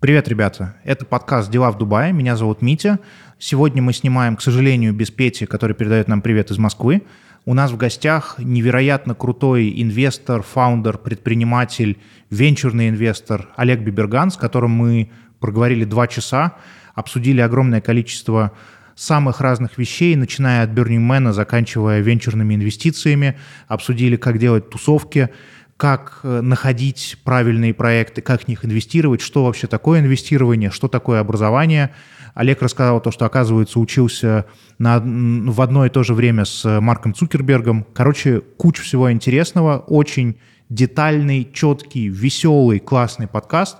Привет, 0.00 0.28
ребята. 0.28 0.76
Это 0.84 1.04
подкаст 1.04 1.50
«Дела 1.50 1.72
в 1.72 1.76
Дубае». 1.76 2.12
Меня 2.12 2.36
зовут 2.36 2.62
Митя. 2.62 3.00
Сегодня 3.40 3.82
мы 3.82 3.92
снимаем, 3.92 4.36
к 4.36 4.42
сожалению, 4.42 4.94
без 4.94 5.10
Пети, 5.10 5.44
который 5.44 5.74
передает 5.74 6.06
нам 6.06 6.22
привет 6.22 6.52
из 6.52 6.58
Москвы. 6.58 7.02
У 7.44 7.52
нас 7.52 7.72
в 7.72 7.76
гостях 7.76 8.36
невероятно 8.38 9.16
крутой 9.16 9.74
инвестор, 9.82 10.44
фаундер, 10.44 10.98
предприниматель, 10.98 11.98
венчурный 12.30 12.90
инвестор 12.90 13.48
Олег 13.56 13.80
Биберган, 13.80 14.30
с 14.30 14.36
которым 14.36 14.70
мы 14.70 15.10
проговорили 15.40 15.82
два 15.82 16.06
часа, 16.06 16.54
обсудили 16.94 17.40
огромное 17.40 17.80
количество 17.80 18.52
самых 18.94 19.40
разных 19.40 19.78
вещей, 19.78 20.14
начиная 20.14 20.62
от 20.62 20.70
Burning 20.70 21.08
Man, 21.08 21.32
заканчивая 21.32 22.02
венчурными 22.02 22.54
инвестициями, 22.54 23.36
обсудили, 23.66 24.14
как 24.14 24.38
делать 24.38 24.70
тусовки, 24.70 25.30
как 25.78 26.20
э, 26.24 26.40
находить 26.40 27.18
правильные 27.22 27.72
проекты, 27.72 28.20
как 28.20 28.42
в 28.42 28.48
них 28.48 28.64
инвестировать, 28.64 29.20
что 29.20 29.44
вообще 29.44 29.68
такое 29.68 30.00
инвестирование, 30.00 30.70
что 30.70 30.88
такое 30.88 31.20
образование. 31.20 31.92
Олег 32.34 32.60
рассказал 32.62 33.00
то, 33.00 33.12
что, 33.12 33.24
оказывается, 33.26 33.78
учился 33.78 34.46
на, 34.78 34.98
в 35.00 35.60
одно 35.60 35.86
и 35.86 35.88
то 35.88 36.02
же 36.02 36.14
время 36.14 36.44
с 36.44 36.80
Марком 36.80 37.14
Цукербергом. 37.14 37.86
Короче, 37.94 38.40
куча 38.40 38.82
всего 38.82 39.10
интересного, 39.12 39.78
очень 39.78 40.38
детальный, 40.68 41.48
четкий, 41.52 42.08
веселый, 42.08 42.80
классный 42.80 43.28
подкаст. 43.28 43.76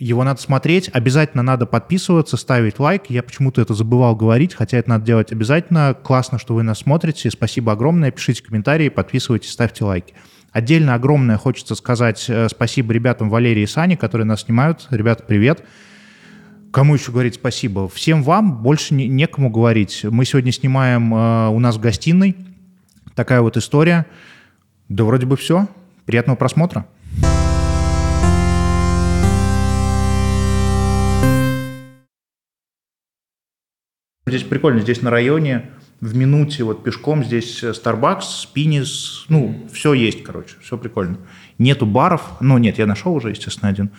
Его 0.00 0.24
надо 0.24 0.40
смотреть, 0.40 0.90
обязательно 0.92 1.44
надо 1.44 1.66
подписываться, 1.66 2.36
ставить 2.36 2.80
лайк. 2.80 3.04
Я 3.08 3.22
почему-то 3.22 3.60
это 3.60 3.74
забывал 3.74 4.16
говорить, 4.16 4.54
хотя 4.54 4.78
это 4.78 4.90
надо 4.90 5.04
делать 5.04 5.30
обязательно. 5.30 5.94
Классно, 5.94 6.38
что 6.38 6.54
вы 6.54 6.64
нас 6.64 6.80
смотрите. 6.80 7.30
Спасибо 7.30 7.72
огромное. 7.72 8.10
Пишите 8.10 8.42
комментарии, 8.42 8.88
подписывайтесь, 8.88 9.50
ставьте 9.50 9.84
лайки. 9.84 10.14
Отдельно 10.58 10.94
огромное 10.94 11.36
хочется 11.36 11.76
сказать 11.76 12.24
э, 12.28 12.48
спасибо 12.48 12.92
ребятам 12.92 13.30
Валерии 13.30 13.62
и 13.62 13.66
Сане, 13.66 13.96
которые 13.96 14.24
нас 14.24 14.40
снимают. 14.40 14.88
Ребята, 14.90 15.22
привет. 15.22 15.62
Кому 16.72 16.94
еще 16.94 17.12
говорить 17.12 17.36
спасибо? 17.36 17.88
Всем 17.88 18.24
вам, 18.24 18.60
больше 18.60 18.92
не, 18.92 19.06
некому 19.06 19.50
говорить. 19.50 20.00
Мы 20.02 20.24
сегодня 20.24 20.50
снимаем 20.50 21.14
э, 21.14 21.48
у 21.50 21.60
нас 21.60 21.76
в 21.76 21.80
гостиной. 21.80 22.34
Такая 23.14 23.40
вот 23.40 23.56
история. 23.56 24.06
Да 24.88 25.04
вроде 25.04 25.26
бы 25.26 25.36
все. 25.36 25.68
Приятного 26.06 26.34
просмотра. 26.34 26.88
Здесь 34.26 34.42
прикольно, 34.42 34.80
здесь 34.80 35.02
на 35.02 35.10
районе 35.10 35.70
в 36.00 36.14
минуте 36.14 36.64
вот 36.64 36.84
пешком 36.84 37.24
здесь 37.24 37.62
э, 37.62 37.70
Starbucks, 37.70 38.22
Спинис, 38.22 39.24
ну, 39.28 39.48
mm-hmm. 39.48 39.72
все 39.72 39.92
есть, 39.94 40.22
короче, 40.22 40.54
все 40.60 40.78
прикольно. 40.78 41.18
Нету 41.58 41.86
баров, 41.86 42.22
ну, 42.40 42.58
нет, 42.58 42.78
я 42.78 42.86
нашел 42.86 43.14
уже, 43.14 43.30
естественно, 43.30 43.68
один. 43.68 43.90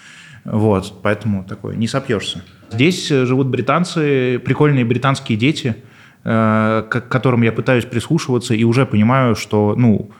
Вот, 0.45 1.01
поэтому 1.03 1.43
такой, 1.43 1.75
не 1.75 1.87
сопьешься. 1.87 2.41
Здесь 2.71 3.11
э, 3.11 3.25
живут 3.25 3.47
британцы, 3.47 4.39
прикольные 4.39 4.85
британские 4.85 5.37
дети, 5.37 5.75
э, 6.23 6.83
к 6.89 7.01
которым 7.01 7.41
я 7.41 7.51
пытаюсь 7.51 7.85
прислушиваться 7.85 8.53
и 8.53 8.63
уже 8.63 8.85
понимаю, 8.85 9.35
что, 9.35 9.75
ну, 9.77 10.11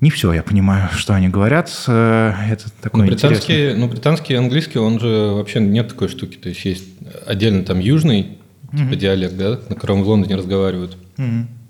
не 0.00 0.10
все 0.10 0.32
я 0.32 0.42
понимаю, 0.42 0.88
что 0.96 1.14
они 1.14 1.28
говорят. 1.28 1.70
Это 1.86 2.64
такое 2.80 3.02
ну, 3.02 3.08
британский, 3.08 3.74
ну, 3.76 3.88
британский 3.88 4.34
английский, 4.34 4.78
он 4.78 4.98
же 4.98 5.32
вообще 5.34 5.60
нет 5.60 5.88
такой 5.88 6.08
штуки. 6.08 6.38
То 6.38 6.48
есть 6.48 6.64
есть 6.64 6.88
отдельно 7.26 7.62
там 7.62 7.78
южный, 7.78 8.38
типа 8.76 8.96
диалект, 8.96 9.36
да, 9.36 9.60
на 9.68 9.74
котором 9.74 10.02
в 10.02 10.08
Лондоне 10.08 10.36
разговаривают. 10.36 10.96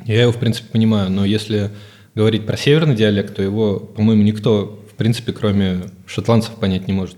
Я 0.05 0.23
его, 0.23 0.33
в 0.33 0.39
принципе, 0.39 0.69
понимаю, 0.71 1.11
но 1.11 1.25
если 1.25 1.71
говорить 2.15 2.47
про 2.47 2.57
северный 2.57 2.95
диалект, 2.95 3.37
то 3.37 3.43
его, 3.43 3.79
по-моему, 3.79 4.23
никто, 4.23 4.85
в 4.91 4.95
принципе, 4.95 5.33
кроме 5.33 5.83
шотландцев 6.07 6.55
понять 6.55 6.89
не 6.89 6.93
может. 6.93 7.17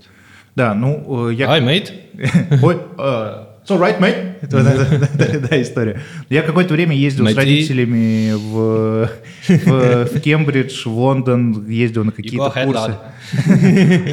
Да, 0.55 0.73
ну, 0.73 1.29
э, 1.29 1.33
я... 1.33 1.47
Hi, 1.47 1.61
mate. 1.61 1.91
Ой, 2.63 2.75
uh, 2.97 3.45
so 3.67 3.77
right, 3.77 3.99
mate. 3.99 4.35
Это, 4.41 4.63
да, 5.17 5.25
да, 5.25 5.39
да, 5.49 5.61
история. 5.61 5.99
Я 6.29 6.43
какое-то 6.43 6.73
время 6.73 6.95
ездил 6.95 7.27
с 7.27 7.35
родителями 7.35 8.33
в, 8.33 9.09
в, 9.49 10.05
в 10.05 10.19
Кембридж, 10.21 10.87
в 10.87 10.97
Лондон, 10.97 11.67
ездил 11.67 12.05
на 12.05 12.13
какие-то 12.13 12.51
курсы. 12.51 12.95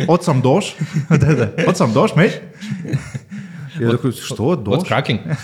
От 0.09 0.25
сам 0.25 0.43
дождь. 0.43 0.75
Да-да. 1.09 1.53
От 1.65 1.77
сам 1.77 1.93
дождь, 1.93 2.15
mate. 2.15 2.41
Я 3.83 3.89
вот, 3.89 3.97
такой, 3.97 4.13
что, 4.13 4.55
дождь? 4.55 4.87
What's 4.87 4.89
cracking? 4.89 5.37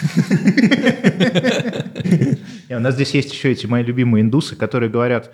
У 2.71 2.79
нас 2.79 2.95
здесь 2.95 3.11
есть 3.15 3.33
еще 3.33 3.51
эти 3.51 3.67
мои 3.67 3.83
любимые 3.83 4.23
индусы, 4.23 4.55
которые 4.55 4.91
говорят 4.91 5.33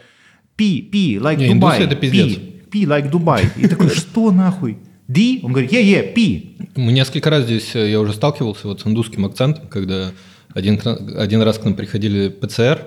пи, 0.57 0.81
пи, 0.81 1.17
like 1.17 1.37
Не, 1.37 1.53
Dubai. 1.53 1.83
это 1.83 1.97
пиздец. 1.97 2.39
Пи, 2.71 2.85
like 2.87 3.11
Dubai. 3.11 3.47
И 3.59 3.69
такой, 3.69 3.91
что 3.91 4.33
нахуй? 4.33 4.79
Ди? 5.07 5.41
Он 5.43 5.53
говорит, 5.53 5.71
е, 5.71 5.83
е, 5.83 6.03
пи. 6.15 6.57
Несколько 6.77 7.29
раз 7.29 7.45
здесь, 7.45 7.77
э, 7.77 7.91
я 7.91 8.01
уже 8.01 8.15
сталкивался 8.15 8.69
вот 8.69 8.81
с 8.81 8.87
индусским 8.87 9.27
акцентом, 9.27 9.69
когда 9.69 10.13
один, 10.55 10.81
один 11.19 11.43
раз 11.43 11.59
к 11.59 11.65
нам 11.65 11.75
приходили 11.75 12.29
ПЦР 12.31 12.87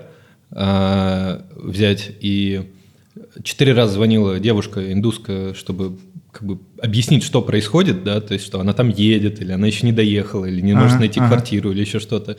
э, 0.49 1.41
взять, 1.55 2.09
и 2.21 2.71
четыре 3.43 3.73
раза 3.73 3.93
звонила 3.93 4.39
девушка 4.39 4.91
индусская, 4.91 5.53
чтобы 5.53 5.99
как 6.37 6.47
бы 6.47 6.59
объяснить, 6.79 7.23
что 7.23 7.41
происходит, 7.41 8.03
да, 8.03 8.21
то 8.21 8.35
есть, 8.35 8.45
что 8.45 8.59
она 8.59 8.73
там 8.73 8.89
едет, 8.89 9.41
или 9.41 9.51
она 9.51 9.65
еще 9.65 9.87
не 9.87 9.91
доехала, 9.91 10.45
или 10.45 10.61
не 10.61 10.73
ага, 10.73 10.83
может 10.83 10.99
найти 10.99 11.19
ага. 11.19 11.29
квартиру, 11.29 11.71
или 11.71 11.81
еще 11.81 11.99
что-то. 11.99 12.37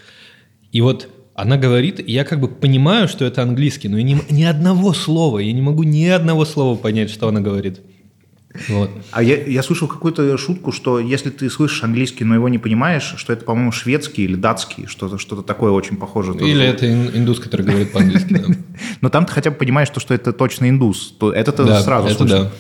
И 0.70 0.81
вот 0.81 1.09
она 1.34 1.56
говорит, 1.56 1.98
и 1.98 2.12
я 2.12 2.25
как 2.25 2.41
бы 2.41 2.47
понимаю, 2.47 3.09
что 3.09 3.25
это 3.25 3.42
английский, 3.42 3.88
но 3.88 3.98
я 3.98 4.04
не, 4.04 4.16
ни 4.31 4.44
одного 4.44 4.92
слова, 4.92 5.41
я 5.41 5.53
не 5.53 5.62
могу 5.62 5.82
ни 5.82 6.06
одного 6.06 6.44
слова 6.44 6.76
понять, 6.76 7.10
что 7.10 7.26
она 7.26 7.41
говорит. 7.41 7.81
Вот. 8.69 8.91
А 9.10 9.22
я, 9.22 9.44
я 9.44 9.62
слышал 9.62 9.88
какую-то 9.88 10.36
шутку, 10.38 10.70
что 10.70 11.00
если 11.00 11.30
ты 11.30 11.50
слышишь 11.50 11.82
английский, 11.82 12.25
но 12.25 12.34
его 12.34 12.48
не 12.48 12.59
понимаешь, 12.59 13.15
что 13.16 13.32
это, 13.32 13.44
по-моему, 13.44 13.72
шведский 13.72 14.25
или 14.25 14.36
датский, 14.36 14.86
что-то 14.86 15.19
что 15.19 15.42
такое 15.42 15.72
очень 15.72 15.97
похоже. 15.97 16.32
Или 16.34 16.65
это 16.65 16.91
индус, 16.91 17.41
который 17.41 17.66
говорит 17.66 17.92
по-английски. 17.92 18.56
Но 19.00 19.09
там 19.09 19.26
ты 19.26 19.32
хотя 19.32 19.50
бы 19.50 19.56
понимаешь, 19.56 19.88
что 19.94 20.15
это 20.15 20.32
точно 20.32 20.69
индус. 20.69 21.15
Это 21.20 21.82
сразу 21.82 22.09
слышно. 22.15 22.50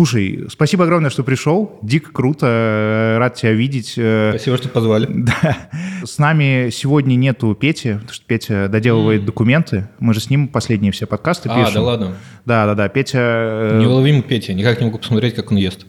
Слушай, 0.00 0.46
спасибо 0.48 0.84
огромное, 0.84 1.10
что 1.10 1.22
пришел. 1.22 1.78
Дико 1.82 2.10
круто. 2.10 2.46
Э, 2.46 3.18
рад 3.18 3.34
тебя 3.34 3.52
видеть. 3.52 3.96
Э, 3.98 4.30
спасибо, 4.30 4.56
что 4.56 4.70
позвали. 4.70 5.06
Да. 5.10 5.68
С 6.06 6.16
нами 6.16 6.70
сегодня 6.70 7.16
нету 7.16 7.54
Пети, 7.54 7.92
потому 7.92 8.10
что 8.14 8.24
Петя 8.24 8.68
доделывает 8.68 9.20
mm. 9.20 9.24
документы. 9.26 9.90
Мы 9.98 10.14
же 10.14 10.20
с 10.20 10.30
ним 10.30 10.48
последние 10.48 10.90
все 10.90 11.04
подкасты 11.04 11.50
а, 11.50 11.66
пишем. 11.66 11.72
А, 11.72 11.74
да 11.74 11.82
ладно? 11.82 12.16
Да, 12.46 12.66
да, 12.66 12.74
да. 12.74 12.88
Петя... 12.88 13.18
Э, 13.18 13.78
Неуловимый 13.78 14.22
Петя. 14.22 14.54
Никак 14.54 14.80
не 14.80 14.86
могу 14.86 14.96
посмотреть, 14.96 15.34
как 15.34 15.50
он 15.52 15.58
ест. 15.58 15.84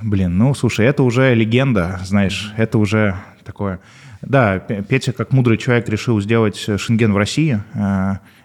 Блин, 0.00 0.38
ну, 0.38 0.54
слушай, 0.54 0.86
это 0.86 1.02
уже 1.02 1.34
легенда, 1.34 2.00
знаешь. 2.02 2.54
Это 2.56 2.78
уже 2.78 3.16
такое... 3.44 3.80
Да, 4.22 4.58
Петя, 4.58 5.12
как 5.12 5.32
мудрый 5.32 5.58
человек, 5.58 5.86
решил 5.90 6.18
сделать 6.22 6.56
шенген 6.56 7.12
в 7.12 7.18
России. 7.18 7.60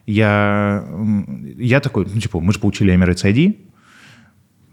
Я, 0.06 0.84
я 1.58 1.80
такой, 1.80 2.06
ну, 2.14 2.20
типа, 2.20 2.42
мы 2.42 2.52
же 2.52 2.60
получили 2.60 2.94
Emirates 2.94 3.24
ID, 3.24 3.56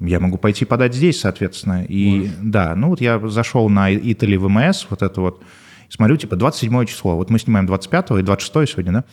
я 0.06 0.20
могу 0.20 0.38
пойти 0.38 0.64
подать 0.64 0.94
здесь, 0.94 1.20
соответственно. 1.20 1.84
И 1.84 2.18
Можешь. 2.18 2.32
да, 2.40 2.74
ну 2.74 2.88
вот 2.88 3.00
я 3.00 3.18
зашел 3.28 3.68
на 3.68 3.92
Italy 3.92 4.38
ВМС, 4.38 4.86
вот 4.90 5.02
это 5.02 5.20
вот, 5.20 5.42
смотрю, 5.88 6.16
типа 6.16 6.36
27 6.36 6.86
число. 6.86 7.16
Вот 7.16 7.30
мы 7.30 7.38
снимаем 7.38 7.66
25 7.66 8.10
и 8.18 8.22
26 8.22 8.72
сегодня, 8.72 8.92
да? 8.92 9.04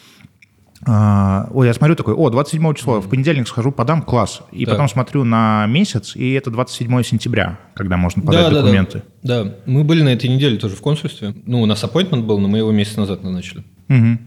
А, 0.86 1.50
ой, 1.52 1.68
я 1.68 1.74
смотрю 1.74 1.96
такой, 1.96 2.14
о, 2.14 2.30
27 2.30 2.74
число, 2.74 2.98
mm-hmm. 2.98 3.02
в 3.02 3.10
понедельник 3.10 3.48
схожу, 3.48 3.72
подам, 3.72 4.02
класс. 4.02 4.42
И 4.52 4.66
так. 4.66 4.76
потом 4.76 4.88
смотрю 4.88 5.26
на 5.26 5.66
месяц, 5.68 6.16
и 6.16 6.32
это 6.32 6.52
27 6.52 7.04
сентября, 7.04 7.60
когда 7.74 7.98
можно 7.98 8.22
подать 8.22 8.50
да, 8.50 8.62
документы. 8.62 9.04
Да, 9.22 9.44
да, 9.44 9.50
да. 9.50 9.56
Мы 9.66 9.84
были 9.84 10.04
на 10.04 10.10
этой 10.10 10.30
неделе 10.30 10.58
тоже 10.58 10.76
в 10.76 10.82
консульстве. 10.82 11.36
Ну, 11.46 11.62
у 11.62 11.66
нас 11.66 11.84
appointment 11.84 12.24
был, 12.24 12.40
но 12.40 12.48
мы 12.48 12.60
его 12.60 12.72
месяц 12.72 12.96
назад 12.96 13.24
назначили. 13.24 13.64
Угу. 13.90 14.20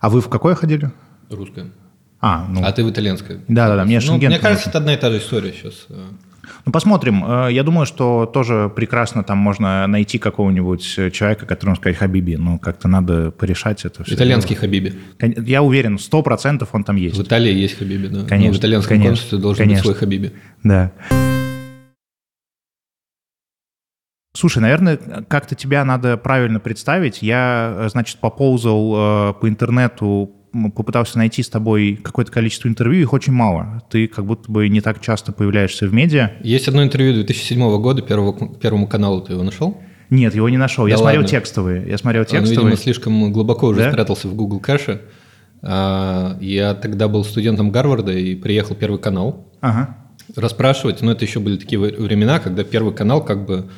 А 0.00 0.10
вы 0.10 0.20
в 0.20 0.28
какое 0.28 0.56
ходили? 0.56 0.90
Русское. 1.30 1.66
А, 2.26 2.46
ну... 2.48 2.64
а 2.64 2.72
ты 2.72 2.82
в 2.82 2.90
итальянской. 2.90 3.40
Да-да-да, 3.48 3.84
мне 3.84 4.00
ну, 4.00 4.16
Мне 4.16 4.38
кажется, 4.38 4.70
это 4.70 4.78
одна 4.78 4.94
и 4.94 4.96
та 4.96 5.10
же 5.10 5.18
история 5.18 5.52
сейчас. 5.52 5.84
Э. 5.90 6.06
Ну, 6.64 6.72
посмотрим. 6.72 7.22
Э, 7.22 7.52
я 7.52 7.62
думаю, 7.62 7.84
что 7.84 8.24
тоже 8.24 8.72
прекрасно 8.74 9.22
там 9.24 9.36
можно 9.36 9.86
найти 9.86 10.16
какого-нибудь 10.16 11.12
человека, 11.12 11.44
которому 11.44 11.76
сказать 11.76 11.98
«Хабиби». 11.98 12.36
Ну, 12.36 12.58
как-то 12.58 12.88
надо 12.88 13.30
порешать 13.30 13.84
это 13.84 14.04
все. 14.04 14.14
Итальянский 14.14 14.56
Хабиби. 14.56 14.94
Я 15.20 15.60
уверен, 15.62 15.98
сто 15.98 16.22
процентов 16.22 16.70
он 16.72 16.82
там 16.82 16.96
есть. 16.96 17.18
В 17.18 17.22
Италии 17.22 17.52
есть 17.52 17.76
Хабиби, 17.76 18.06
да. 18.06 18.24
Конечно. 18.24 18.52
Но 18.52 18.54
в 18.54 18.58
итальянском 18.58 18.88
конечно, 18.88 19.10
консульстве 19.10 19.38
должен 19.38 19.64
конечно. 19.64 19.82
быть 19.82 19.84
свой 19.84 19.94
Хабиби. 19.94 20.32
Да. 20.62 20.92
Слушай, 24.34 24.60
наверное, 24.60 24.96
как-то 25.28 25.54
тебя 25.54 25.84
надо 25.84 26.16
правильно 26.16 26.58
представить. 26.58 27.20
Я, 27.20 27.74
э, 27.76 27.88
значит, 27.90 28.16
поползал 28.18 28.94
э, 28.96 29.34
по 29.34 29.46
интернету 29.46 30.32
попытался 30.74 31.18
найти 31.18 31.42
с 31.42 31.48
тобой 31.48 31.98
какое-то 32.02 32.32
количество 32.32 32.68
интервью, 32.68 33.02
их 33.02 33.12
очень 33.12 33.32
мало. 33.32 33.82
Ты 33.90 34.06
как 34.06 34.24
будто 34.24 34.50
бы 34.50 34.68
не 34.68 34.80
так 34.80 35.00
часто 35.00 35.32
появляешься 35.32 35.86
в 35.86 35.92
медиа. 35.92 36.32
Есть 36.42 36.68
одно 36.68 36.82
интервью 36.82 37.14
2007 37.14 37.80
года, 37.80 38.02
первого, 38.02 38.54
первому 38.56 38.86
каналу, 38.86 39.20
ты 39.20 39.32
его 39.32 39.42
нашел? 39.42 39.78
Нет, 40.10 40.34
его 40.34 40.48
не 40.48 40.58
нашел. 40.58 40.84
Да 40.84 40.90
я 40.90 40.96
ладно. 40.96 41.10
смотрел 41.10 41.28
текстовые. 41.28 41.88
Я 41.88 41.98
смотрел 41.98 42.24
текстовые. 42.24 42.58
Он, 42.58 42.64
видимо, 42.66 42.76
слишком 42.76 43.32
глубоко 43.32 43.68
уже 43.68 43.80
да? 43.80 43.90
спрятался 43.90 44.28
в 44.28 44.34
Google 44.34 44.60
кэше. 44.60 45.02
А, 45.62 46.36
я 46.40 46.74
тогда 46.74 47.08
был 47.08 47.24
студентом 47.24 47.70
Гарварда 47.70 48.12
и 48.12 48.34
приехал 48.34 48.74
первый 48.74 49.00
канал. 49.00 49.48
Ага. 49.60 49.96
расспрашивать, 50.36 51.00
но 51.00 51.12
это 51.12 51.24
еще 51.24 51.40
были 51.40 51.56
такие 51.56 51.78
времена, 51.78 52.38
когда 52.38 52.64
Первый 52.64 52.94
канал 52.94 53.24
как 53.24 53.46
бы 53.46 53.70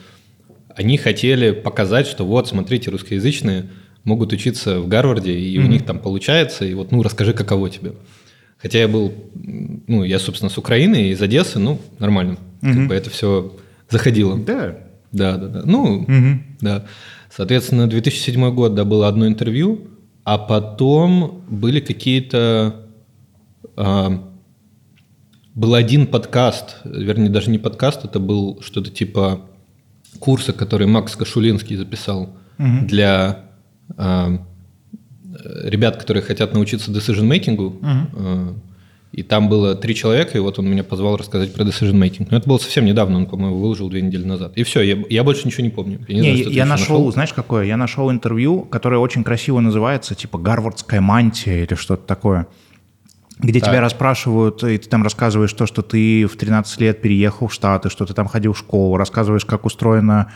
они 0.74 0.98
хотели 0.98 1.52
показать, 1.52 2.06
что 2.06 2.26
вот, 2.26 2.48
смотрите, 2.48 2.90
русскоязычные 2.90 3.70
могут 4.06 4.32
учиться 4.32 4.80
в 4.80 4.88
Гарварде, 4.88 5.38
и 5.38 5.58
mm-hmm. 5.58 5.64
у 5.64 5.66
них 5.66 5.84
там 5.84 5.98
получается, 5.98 6.64
и 6.64 6.72
вот, 6.72 6.92
ну, 6.92 7.02
расскажи, 7.02 7.34
каково 7.34 7.68
тебе. 7.68 7.92
Хотя 8.56 8.78
я 8.78 8.88
был, 8.88 9.12
ну, 9.34 10.04
я, 10.04 10.18
собственно, 10.18 10.48
с 10.48 10.56
Украины, 10.56 11.10
из 11.10 11.20
Одессы, 11.20 11.58
ну, 11.58 11.78
нормально. 11.98 12.38
Mm-hmm. 12.62 12.72
Как 12.72 12.86
бы 12.86 12.94
это 12.94 13.10
все 13.10 13.52
заходило. 13.90 14.38
Да. 14.38 14.78
Да, 15.12 15.36
да, 15.36 15.48
да. 15.48 15.62
Ну, 15.64 16.04
mm-hmm. 16.04 16.38
да. 16.60 16.86
Соответственно, 17.34 17.88
2007 17.88 18.54
год, 18.54 18.74
да, 18.74 18.84
было 18.84 19.08
одно 19.08 19.26
интервью, 19.26 19.88
а 20.24 20.38
потом 20.38 21.44
были 21.50 21.80
какие-то... 21.80 22.86
А, 23.76 24.22
был 25.54 25.74
один 25.74 26.06
подкаст, 26.06 26.76
вернее, 26.84 27.30
даже 27.30 27.50
не 27.50 27.58
подкаст, 27.58 28.04
это 28.04 28.20
был 28.20 28.60
что-то 28.62 28.90
типа 28.90 29.40
курса, 30.20 30.52
который 30.52 30.86
Макс 30.86 31.16
Кашулинский 31.16 31.76
записал 31.76 32.36
угу. 32.58 32.86
для 32.86 33.45
ребят, 35.64 35.96
которые 35.96 36.22
хотят 36.22 36.54
научиться 36.54 36.90
decision 36.90 37.28
making. 37.28 37.56
Угу. 37.56 37.80
Э, 38.14 38.52
и 39.12 39.22
там 39.22 39.48
было 39.48 39.74
три 39.74 39.94
человека, 39.94 40.36
и 40.36 40.40
вот 40.40 40.58
он 40.58 40.68
меня 40.68 40.84
позвал 40.84 41.16
рассказать 41.16 41.54
про 41.54 41.64
decision 41.64 41.94
making. 41.94 42.28
Но 42.30 42.36
это 42.36 42.48
было 42.48 42.58
совсем 42.58 42.84
недавно, 42.84 43.16
он, 43.16 43.26
по-моему, 43.26 43.58
выложил 43.58 43.88
две 43.88 44.02
недели 44.02 44.24
назад. 44.24 44.52
И 44.56 44.62
все, 44.62 44.82
я, 44.82 44.98
я 45.08 45.24
больше 45.24 45.46
ничего 45.46 45.64
не 45.64 45.70
помню. 45.70 46.00
Я, 46.08 46.20
не 46.20 46.32
не, 46.32 46.42
знаю, 46.42 46.54
я 46.54 46.66
нашел, 46.66 46.96
нашел, 46.98 47.12
знаешь, 47.12 47.32
какое? 47.32 47.64
Я 47.64 47.76
нашел 47.76 48.10
интервью, 48.10 48.62
которое 48.62 48.98
очень 48.98 49.24
красиво 49.24 49.60
называется, 49.60 50.14
типа 50.14 50.38
«Гарвардская 50.38 51.00
мантия» 51.00 51.64
или 51.64 51.74
что-то 51.74 52.06
такое 52.06 52.46
где 53.38 53.60
так. 53.60 53.68
тебя 53.68 53.82
расспрашивают, 53.82 54.64
и 54.64 54.78
ты 54.78 54.88
там 54.88 55.02
рассказываешь 55.02 55.52
то, 55.52 55.66
что 55.66 55.82
ты 55.82 56.24
в 56.24 56.38
13 56.38 56.80
лет 56.80 57.02
переехал 57.02 57.48
в 57.48 57.52
Штаты, 57.52 57.90
что 57.90 58.06
ты 58.06 58.14
там 58.14 58.28
ходил 58.28 58.54
в 58.54 58.58
школу, 58.58 58.96
рассказываешь, 58.96 59.44
как 59.44 59.66
устроена 59.66 60.28
э, 60.30 60.32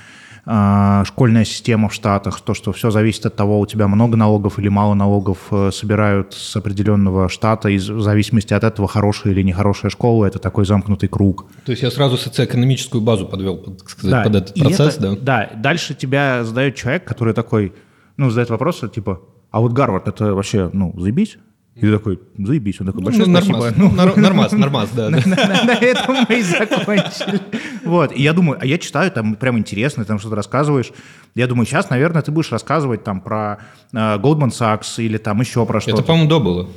школьная 1.05 1.44
система 1.44 1.88
в 1.88 1.94
Штатах, 1.94 2.41
то, 2.41 2.55
что 2.55 2.73
все 2.73 2.91
зависит 2.91 3.25
от 3.26 3.37
того, 3.37 3.61
у 3.61 3.67
тебя 3.67 3.87
много 3.87 4.17
налогов 4.17 4.58
или 4.58 4.69
мало 4.69 4.94
налогов 4.94 5.38
э, 5.52 5.70
собирают 5.73 6.35
с 6.35 6.56
определенного 6.56 7.29
штата, 7.29 7.69
и 7.69 7.79
в 7.79 8.00
зависимости 8.00 8.52
от 8.52 8.64
этого, 8.64 8.88
хорошая 8.88 9.32
или 9.32 9.43
нехорошая 9.43 9.91
школа, 9.91 10.26
это 10.26 10.41
такой 10.41 10.67
замкнутый 10.67 11.08
круг. 11.08 11.47
То 11.64 11.70
есть 11.70 11.82
я 11.82 11.91
сразу 11.91 12.17
социоэкономическую 12.17 13.00
базу 13.00 13.26
подвел, 13.26 13.58
так 13.58 13.91
сказать, 13.91 14.11
да, 14.11 14.23
под 14.25 14.35
этот 14.35 14.55
процесс, 14.55 14.97
это, 14.97 15.17
да? 15.17 15.17
Да, 15.20 15.50
дальше 15.56 15.94
тебя 15.94 16.43
задает 16.43 16.75
человек, 16.75 17.05
который 17.05 17.32
такой, 17.32 17.73
ну, 18.17 18.31
задает 18.31 18.50
вопрос, 18.50 18.82
типа, 18.93 19.20
а 19.50 19.61
вот 19.61 19.73
Гарвард, 19.73 20.08
это 20.08 20.35
вообще, 20.35 20.69
ну, 20.73 20.94
заебись? 20.99 21.38
И 21.77 21.81
ты 21.81 21.93
такой, 21.93 22.21
заебись, 22.37 22.81
он 22.81 22.89
такой, 22.89 23.03
большое 23.03 23.27
ну, 23.27 23.37
спасибо. 23.37 23.73
Ну, 23.77 23.91
нормас, 23.93 24.53
нормас, 24.53 24.91
да. 24.93 25.09
На 25.11 25.73
этом 25.73 26.27
мы 26.29 26.39
и 26.39 26.43
закончили. 26.43 27.41
Вот, 27.85 28.13
и 28.13 28.23
я 28.23 28.33
думаю, 28.33 28.59
а 28.61 28.67
я 28.67 28.77
читаю, 28.77 29.11
там 29.13 29.37
прям 29.37 29.57
интересно, 29.57 30.05
там 30.05 30.19
что-то 30.19 30.37
рассказываешь. 30.37 30.93
Я 31.35 31.47
думаю, 31.47 31.67
сейчас, 31.67 31.89
наверное, 31.89 32.23
ты 32.23 32.33
будешь 32.33 32.51
рассказывать 32.51 33.05
там 33.05 33.21
про 33.21 33.61
э, 33.93 33.97
Goldman 33.97 34.51
Sachs 34.51 35.03
или 35.03 35.17
там 35.17 35.41
еще 35.41 35.65
про 35.65 35.81
что-то. 35.81 35.99
Это, 35.99 36.07
по-моему, 36.07 36.29
до 36.29 36.41
было. 36.41 36.69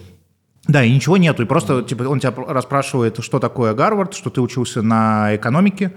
Да, 0.68 0.84
и 0.84 0.94
ничего 0.94 1.18
нету, 1.18 1.44
и 1.44 1.46
просто 1.46 1.84
типа, 1.84 2.04
он 2.04 2.20
тебя 2.20 2.34
расспрашивает, 2.48 3.22
что 3.22 3.40
такое 3.40 3.74
Гарвард, 3.74 4.14
что 4.14 4.30
ты 4.30 4.40
учился 4.40 4.82
на 4.82 5.36
экономике, 5.36 5.92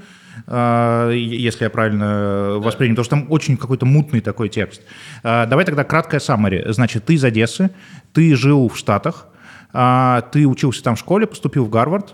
если 0.46 1.64
я 1.64 1.70
правильно 1.70 2.56
воспринял, 2.58 2.94
потому 2.94 3.04
что 3.04 3.16
там 3.16 3.26
очень 3.30 3.56
какой-то 3.56 3.86
мутный 3.86 4.20
такой 4.20 4.48
текст. 4.48 4.82
А, 5.22 5.46
давай 5.46 5.64
тогда 5.64 5.84
краткое 5.84 6.20
саммари. 6.20 6.64
Значит, 6.68 7.04
ты 7.04 7.14
из 7.14 7.24
Одессы, 7.24 7.70
ты 8.12 8.34
жил 8.36 8.68
в 8.68 8.76
Штатах, 8.76 9.28
а, 9.72 10.22
ты 10.32 10.46
учился 10.46 10.82
там 10.82 10.96
в 10.96 10.98
школе, 10.98 11.26
поступил 11.26 11.64
в 11.64 11.70
Гарвард, 11.70 12.12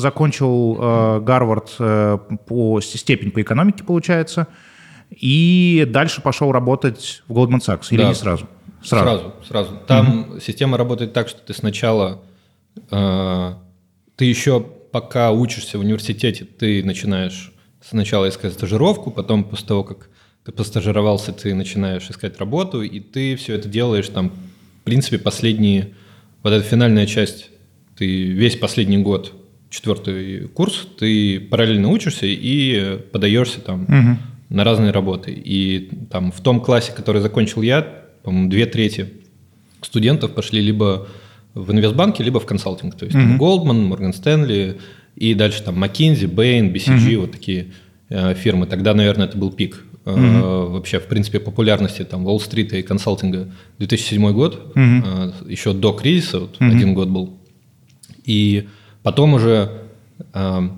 закончил 0.00 1.20
Гарвард 1.20 1.76
э, 1.78 2.18
по 2.46 2.80
степень 2.80 3.30
по 3.30 3.42
экономике, 3.42 3.84
получается, 3.84 4.46
и 5.10 5.86
дальше 5.88 6.22
пошел 6.22 6.52
работать 6.52 7.22
в 7.28 7.36
Goldman 7.36 7.58
Sachs, 7.58 7.88
или 7.90 8.02
да. 8.02 8.08
не 8.08 8.14
сразу? 8.14 8.46
Сразу. 8.82 9.04
Сразу, 9.04 9.34
сразу. 9.46 9.78
Там 9.86 10.20
угу. 10.20 10.40
система 10.40 10.78
работает 10.78 11.12
так, 11.12 11.28
что 11.28 11.40
ты 11.40 11.52
сначала, 11.52 12.20
э, 12.90 13.54
ты 14.16 14.24
еще 14.24 14.66
пока 14.92 15.32
учишься 15.32 15.78
в 15.78 15.80
университете, 15.80 16.44
ты 16.44 16.82
начинаешь 16.84 17.52
сначала 17.82 18.28
искать 18.28 18.52
стажировку, 18.52 19.10
потом 19.10 19.44
после 19.44 19.66
того, 19.66 19.84
как 19.84 20.08
ты 20.44 20.52
постажировался, 20.52 21.32
ты 21.32 21.54
начинаешь 21.54 22.08
искать 22.10 22.38
работу, 22.38 22.82
и 22.82 23.00
ты 23.00 23.36
все 23.36 23.54
это 23.54 23.68
делаешь 23.68 24.08
там, 24.08 24.30
в 24.30 24.84
принципе, 24.84 25.18
последние, 25.18 25.94
вот 26.42 26.52
эта 26.52 26.64
финальная 26.64 27.06
часть, 27.06 27.50
ты 27.96 28.24
весь 28.24 28.56
последний 28.56 28.98
год, 28.98 29.32
четвертый 29.68 30.48
курс, 30.48 30.86
ты 30.98 31.38
параллельно 31.40 31.88
учишься 31.88 32.26
и 32.26 32.98
подаешься 33.12 33.60
там 33.60 33.82
угу. 33.84 34.18
на 34.48 34.64
разные 34.64 34.90
работы. 34.90 35.32
И 35.32 35.90
там 36.10 36.32
в 36.32 36.40
том 36.40 36.60
классе, 36.60 36.92
который 36.92 37.20
закончил 37.20 37.62
я, 37.62 37.82
по-моему, 38.22 38.50
две 38.50 38.66
трети 38.66 39.12
студентов 39.82 40.34
пошли 40.34 40.60
либо 40.60 41.08
в 41.54 41.72
инвестбанке, 41.72 42.22
либо 42.22 42.40
в 42.40 42.46
консалтинг. 42.46 42.96
То 42.96 43.04
есть 43.04 43.16
mm-hmm. 43.16 43.38
Goldman, 43.38 43.88
Morgan 43.88 44.12
Stanley 44.12 44.80
и 45.16 45.34
дальше 45.34 45.62
там 45.62 45.82
McKinsey, 45.82 46.32
Bain, 46.32 46.72
BCG, 46.72 46.96
mm-hmm. 46.96 47.16
вот 47.18 47.32
такие 47.32 47.72
э, 48.08 48.34
фирмы. 48.34 48.66
Тогда, 48.66 48.94
наверное, 48.94 49.26
это 49.26 49.36
был 49.36 49.50
пик 49.50 49.84
mm-hmm. 50.04 50.40
э, 50.40 50.70
вообще, 50.70 50.98
в 50.98 51.06
принципе, 51.06 51.40
популярности 51.40 52.04
там 52.04 52.26
Уолл-стрита 52.26 52.76
и 52.76 52.82
консалтинга. 52.82 53.48
2007 53.78 54.32
год, 54.32 54.72
mm-hmm. 54.74 55.34
э, 55.46 55.50
еще 55.50 55.72
до 55.72 55.92
кризиса, 55.92 56.40
вот 56.40 56.58
mm-hmm. 56.58 56.70
один 56.70 56.94
год 56.94 57.08
был. 57.08 57.38
И 58.24 58.68
потом 59.02 59.34
уже 59.34 59.70
э, 60.32 60.68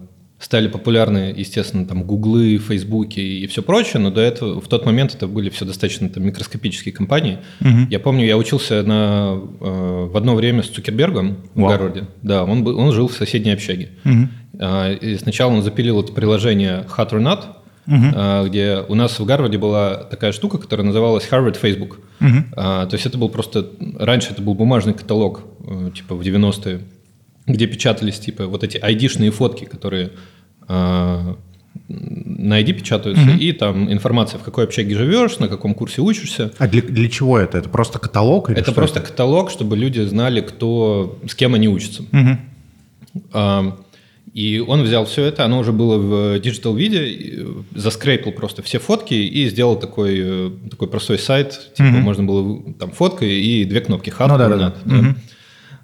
стали 0.43 0.67
популярны, 0.67 1.33
естественно, 1.37 1.87
там 1.87 2.03
Гуглы, 2.03 2.59
Фейсбуки 2.59 3.21
и 3.21 3.47
все 3.47 3.62
прочее, 3.62 4.03
но 4.03 4.11
до 4.11 4.21
этого, 4.21 4.61
в 4.61 4.67
тот 4.67 4.85
момент 4.85 5.15
это 5.15 5.29
были 5.29 5.50
все 5.50 5.65
достаточно 5.65 6.09
там, 6.09 6.27
микроскопические 6.27 6.93
компании. 6.93 7.39
Угу. 7.61 7.87
Я 7.91 8.00
помню, 8.00 8.27
я 8.27 8.37
учился 8.37 8.83
на, 8.83 9.39
э, 9.61 10.09
в 10.11 10.17
одно 10.17 10.35
время 10.35 10.65
с 10.65 10.67
Цукербергом 10.67 11.37
Вау. 11.55 11.67
в 11.67 11.71
Гарварде. 11.71 12.05
Да, 12.23 12.43
он, 12.43 12.67
он 12.67 12.93
жил 12.93 13.06
в 13.06 13.12
соседней 13.12 13.53
общаге. 13.53 13.91
Угу. 14.05 14.99
и 15.00 15.17
сначала 15.17 15.53
он 15.53 15.62
запилил 15.62 16.00
это 16.00 16.12
приложение 16.12 16.87
Hot 16.97 17.12
or 17.12 17.23
Not, 17.23 17.44
угу. 17.87 18.49
где 18.49 18.85
у 18.89 18.97
нас 18.97 19.21
в 19.21 19.25
Гарварде 19.25 19.59
была 19.59 19.94
такая 19.94 20.33
штука, 20.33 20.59
которая 20.59 20.85
называлась 20.85 21.29
Harvard 21.31 21.56
Facebook. 21.56 22.00
Угу. 22.21 22.55
то 22.55 22.89
есть 22.91 23.06
это 23.06 23.17
был 23.17 23.29
просто... 23.29 23.71
Раньше 23.97 24.33
это 24.33 24.43
был 24.43 24.55
бумажный 24.55 24.94
каталог, 24.94 25.43
э, 25.69 25.91
типа 25.94 26.17
в 26.17 26.21
90-е 26.21 26.81
где 27.47 27.67
печатались 27.67 28.19
типа 28.19 28.47
вот 28.47 28.65
эти 28.65 28.79
айдишные 28.79 29.31
фотки, 29.31 29.65
которые 29.65 30.12
э, 30.69 31.34
на 31.89 32.61
ID 32.61 32.72
печатаются, 32.75 33.25
угу. 33.25 33.39
и 33.39 33.53
там 33.53 33.93
информация, 33.93 34.39
в 34.39 34.43
какой 34.43 34.65
общаге 34.65 34.94
живешь, 34.94 35.39
на 35.39 35.49
каком 35.49 35.75
курсе 35.75 36.01
учишься. 36.01 36.53
А 36.58 36.69
для, 36.69 36.82
для 36.82 37.08
чего 37.08 37.39
это? 37.39 37.58
Это 37.58 37.69
просто 37.69 37.99
каталог? 37.99 38.51
Или 38.51 38.58
это 38.58 38.72
просто 38.72 39.01
это? 39.01 39.11
каталог, 39.11 39.51
чтобы 39.51 39.77
люди 39.77 40.01
знали, 40.01 40.41
кто, 40.41 41.19
с 41.27 41.34
кем 41.34 41.55
они 41.55 41.69
учатся. 41.69 42.03
Угу. 42.03 43.22
А, 43.32 43.79
и 44.32 44.65
он 44.67 44.82
взял 44.82 45.05
все 45.05 45.25
это, 45.25 45.44
оно 45.44 45.58
уже 45.58 45.72
было 45.72 45.99
в 45.99 46.41
digital 46.41 46.74
виде, 46.75 47.46
заскрейпил 47.75 48.32
просто 48.32 48.63
все 48.63 48.79
фотки 48.79 49.15
и 49.15 49.49
сделал 49.49 49.79
такой, 49.79 50.15
э, 50.19 50.51
такой 50.70 50.89
простой 50.89 51.19
сайт, 51.19 51.72
типа 51.75 51.89
угу. 51.89 51.99
можно 51.99 52.25
было 52.25 52.72
там 52.75 52.93
фотка 52.93 53.27
и 53.27 53.65
две 53.65 53.81
кнопки, 53.81 54.11
ну, 54.19 54.39
да, 54.39 54.49
да, 54.49 54.56
да. 54.56 54.75
да. 54.84 54.99
Угу. 54.99 55.15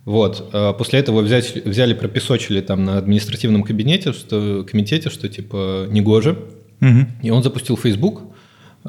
Вот. 0.08 0.48
А 0.54 0.72
после 0.72 1.00
этого 1.00 1.20
взять, 1.20 1.54
взяли, 1.66 1.92
пропесочили 1.92 2.62
там 2.62 2.82
на 2.82 2.96
административном 2.96 3.62
кабинете, 3.62 4.14
что, 4.14 4.64
комитете, 4.66 5.10
что 5.10 5.28
типа 5.28 5.86
негоже. 5.90 6.38
Угу. 6.80 7.06
И 7.24 7.28
он 7.30 7.42
запустил 7.42 7.76
Facebook, 7.76 8.22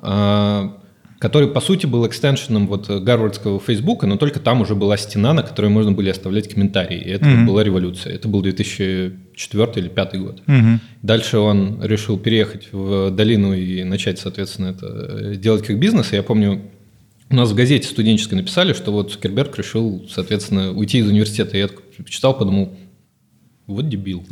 а, 0.01 0.77
который, 1.19 1.49
по 1.49 1.59
сути, 1.59 1.85
был 1.85 2.07
extension 2.07 2.56
ом 2.56 2.67
вот 2.67 2.89
гарвардского 2.89 3.59
Фейсбука, 3.59 4.07
но 4.07 4.15
только 4.15 4.39
там 4.39 4.61
уже 4.61 4.75
была 4.75 4.95
стена, 4.95 5.33
на 5.33 5.43
которой 5.43 5.67
можно 5.67 5.91
были 5.91 6.09
оставлять 6.09 6.47
комментарии. 6.47 6.97
И 6.97 7.09
это 7.09 7.27
угу. 7.27 7.47
была 7.47 7.65
революция. 7.65 8.15
Это 8.15 8.29
был 8.29 8.41
2004 8.41 9.71
или 9.75 9.89
2005 9.89 10.19
год. 10.21 10.41
Угу. 10.47 10.79
Дальше 11.01 11.39
он 11.39 11.83
решил 11.83 12.17
переехать 12.17 12.69
в 12.71 13.11
долину 13.11 13.53
и 13.53 13.83
начать, 13.83 14.19
соответственно, 14.19 14.67
это 14.67 15.35
делать 15.35 15.65
как 15.65 15.77
бизнес. 15.79 16.13
И 16.13 16.15
я 16.15 16.23
помню, 16.23 16.61
у 17.29 17.35
нас 17.35 17.51
в 17.51 17.55
газете 17.55 17.87
студенческой 17.87 18.35
написали, 18.35 18.73
что 18.73 18.91
вот 18.91 19.11
Цукерберг 19.11 19.57
решил, 19.57 20.07
соответственно, 20.09 20.71
уйти 20.71 20.99
из 20.99 21.07
университета. 21.07 21.57
Я 21.57 21.69
почитал, 21.97 22.37
подумал, 22.37 22.75
вот 23.67 23.87
дебил. 23.87 24.25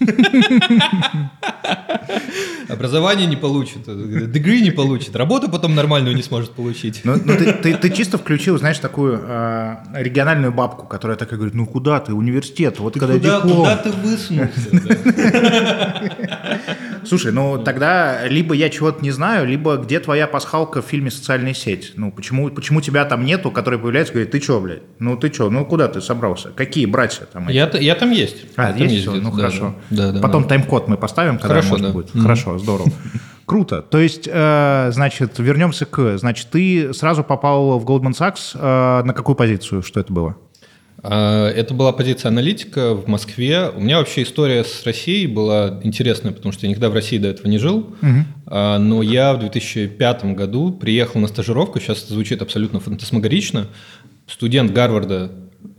Образование 2.68 3.26
не 3.26 3.36
получит, 3.36 3.82
дегри 4.32 4.62
не 4.62 4.70
получит, 4.70 5.16
работу 5.16 5.50
потом 5.50 5.74
нормальную 5.74 6.14
не 6.16 6.22
сможет 6.22 6.50
получить. 6.50 7.00
Ну, 7.04 7.14
ну 7.24 7.36
ты, 7.36 7.52
ты, 7.52 7.74
ты 7.76 7.90
чисто 7.90 8.18
включил, 8.18 8.58
знаешь, 8.58 8.78
такую 8.78 9.20
э, 9.22 9.76
региональную 9.94 10.52
бабку, 10.52 10.86
которая 10.86 11.16
такая 11.16 11.36
говорит, 11.38 11.54
ну 11.54 11.66
куда 11.66 12.00
ты, 12.00 12.12
университет, 12.12 12.78
вот 12.78 12.94
Ты 12.94 13.00
когда 13.00 13.14
куда, 13.18 13.36
диплом. 13.40 13.56
куда 13.58 13.76
ты 13.76 13.90
высунулся? 13.92 14.70
Слушай, 17.04 17.32
ну 17.32 17.62
тогда 17.62 18.26
либо 18.26 18.54
я 18.54 18.68
чего-то 18.68 19.02
не 19.02 19.10
знаю, 19.10 19.46
либо 19.46 19.76
где 19.76 20.00
твоя 20.00 20.26
пасхалка 20.26 20.82
в 20.82 20.84
фильме 20.84 21.10
«Социальная 21.10 21.54
сеть»? 21.54 21.92
Ну 21.96 22.12
почему, 22.12 22.50
почему 22.50 22.80
тебя 22.80 23.04
там 23.04 23.24
нету, 23.24 23.50
который 23.50 23.78
появляется 23.78 24.12
и 24.12 24.14
говорит, 24.14 24.30
ты 24.32 24.40
чё, 24.40 24.60
блядь? 24.60 24.82
Ну 24.98 25.16
ты 25.16 25.30
чё, 25.30 25.50
ну 25.50 25.64
куда 25.64 25.88
ты 25.88 26.00
собрался? 26.00 26.50
Какие 26.50 26.86
братья 26.86 27.24
там? 27.32 27.48
Я, 27.48 27.70
я 27.80 27.94
там 27.94 28.10
есть. 28.10 28.36
А, 28.56 28.68
Я 28.70 28.72
там 28.74 28.82
есть, 28.88 29.06
где-то, 29.06 29.22
ну 29.22 29.30
да, 29.30 29.36
хорошо. 29.36 29.74
Да, 29.90 30.12
да, 30.12 30.20
Потом 30.20 30.42
да. 30.42 30.48
тайм-код 30.50 30.88
мы 30.88 30.96
поставим, 30.96 31.38
когда 31.38 31.54
Хорошо, 31.60 31.70
можно 31.70 31.86
да. 31.88 31.92
будет. 31.92 32.14
Мгм. 32.14 32.22
Хорошо, 32.22 32.58
здорово. 32.58 32.90
Круто. 33.46 33.80
То 33.82 33.98
есть, 33.98 34.28
э, 34.30 34.90
значит, 34.92 35.38
вернемся 35.38 35.86
к... 35.86 36.18
Значит, 36.18 36.48
ты 36.50 36.92
сразу 36.92 37.24
попал 37.24 37.78
в 37.78 37.84
Goldman 37.84 38.12
Sachs. 38.12 38.50
э, 38.54 39.02
на 39.04 39.12
какую 39.14 39.36
позицию? 39.36 39.82
Что 39.82 40.00
это 40.00 40.12
было? 40.12 40.36
А, 41.02 41.48
Это 41.50 41.74
была 41.74 41.92
позиция 41.92 42.28
аналитика 42.28 42.94
в 42.94 43.06
Москве. 43.06 43.70
У 43.74 43.80
меня 43.80 43.98
вообще 43.98 44.22
история 44.22 44.64
с 44.64 44.84
Россией 44.84 45.26
была 45.26 45.80
интересная, 45.82 46.32
потому 46.32 46.52
что 46.52 46.66
я 46.66 46.70
никогда 46.70 46.90
в 46.90 46.94
России 46.94 47.18
до 47.18 47.28
этого 47.28 47.48
не 47.48 47.58
жил. 47.58 47.94
А, 48.46 48.78
Но 48.78 49.02
я 49.02 49.32
в 49.34 49.38
2005 49.38 50.24
году 50.34 50.72
приехал 50.72 51.20
на 51.20 51.28
стажировку, 51.28 51.80
сейчас 51.80 52.02
это 52.04 52.14
звучит 52.14 52.42
абсолютно 52.42 52.80
фантасмагорично. 52.80 53.68
Студент 54.26 54.72
Гарварда 54.72 55.30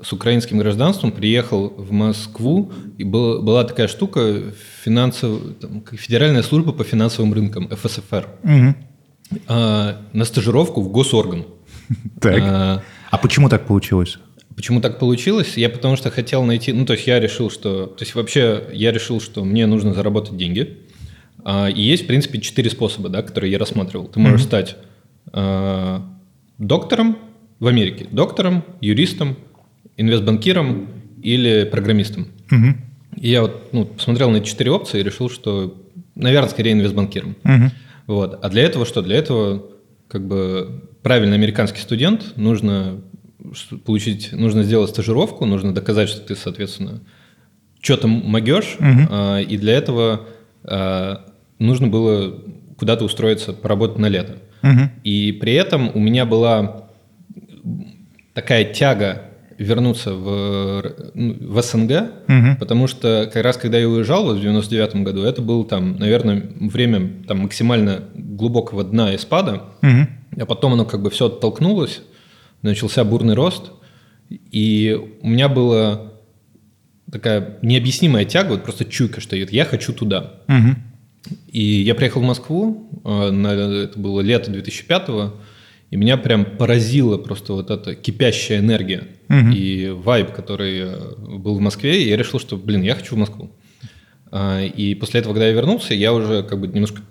с 0.04 0.12
украинским 0.14 0.58
гражданством 0.60 1.12
приехал 1.12 1.70
в 1.70 1.92
Москву, 1.92 2.72
и 2.98 3.04
был- 3.04 3.42
была 3.42 3.64
такая 3.64 3.88
штука, 3.88 4.44
финансов, 4.84 5.40
там, 5.62 5.84
Федеральная 5.92 6.44
служба 6.44 6.72
по 6.74 6.84
финансовым 6.84 7.34
рынкам, 7.34 7.68
ФСФР, 7.70 8.28
а, 9.48 10.02
на 10.14 10.26
стажировку 10.26 10.82
в 10.82 10.90
госорган. 10.92 11.46
Так. 12.22 12.40
А, 12.42 12.82
А 13.12 13.18
почему 13.18 13.50
так 13.50 13.66
получилось? 13.66 14.20
Почему 14.56 14.82
так 14.82 15.00
получилось? 15.00 15.58
Я 15.58 15.70
потому 15.70 15.96
что 15.96 16.12
хотел 16.12 16.44
найти, 16.44 16.74
ну 16.74 16.86
то 16.86 16.94
есть 16.94 17.08
я 17.08 17.20
решил, 17.20 17.50
что, 17.50 17.86
то 17.88 18.04
есть 18.04 18.14
вообще 18.16 18.66
я 18.74 18.92
решил, 18.92 19.22
что 19.22 19.44
мне 19.46 19.66
нужно 19.66 19.94
заработать 19.94 20.36
деньги. 20.38 20.78
А, 21.44 21.68
И 21.70 21.82
есть, 21.82 22.04
в 22.04 22.08
принципе, 22.08 22.40
четыре 22.42 22.70
способа, 22.70 23.10
да, 23.10 23.22
которые 23.22 23.52
я 23.52 23.58
рассматривал. 23.60 24.08
Ты 24.08 24.20
можешь 24.20 24.44
стать 24.44 24.76
а, 25.32 26.04
доктором 26.58 27.18
в 27.60 27.68
Америке, 27.68 28.08
доктором, 28.12 28.64
юристом, 28.82 29.38
инвестбанкиром 29.98 30.88
или 31.22 31.64
программистом. 31.66 32.28
И 33.18 33.30
я 33.30 33.42
вот 33.42 33.70
ну, 33.74 33.86
посмотрел 33.86 34.32
на 34.32 34.38
эти 34.38 34.48
четыре 34.48 34.72
опции 34.72 35.00
и 35.00 35.04
решил, 35.04 35.30
что, 35.30 35.76
наверное, 36.16 36.50
скорее 36.50 36.74
инвестбанкиром. 36.74 37.36
Вот. 38.08 38.40
А 38.42 38.50
для 38.50 38.64
этого 38.64 38.86
что? 38.86 39.02
Для 39.02 39.18
этого 39.18 39.66
как 40.08 40.26
бы 40.26 40.90
правильный 41.04 41.36
американский 41.36 41.80
студент 41.80 42.34
нужно 42.38 43.02
получить, 43.86 44.32
нужно 44.32 44.64
сделать 44.64 44.90
стажировку, 44.90 45.46
нужно 45.46 45.74
доказать, 45.74 46.10
что 46.10 46.22
ты, 46.22 46.36
соответственно, 46.36 47.02
что-то 47.82 48.08
могешь, 48.08 48.78
а, 48.80 49.40
и 49.40 49.58
для 49.58 49.74
этого 49.74 50.28
а, 50.64 51.26
нужно 51.60 51.88
было 51.88 52.36
куда-то 52.78 53.06
устроиться, 53.06 53.54
поработать 53.54 54.00
на 54.00 54.08
лето. 54.08 54.38
И 55.04 55.32
при 55.40 55.54
этом 55.54 55.92
у 55.94 56.00
меня 56.00 56.26
была 56.26 56.90
такая 58.34 58.66
тяга 58.66 59.29
вернуться 59.60 60.14
в, 60.14 60.96
ну, 61.14 61.36
в 61.40 61.62
СНГ, 61.62 61.92
потому 62.60 62.88
что 62.88 63.30
как 63.32 63.44
раз 63.44 63.58
когда 63.58 63.78
я 63.78 63.90
уезжал 63.90 64.24
вот 64.24 64.38
в 64.38 64.42
99 64.42 64.96
году, 65.04 65.24
это 65.24 65.42
было 65.42 65.66
там, 65.66 65.98
наверное, 65.98 66.50
время 66.60 67.24
там 67.28 67.40
максимально 67.40 68.06
глубокого 68.16 68.84
дна 68.86 69.14
и 69.14 69.18
спада, 69.18 69.64
а 70.38 70.46
потом 70.46 70.74
оно 70.74 70.86
как 70.86 71.02
бы 71.02 71.10
все 71.10 71.26
оттолкнулось, 71.26 72.02
начался 72.62 73.04
бурный 73.04 73.34
рост, 73.36 73.72
и 74.30 74.98
у 75.22 75.28
меня 75.28 75.50
была 75.50 76.14
такая 77.12 77.58
необъяснимая 77.62 78.24
тяга, 78.24 78.52
вот 78.52 78.64
просто 78.64 78.86
чуйка, 78.86 79.20
что 79.20 79.36
я 79.36 79.66
хочу 79.66 79.92
туда. 79.94 80.42
И 81.52 81.82
я 81.82 81.96
приехал 81.96 82.22
в 82.22 82.26
Москву, 82.26 82.90
на, 83.04 83.48
это 83.50 84.00
было 84.00 84.22
лето 84.22 84.52
2005 84.52 85.10
и 85.92 85.96
меня 85.98 86.18
прям 86.18 86.46
поразила 86.46 87.18
просто 87.18 87.54
вот 87.54 87.72
эта 87.72 87.96
кипящая 87.96 88.60
энергия 88.60 89.08
и 89.56 89.90
вайб, 89.90 90.32
который 90.32 90.80
э, 90.82 91.16
был 91.38 91.56
в 91.56 91.60
Москве, 91.62 92.02
и 92.04 92.08
я 92.10 92.18
решил, 92.18 92.40
что, 92.40 92.58
блин, 92.58 92.82
я 92.84 92.96
хочу 92.96 93.16
в 93.16 93.18
Москву. 93.18 93.50
А, 94.32 94.62
И 94.64 94.96
после 94.96 95.20
этого, 95.20 95.34
когда 95.34 95.48
я 95.48 95.54
вернулся, 95.54 95.94
я 95.94 96.14
уже 96.14 96.44
как 96.44 96.60
бы 96.60 96.68
немножко 96.68 97.02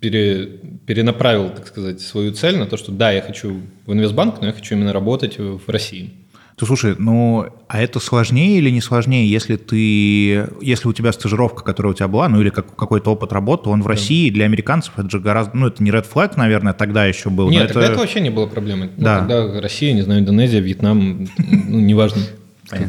пере- 0.00 0.60
перенаправил, 0.86 1.50
так 1.50 1.66
сказать, 1.66 2.00
свою 2.00 2.32
цель 2.32 2.56
на 2.56 2.66
то, 2.66 2.76
что 2.76 2.92
да, 2.92 3.10
я 3.12 3.20
хочу 3.22 3.60
в 3.86 3.92
инвестбанк, 3.92 4.40
но 4.40 4.46
я 4.46 4.52
хочу 4.52 4.74
именно 4.76 4.92
работать 4.92 5.38
в 5.38 5.60
России. 5.68 6.10
Ты 6.58 6.66
слушай, 6.66 6.96
ну, 6.98 7.46
а 7.68 7.80
это 7.80 8.00
сложнее 8.00 8.58
или 8.58 8.70
не 8.70 8.80
сложнее, 8.80 9.30
если 9.30 9.54
ты, 9.56 10.48
если 10.60 10.88
у 10.88 10.92
тебя 10.92 11.12
стажировка, 11.12 11.62
которая 11.62 11.92
у 11.92 11.94
тебя 11.94 12.08
была, 12.08 12.28
ну 12.28 12.40
или 12.40 12.50
как, 12.50 12.74
какой-то 12.74 13.10
опыт 13.12 13.32
работы, 13.32 13.70
он 13.70 13.82
в 13.82 13.86
России 13.86 14.28
для 14.30 14.44
американцев 14.46 14.94
это 14.96 15.08
же 15.08 15.20
гораздо, 15.20 15.56
ну 15.56 15.68
это 15.68 15.82
не 15.84 15.90
red 15.92 16.04
flag, 16.12 16.32
наверное, 16.36 16.72
тогда 16.72 17.06
еще 17.06 17.30
был. 17.30 17.48
Нет, 17.48 17.64
это- 17.66 17.74
тогда 17.74 17.88
это 17.90 17.98
вообще 18.00 18.20
не 18.20 18.30
было 18.30 18.46
проблемой. 18.46 18.90
Ну, 18.96 19.04
Да. 19.04 19.18
Тогда 19.20 19.60
Россия, 19.60 19.92
не 19.92 20.02
знаю, 20.02 20.20
Индонезия, 20.20 20.60
Вьетнам, 20.60 21.28
ну, 21.38 21.78
неважно. 21.80 22.22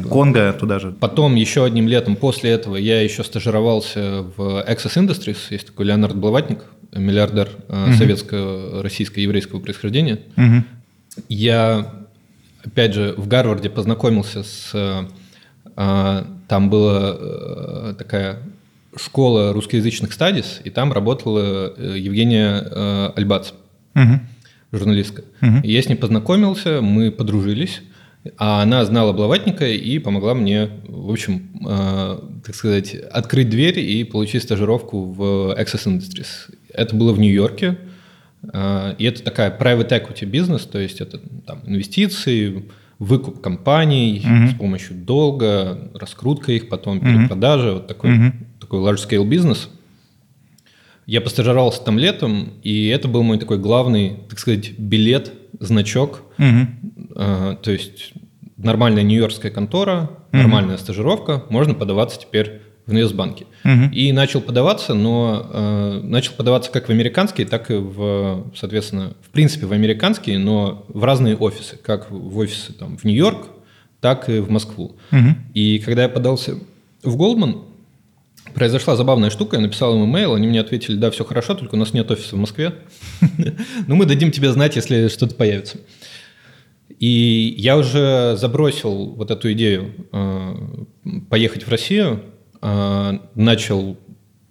Конго 0.09 0.51
туда 0.59 0.79
же. 0.79 0.91
Потом 0.99 1.35
еще 1.35 1.63
одним 1.63 1.87
летом 1.87 2.15
после 2.17 2.49
этого 2.49 2.75
я 2.75 3.01
еще 3.01 3.23
стажировался 3.23 4.25
в 4.35 4.65
Access 4.67 4.97
Industries. 4.97 5.37
Есть 5.51 5.67
такой 5.67 5.85
Леонард 5.85 6.17
Блаватник, 6.17 6.59
миллиардер 6.93 7.49
э, 7.69 7.93
советско-российско-еврейского 7.97 9.59
происхождения. 9.59 10.19
Мгм. 10.35 10.65
Я, 11.29 11.93
опять 12.63 12.93
же, 12.93 13.13
в 13.17 13.27
Гарварде 13.27 13.69
познакомился 13.69 14.43
с... 14.43 14.71
э, 14.73 15.05
э, 15.75 16.23
Там 16.47 16.69
была 16.69 17.15
э, 17.19 17.93
такая 17.97 18.39
школа 18.95 19.53
русскоязычных 19.53 20.13
стадис, 20.13 20.61
и 20.63 20.69
там 20.69 20.91
работала 20.91 21.73
э, 21.77 21.95
Евгения 21.97 23.11
Альбац 23.15 23.51
Мгм. 23.93 24.27
журналистка. 24.71 25.23
И 25.63 25.71
я 25.71 25.81
с 25.81 25.87
ней 25.89 25.95
познакомился, 25.95 26.81
мы 26.81 27.11
подружились, 27.11 27.81
а 28.37 28.61
она 28.61 28.83
знала 28.85 29.13
Блаватника 29.13 29.67
и 29.67 29.97
помогла 29.99 30.33
мне, 30.33 30.69
в 30.87 31.11
общем, 31.11 31.49
так 32.45 32.53
сказать, 32.55 32.93
открыть 32.93 33.49
дверь 33.49 33.79
и 33.79 34.03
получить 34.03 34.43
стажировку 34.43 35.05
в 35.05 35.55
Access 35.57 35.85
Industries. 35.87 36.27
Это 36.73 36.95
было 36.95 37.13
в 37.13 37.19
Нью-Йорке, 37.19 37.77
и 38.43 39.03
это 39.03 39.23
такая 39.23 39.57
private 39.57 39.89
equity 39.89 40.25
бизнес, 40.25 40.65
то 40.65 40.79
есть 40.79 41.01
это 41.01 41.19
там, 41.45 41.61
инвестиции, 41.65 42.65
выкуп 42.99 43.41
компаний 43.41 44.23
с 44.51 44.53
помощью 44.57 44.95
долга, 44.95 45.89
раскрутка 45.93 46.51
их, 46.51 46.69
потом 46.69 46.99
перепродажа, 46.99 47.73
вот 47.73 47.87
такой, 47.87 48.33
такой 48.59 48.79
large-scale 48.79 49.25
бизнес. 49.25 49.69
Я 51.05 51.21
постажировался 51.21 51.83
там 51.83 51.97
летом, 51.97 52.53
и 52.61 52.87
это 52.87 53.07
был 53.07 53.23
мой 53.23 53.39
такой 53.39 53.57
главный, 53.57 54.17
так 54.29 54.37
сказать, 54.37 54.77
билет, 54.77 55.33
значок. 55.59 56.21
А, 57.15 57.55
то 57.55 57.71
есть 57.71 58.13
нормальная 58.57 59.03
нью-йоркская 59.03 59.51
контора, 59.51 60.11
нормальная 60.31 60.77
стажировка, 60.77 61.43
можно 61.49 61.73
подаваться 61.73 62.19
теперь 62.19 62.61
в 62.89 62.93
инвестбанке. 62.93 63.45
И 63.93 64.11
начал 64.11 64.41
подаваться, 64.41 64.93
но 64.93 65.49
э, 65.51 66.01
начал 66.03 66.33
подаваться 66.33 66.71
как 66.71 66.87
в 66.87 66.91
американские, 66.91 67.47
так 67.47 67.71
и 67.71 67.75
в, 67.75 68.51
соответственно, 68.55 69.13
в 69.21 69.29
принципе 69.29 69.65
в 69.65 69.71
американские, 69.71 70.39
но 70.39 70.85
в 70.87 71.03
разные 71.03 71.35
офисы, 71.37 71.77
как 71.77 72.11
в 72.11 72.37
офисы 72.37 72.73
там 72.73 72.97
в 72.97 73.03
Нью-Йорк, 73.03 73.47
так 74.01 74.29
и 74.29 74.39
в 74.39 74.49
Москву. 74.49 74.95
И 75.53 75.79
когда 75.79 76.03
я 76.03 76.09
подался 76.09 76.55
в 77.03 77.15
Goldman, 77.15 77.63
Произошла 78.53 78.95
забавная 78.95 79.29
штука, 79.29 79.57
я 79.57 79.61
написал 79.61 79.95
им 79.95 80.05
имейл, 80.05 80.33
они 80.33 80.47
мне 80.47 80.59
ответили, 80.59 80.95
да, 80.95 81.11
все 81.11 81.23
хорошо, 81.23 81.53
только 81.53 81.75
у 81.75 81.77
нас 81.77 81.93
нет 81.93 82.09
офиса 82.09 82.35
в 82.35 82.39
Москве. 82.39 82.73
Но 83.87 83.95
мы 83.95 84.05
дадим 84.05 84.31
тебе 84.31 84.51
знать, 84.51 84.75
если 84.75 85.07
что-то 85.07 85.35
появится. 85.35 85.77
И 86.99 87.55
я 87.57 87.77
уже 87.77 88.35
забросил 88.37 89.11
вот 89.11 89.31
эту 89.31 89.51
идею 89.53 89.93
э, 90.11 90.55
поехать 91.29 91.65
в 91.65 91.69
Россию, 91.69 92.23
начал 92.61 93.97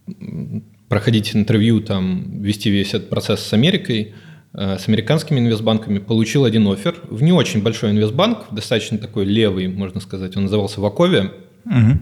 м, 0.06 0.64
проходить 0.88 1.36
интервью, 1.36 1.80
там, 1.80 2.40
вести 2.42 2.70
весь 2.70 2.94
этот 2.94 3.10
процесс 3.10 3.40
с 3.40 3.52
Америкой, 3.52 4.14
э, 4.54 4.78
с 4.78 4.88
американскими 4.88 5.38
инвестбанками, 5.38 5.98
получил 5.98 6.44
один 6.44 6.66
офер 6.68 6.96
в 7.10 7.22
не 7.22 7.32
очень 7.32 7.62
большой 7.62 7.90
инвестбанк, 7.90 8.46
достаточно 8.50 8.98
такой 8.98 9.24
левый, 9.24 9.68
можно 9.68 10.00
сказать, 10.00 10.36
он 10.36 10.44
назывался 10.44 10.80
Ваковия. 10.80 11.32
А, 11.66 11.98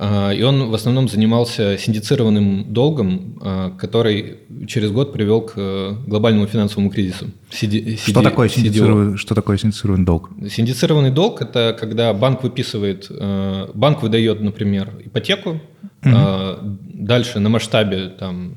И 0.00 0.42
он 0.42 0.70
в 0.70 0.74
основном 0.74 1.08
занимался 1.08 1.76
синдицированным 1.76 2.72
долгом, 2.72 3.38
а, 3.42 3.70
который 3.70 4.38
через 4.66 4.90
год 4.90 5.12
привел 5.12 5.42
к 5.42 5.54
э, 5.56 5.94
глобальному 6.06 6.46
финансовому 6.46 6.90
кризису. 6.90 7.26
CD 7.50 7.96
Что 7.96 8.22
такое 8.22 8.48
синдицированный, 8.48 9.16
что 9.16 9.34
такое 9.34 9.58
синдицированный 9.58 10.04
долг? 10.04 10.30
Синдицированный 10.48 11.10
долг– 11.10 11.40
это 11.42 11.76
когда 11.78 12.12
банк 12.14 12.42
выписывает, 12.42 13.06
э, 13.10 13.68
банк 13.74 14.02
выдает, 14.02 14.40
например, 14.40 14.90
ипотеку, 15.04 15.60
э, 16.02 16.58
дальше 16.62 17.40
на 17.40 17.48
масштабе 17.48 18.08
там 18.08 18.56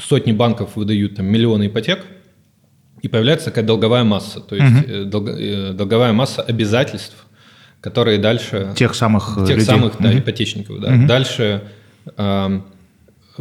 сотни 0.00 0.32
банков 0.32 0.76
выдают 0.76 1.16
там 1.16 1.26
миллионы 1.26 1.66
ипотек, 1.66 2.04
и 3.02 3.08
появляется 3.08 3.46
такая 3.46 3.64
долговая 3.64 4.04
масса, 4.04 4.40
то 4.40 4.56
есть 4.56 4.88
угу. 4.88 5.04
долго, 5.04 5.72
долговая 5.74 6.12
масса 6.12 6.42
обязательств, 6.42 7.23
которые 7.84 8.16
дальше... 8.16 8.72
Тех 8.76 8.94
самых 8.94 9.34
Тех 9.46 9.58
людей. 9.58 9.60
самых, 9.60 9.96
да, 10.00 10.08
угу. 10.08 10.18
ипотечников, 10.20 10.80
да. 10.80 10.94
Угу. 10.94 11.06
Дальше 11.06 11.64
э, 12.16 12.60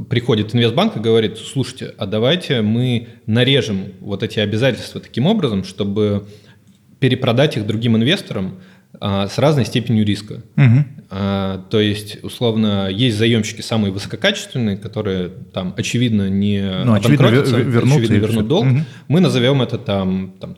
приходит 0.09 0.53
инвестбанк 0.53 0.97
и 0.97 1.00
говорит, 1.00 1.38
слушайте, 1.38 1.93
а 1.97 2.05
давайте 2.05 2.62
мы 2.62 3.07
нарежем 3.25 3.93
вот 4.01 4.21
эти 4.21 4.39
обязательства 4.39 5.00
таким 5.00 5.27
образом, 5.27 5.63
чтобы 5.63 6.27
перепродать 7.00 7.55
их 7.55 7.65
другим 7.65 7.95
инвесторам 7.95 8.55
а, 9.00 9.29
с 9.29 9.38
разной 9.38 9.63
степенью 9.63 10.05
риска. 10.05 10.43
Угу. 10.57 10.85
А, 11.12 11.63
то 11.69 11.79
есть, 11.79 12.21
условно, 12.21 12.89
есть 12.89 13.17
заемщики 13.17 13.62
самые 13.62 13.93
высококачественные, 13.93 14.75
которые 14.75 15.29
там 15.53 15.73
очевидно 15.77 16.29
не 16.29 16.83
ну, 16.83 16.95
очевидно, 16.95 17.27
вернут, 17.27 17.93
очевидно 17.93 18.15
вернут 18.15 18.47
долг. 18.50 18.65
Угу. 18.65 18.79
Мы 19.07 19.21
назовем 19.21 19.62
это 19.62 19.77
там, 19.77 20.33
там 20.41 20.57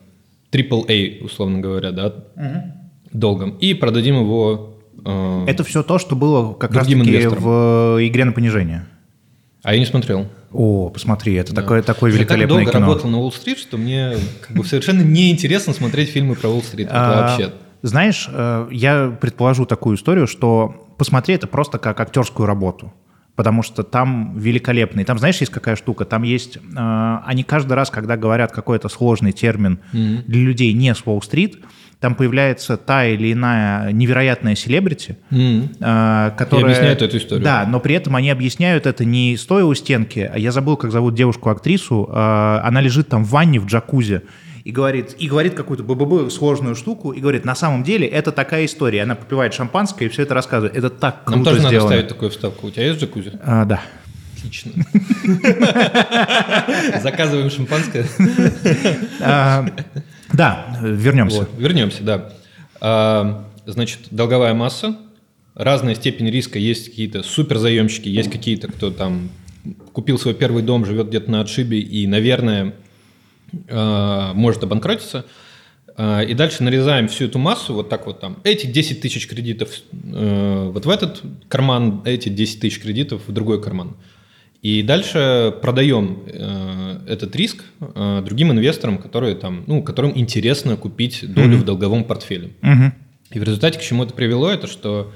AAA, 0.51 1.23
условно 1.23 1.59
говоря, 1.59 1.91
да, 1.91 2.07
угу. 2.07 2.84
Долгом, 3.19 3.51
и 3.51 3.73
продадим 3.73 4.19
его. 4.19 4.77
Э, 5.05 5.45
это 5.47 5.63
все 5.63 5.83
то, 5.83 5.99
что 5.99 6.15
было 6.15 6.53
как 6.53 6.73
раз-таки 6.73 6.95
в 7.27 7.97
игре 8.01 8.25
на 8.25 8.31
понижение. 8.31 8.85
А 9.63 9.73
я 9.73 9.79
не 9.79 9.85
смотрел. 9.85 10.27
О, 10.51 10.89
посмотри, 10.89 11.33
это 11.33 11.53
да. 11.53 11.61
такое, 11.61 11.81
такое 11.81 12.11
великолепное 12.11 12.41
я 12.41 12.47
так 12.47 12.49
долго 12.49 12.71
кино. 12.71 12.87
работал 12.87 13.09
на 13.09 13.17
Уолл-стрит, 13.17 13.57
что 13.57 13.77
мне 13.77 14.13
как 14.41 14.55
бы 14.55 14.63
совершенно 14.63 15.01
неинтересно 15.01 15.73
смотреть 15.73 16.09
фильмы 16.09 16.35
про 16.35 16.49
Уолл-стрит 16.49 16.87
а, 16.91 17.21
вообще. 17.21 17.51
Знаешь, 17.81 18.29
э, 18.31 18.67
я 18.71 19.17
предположу 19.19 19.65
такую 19.65 19.97
историю, 19.97 20.27
что 20.27 20.87
посмотри 20.97 21.33
это 21.35 21.47
просто 21.47 21.77
как 21.77 21.99
актерскую 21.99 22.45
работу 22.45 22.93
потому 23.35 23.63
что 23.63 23.83
там 23.83 24.37
великолепный. 24.37 25.03
Там, 25.03 25.19
знаешь, 25.19 25.37
есть 25.39 25.51
какая 25.51 25.75
штука? 25.75 26.05
Там 26.05 26.23
есть... 26.23 26.57
Э, 26.57 27.17
они 27.25 27.43
каждый 27.43 27.73
раз, 27.73 27.89
когда 27.89 28.15
говорят 28.17 28.51
какой-то 28.51 28.87
сложный 28.87 29.33
термин 29.33 29.79
mm-hmm. 29.91 30.23
для 30.25 30.41
людей 30.41 30.73
не 30.73 30.93
с 30.93 31.01
Уолл-стрит, 31.05 31.57
там 31.99 32.15
появляется 32.15 32.77
та 32.77 33.05
или 33.05 33.33
иная 33.33 33.91
невероятная 33.91 34.55
селебрити, 34.55 35.17
mm-hmm. 35.31 36.35
которая... 36.37 36.61
И 36.61 36.73
объясняет 36.73 37.01
эту 37.01 37.17
историю. 37.17 37.43
Да, 37.43 37.65
но 37.67 37.79
при 37.79 37.95
этом 37.95 38.15
они 38.15 38.29
объясняют 38.29 38.85
это 38.85 39.05
не 39.05 39.37
стоя 39.37 39.63
у 39.63 39.73
стенки, 39.73 40.29
а 40.31 40.37
я 40.37 40.51
забыл, 40.51 40.77
как 40.77 40.91
зовут 40.91 41.15
девушку-актрису, 41.15 42.09
а, 42.11 42.61
она 42.63 42.81
лежит 42.81 43.09
там 43.09 43.23
в 43.23 43.29
ванне 43.29 43.59
в 43.59 43.65
джакузи, 43.65 44.21
и 44.63 44.71
говорит, 44.71 45.15
и 45.19 45.27
говорит 45.27 45.53
какую-то 45.53 45.83
БББ 45.83 46.31
сложную 46.31 46.75
штуку, 46.75 47.11
и 47.11 47.21
говорит, 47.21 47.45
на 47.45 47.53
самом 47.53 47.83
деле 47.83 48.07
это 48.07 48.31
такая 48.31 48.65
история. 48.65 49.03
Она 49.03 49.13
попивает 49.13 49.53
шампанское 49.53 50.05
и 50.05 50.09
все 50.09 50.23
это 50.23 50.33
рассказывает. 50.33 50.75
Это 50.75 50.89
так 50.89 51.23
круто 51.23 51.37
Нам 51.37 51.45
тоже 51.45 51.59
сделано. 51.59 51.77
надо 51.77 51.87
ставить 51.87 52.07
такую 52.07 52.31
вставку. 52.31 52.67
У 52.67 52.71
тебя 52.71 52.87
есть 52.87 52.99
джакузи? 52.99 53.33
А, 53.43 53.65
да. 53.65 53.81
Отлично. 54.35 54.71
Заказываем 57.03 57.51
шампанское. 57.51 58.05
А, 60.35 60.77
да, 60.79 60.79
вернемся. 60.81 61.39
Вот, 61.39 61.49
вернемся, 61.57 62.03
да. 62.03 62.33
А, 62.81 63.45
значит, 63.65 63.99
долговая 64.11 64.53
масса, 64.53 64.97
разная 65.53 65.95
степень 65.95 66.29
риска, 66.29 66.59
есть 66.59 66.89
какие-то 66.89 67.23
суперзаемщики, 67.23 68.09
есть 68.09 68.31
какие-то, 68.31 68.67
кто 68.67 68.91
там 68.91 69.29
купил 69.93 70.19
свой 70.19 70.33
первый 70.33 70.61
дом, 70.61 70.85
живет 70.85 71.07
где-то 71.07 71.31
на 71.31 71.41
отшибе 71.41 71.79
и, 71.79 72.05
наверное, 72.07 72.75
а, 73.69 74.33
может 74.33 74.63
обанкротиться. 74.63 75.25
И 75.97 76.33
дальше 76.33 76.61
нарезаем 76.61 77.07
всю 77.07 77.23
эту 77.23 77.39
массу, 77.39 77.73
вот 77.73 77.87
так 77.87 78.05
вот 78.05 78.19
там, 78.19 78.39
эти 78.43 78.65
10 78.67 78.99
тысяч 78.99 79.29
кредитов 79.29 79.69
э, 79.93 80.69
вот 80.73 80.85
в 80.85 80.89
этот 80.89 81.21
карман, 81.47 82.01
эти 82.03 82.27
10 82.27 82.59
тысяч 82.59 82.81
кредитов 82.81 83.21
в 83.25 83.31
другой 83.31 83.63
карман. 83.63 83.95
И 84.65 84.81
дальше 84.81 85.53
продаем 85.61 86.23
э, 86.25 86.97
этот 87.07 87.35
риск 87.35 87.63
э, 87.79 88.23
другим 88.25 88.51
инвесторам, 88.51 88.97
которые 88.97 89.35
там, 89.35 89.63
ну, 89.67 89.83
которым 89.83 90.17
интересно 90.17 90.75
купить 90.75 91.19
долю 91.21 91.49
mm-hmm. 91.49 91.57
в 91.57 91.65
долговом 91.65 92.03
портфеле. 92.03 92.49
Mm-hmm. 92.63 92.91
И 93.33 93.39
в 93.39 93.43
результате 93.43 93.77
к 93.77 93.83
чему 93.83 94.05
это 94.05 94.15
привело, 94.15 94.49
это 94.49 94.65
что 94.65 95.13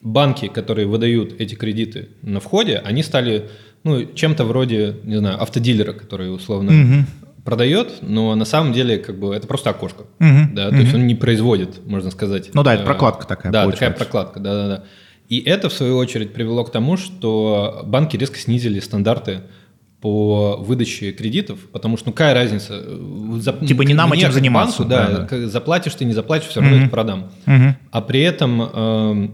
банки, 0.00 0.46
которые 0.46 0.86
выдают 0.86 1.40
эти 1.40 1.56
кредиты 1.56 2.10
на 2.22 2.38
входе, 2.38 2.76
они 2.76 3.02
стали 3.02 3.48
ну, 3.82 4.04
чем-то 4.14 4.44
вроде, 4.44 4.94
не 5.02 5.16
знаю, 5.16 5.42
автодилера, 5.42 5.92
который 5.92 6.32
условно 6.32 6.70
mm-hmm. 6.70 7.42
продает, 7.44 7.94
но 8.02 8.32
на 8.36 8.44
самом 8.44 8.72
деле 8.72 8.98
как 8.98 9.18
бы 9.18 9.34
это 9.34 9.48
просто 9.48 9.70
окошко. 9.70 10.04
Mm-hmm. 10.20 10.54
Да, 10.54 10.68
то 10.68 10.76
mm-hmm. 10.76 10.80
есть 10.82 10.94
он 10.94 11.08
не 11.08 11.16
производит, 11.16 11.84
можно 11.84 12.12
сказать. 12.12 12.50
Ну 12.54 12.62
да, 12.62 12.74
это 12.74 12.84
э, 12.84 12.86
прокладка 12.86 13.26
такая. 13.26 13.50
Да, 13.50 13.64
получается. 13.64 13.98
такая 13.98 14.04
прокладка, 14.04 14.38
да-да-да. 14.38 14.84
И 15.28 15.40
это, 15.40 15.68
в 15.68 15.72
свою 15.72 15.96
очередь, 15.96 16.32
привело 16.32 16.64
к 16.64 16.72
тому, 16.72 16.96
что 16.96 17.82
банки 17.86 18.16
резко 18.16 18.38
снизили 18.38 18.80
стандарты 18.80 19.42
по 20.00 20.56
выдаче 20.56 21.12
кредитов, 21.12 21.58
потому 21.72 21.96
что 21.96 22.08
ну 22.08 22.12
какая 22.12 22.32
разница? 22.32 22.74
Э, 22.74 23.38
за, 23.40 23.52
типа 23.52 23.82
не 23.82 23.94
нам 23.94 24.12
этим 24.12 24.32
заниматься. 24.32 24.84
Банку, 24.84 24.90
да, 24.90 25.26
да, 25.28 25.38
да, 25.38 25.48
заплатишь 25.48 25.94
ты, 25.94 26.04
не 26.04 26.12
заплатишь, 26.12 26.48
все 26.48 26.60
равно 26.60 26.76
mm-hmm. 26.76 26.82
это 26.82 26.90
продам. 26.90 27.32
Mm-hmm. 27.46 27.72
А 27.90 28.00
при 28.00 28.20
этом 28.20 28.62
э, 28.62 29.28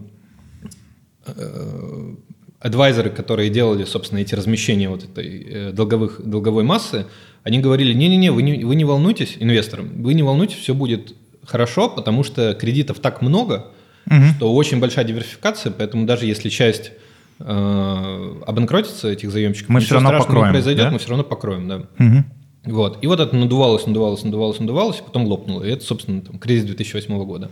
э, 1.27 2.15
адвайзеры, 2.61 3.11
которые 3.11 3.51
делали, 3.51 3.85
собственно, 3.85 4.21
эти 4.21 4.35
размещения 4.35 4.89
вот 4.89 5.05
этой 5.05 5.47
э, 5.47 5.73
долговых, 5.73 6.23
долговой 6.25 6.65
массы, 6.65 7.07
они 7.43 7.61
говорили, 7.61 7.93
не-не-не, 7.93 8.33
вы 8.33 8.43
не, 8.43 8.65
вы 8.65 8.75
не 8.75 8.87
волнуйтесь, 8.87 9.37
инвесторам, 9.39 10.03
вы 10.03 10.15
не 10.15 10.23
волнуйтесь, 10.23 10.57
все 10.57 10.75
будет 10.75 11.15
хорошо, 11.45 11.91
потому 11.91 12.25
что 12.25 12.55
кредитов 12.55 13.01
так 13.01 13.21
много, 13.21 13.67
угу. 14.07 14.25
что 14.37 14.55
очень 14.55 14.81
большая 14.81 15.05
диверсификация, 15.05 15.73
поэтому 15.73 16.07
даже 16.07 16.27
если 16.27 16.49
часть 16.49 16.93
э, 17.39 18.43
обанкротится 18.47 19.09
этих 19.09 19.31
заемщиков, 19.31 19.71
мы 19.71 19.81
все 19.81 19.95
равно 19.95 20.19
покроем, 20.19 20.47
не 20.47 20.53
произойдет, 20.53 20.85
да? 20.85 20.91
мы 20.91 20.99
все 20.99 21.09
равно 21.11 21.25
покроем, 21.25 21.69
да. 21.69 21.77
Угу. 21.99 22.25
Вот. 22.65 22.99
И 23.03 23.07
вот 23.07 23.21
это 23.21 23.37
надувалось, 23.37 23.87
надувалось, 23.87 24.25
надувалось, 24.25 24.59
надувалось, 24.59 24.99
и 25.01 25.03
потом 25.03 25.27
лопнуло. 25.27 25.63
И 25.63 25.71
это, 25.71 25.85
собственно, 25.85 26.23
там, 26.23 26.39
кризис 26.39 26.65
2008 26.65 27.25
года. 27.25 27.51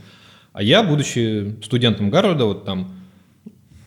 А 0.52 0.62
я, 0.62 0.82
будучи 0.82 1.56
студентом 1.62 2.10
Гарварда, 2.10 2.44
вот 2.44 2.64
там 2.64 2.90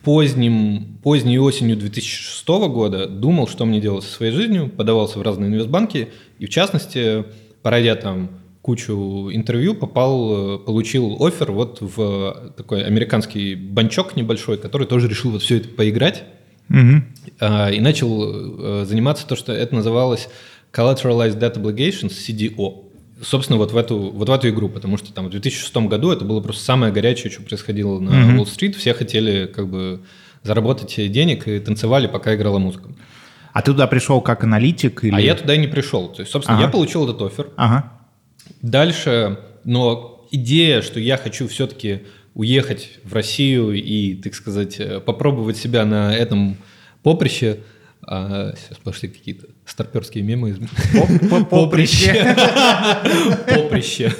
поздним, 0.06 0.98
поздней 1.02 1.38
осенью 1.38 1.76
2006 1.76 2.46
года 2.68 3.08
думал, 3.08 3.48
что 3.48 3.64
мне 3.64 3.80
делать 3.80 4.04
со 4.04 4.12
своей 4.12 4.32
жизнью, 4.32 4.68
подавался 4.68 5.18
в 5.18 5.22
разные 5.22 5.50
инвестбанки, 5.50 6.10
и 6.38 6.46
в 6.46 6.48
частности, 6.48 7.24
пройдя 7.62 7.96
там 7.96 8.30
кучу 8.66 9.30
интервью, 9.32 9.76
попал, 9.76 10.58
получил 10.58 11.24
офер 11.24 11.52
вот 11.52 11.78
в 11.80 12.52
такой 12.56 12.82
американский 12.82 13.54
банчок 13.54 14.16
небольшой, 14.16 14.58
который 14.58 14.88
тоже 14.88 15.06
решил 15.08 15.30
вот 15.30 15.42
все 15.42 15.58
это 15.58 15.68
поиграть. 15.68 16.24
Угу. 16.68 17.72
И 17.72 17.80
начал 17.80 18.80
э, 18.82 18.84
заниматься 18.84 19.24
то, 19.24 19.36
что 19.36 19.52
это 19.52 19.72
называлось 19.72 20.28
Collateralized 20.72 21.38
Debt 21.38 21.62
Obligations, 21.62 22.10
CDO. 22.10 22.86
Собственно, 23.22 23.56
вот 23.56 23.70
в 23.70 23.76
эту, 23.76 23.98
вот 24.10 24.28
в 24.28 24.32
эту 24.32 24.48
игру, 24.48 24.68
потому 24.68 24.96
что 24.96 25.12
там 25.12 25.26
в 25.26 25.30
2006 25.30 25.76
году 25.88 26.10
это 26.10 26.24
было 26.24 26.40
просто 26.40 26.64
самое 26.64 26.92
горячее, 26.92 27.32
что 27.32 27.42
происходило 27.42 28.00
на 28.00 28.10
mm 28.10 28.38
Уолл-стрит. 28.38 28.74
Все 28.74 28.94
хотели 28.94 29.46
как 29.46 29.68
бы 29.68 30.00
заработать 30.42 30.96
денег 31.12 31.46
и 31.46 31.60
танцевали, 31.60 32.08
пока 32.08 32.34
играла 32.34 32.58
музыка. 32.58 32.90
А 33.52 33.62
ты 33.62 33.70
туда 33.70 33.86
пришел 33.86 34.20
как 34.20 34.42
аналитик? 34.42 35.04
Или... 35.04 35.14
А 35.14 35.20
я 35.20 35.36
туда 35.36 35.54
и 35.54 35.58
не 35.58 35.68
пришел. 35.68 36.08
То 36.08 36.22
есть, 36.22 36.32
собственно, 36.32 36.58
ага. 36.58 36.66
я 36.66 36.72
получил 36.72 37.04
этот 37.04 37.22
офер. 37.22 37.46
Ага. 37.56 37.92
Дальше, 38.62 39.38
но 39.64 40.26
идея, 40.30 40.82
что 40.82 41.00
я 41.00 41.16
хочу 41.16 41.48
все-таки 41.48 42.02
уехать 42.34 42.98
в 43.04 43.14
Россию 43.14 43.72
и, 43.72 44.14
так 44.14 44.34
сказать, 44.34 44.78
э, 44.78 45.00
попробовать 45.00 45.56
себя 45.56 45.84
на 45.84 46.14
этом 46.14 46.56
поприще, 47.02 47.60
а, 48.06 48.52
сейчас 48.54 48.78
пошли 48.78 49.08
какие-то 49.08 49.46
старперские 49.64 50.22
мемы. 50.22 50.56
Поприще. 51.50 52.36
Поприще. 53.48 54.12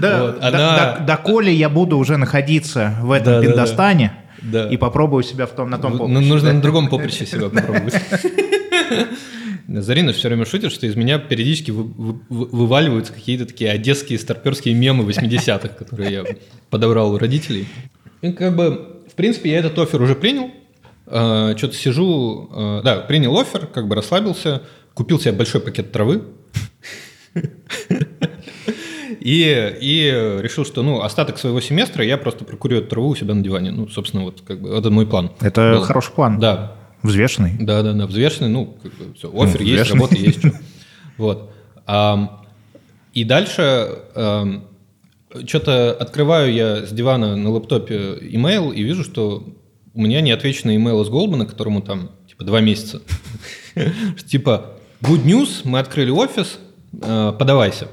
Да, 0.00 0.98
доколе 1.06 1.54
я 1.54 1.68
буду 1.68 1.96
уже 1.96 2.16
находиться 2.16 2.96
в 3.00 3.12
этом 3.12 3.42
пиндостане 3.42 4.12
и 4.70 4.76
попробую 4.76 5.22
себя 5.22 5.48
на 5.56 5.78
том 5.78 5.92
ну, 5.92 5.98
поприще. 5.98 6.28
Нужно 6.28 6.52
на 6.52 6.60
другом 6.60 6.88
поприще 6.88 7.24
себя 7.24 7.48
попробовать. 7.48 7.94
Зарина 9.66 10.12
все 10.12 10.28
время 10.28 10.44
шутит, 10.44 10.72
что 10.72 10.86
из 10.86 10.94
меня 10.96 11.18
периодически 11.18 11.70
вы, 11.70 11.84
вы, 11.84 12.18
вываливаются 12.28 13.12
какие-то 13.12 13.46
такие 13.46 13.70
одесские 13.70 14.18
старперские 14.18 14.74
мемы 14.74 15.04
80-х, 15.04 15.68
которые 15.78 16.12
я 16.12 16.24
подобрал 16.70 17.12
у 17.12 17.18
родителей. 17.18 17.66
И 18.20 18.32
как 18.32 18.54
бы, 18.56 19.02
в 19.10 19.14
принципе, 19.14 19.50
я 19.50 19.58
этот 19.58 19.78
офер 19.78 20.02
уже 20.02 20.14
принял. 20.14 20.50
Э, 21.06 21.54
что-то 21.56 21.74
сижу, 21.74 22.50
э, 22.54 22.80
да, 22.84 22.96
принял 23.00 23.38
офер, 23.38 23.66
как 23.66 23.88
бы 23.88 23.94
расслабился, 23.94 24.62
купил 24.94 25.18
себе 25.18 25.32
большой 25.32 25.60
пакет 25.60 25.92
травы. 25.92 26.24
И, 29.20 29.76
и 29.80 30.38
решил, 30.42 30.66
что 30.66 30.82
ну, 30.82 31.00
остаток 31.00 31.38
своего 31.38 31.58
семестра 31.60 32.04
я 32.04 32.18
просто 32.18 32.44
прокурю 32.44 32.78
эту 32.78 32.88
траву 32.88 33.08
у 33.08 33.16
себя 33.16 33.32
на 33.32 33.42
диване. 33.42 33.70
Ну, 33.70 33.88
собственно, 33.88 34.22
вот 34.22 34.42
как 34.46 34.60
бы 34.60 34.68
это 34.68 34.90
мой 34.90 35.06
план. 35.06 35.30
Это 35.40 35.76
был. 35.78 35.82
хороший 35.82 36.12
план. 36.12 36.38
Да, 36.38 36.76
Взвешенный? 37.04 37.52
Да, 37.60 37.82
да, 37.82 37.92
да, 37.92 38.06
взвешенный. 38.06 38.48
Ну, 38.48 38.78
как 38.82 38.94
бы, 38.94 39.14
все, 39.14 39.30
офер 39.30 39.60
ну, 39.60 39.66
есть, 39.66 39.90
работа 39.90 40.14
есть. 40.16 40.38
Что. 40.38 40.52
Вот. 41.18 41.52
А, 41.86 42.42
и 43.12 43.24
дальше 43.24 43.90
а, 44.14 44.62
что-то 45.46 45.92
открываю 45.92 46.50
я 46.50 46.86
с 46.86 46.90
дивана 46.92 47.36
на 47.36 47.50
лэптопе 47.50 48.16
имейл 48.22 48.72
и 48.72 48.82
вижу, 48.82 49.04
что 49.04 49.46
у 49.92 50.00
меня 50.00 50.22
не 50.22 50.30
отвеченный 50.30 50.76
имейл 50.76 51.02
из 51.02 51.10
Голдмана, 51.10 51.44
которому 51.44 51.82
там 51.82 52.10
типа 52.26 52.44
два 52.44 52.62
месяца. 52.62 53.02
Типа, 54.26 54.78
good 55.02 55.24
news, 55.24 55.60
мы 55.64 55.80
открыли 55.80 56.10
офис, 56.10 56.58
э, 57.02 57.32
подавайся. 57.38 57.88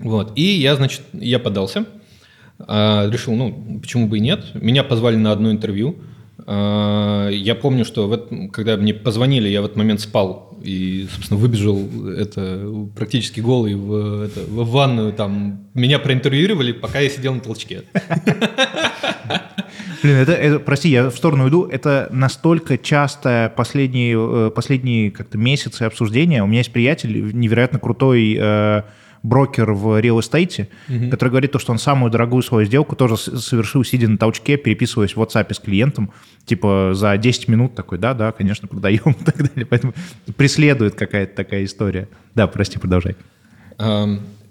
Вот, 0.00 0.32
и 0.34 0.42
я, 0.42 0.76
значит, 0.76 1.02
я 1.12 1.38
подался, 1.38 1.84
э, 2.58 3.10
решил, 3.10 3.34
ну, 3.34 3.80
почему 3.80 4.06
бы 4.06 4.16
и 4.18 4.20
нет. 4.20 4.46
Меня 4.54 4.82
позвали 4.82 5.16
на 5.16 5.32
одно 5.32 5.50
интервью, 5.50 5.96
а, 5.98 6.04
я 6.46 7.54
помню, 7.60 7.84
что 7.84 8.06
в 8.06 8.50
когда 8.50 8.76
мне 8.76 8.92
позвонили, 8.92 9.48
я 9.48 9.62
в 9.62 9.64
этот 9.64 9.76
момент 9.76 10.00
спал 10.00 10.58
и, 10.62 11.06
собственно, 11.12 11.38
выбежал 11.38 11.78
это, 12.10 12.70
практически 12.96 13.40
голый 13.40 13.74
в, 13.74 14.22
это, 14.22 14.40
в 14.40 14.70
ванную. 14.70 15.12
Там, 15.12 15.68
меня 15.74 15.98
проинтервьюировали, 15.98 16.72
пока 16.72 17.00
я 17.00 17.08
сидел 17.10 17.34
на 17.34 17.40
толчке. 17.40 17.82
Блин, 20.02 20.16
это, 20.16 20.32
это, 20.32 20.58
прости, 20.58 20.90
я 20.90 21.08
в 21.08 21.16
сторону 21.16 21.48
иду. 21.48 21.64
Это 21.64 22.08
настолько 22.10 22.76
часто 22.76 23.50
последние, 23.56 24.16
э, 24.18 24.50
последние 24.50 25.10
как-то 25.10 25.38
месяцы 25.38 25.84
обсуждения. 25.84 26.42
У 26.42 26.46
меня 26.46 26.58
есть 26.58 26.72
приятель, 26.72 27.34
невероятно 27.34 27.78
крутой 27.78 28.36
э, 28.38 28.82
брокер 29.24 29.72
в 29.72 30.00
real 30.00 30.20
estate, 30.20 30.68
угу. 30.88 31.10
который 31.10 31.30
говорит 31.30 31.50
то, 31.50 31.58
что 31.58 31.72
он 31.72 31.78
самую 31.78 32.12
дорогую 32.12 32.42
свою 32.42 32.66
сделку 32.66 32.94
тоже 32.94 33.16
совершил, 33.16 33.82
сидя 33.82 34.06
на 34.08 34.18
толчке, 34.18 34.56
переписываясь 34.56 35.16
в 35.16 35.20
WhatsApp 35.20 35.52
с 35.52 35.58
клиентом, 35.58 36.12
типа 36.44 36.92
за 36.94 37.16
10 37.16 37.48
минут 37.48 37.74
такой, 37.74 37.98
да, 37.98 38.14
да, 38.14 38.30
конечно, 38.30 38.68
продаем 38.68 39.16
и 39.20 39.24
так 39.24 39.36
далее. 39.38 39.66
Поэтому 39.66 39.94
преследует 40.36 40.94
какая-то 40.94 41.34
такая 41.34 41.64
история. 41.64 42.08
Да, 42.34 42.46
прости, 42.46 42.78
продолжай. 42.78 43.16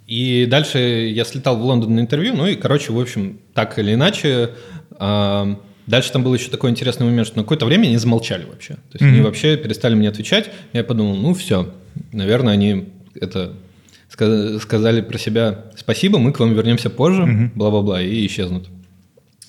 И 0.07 0.45
дальше 0.49 0.79
я 0.79 1.23
слетал 1.23 1.57
в 1.57 1.63
Лондон 1.63 1.95
на 1.95 1.99
интервью, 2.01 2.33
ну 2.35 2.47
и, 2.47 2.55
короче, 2.55 2.91
в 2.91 2.99
общем, 2.99 3.39
так 3.53 3.79
или 3.79 3.93
иначе, 3.93 4.49
дальше 4.99 6.11
там 6.11 6.23
был 6.23 6.33
еще 6.33 6.49
такой 6.49 6.71
интересный 6.71 7.05
момент, 7.05 7.27
что 7.27 7.37
на 7.37 7.43
какое-то 7.43 7.65
время 7.65 7.87
они 7.87 7.97
замолчали 7.97 8.43
вообще. 8.43 8.73
То 8.73 8.81
есть 8.93 9.03
mm-hmm. 9.03 9.09
они 9.09 9.21
вообще 9.21 9.55
перестали 9.55 9.95
мне 9.95 10.09
отвечать. 10.09 10.49
Я 10.73 10.83
подумал, 10.83 11.15
ну 11.15 11.33
все, 11.33 11.71
наверное, 12.11 12.53
они 12.53 12.89
это 13.15 13.53
сказали 14.13 15.01
про 15.01 15.17
себя 15.17 15.65
спасибо, 15.75 16.19
мы 16.19 16.31
к 16.31 16.39
вам 16.39 16.53
вернемся 16.53 16.89
позже, 16.89 17.51
бла-бла-бла, 17.55 18.01
и 18.01 18.25
исчезнут. 18.27 18.67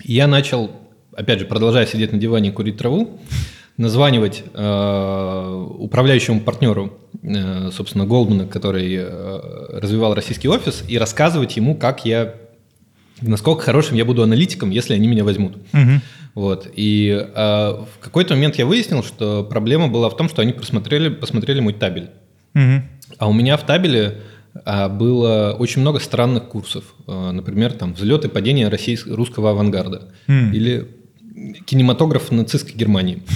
Я 0.03 0.27
начал, 0.27 0.71
опять 1.15 1.41
же, 1.41 1.47
продолжая 1.47 1.87
сидеть 1.87 2.13
на 2.13 2.19
диване 2.19 2.49
и 2.49 2.53
курить 2.53 2.77
траву, 2.77 3.21
названивать 3.77 4.45
э, 4.53 5.67
управляющему 5.79 6.41
партнеру, 6.41 6.97
э, 7.23 7.71
собственно, 7.73 8.07
Голдмана, 8.07 8.47
который 8.47 8.95
э, 8.95 9.79
развивал 9.81 10.15
российский 10.15 10.49
офис, 10.49 10.85
и 10.87 10.97
рассказывать 10.99 11.57
ему, 11.57 11.75
как 11.75 12.05
я, 12.05 12.35
насколько 13.21 13.63
хорошим 13.63 13.97
я 13.97 14.05
буду 14.05 14.23
аналитиком, 14.23 14.71
если 14.71 14.95
они 14.95 15.09
меня 15.09 15.25
возьмут. 15.25 15.57
Угу. 15.73 16.01
Вот. 16.35 16.69
И 16.75 17.11
э, 17.11 17.31
в 17.35 17.99
какой-то 18.01 18.35
момент 18.35 18.57
я 18.57 18.67
выяснил, 18.67 19.03
что 19.03 19.45
проблема 19.45 19.89
была 19.89 20.09
в 20.09 20.17
том, 20.17 20.29
что 20.29 20.43
они 20.43 20.53
посмотрели, 20.53 21.09
посмотрели 21.09 21.61
мой 21.61 21.73
табель. 21.73 22.11
Угу. 22.55 22.83
А 23.19 23.29
у 23.29 23.33
меня 23.33 23.57
в 23.57 23.65
табеле 23.65 24.21
было 24.55 25.57
очень 25.59 25.81
много 25.81 25.99
странных 25.99 26.45
курсов. 26.45 26.85
А, 27.07 27.33
например, 27.33 27.73
там 27.73 27.95
взлет 27.95 28.25
и 28.25 28.29
падение 28.29 28.69
российского, 28.69 29.17
русского 29.17 29.51
авангарда. 29.51 30.09
Mm. 30.29 30.53
Или 30.53 30.89
кинематограф 31.67 32.31
нацистской 32.31 32.75
Германии. 32.75 33.23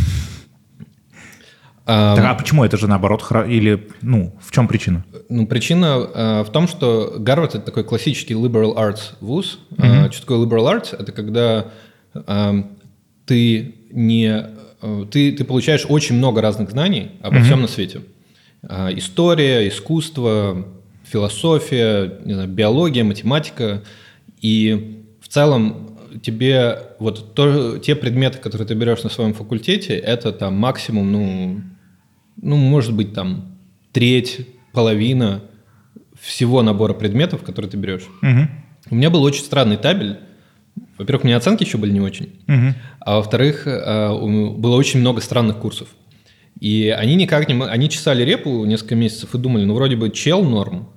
Так, 1.89 2.19
а 2.19 2.35
почему 2.35 2.65
это 2.65 2.77
же 2.77 2.87
наоборот? 2.87 3.25
Или, 3.49 3.89
ну, 4.03 4.35
в 4.43 4.53
чем 4.53 4.69
причина? 4.69 5.07
Ну, 5.31 5.47
причина 5.47 6.07
э, 6.15 6.43
в 6.43 6.51
том, 6.53 6.69
что 6.69 7.15
Гарвард– 7.19 7.55
это 7.55 7.65
такой 7.65 7.83
классический 7.83 8.35
liberal 8.35 8.77
arts 8.77 9.15
вуз. 9.23 9.59
Mm-hmm. 9.71 10.09
Э, 10.09 10.13
что 10.13 10.21
такое 10.21 10.45
liberal 10.45 10.67
arts? 10.71 10.95
Это 10.95 11.13
когда 11.13 11.69
э, 12.13 12.63
ты 13.25 13.75
не... 13.91 14.51
Ты, 15.11 15.33
ты 15.33 15.45
получаешь 15.45 15.87
очень 15.89 16.17
много 16.17 16.43
разных 16.43 16.73
знаний 16.73 17.13
обо 17.23 17.37
mm-hmm. 17.37 17.43
всем 17.43 17.63
на 17.63 17.69
свете. 17.69 18.03
История, 18.63 19.67
искусство, 19.67 20.67
философия, 21.11 22.19
не 22.25 22.35
знаю, 22.35 22.49
биология, 22.49 23.05
математика. 23.05 23.83
И 24.41 25.05
в 25.21 25.29
целом 25.29 25.97
тебе 26.23 26.79
вот 26.99 27.35
то, 27.35 27.79
те 27.79 27.95
предметы, 27.95 28.39
которые 28.39 28.67
ты 28.67 28.75
берешь 28.75 29.03
на 29.03 29.11
своем 29.11 29.35
факультете, 29.35 29.95
это 29.95 30.33
там 30.33 30.55
максимум, 30.55 31.13
ну, 31.13 31.61
ну, 32.41 32.57
может 32.57 32.95
быть, 32.95 33.15
там 33.15 33.59
треть, 33.93 34.47
половина 34.73 35.43
всего 36.21 36.63
набора 36.63 36.95
предметов, 36.95 37.43
которые 37.43 37.71
ты 37.71 37.77
берешь. 37.77 38.07
Угу. 38.23 38.49
У 38.91 38.95
меня 38.95 39.11
был 39.11 39.23
очень 39.23 39.45
странный 39.45 39.77
табель. 39.77 40.19
Во-первых, 40.97 41.25
у 41.25 41.27
меня 41.27 41.37
оценки 41.37 41.65
еще 41.65 41.79
были 41.79 41.93
не 41.93 42.01
очень. 42.01 42.41
Угу. 42.49 42.75
А 43.01 43.17
во-вторых, 43.17 43.67
э, 43.67 44.09
было 44.11 44.77
очень 44.77 45.01
много 45.01 45.21
странных 45.21 45.59
курсов. 45.59 45.89
И 46.61 46.95
они 46.97 47.15
никак 47.15 47.49
не... 47.49 47.61
Они 47.65 47.89
чесали 47.89 48.25
репу 48.25 48.65
несколько 48.65 48.97
месяцев 48.97 49.35
и 49.35 49.39
думали, 49.39 49.65
ну, 49.65 49.75
вроде 49.75 49.97
бы 49.97 50.11
чел 50.11 50.43
норм, 50.43 50.89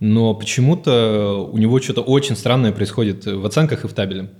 но 0.00 0.34
почему-то 0.34 1.48
у 1.50 1.56
него 1.58 1.80
что-то 1.80 2.02
очень 2.02 2.36
странное 2.36 2.72
происходит 2.72 3.26
в 3.26 3.44
оценках 3.46 3.84
и 3.84 3.88
в 3.88 3.92
табеле. 3.92 4.30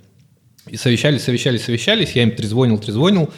И 0.68 0.76
совещались, 0.76 1.22
совещались, 1.22 1.62
совещались, 1.62 2.12
я 2.12 2.24
им 2.24 2.32
трезвонил, 2.32 2.78
трезвонил, 2.78 3.30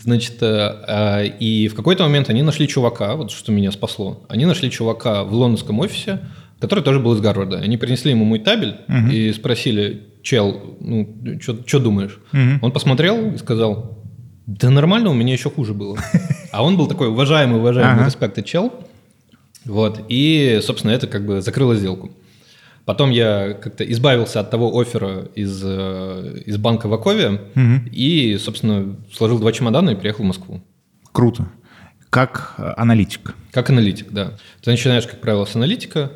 значит, 0.00 0.42
э, 0.42 0.84
э, 0.88 1.26
и 1.38 1.68
в 1.68 1.76
какой-то 1.76 2.02
момент 2.02 2.28
они 2.28 2.42
нашли 2.42 2.66
чувака, 2.66 3.14
вот 3.14 3.30
что 3.30 3.52
меня 3.52 3.70
спасло, 3.70 4.26
они 4.28 4.46
нашли 4.46 4.68
чувака 4.68 5.22
в 5.22 5.32
лондонском 5.32 5.78
офисе, 5.78 6.20
который 6.58 6.82
тоже 6.82 6.98
был 6.98 7.14
из 7.14 7.20
Гарварда. 7.20 7.58
Они 7.58 7.76
принесли 7.76 8.10
ему 8.10 8.24
мой 8.24 8.40
табель 8.40 8.76
угу. 8.88 9.12
и 9.12 9.32
спросили, 9.32 10.08
чел, 10.22 10.76
ну, 10.80 11.08
что 11.40 11.78
думаешь? 11.78 12.18
Угу. 12.32 12.58
Он 12.62 12.72
посмотрел 12.72 13.32
и 13.32 13.38
сказал, 13.38 14.02
да 14.46 14.70
нормально, 14.70 15.10
у 15.10 15.14
меня 15.14 15.32
еще 15.32 15.50
хуже 15.50 15.74
было. 15.74 15.98
А 16.52 16.62
он 16.62 16.76
был 16.76 16.86
такой 16.86 17.08
уважаемый, 17.08 17.60
уважаемый, 17.60 17.94
ага. 17.94 18.04
респект 18.04 18.44
чел. 18.44 18.70
Вот, 19.64 20.04
и, 20.08 20.60
собственно, 20.62 20.92
это 20.92 21.06
как 21.06 21.24
бы 21.24 21.40
закрыло 21.40 21.74
сделку. 21.74 22.12
Потом 22.84 23.10
я 23.10 23.52
как-то 23.52 23.84
избавился 23.84 24.40
от 24.40 24.50
того 24.50 24.76
оффера 24.80 25.28
из, 25.36 25.62
э, 25.64 26.42
из 26.46 26.56
банка 26.58 26.88
в 26.88 26.94
Акове 26.94 27.40
угу. 27.54 27.88
и, 27.92 28.36
собственно, 28.38 28.96
сложил 29.12 29.38
два 29.38 29.52
чемодана 29.52 29.90
и 29.90 29.94
приехал 29.94 30.24
в 30.24 30.26
Москву. 30.26 30.60
Круто. 31.12 31.48
Как 32.10 32.54
аналитик. 32.76 33.34
Как 33.52 33.70
аналитик, 33.70 34.10
да. 34.10 34.32
Ты 34.62 34.70
начинаешь, 34.70 35.06
как 35.06 35.20
правило, 35.20 35.44
с 35.44 35.54
аналитика, 35.54 36.12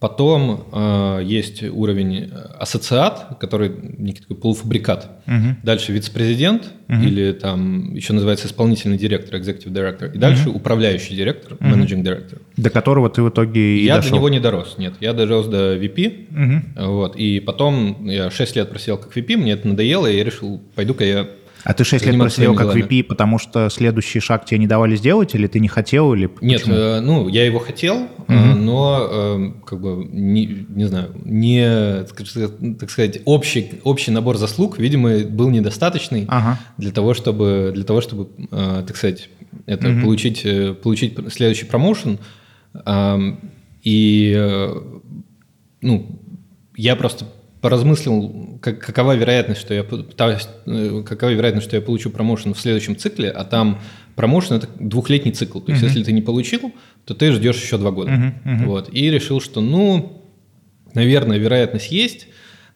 Потом 0.00 0.68
э, 0.72 1.22
есть 1.24 1.64
уровень 1.64 2.30
э, 2.30 2.36
ассоциат, 2.60 3.36
который 3.40 3.72
некий 3.98 4.20
такой 4.20 4.36
полуфабрикат. 4.36 5.10
Угу. 5.26 5.56
Дальше 5.64 5.92
вице-президент 5.92 6.70
угу. 6.88 7.00
или 7.00 7.32
там 7.32 7.94
еще 7.94 8.12
называется 8.12 8.46
исполнительный 8.46 8.96
директор, 8.96 9.40
executive 9.40 9.72
director. 9.72 10.14
И 10.14 10.18
дальше 10.18 10.50
угу. 10.50 10.58
управляющий 10.58 11.16
директор, 11.16 11.54
угу. 11.54 11.64
managing 11.64 12.04
director. 12.04 12.40
До 12.56 12.70
которого 12.70 13.10
ты 13.10 13.22
в 13.22 13.28
итоге 13.28 13.78
и 13.78 13.84
Я 13.84 13.96
дошел. 13.96 14.10
до 14.10 14.16
него 14.18 14.28
не 14.28 14.38
дорос, 14.38 14.76
нет. 14.78 14.94
Я 15.00 15.14
дорос 15.14 15.48
до 15.48 15.76
VP. 15.76 16.76
Угу. 16.76 16.90
Вот, 16.92 17.16
и 17.16 17.40
потом 17.40 18.06
я 18.06 18.30
6 18.30 18.54
лет 18.54 18.70
просидел 18.70 18.98
как 18.98 19.16
VP, 19.16 19.36
мне 19.36 19.52
это 19.52 19.66
надоело, 19.66 20.06
и 20.06 20.16
я 20.16 20.22
решил, 20.22 20.60
пойду-ка 20.76 21.04
я 21.04 21.28
а 21.64 21.74
ты 21.74 21.84
6 21.84 22.06
лет 22.06 22.18
просидел 22.18 22.54
как 22.54 22.74
VP, 22.74 23.04
потому 23.04 23.38
что 23.38 23.68
следующий 23.68 24.20
шаг 24.20 24.44
тебе 24.44 24.58
не 24.58 24.66
давали 24.66 24.96
сделать, 24.96 25.34
или 25.34 25.46
ты 25.46 25.60
не 25.60 25.68
хотел, 25.68 26.14
или 26.14 26.30
Нет, 26.40 26.62
э, 26.66 27.00
ну, 27.00 27.28
я 27.28 27.44
его 27.44 27.58
хотел, 27.58 27.96
угу. 27.96 28.32
Но, 28.68 29.08
э, 29.10 29.52
как 29.64 29.80
бы, 29.80 30.04
не, 30.10 30.66
не 30.68 30.84
знаю, 30.84 31.14
не, 31.24 32.04
так 32.04 32.90
сказать, 32.90 33.22
общий, 33.24 33.80
общий 33.82 34.10
набор 34.10 34.36
заслуг, 34.36 34.78
видимо, 34.78 35.20
был 35.20 35.48
недостаточный 35.48 36.26
ага. 36.28 36.58
для 36.76 36.90
того, 36.90 37.14
чтобы, 37.14 37.72
для 37.74 37.84
того, 37.84 38.02
чтобы 38.02 38.28
э, 38.50 38.84
так 38.86 38.96
сказать, 38.96 39.30
это 39.64 39.88
угу. 39.88 40.02
получить, 40.02 40.44
э, 40.44 40.74
получить 40.74 41.16
следующий 41.32 41.64
промоушен. 41.64 42.18
Э, 42.84 43.18
и, 43.82 44.34
э, 44.36 44.74
ну, 45.80 46.20
я 46.76 46.94
просто 46.94 47.24
поразмыслил, 47.62 48.58
как, 48.60 48.80
какова 48.80 49.16
вероятность, 49.16 49.62
что 49.62 49.72
я 49.72 49.82
какова 49.82 51.32
вероятность, 51.32 51.66
что 51.66 51.76
я 51.76 51.82
получу 51.82 52.10
промоушен 52.10 52.52
в 52.52 52.60
следующем 52.60 52.96
цикле, 52.96 53.30
а 53.30 53.44
там 53.44 53.80
промоушен 54.18 54.56
это 54.56 54.68
двухлетний 54.80 55.32
цикл. 55.32 55.60
То 55.60 55.70
есть, 55.70 55.82
uh-huh. 55.82 55.86
если 55.86 56.02
ты 56.02 56.12
не 56.12 56.22
получил, 56.22 56.72
то 57.04 57.14
ты 57.14 57.30
ждешь 57.30 57.62
еще 57.62 57.78
два 57.78 57.92
года. 57.92 58.10
Uh-huh. 58.10 58.32
Uh-huh. 58.44 58.66
Вот. 58.66 58.92
И 58.92 59.08
решил, 59.10 59.40
что, 59.40 59.60
ну, 59.60 60.24
наверное, 60.92 61.38
вероятность 61.38 61.92
есть, 61.92 62.26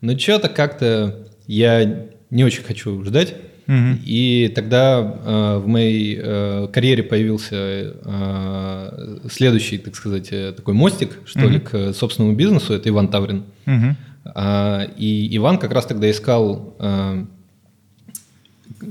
но 0.00 0.16
что-то 0.16 0.48
как-то 0.48 1.26
я 1.48 2.06
не 2.30 2.44
очень 2.44 2.62
хочу 2.62 3.02
ждать. 3.04 3.34
Uh-huh. 3.66 3.98
И 4.04 4.52
тогда 4.54 5.00
э, 5.00 5.58
в 5.58 5.66
моей 5.66 6.16
э, 6.22 6.68
карьере 6.72 7.02
появился 7.02 7.56
э, 7.56 9.18
следующий, 9.28 9.78
так 9.78 9.96
сказать, 9.96 10.28
э, 10.30 10.52
такой 10.52 10.74
мостик, 10.74 11.18
что 11.24 11.40
uh-huh. 11.40 11.50
ли, 11.50 11.58
к 11.58 11.92
собственному 11.92 12.36
бизнесу. 12.36 12.72
Это 12.72 12.88
Иван 12.88 13.08
Таврин. 13.08 13.42
Uh-huh. 13.66 13.96
А, 14.24 14.84
и 14.96 15.36
Иван 15.36 15.58
как 15.58 15.72
раз 15.72 15.86
тогда 15.86 16.08
искал 16.08 16.76
а, 16.78 17.26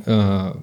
а, 0.05 0.57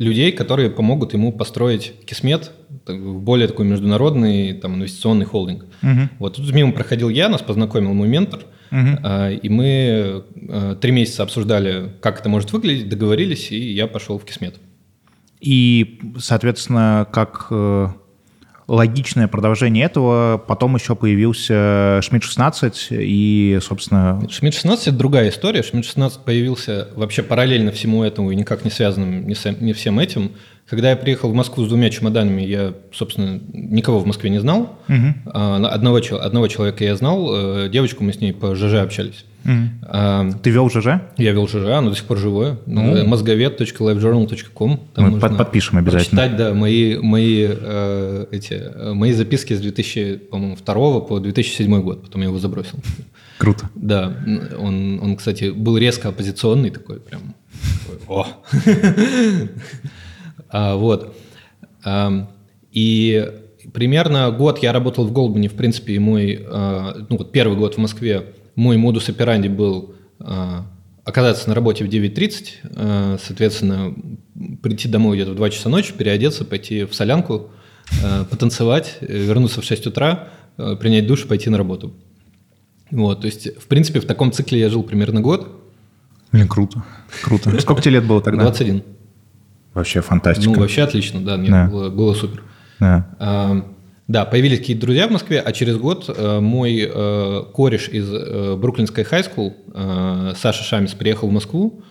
людей, 0.00 0.32
которые 0.32 0.70
помогут 0.70 1.12
ему 1.12 1.30
построить 1.30 1.92
Кисмет 2.06 2.50
в 2.86 3.20
более 3.20 3.46
такой 3.46 3.66
международный 3.66 4.54
там, 4.54 4.76
инвестиционный 4.76 5.26
холдинг. 5.26 5.66
Угу. 5.82 6.08
Вот 6.18 6.36
тут 6.36 6.52
мимо 6.52 6.72
проходил 6.72 7.10
я, 7.10 7.28
нас 7.28 7.42
познакомил 7.42 7.92
мой 7.92 8.08
ментор, 8.08 8.40
угу. 8.72 9.06
и 9.42 9.48
мы 9.50 10.24
три 10.80 10.90
месяца 10.90 11.22
обсуждали, 11.22 11.92
как 12.00 12.18
это 12.18 12.30
может 12.30 12.52
выглядеть, 12.52 12.88
договорились, 12.88 13.52
и 13.52 13.72
я 13.72 13.86
пошел 13.86 14.18
в 14.18 14.24
Кисмет. 14.24 14.56
И, 15.40 16.00
соответственно, 16.18 17.06
как 17.12 17.48
э, 17.50 17.88
логичное 18.70 19.26
продолжение 19.26 19.84
этого, 19.84 20.42
потом 20.46 20.76
еще 20.76 20.94
появился 20.94 22.00
Шмидт 22.02 22.24
16 22.24 22.86
и, 22.90 23.58
собственно... 23.60 24.22
Шмидт 24.30 24.54
16 24.54 24.88
это 24.88 24.96
другая 24.96 25.30
история. 25.30 25.64
Шмидт 25.64 25.86
16 25.86 26.20
появился 26.20 26.88
вообще 26.94 27.24
параллельно 27.24 27.72
всему 27.72 28.04
этому 28.04 28.30
и 28.30 28.36
никак 28.36 28.64
не 28.64 28.70
связанным 28.70 29.26
не, 29.26 29.34
с, 29.34 29.44
не 29.60 29.72
всем 29.72 29.98
этим. 29.98 30.32
Когда 30.68 30.90
я 30.90 30.96
приехал 30.96 31.30
в 31.30 31.34
Москву 31.34 31.64
с 31.64 31.68
двумя 31.68 31.90
чемоданами, 31.90 32.42
я, 32.42 32.72
собственно, 32.92 33.40
никого 33.52 33.98
в 33.98 34.06
Москве 34.06 34.30
не 34.30 34.38
знал. 34.38 34.78
Угу. 34.88 35.30
Одного, 35.34 35.96
одного 35.96 36.46
человека 36.46 36.84
я 36.84 36.94
знал, 36.94 37.64
э, 37.64 37.68
девочку 37.70 38.04
мы 38.04 38.12
с 38.12 38.20
ней 38.20 38.32
по 38.32 38.54
ЖЖ 38.54 38.74
общались. 38.74 39.24
Ты 39.44 40.50
вел 40.50 40.70
ЖЖ? 40.70 41.00
Я 41.16 41.32
вел 41.32 41.48
ЖЖ, 41.48 41.66
оно 41.66 41.90
до 41.90 41.96
сих 41.96 42.04
пор 42.04 42.18
живое. 42.18 42.58
Ну. 42.66 43.06
Мозговед.livejournal.com. 43.06 44.80
Там 44.94 45.10
Мы 45.10 45.20
подпишем 45.20 45.78
обязательно. 45.78 46.22
Читать, 46.22 46.36
да, 46.36 46.54
мои, 46.54 46.98
мои, 46.98 47.46
э, 47.48 48.26
эти, 48.30 48.54
э, 48.54 48.92
мои 48.92 49.12
записки 49.12 49.54
с 49.54 49.60
2002 49.60 51.00
по 51.00 51.20
2007 51.20 51.82
год. 51.82 52.02
Потом 52.02 52.22
я 52.22 52.28
его 52.28 52.38
забросил. 52.38 52.78
Круто. 53.38 53.70
Да, 53.74 54.14
он, 54.58 55.00
он, 55.02 55.16
кстати, 55.16 55.50
был 55.50 55.78
резко 55.78 56.08
оппозиционный 56.08 56.70
такой, 56.70 57.00
прям. 57.00 57.34
Такой, 57.86 57.98
О! 58.06 58.26
А, 60.52 60.74
вот. 60.74 61.16
А, 61.84 62.28
и 62.72 63.32
примерно 63.72 64.30
год 64.30 64.58
я 64.62 64.72
работал 64.72 65.06
в 65.06 65.12
Голдмане, 65.12 65.48
в 65.48 65.54
принципе, 65.54 65.94
и 65.94 65.98
мой, 65.98 66.44
а, 66.44 67.06
ну 67.08 67.16
вот 67.18 67.32
первый 67.32 67.56
год 67.56 67.76
в 67.76 67.78
Москве, 67.78 68.26
мой 68.60 68.76
модус 68.76 69.08
операнди 69.08 69.48
был 69.48 69.94
а, 70.18 70.66
оказаться 71.04 71.48
на 71.48 71.54
работе 71.54 71.82
в 71.82 71.88
9.30, 71.88 72.44
а, 72.76 73.16
соответственно, 73.18 73.94
прийти 74.62 74.86
домой 74.86 75.16
где-то 75.16 75.32
в 75.32 75.36
2 75.36 75.50
часа 75.50 75.70
ночи, 75.70 75.94
переодеться, 75.94 76.44
пойти 76.44 76.84
в 76.84 76.94
солянку, 76.94 77.50
а, 78.04 78.24
потанцевать, 78.24 78.98
вернуться 79.00 79.62
в 79.62 79.64
6 79.64 79.86
утра, 79.86 80.28
принять 80.56 81.06
душ 81.06 81.24
и 81.24 81.28
пойти 81.28 81.48
на 81.48 81.56
работу. 81.56 81.94
Вот, 82.90 83.22
то 83.22 83.26
есть, 83.26 83.48
в 83.58 83.66
принципе, 83.66 84.00
в 84.00 84.04
таком 84.04 84.30
цикле 84.30 84.60
я 84.60 84.68
жил 84.68 84.82
примерно 84.82 85.22
год. 85.22 85.48
Блин, 86.30 86.46
круто. 86.46 86.84
Круто. 87.22 87.58
Сколько 87.60 87.80
тебе 87.80 87.94
лет 87.94 88.04
было 88.04 88.20
тогда? 88.20 88.42
21. 88.42 88.82
Вообще 89.72 90.02
фантастика. 90.02 90.50
Ну, 90.50 90.60
вообще 90.60 90.82
отлично, 90.82 91.24
да, 91.24 91.38
нет, 91.38 91.50
да. 91.50 91.66
Было, 91.66 91.88
было 91.88 92.12
супер. 92.12 92.42
Да. 92.78 93.64
Да, 94.10 94.24
появились 94.24 94.58
какие-то 94.58 94.82
друзья 94.82 95.06
в 95.06 95.12
Москве, 95.12 95.38
а 95.38 95.52
через 95.52 95.76
год 95.76 96.06
э, 96.08 96.40
мой 96.40 96.80
э, 96.82 97.42
кореш 97.54 97.88
из 97.88 98.12
э, 98.12 98.56
Бруклинской 98.56 99.04
хайскул, 99.04 99.54
э, 99.72 100.32
Саша 100.36 100.64
Шамис, 100.64 100.94
приехал 100.94 101.28
в 101.28 101.32
Москву 101.32 101.84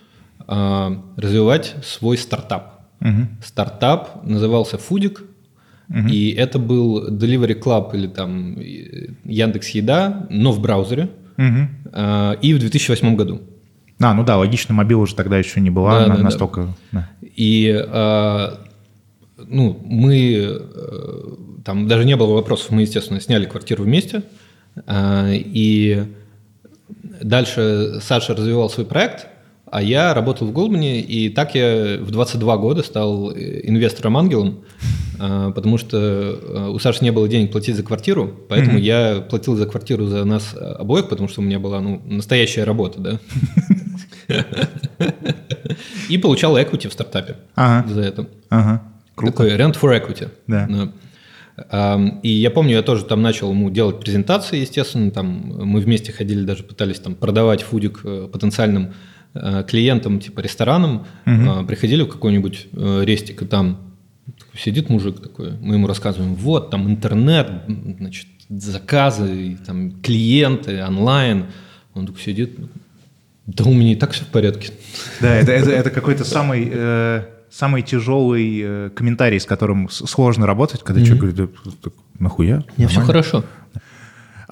э, 0.46 0.96
развивать 1.16 1.76
свой 1.82 2.18
стартап. 2.18 2.80
Угу. 3.00 3.26
Стартап 3.42 4.22
назывался 4.26 4.76
Фудик, 4.76 5.22
угу. 5.88 6.08
и 6.08 6.32
это 6.32 6.58
был 6.58 7.08
Delivery 7.08 7.58
Club 7.58 7.96
или 7.96 8.06
там 8.06 8.54
Яндекс 9.24 9.70
Еда, 9.70 10.26
но 10.28 10.52
в 10.52 10.60
браузере, 10.60 11.08
угу. 11.38 11.68
э, 11.90 12.34
и 12.42 12.52
в 12.52 12.58
2008 12.58 13.16
году. 13.16 13.40
А, 13.98 14.12
ну 14.12 14.24
да, 14.24 14.36
логично, 14.36 14.74
мобил 14.74 15.00
уже 15.00 15.14
тогда 15.14 15.38
еще 15.38 15.58
не 15.62 15.70
была 15.70 16.00
да, 16.00 16.06
на, 16.08 16.16
да, 16.18 16.22
настолько. 16.22 16.74
Да. 16.92 17.08
И 17.34 17.74
э, 17.74 18.48
ну, 19.38 19.80
мы 19.82 20.34
э, 20.36 20.58
там 21.64 21.88
даже 21.88 22.04
не 22.04 22.16
было 22.16 22.34
вопросов, 22.34 22.70
мы, 22.70 22.82
естественно, 22.82 23.20
сняли 23.20 23.46
квартиру 23.46 23.84
вместе. 23.84 24.22
Э, 24.86 25.32
и 25.34 26.04
дальше 27.22 28.00
Саша 28.00 28.34
развивал 28.34 28.70
свой 28.70 28.86
проект, 28.86 29.26
а 29.70 29.82
я 29.82 30.14
работал 30.14 30.46
в 30.48 30.52
Голдмане, 30.52 31.00
и 31.00 31.28
так 31.28 31.54
я 31.54 31.98
в 32.00 32.10
22 32.10 32.56
года 32.56 32.82
стал 32.82 33.30
инвестором-ангелом, 33.32 34.64
э, 35.18 35.52
потому 35.54 35.78
что 35.78 35.96
э, 35.98 36.68
у 36.70 36.78
Саши 36.78 37.04
не 37.04 37.12
было 37.12 37.28
денег 37.28 37.52
платить 37.52 37.76
за 37.76 37.82
квартиру, 37.82 38.34
поэтому 38.48 38.78
mm-hmm. 38.78 38.82
я 38.82 39.20
платил 39.28 39.56
за 39.56 39.66
квартиру 39.66 40.06
за 40.06 40.24
нас 40.24 40.54
обоих, 40.54 41.08
потому 41.08 41.28
что 41.28 41.40
у 41.40 41.44
меня 41.44 41.58
была 41.58 41.80
ну, 41.80 42.00
настоящая 42.04 42.64
работа, 42.64 43.00
да. 43.00 43.20
И 46.08 46.18
получал 46.18 46.56
equity 46.56 46.88
в 46.88 46.92
стартапе 46.92 47.36
за 47.56 48.00
это. 48.00 48.26
Такой 49.16 49.50
rent 49.56 49.76
for 49.80 49.90
equity. 49.92 50.28
И 52.22 52.28
я 52.28 52.50
помню, 52.50 52.72
я 52.72 52.82
тоже 52.82 53.04
там 53.04 53.22
начал 53.22 53.50
ему 53.50 53.70
делать 53.70 54.00
презентации, 54.00 54.60
естественно, 54.60 55.10
там 55.10 55.26
мы 55.64 55.80
вместе 55.80 56.12
ходили, 56.12 56.44
даже 56.44 56.62
пытались 56.62 56.98
там 57.00 57.14
продавать 57.14 57.62
фудик 57.62 58.00
э, 58.04 58.28
потенциальным 58.32 58.94
э, 59.34 59.64
клиентам, 59.68 60.20
типа 60.20 60.40
ресторанам, 60.40 61.06
угу. 61.26 61.66
приходили 61.66 62.02
в 62.02 62.08
какой-нибудь 62.08 62.68
э, 62.72 63.02
рестик, 63.04 63.42
и 63.42 63.46
там 63.46 63.78
сидит 64.56 64.88
мужик 64.88 65.20
такой, 65.20 65.52
мы 65.60 65.74
ему 65.74 65.86
рассказываем, 65.86 66.34
вот 66.34 66.70
там 66.70 66.88
интернет, 66.88 67.50
значит, 67.98 68.26
заказы, 68.48 69.58
там 69.66 70.00
клиенты, 70.02 70.82
онлайн, 70.82 71.46
он 71.94 72.06
такой 72.06 72.22
сидит, 72.22 72.58
да 73.46 73.64
у 73.64 73.72
меня 73.72 73.92
и 73.92 73.96
так 73.96 74.12
все 74.12 74.24
в 74.24 74.28
порядке. 74.28 74.72
Да, 75.20 75.34
это, 75.34 75.52
это, 75.52 75.70
это 75.70 75.90
какой-то 75.90 76.24
самый, 76.24 76.68
э, 76.72 77.24
самый 77.50 77.82
тяжелый 77.82 78.60
э, 78.62 78.90
комментарий, 78.94 79.40
с 79.40 79.46
которым 79.46 79.88
сложно 79.90 80.46
работать, 80.46 80.82
когда 80.82 81.00
mm-hmm. 81.00 81.04
человек 81.04 81.34
говорит, 81.34 81.54
да, 81.82 81.90
нахуя? 82.18 82.64
Мне 82.76 82.88
все 82.88 83.00
хорошо. 83.00 83.44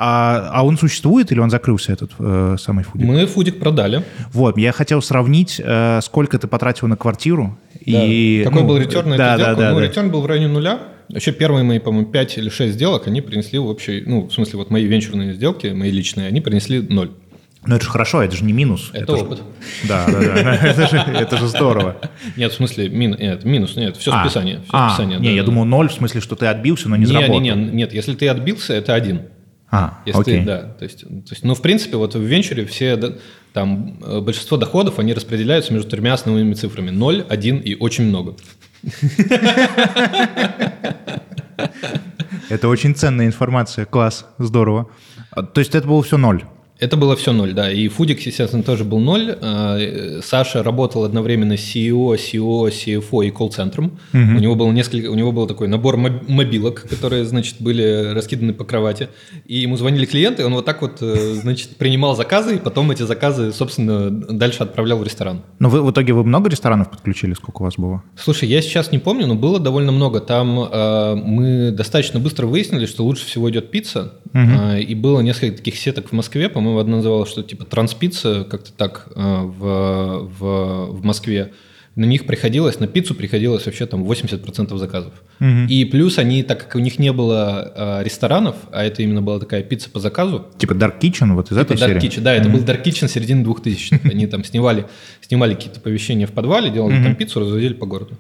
А, 0.01 0.51
а 0.53 0.65
он 0.65 0.79
существует 0.79 1.33
или 1.33 1.41
он 1.41 1.51
закрылся, 1.51 1.93
этот 1.93 2.13
э, 2.21 2.57
самый 2.61 2.85
фудик? 2.85 3.05
Мы 3.05 3.27
фудик 3.27 3.59
продали. 3.59 4.05
Вот, 4.33 4.57
я 4.57 4.71
хотел 4.71 5.03
сравнить, 5.03 5.61
э, 5.63 5.99
сколько 6.05 6.39
ты 6.39 6.47
потратил 6.47 6.87
на 6.87 6.97
квартиру. 6.97 7.59
Да. 7.85 8.05
И, 8.05 8.45
Какой 8.45 8.63
ну, 8.63 8.69
был 8.69 8.77
ретерн 8.79 9.09
на 9.11 9.17
да, 9.17 9.35
эту 9.35 9.39
да, 9.39 9.45
сделку? 9.45 9.61
Да, 9.61 9.71
ну, 9.73 9.81
да. 9.81 9.87
ретерн 9.87 10.11
был 10.11 10.21
в 10.21 10.27
районе 10.27 10.47
нуля. 10.47 10.79
Вообще 11.09 11.33
первые 11.33 11.65
мои, 11.65 11.81
по-моему, 11.81 12.07
5 12.07 12.39
или 12.39 12.49
6 12.49 12.75
сделок, 12.75 13.09
они 13.09 13.23
принесли 13.23 13.59
в 13.59 13.67
общей, 13.67 14.05
ну, 14.07 14.29
в 14.29 14.33
смысле, 14.33 14.59
вот 14.59 14.71
мои 14.71 14.85
венчурные 14.85 15.35
сделки, 15.35 15.67
мои 15.69 15.91
личные, 15.91 16.29
они 16.29 16.41
принесли 16.41 16.81
ноль. 16.81 17.11
Ну 17.67 17.75
это 17.75 17.85
же 17.85 17.91
хорошо, 17.91 18.23
это 18.23 18.37
же 18.37 18.45
не 18.45 18.53
минус. 18.53 18.91
Это, 18.93 19.03
это 19.05 19.17
опыт. 19.17 19.39
Же... 19.39 19.45
Да, 19.89 20.07
да, 20.07 20.21
да. 20.21 20.55
Это 20.63 20.87
же, 20.87 20.97
это 20.97 21.37
же 21.37 21.49
здорово. 21.49 21.97
Нет, 22.37 22.53
в 22.53 22.55
смысле, 22.55 22.89
мин... 22.89 23.17
нет, 23.19 23.45
минус, 23.45 23.77
нет, 23.77 23.97
все 23.97 24.13
а, 24.13 24.25
списание. 24.25 24.61
Все 24.61 24.71
а, 24.73 24.91
списание 24.91 25.19
не, 25.19 25.29
да, 25.29 25.35
я 25.35 25.43
да. 25.43 25.47
думал 25.47 25.65
ноль, 25.65 25.89
в 25.89 25.93
смысле, 25.93 26.21
что 26.21 26.37
ты 26.37 26.47
отбился, 26.47 26.89
но 26.89 26.97
не, 26.97 27.01
не 27.01 27.07
заработал. 27.07 27.41
Не, 27.41 27.51
не, 27.51 27.71
нет, 27.73 27.93
если 27.93 28.15
ты 28.15 28.29
отбился, 28.29 28.75
это 28.75 28.95
один. 28.95 29.23
А, 29.71 29.99
если 30.07 30.21
окей. 30.21 30.39
Ты, 30.41 30.47
да, 30.47 30.63
то 30.63 30.85
есть, 30.85 31.01
то 31.01 31.31
есть, 31.31 31.45
ну, 31.45 31.55
в 31.55 31.61
принципе, 31.61 31.97
вот 31.97 32.15
в 32.15 32.23
венчуре 32.23 32.65
все, 32.65 32.97
там, 33.53 33.99
э, 34.03 34.21
большинство 34.21 34.57
доходов, 34.57 34.99
они 34.99 35.13
распределяются 35.13 35.75
между 35.75 35.91
тремя 35.91 36.15
основными 36.15 36.55
цифрами. 36.55 36.91
0, 36.91 37.27
1 37.29 37.59
и 37.59 37.75
очень 37.75 38.05
много. 38.05 38.37
Это 42.49 42.69
очень 42.69 42.95
ценная 42.95 43.27
информация, 43.27 43.85
класс, 43.85 44.27
здорово. 44.39 44.89
А, 45.31 45.43
то 45.43 45.61
есть 45.61 45.75
это 45.75 45.87
было 45.87 46.03
все 46.03 46.17
ноль? 46.17 46.45
Это 46.79 46.97
было 46.97 47.17
все 47.17 47.33
ноль, 47.33 47.55
да. 47.55 47.73
И 47.73 47.89
Фудик, 47.89 48.21
естественно, 48.21 48.63
тоже 48.63 48.85
был 48.85 48.99
ноль. 49.01 49.37
А, 49.41 50.21
Саша 50.23 50.63
работал 50.63 51.05
одновременно 51.05 51.57
с 51.57 51.61
CEO, 51.61 52.15
CEO, 52.17 52.71
CFO 52.71 53.27
и 53.27 53.31
колл-центром. 53.31 53.99
Угу. 54.13 54.21
У 54.37 54.41
него 54.41 54.55
был 54.55 54.71
несколько, 54.71 55.11
у 55.11 55.15
него 55.15 55.33
был 55.33 55.47
такой 55.47 55.67
набор 55.67 55.97
мобилок, 55.97 56.87
которые, 56.89 57.25
значит, 57.25 57.57
были 57.59 58.13
раскиданы 58.15 58.53
по 58.53 58.65
кровати. 58.65 59.09
И 59.47 59.59
ему 59.59 59.77
звонили 59.77 60.07
клиенты, 60.07 60.47
он 60.47 60.55
вот 60.55 60.65
так 60.65 60.81
вот, 60.83 60.99
э, 61.01 61.35
значит, 61.35 61.77
принимал 61.77 62.15
заказы, 62.15 62.57
и 62.57 62.59
потом 62.59 62.91
эти 62.93 63.03
заказы, 63.03 63.53
собственно, 63.53 64.11
дальше 64.11 64.63
отправлял 64.63 64.99
в 64.99 65.03
ресторан. 65.03 65.43
Но 65.59 65.69
вы 65.69 65.83
в 65.83 65.91
итоге 65.91 66.13
вы 66.13 66.23
много 66.23 66.49
ресторанов 66.49 66.91
подключили? 66.91 67.35
Сколько 67.35 67.63
у 67.63 67.65
вас 67.65 67.75
было? 67.77 68.03
Слушай, 68.17 68.49
я 68.49 68.63
сейчас 68.63 68.93
не 68.93 68.99
помню, 68.99 69.27
но 69.27 69.35
было 69.35 69.59
довольно 69.59 69.91
много. 69.91 70.21
Там 70.21 70.61
э, 70.61 71.15
мы 71.17 71.73
достаточно 71.73 72.21
быстро 72.21 72.47
выяснили, 72.47 72.87
что 72.87 73.05
лучше 73.05 73.27
всего 73.27 73.51
идет 73.51 73.71
пицца. 73.73 74.15
Угу. 74.33 74.39
Э, 74.39 74.81
и 74.81 74.95
было 74.95 75.21
несколько 75.21 75.57
таких 75.57 75.77
сеток 75.77 76.11
в 76.11 76.13
Москве, 76.13 76.49
по-моему, 76.49 76.68
по-моему, 76.69 76.81
одна 76.81 76.97
называлась, 76.97 77.31
что 77.31 77.43
типа 77.43 77.65
транспицца, 77.65 78.45
как-то 78.49 78.73
так 78.73 79.09
э, 79.15 79.21
в, 79.21 80.29
в, 80.39 80.87
в 80.93 81.05
Москве. 81.05 81.53
На 81.97 82.05
них 82.05 82.27
приходилось, 82.27 82.79
на 82.79 82.87
пиццу 82.87 83.15
приходилось 83.15 83.67
вообще 83.67 83.87
там 83.87 84.05
80% 84.05 84.77
заказов. 84.77 85.15
Угу. 85.41 85.67
И 85.69 85.85
плюс 85.85 86.19
они, 86.19 86.43
так 86.45 86.61
как 86.61 86.77
у 86.77 86.79
них 86.79 86.99
не 86.99 87.13
было 87.13 87.73
э, 87.75 88.05
ресторанов, 88.05 88.57
а 88.71 88.85
это 88.85 89.03
именно 89.03 89.21
была 89.21 89.41
такая 89.41 89.63
пицца 89.63 89.91
по 89.91 89.99
заказу. 89.99 90.47
Типа 90.59 90.75
Dark 90.75 91.01
Kitchen 91.01 91.35
вот 91.35 91.51
из 91.51 91.57
типа 91.57 91.61
этой 91.61 91.77
Dark 91.77 92.01
серии? 92.01 92.03
Kitchen, 92.03 92.21
да, 92.21 92.35
это 92.35 92.49
был 92.51 92.61
Dark 92.61 92.85
Kitchen 92.85 93.09
середины 93.09 93.43
2000-х. 93.43 94.01
Они 94.11 94.27
там 94.27 94.45
снимали, 94.45 94.87
снимали 95.23 95.55
какие-то 95.55 95.81
помещения 95.81 96.27
в 96.27 96.33
подвале, 96.33 96.71
делали 96.71 97.03
там 97.03 97.17
пиццу, 97.17 97.41
развозили 97.41 97.73
по 97.73 97.87
городу. 97.87 98.17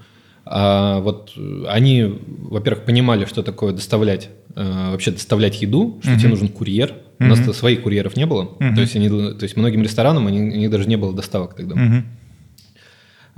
А 0.50 1.00
вот 1.00 1.34
они, 1.68 2.04
во-первых, 2.26 2.86
понимали, 2.86 3.26
что 3.26 3.42
такое 3.42 3.74
доставлять, 3.74 4.30
э, 4.58 4.90
вообще 4.90 5.12
доставлять 5.12 5.62
еду, 5.62 6.00
что 6.02 6.18
тебе 6.18 6.28
нужен 6.28 6.48
курьер, 6.48 6.94
у 7.20 7.24
нас 7.24 7.56
своих 7.56 7.82
курьеров 7.82 8.16
не 8.16 8.26
было. 8.26 8.56
Uh-huh. 8.58 8.74
То, 8.74 8.80
есть 8.80 8.96
они, 8.96 9.08
то 9.08 9.42
есть 9.42 9.56
многим 9.56 9.82
ресторанам 9.82 10.26
они, 10.26 10.40
у 10.40 10.56
них 10.56 10.70
даже 10.70 10.88
не 10.88 10.96
было 10.96 11.14
доставок 11.14 11.54
тогда. 11.54 11.74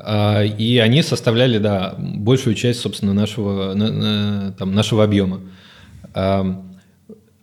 А, 0.03 0.43
и 0.43 0.79
они 0.79 1.03
составляли, 1.03 1.59
да, 1.59 1.95
большую 1.99 2.55
часть, 2.55 2.81
собственно, 2.81 3.13
нашего, 3.13 3.75
на, 3.75 3.93
на, 3.93 4.53
там, 4.53 4.75
нашего 4.75 5.05
объема. 5.05 5.41
А, 6.15 6.65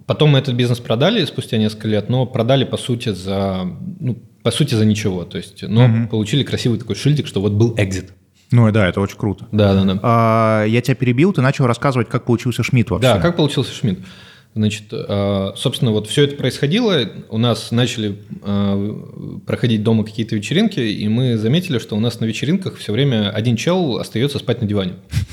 потом 0.05 0.31
мы 0.31 0.39
этот 0.39 0.55
бизнес 0.55 0.79
продали 0.79 1.23
спустя 1.25 1.57
несколько 1.57 1.87
лет, 1.87 2.09
но 2.09 2.25
продали, 2.25 2.63
по 2.63 2.77
сути, 2.77 3.09
за, 3.09 3.67
ну, 3.99 4.17
по 4.43 4.51
сути, 4.51 4.73
за 4.73 4.85
ничего. 4.85 5.23
То 5.23 5.37
есть, 5.37 5.63
но 5.63 5.85
uh-huh. 5.85 6.07
получили 6.07 6.43
красивый 6.43 6.79
такой 6.79 6.95
шильдик, 6.95 7.27
что 7.27 7.41
вот 7.41 7.53
был 7.53 7.75
экзит. 7.77 8.13
Ну 8.51 8.71
да, 8.71 8.87
это 8.87 9.01
очень 9.01 9.17
круто. 9.17 9.45
Да, 9.51 9.73
да, 9.73 9.83
да. 9.83 9.99
А, 10.03 10.63
я 10.65 10.81
тебя 10.81 10.95
перебил, 10.95 11.33
ты 11.33 11.41
начал 11.41 11.65
рассказывать, 11.67 12.07
как 12.09 12.25
получился 12.25 12.63
Шмидт 12.63 12.89
вообще. 12.89 13.13
Да, 13.13 13.19
как 13.19 13.35
получился 13.35 13.73
Шмидт. 13.73 13.99
Значит, 14.55 14.85
а, 14.91 15.53
собственно, 15.55 15.91
вот 15.91 16.07
все 16.07 16.23
это 16.23 16.35
происходило, 16.35 16.97
у 17.29 17.37
нас 17.37 17.71
начали 17.71 18.19
а, 18.43 19.39
проходить 19.45 19.83
дома 19.83 20.03
какие-то 20.03 20.35
вечеринки, 20.35 20.79
и 20.79 21.07
мы 21.09 21.37
заметили, 21.37 21.77
что 21.77 21.95
у 21.95 21.99
нас 21.99 22.19
на 22.19 22.25
вечеринках 22.25 22.77
все 22.77 22.91
время 22.93 23.29
один 23.29 23.55
чел 23.57 23.97
остается 23.97 24.39
спать 24.39 24.61
на 24.61 24.67
диване. 24.67 24.93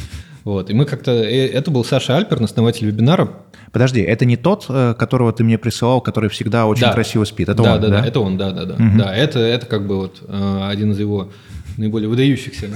Вот, 0.44 0.68
и 0.68 0.74
мы 0.74 0.84
как-то... 0.84 1.10
э, 1.10 1.48
Это 1.48 1.70
был 1.70 1.86
Саша 1.86 2.18
Альпер, 2.18 2.42
основатель 2.42 2.86
вебинара. 2.86 3.30
Подожди, 3.72 4.02
это 4.02 4.26
не 4.26 4.36
тот, 4.36 4.66
э, 4.68 4.92
которого 4.92 5.32
ты 5.32 5.42
мне 5.42 5.56
присылал, 5.56 6.02
который 6.02 6.28
всегда 6.28 6.66
очень 6.66 6.82
Да. 6.82 6.92
красиво 6.92 7.24
спит? 7.24 7.48
Это 7.48 7.62
да, 7.62 7.74
он, 7.76 7.80
да, 7.80 7.88
да, 7.88 8.04
это 8.06 8.20
он, 8.20 8.36
да, 8.36 8.50
да, 8.50 8.66
да. 8.66 8.76
Да, 8.98 9.16
это, 9.16 9.38
это 9.38 9.64
как 9.64 9.86
бы 9.86 9.96
вот 9.96 10.18
э, 10.28 10.60
один 10.70 10.92
из 10.92 11.00
его 11.00 11.30
наиболее 11.76 12.08
выдающихся, 12.08 12.68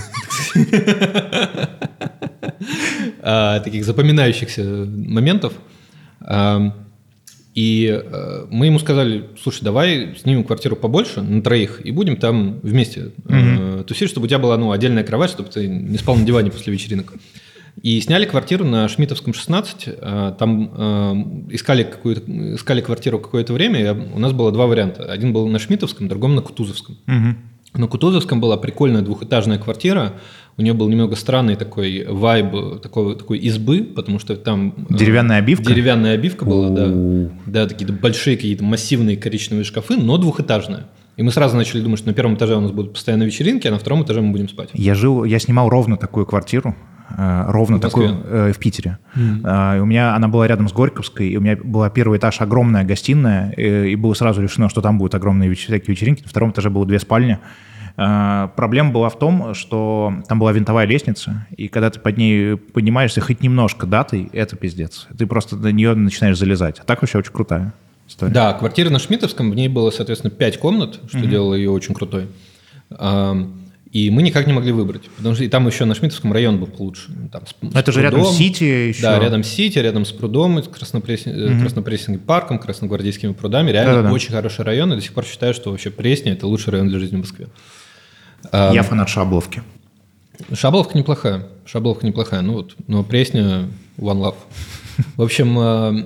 а, 3.23 3.61
таких 3.61 3.85
запоминающихся 3.85 4.63
моментов. 4.65 5.53
А, 6.21 6.73
И 7.55 7.87
э, 7.89 8.47
мы 8.51 8.67
ему 8.67 8.79
сказали, 8.79 9.25
слушай, 9.43 9.65
давай 9.65 10.15
снимем 10.23 10.45
квартиру 10.45 10.77
побольше, 10.77 11.23
на 11.23 11.43
троих, 11.43 11.81
и 11.85 11.91
будем 11.91 12.17
там 12.17 12.61
вместе 12.63 13.11
э, 13.29 13.83
тусить, 13.85 14.11
чтобы 14.11 14.27
у 14.27 14.29
тебя 14.29 14.39
была 14.39 14.57
ну, 14.57 14.71
отдельная 14.71 15.03
кровать, 15.03 15.31
чтобы 15.31 15.49
ты 15.49 15.67
не 15.67 15.99
спал 15.99 16.15
на 16.17 16.25
диване 16.25 16.53
после 16.53 16.73
вечеринок. 16.73 17.15
И 17.83 18.01
сняли 18.01 18.27
квартиру 18.27 18.65
на 18.65 18.89
Шмитовском 18.89 19.35
16. 19.35 19.85
э, 19.87 20.33
Там 20.39 20.71
э, 20.73 21.55
искали, 21.55 21.83
какую-то, 21.83 22.23
искали 22.55 22.81
квартиру 22.81 23.19
какое-то 23.19 23.53
время. 23.53 23.81
и 23.81 23.89
у 24.15 24.19
нас 24.21 24.33
было 24.33 24.53
два 24.53 24.67
варианта. 24.67 25.11
Один 25.11 25.33
был 25.33 25.49
на 25.49 25.59
Шмитовском, 25.59 26.07
другом 26.07 26.37
на 26.37 26.43
Кутузовском. 26.43 26.97
Мгм. 27.07 27.37
На 27.75 27.87
Кутузовском 27.87 28.41
была 28.41 28.57
прикольная 28.57 29.03
двухэтажная 29.03 29.59
квартира. 29.59 30.15
У 30.57 30.63
нее 30.63 30.73
был 30.73 30.89
немного 30.89 31.17
странный 31.17 31.55
такой 31.55 32.05
вайб 32.09 32.81
такой, 32.83 33.15
такой 33.17 33.39
избы, 33.39 33.83
потому 33.85 34.19
что 34.19 34.37
там... 34.37 34.75
э, 34.91 34.95
Деревянная 34.95 35.39
обивка? 35.39 35.67
Деревянная 35.67 36.15
обивка 36.15 36.45
была, 36.45 36.71
да. 36.71 36.87
У. 36.89 37.31
Да, 37.47 37.67
такие 37.67 37.87
большие 37.93 38.37
какие-то 38.37 38.65
массивные 38.65 39.17
коричневые 39.17 39.65
шкафы, 39.65 39.97
но 39.97 40.17
двухэтажная. 40.17 40.89
И 41.17 41.23
мы 41.23 41.31
сразу 41.31 41.57
начали 41.57 41.81
думать, 41.81 41.99
что 41.99 42.09
на 42.09 42.15
первом 42.15 42.37
этаже 42.37 42.57
у 42.57 42.61
нас 42.61 42.71
будут 42.71 42.95
постоянно 42.95 43.25
вечеринки, 43.25 43.67
а 43.67 43.73
на 43.73 43.79
втором 43.79 44.03
этаже 44.05 44.21
мы 44.21 44.33
будем 44.33 44.49
спать. 44.49 44.71
Я 44.73 44.95
жил, 44.95 45.25
я 45.25 45.39
снимал 45.39 45.69
ровно 45.69 45.97
такую 45.97 46.27
квартиру, 46.27 46.75
ровно 47.16 47.77
В 47.79 47.81
такую 47.81 48.09
э, 48.25 48.53
в 48.53 48.59
Питере. 48.59 48.99
А, 49.44 49.77
и 49.77 49.81
у 49.81 49.87
меня 49.87 50.14
она 50.14 50.29
была 50.29 50.47
рядом 50.47 50.68
с 50.68 50.73
Горьковской, 50.73 51.29
и 51.29 51.37
у 51.37 51.40
меня 51.40 51.57
была 51.57 51.88
первый 51.90 52.18
этаж 52.18 52.40
огромная 52.40 52.85
гостиная, 52.85 53.53
э, 53.57 53.88
и 53.88 53.97
было 53.97 54.14
сразу 54.14 54.42
решено, 54.42 54.68
что 54.68 54.81
там 54.81 54.99
будут 54.99 55.14
огромные 55.14 55.49
веч- 55.49 55.64
всякие 55.66 55.94
вечеринки. 55.94 56.23
На 56.23 56.29
втором 56.29 56.51
этаже 56.51 56.71
было 56.71 56.85
две 56.87 56.99
спальни. 56.99 57.38
А, 57.97 58.49
Проблема 58.57 58.92
была 58.92 59.09
в 59.09 59.18
том, 59.18 59.55
что 59.55 60.12
там 60.29 60.38
была 60.38 60.53
винтовая 60.53 60.87
лестница, 60.87 61.47
и 61.57 61.66
когда 61.68 61.90
ты 61.90 61.99
под 61.99 62.16
ней 62.16 62.57
поднимаешься 62.57 63.21
хоть 63.21 63.42
немножко 63.42 63.87
датой, 63.87 64.29
это 64.33 64.55
пиздец. 64.57 65.09
Ты 65.16 65.27
просто 65.27 65.57
на 65.57 65.73
нее 65.73 65.94
начинаешь 65.94 66.38
залезать. 66.38 66.79
А 66.79 66.85
так 66.85 67.01
вообще 67.03 67.18
очень 67.18 67.33
крутая 67.33 67.73
история. 68.07 68.33
Да, 68.33 68.53
квартира 68.53 68.90
на 68.90 68.99
Шмитовском, 69.01 69.51
в 69.51 69.55
ней 69.57 69.68
было, 69.68 69.90
соответственно, 69.90 70.31
пять 70.31 70.59
комнат, 70.61 71.01
что 71.09 71.27
делало 71.27 71.55
ее 71.55 71.71
очень 71.71 71.94
крутой. 71.94 72.29
И 73.90 74.11
мы 74.11 74.22
никак 74.22 74.46
не 74.46 74.53
могли 74.53 74.70
выбрать, 74.72 75.09
потому 75.16 75.35
что 75.35 75.44
и 75.44 75.48
там 75.48 75.66
еще 75.66 75.87
на 75.87 75.94
Шмитовском 75.94 76.31
район 76.33 76.59
был 76.59 76.66
получше. 76.66 77.11
Там 77.33 77.42
с- 77.46 77.72
с 77.72 77.74
Это 77.74 77.90
же 77.90 78.03
рядом 78.03 78.24
с. 78.24 78.37
Сити 78.37 78.64
еще. 78.64 79.01
Да, 79.03 79.18
рядом 79.18 79.42
с 79.42 79.48
Сити, 79.48 79.79
рядом 79.79 80.05
с 80.05 80.12
прудом, 80.12 80.62
с 80.62 80.68
Краснопресни- 80.68 81.33
э, 81.33 81.59
Краснопресненским 81.61 82.18
парком, 82.27 82.59
Красногвардейскими 82.59 83.33
прудами. 83.33 83.70
Реально 83.70 83.94
Да-да-да. 83.94 84.12
очень 84.14 84.31
хороший 84.33 84.64
район, 84.64 84.92
и 84.92 84.96
до 84.96 85.01
сих 85.03 85.12
пор 85.14 85.24
считаю, 85.24 85.55
что 85.55 85.70
вообще 85.70 85.90
Пресня– 85.90 86.33
это 86.35 86.46
лучший 86.46 86.70
район 86.72 86.88
для 86.88 86.98
жизни 86.98 87.16
в 87.16 87.20
Москве. 87.20 87.48
А, 88.53 88.72
Я 88.74 88.83
фанат 88.83 89.09
Шабловки. 89.09 89.62
Шабловка 90.53 90.96
неплохая. 90.96 91.46
Шабловка 91.64 92.07
неплохая. 92.07 92.42
Ну 92.42 92.53
вот, 92.55 92.77
но 92.87 93.03
Пресня 93.03 93.68
One 93.98 94.20
Love. 94.20 94.35
В 95.16 95.22
общем, 95.22 95.59
э, 95.59 96.05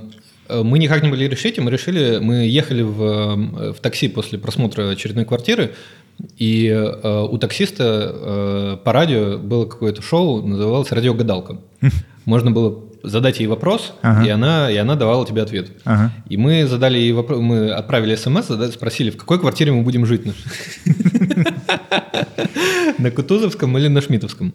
э, 0.48 0.62
мы 0.62 0.78
никак 0.78 1.02
не 1.02 1.08
могли 1.08 1.28
решить, 1.28 1.58
и 1.58 1.60
мы 1.60 1.70
решили, 1.70 2.18
мы 2.20 2.46
ехали 2.46 2.82
в, 2.82 3.72
в 3.72 3.80
такси 3.80 4.08
после 4.08 4.38
просмотра 4.38 4.88
очередной 4.90 5.24
квартиры, 5.24 5.74
и 6.37 6.68
э, 6.68 7.27
у 7.31 7.38
таксиста 7.38 8.11
э, 8.12 8.77
по 8.85 8.92
радио 8.92 9.38
было 9.38 9.66
какое-то 9.66 10.03
шоу, 10.03 10.46
называлось 10.46 10.92
«Радиогадалка». 10.92 11.59
Можно 12.25 12.51
было 12.51 12.79
задать 13.03 13.40
ей 13.40 13.46
вопрос, 13.46 13.92
Ага. 14.03 14.25
и, 14.25 14.29
она, 14.31 14.70
и 14.70 14.77
она 14.77 14.94
давала 14.94 15.27
тебе 15.27 15.42
ответ. 15.42 15.70
Ага. 15.85 16.12
И 16.29 16.37
мы 16.37 16.66
задали 16.66 16.98
ей 16.98 17.12
вопрос, 17.12 17.40
мы 17.40 17.70
отправили 17.70 18.14
смс, 18.14 18.46
спросили, 18.72 19.11
в 19.11 19.16
какой 19.16 19.40
квартире 19.40 19.72
мы 19.72 19.83
будем 19.83 20.07
жить. 20.07 20.22
На 22.98 23.11
Кутузовском 23.11 23.77
или 23.79 23.88
на 23.88 24.01
Шмитовском. 24.01 24.53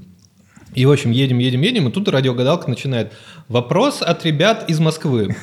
И, 0.74 0.86
в 0.86 0.91
общем, 0.91 1.12
едем, 1.12 1.39
едем, 1.39 1.62
едем, 1.62 1.88
и 1.88 1.91
тут 1.91 2.08
радиогадалка 2.08 2.70
начинает. 2.70 3.12
Вопрос 3.48 4.02
от 4.02 4.24
ребят 4.26 4.70
из 4.70 4.80
Москвы. 4.80 5.36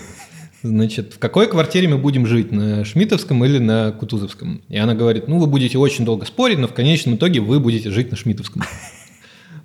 Значит, 0.65 1.13
в 1.13 1.19
какой 1.19 1.47
квартире 1.47 1.89
мы 1.89 1.99
будем 1.99 2.27
жить, 2.27 2.51
на 2.51 2.87
Шмитовском 2.87 3.45
или 3.45 3.59
на 3.59 3.93
Кутузовском? 3.93 4.63
И 4.71 4.79
она 4.79 4.95
говорит, 4.95 5.29
ну, 5.29 5.39
вы 5.39 5.47
будете 5.47 5.77
очень 5.77 6.07
долго 6.07 6.25
спорить, 6.25 6.59
но 6.59 6.67
в 6.67 6.73
конечном 6.73 7.17
итоге 7.17 7.41
вы 7.41 7.61
будете 7.61 7.91
жить 7.91 8.11
на 8.11 8.17
Шмитовском. 8.17 8.63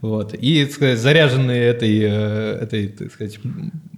Вот. 0.02 0.34
И, 0.34 0.66
сказать, 0.68 0.98
заряженные 0.98 1.62
этой, 1.62 2.00
э, 2.00 2.60
этой, 2.62 2.88
так 2.88 3.12
сказать, 3.12 3.38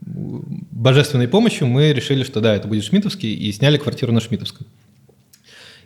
божественной 0.02 1.28
помощью, 1.28 1.68
мы 1.68 1.94
решили, 1.94 2.24
что 2.24 2.42
да, 2.42 2.56
это 2.56 2.68
будет 2.68 2.84
Шмитовский, 2.86 3.32
и 3.32 3.52
сняли 3.52 3.78
квартиру 3.78 4.12
на 4.12 4.20
Шмитовском. 4.20 4.66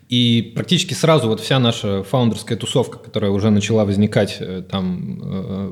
И 0.07 0.53
практически 0.55 0.93
сразу 0.93 1.27
вот 1.27 1.41
вся 1.41 1.59
наша 1.59 2.03
фаундерская 2.03 2.57
тусовка, 2.57 2.97
которая 2.97 3.31
уже 3.31 3.49
начала 3.49 3.83
возникать 3.83 4.37
э, 4.39 4.63
там 4.69 5.19
э, 5.21 5.71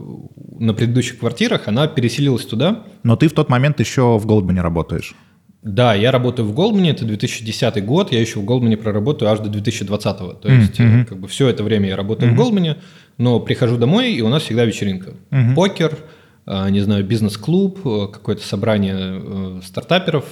на 0.60 0.74
предыдущих 0.74 1.20
квартирах, 1.20 1.68
она 1.68 1.88
переселилась 1.88 2.46
туда. 2.46 2.84
Но 3.04 3.16
ты 3.16 3.30
в 3.30 3.34
тот 3.34 3.48
момент 3.48 3.80
еще 3.80 4.18
в 4.18 4.26
Голдмане 4.26 4.62
работаешь. 4.62 5.16
Да, 5.64 5.94
я 5.94 6.12
работаю 6.12 6.48
в 6.48 6.54
Голдмане, 6.54 6.92
это 6.92 7.06
2010 7.06 7.86
год, 7.86 8.12
я 8.12 8.20
еще 8.20 8.40
в 8.40 8.46
Голдмане 8.46 8.76
проработаю 8.78 9.32
аж 9.32 9.40
до 9.40 9.50
2020. 9.50 10.18
То 10.42 10.52
есть 10.52 10.80
э, 10.80 11.06
как 11.08 11.18
бы 11.20 11.28
все 11.28 11.48
это 11.48 11.64
время 11.64 11.88
я 11.90 11.96
работаю 11.96 12.32
в 12.32 12.36
Голдмане, 12.36 12.78
но 13.18 13.40
прихожу 13.40 13.78
домой, 13.78 14.14
и 14.14 14.22
у 14.22 14.28
нас 14.28 14.44
всегда 14.44 14.66
вечеринка. 14.66 15.14
Покер, 15.56 15.98
э, 16.46 16.70
не 16.70 16.82
знаю, 16.82 17.06
бизнес-клуб, 17.06 17.80
э, 17.86 18.08
какое-то 18.12 18.46
собрание 18.46 19.62
стартаперов, 19.62 20.26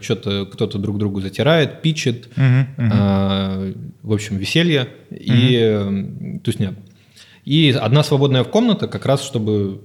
что-то 0.00 0.46
кто-то 0.46 0.78
друг 0.78 0.96
другу 0.98 1.20
затирает, 1.20 1.82
пичет, 1.82 2.28
э, 2.36 3.72
в 4.02 4.12
общем, 4.12 4.38
веселье 4.38 4.88
и 5.10 5.58
э, 5.60 6.38
тусня. 6.42 6.72
И 7.48 7.70
одна 7.70 8.02
свободная 8.02 8.44
комната, 8.44 8.88
как 8.88 9.06
раз 9.06 9.22
чтобы, 9.22 9.80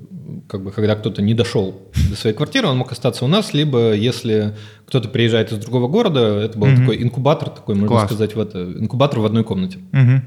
как 0.50 0.66
бы, 0.66 0.72
когда 0.72 0.96
кто-то 0.96 1.22
не 1.22 1.34
дошел 1.34 1.82
до 2.10 2.18
своей 2.18 2.36
квартиры, 2.36 2.68
он 2.68 2.76
мог 2.78 2.92
остаться 2.92 3.24
у 3.24 3.30
нас, 3.30 3.54
либо 3.54 3.94
если 3.94 4.54
кто-то 4.86 5.08
приезжает 5.08 5.54
из 5.54 5.60
другого 5.60 5.88
города, 5.88 6.42
это 6.42 6.60
был 6.60 6.68
такой 6.76 7.02
инкубатор, 7.02 7.50
такой, 7.50 7.76
можно 7.76 7.88
Класс. 7.88 8.08
сказать, 8.08 8.36
в 8.36 8.40
это, 8.42 8.64
инкубатор 8.64 9.22
в 9.22 9.26
одной 9.26 9.46
комнате. 9.46 9.80
Мгм. 9.94 10.24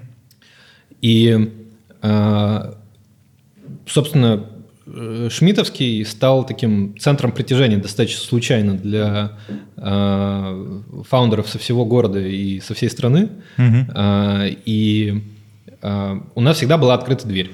И, 1.02 1.50
э, 2.00 2.72
собственно, 3.86 4.46
э, 4.86 5.28
Шмитовский 5.30 6.06
стал 6.06 6.46
таким 6.46 6.98
центром 6.98 7.32
притяжения 7.32 7.76
достаточно 7.76 8.22
случайно 8.22 8.78
для 8.78 9.32
э, 9.76 10.80
фаундеров 11.06 11.50
со 11.50 11.58
всего 11.58 11.84
города 11.84 12.18
и 12.18 12.60
со 12.60 12.72
всей 12.72 12.88
страны. 12.88 13.28
Э, 13.58 14.48
И 14.64 15.22
у 15.82 16.40
нас 16.40 16.56
всегда 16.56 16.78
была 16.78 16.94
открыта 16.94 17.26
дверь 17.26 17.52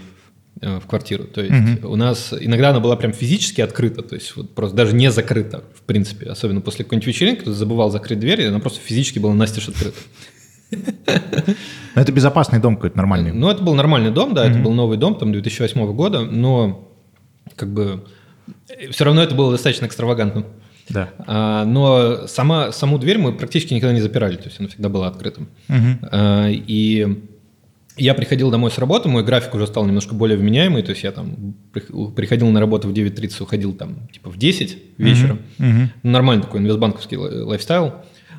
э, 0.60 0.78
в 0.78 0.86
квартиру. 0.86 1.24
То 1.24 1.42
есть 1.42 1.84
у 1.84 1.96
нас 1.96 2.34
иногда 2.38 2.70
она 2.70 2.80
была 2.80 2.96
прям 2.96 3.12
физически 3.12 3.60
открыта, 3.60 4.02
то 4.02 4.14
есть 4.14 4.36
вот 4.36 4.54
просто 4.54 4.76
даже 4.76 4.94
не 4.94 5.10
закрыта, 5.10 5.64
в 5.74 5.82
принципе, 5.82 6.26
особенно 6.26 6.60
после 6.60 6.84
какой-нибудь 6.84 7.06
вечеринки, 7.06 7.40
кто-то 7.40 7.56
забывал 7.56 7.90
закрыть 7.90 8.20
дверь, 8.20 8.42
и 8.42 8.44
она 8.44 8.58
просто 8.58 8.80
физически 8.80 9.18
была 9.18 9.34
настежь 9.34 9.68
открыта. 9.68 9.98
Но 11.94 12.02
это 12.02 12.12
безопасный 12.12 12.58
дом 12.58 12.76
какой-то 12.76 12.96
нормальный. 12.96 13.32
Ну, 13.32 13.50
это 13.50 13.62
был 13.62 13.74
нормальный 13.74 14.10
дом, 14.10 14.34
да, 14.34 14.48
это 14.48 14.58
был 14.58 14.72
новый 14.72 14.96
дом, 14.96 15.16
там, 15.16 15.32
2008 15.32 15.92
года, 15.92 16.22
но 16.22 16.88
как 17.56 17.72
бы 17.72 18.04
все 18.90 19.04
равно 19.04 19.22
это 19.22 19.34
было 19.34 19.52
достаточно 19.52 19.86
экстравагантно. 19.86 20.46
Да. 20.88 21.10
А, 21.26 21.64
но 21.64 22.26
сама, 22.26 22.72
саму 22.72 22.98
дверь 22.98 23.18
мы 23.18 23.32
практически 23.32 23.74
никогда 23.74 23.94
не 23.94 24.00
запирали, 24.00 24.36
то 24.36 24.44
есть 24.44 24.58
она 24.58 24.68
всегда 24.68 24.88
была 24.88 25.08
открыта. 25.08 25.42
А, 25.68 26.48
и 26.48 27.22
я 27.96 28.14
приходил 28.14 28.50
домой 28.50 28.70
с 28.70 28.78
работы, 28.78 29.08
мой 29.08 29.22
график 29.24 29.54
уже 29.54 29.66
стал 29.66 29.84
немножко 29.86 30.14
более 30.14 30.36
вменяемый, 30.38 30.82
то 30.82 30.90
есть 30.90 31.02
я 31.04 31.12
там 31.12 31.54
прих- 31.72 32.14
приходил 32.14 32.48
на 32.48 32.60
работу 32.60 32.88
в 32.88 32.92
9.30, 32.92 33.42
уходил 33.42 33.74
там 33.74 34.08
типа 34.12 34.30
в 34.30 34.38
10 34.38 34.78
вечера. 34.98 35.38
Ну, 36.02 36.10
Нормальный 36.10 36.42
такой 36.42 36.60
инвестбанковский 36.60 37.16
life- 37.16 37.40
lifestyle. 37.42 37.92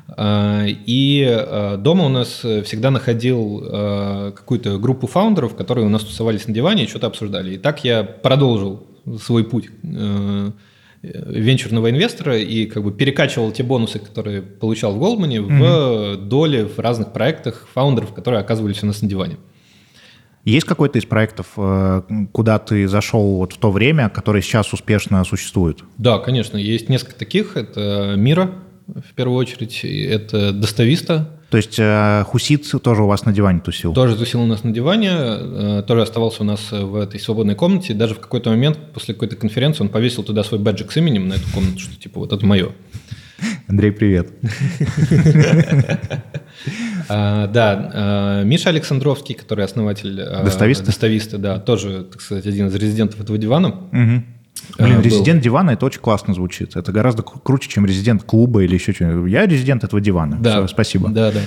А, 0.08 0.64
И 0.66 1.24
а, 1.26 1.76
дома 1.76 2.04
у 2.04 2.08
нас 2.08 2.40
всегда 2.64 2.90
находил 2.90 3.62
а, 3.64 4.32
какую-то 4.32 4.78
группу 4.78 5.06
founder 5.06 5.40
ов, 5.40 5.54
которые 5.54 5.86
у 5.86 5.88
нас 5.88 6.02
тусовались 6.02 6.46
на 6.48 6.52
диване 6.54 6.84
и 6.84 6.86
что-то 6.88 7.06
обсуждали. 7.06 7.54
И 7.54 7.58
так 7.58 7.84
я 7.84 8.02
продолжил 8.02 8.86
свой 9.22 9.44
путь 9.44 9.68
венчурного 11.26 11.90
инвестора 11.90 12.38
и 12.38 12.66
как 12.66 12.82
бы 12.82 12.92
перекачивал 12.92 13.52
те 13.52 13.62
бонусы, 13.62 13.98
которые 13.98 14.42
получал 14.42 14.94
в 14.94 14.98
Голдмане, 14.98 15.40
в 15.40 16.16
доли 16.16 16.62
в 16.64 16.78
разных 16.78 17.12
проектах 17.12 17.68
фаундеров, 17.72 18.14
которые 18.14 18.40
оказывались 18.40 18.82
у 18.82 18.86
нас 18.86 19.02
на 19.02 19.08
диване. 19.08 19.36
Есть 20.44 20.66
какой-то 20.66 20.98
из 20.98 21.06
проектов, 21.06 21.46
э, 21.56 22.02
куда 22.32 22.58
ты 22.58 22.86
зашел 22.86 23.36
вот 23.36 23.54
в 23.54 23.58
то 23.58 23.70
время, 23.70 24.10
который 24.10 24.42
сейчас 24.42 24.74
успешно 24.74 25.24
существует? 25.24 25.78
Да, 25.96 26.18
конечно, 26.18 26.58
есть 26.58 26.90
несколько 26.90 27.14
таких. 27.14 27.56
Это 27.56 28.14
Мира, 28.16 28.50
в 28.86 29.14
первую 29.14 29.38
очередь, 29.38 29.80
это 29.84 30.52
Достависта. 30.52 31.30
То 31.54 31.58
есть 31.58 31.76
э, 31.78 32.24
Хусит 32.26 32.68
тоже 32.82 33.04
у 33.04 33.06
вас 33.06 33.24
на 33.26 33.32
диване 33.32 33.60
тусил? 33.60 33.94
Тоже 33.94 34.16
тусил 34.16 34.42
у 34.42 34.46
нас 34.46 34.64
на 34.64 34.72
диване, 34.72 35.10
э, 35.12 35.84
тоже 35.86 36.02
оставался 36.02 36.42
у 36.42 36.44
нас 36.44 36.72
в 36.72 36.96
этой 36.96 37.20
свободной 37.20 37.54
комнате. 37.54 37.94
Даже 37.94 38.16
в 38.16 38.18
какой-то 38.18 38.50
момент 38.50 38.76
после 38.92 39.14
какой-то 39.14 39.36
конференции 39.36 39.84
он 39.84 39.88
повесил 39.88 40.24
туда 40.24 40.42
свой 40.42 40.58
бэджик 40.58 40.90
с 40.90 40.96
именем 40.96 41.28
на 41.28 41.34
эту 41.34 41.48
комнату, 41.54 41.78
что 41.78 41.94
типа 41.94 42.18
вот 42.18 42.32
это 42.32 42.44
мое. 42.44 42.72
Андрей, 43.68 43.92
привет. 43.92 44.32
А, 47.06 47.48
да, 47.48 47.90
а, 47.92 48.42
Миша 48.44 48.70
Александровский, 48.70 49.34
который 49.34 49.64
основатель 49.64 50.22
а, 50.22 50.42
Достависта? 50.42 50.86
Достависта, 50.86 51.36
да, 51.36 51.58
тоже, 51.58 52.04
так 52.10 52.22
сказать, 52.22 52.46
один 52.46 52.68
из 52.68 52.74
резидентов 52.74 53.20
этого 53.20 53.36
дивана. 53.36 54.24
Блин, 54.78 55.00
резидент 55.00 55.42
дивана 55.42 55.70
это 55.70 55.86
очень 55.86 56.00
классно 56.00 56.34
звучит. 56.34 56.76
Это 56.76 56.92
гораздо 56.92 57.22
круче, 57.22 57.68
чем 57.68 57.86
резидент 57.86 58.24
клуба 58.24 58.62
или 58.64 58.74
еще 58.74 58.92
что-нибудь. 58.92 59.30
Я 59.30 59.46
резидент 59.46 59.84
этого 59.84 60.00
дивана. 60.00 60.38
Да. 60.40 60.58
Все, 60.58 60.68
спасибо. 60.68 61.08
Да, 61.08 61.32
да. 61.32 61.40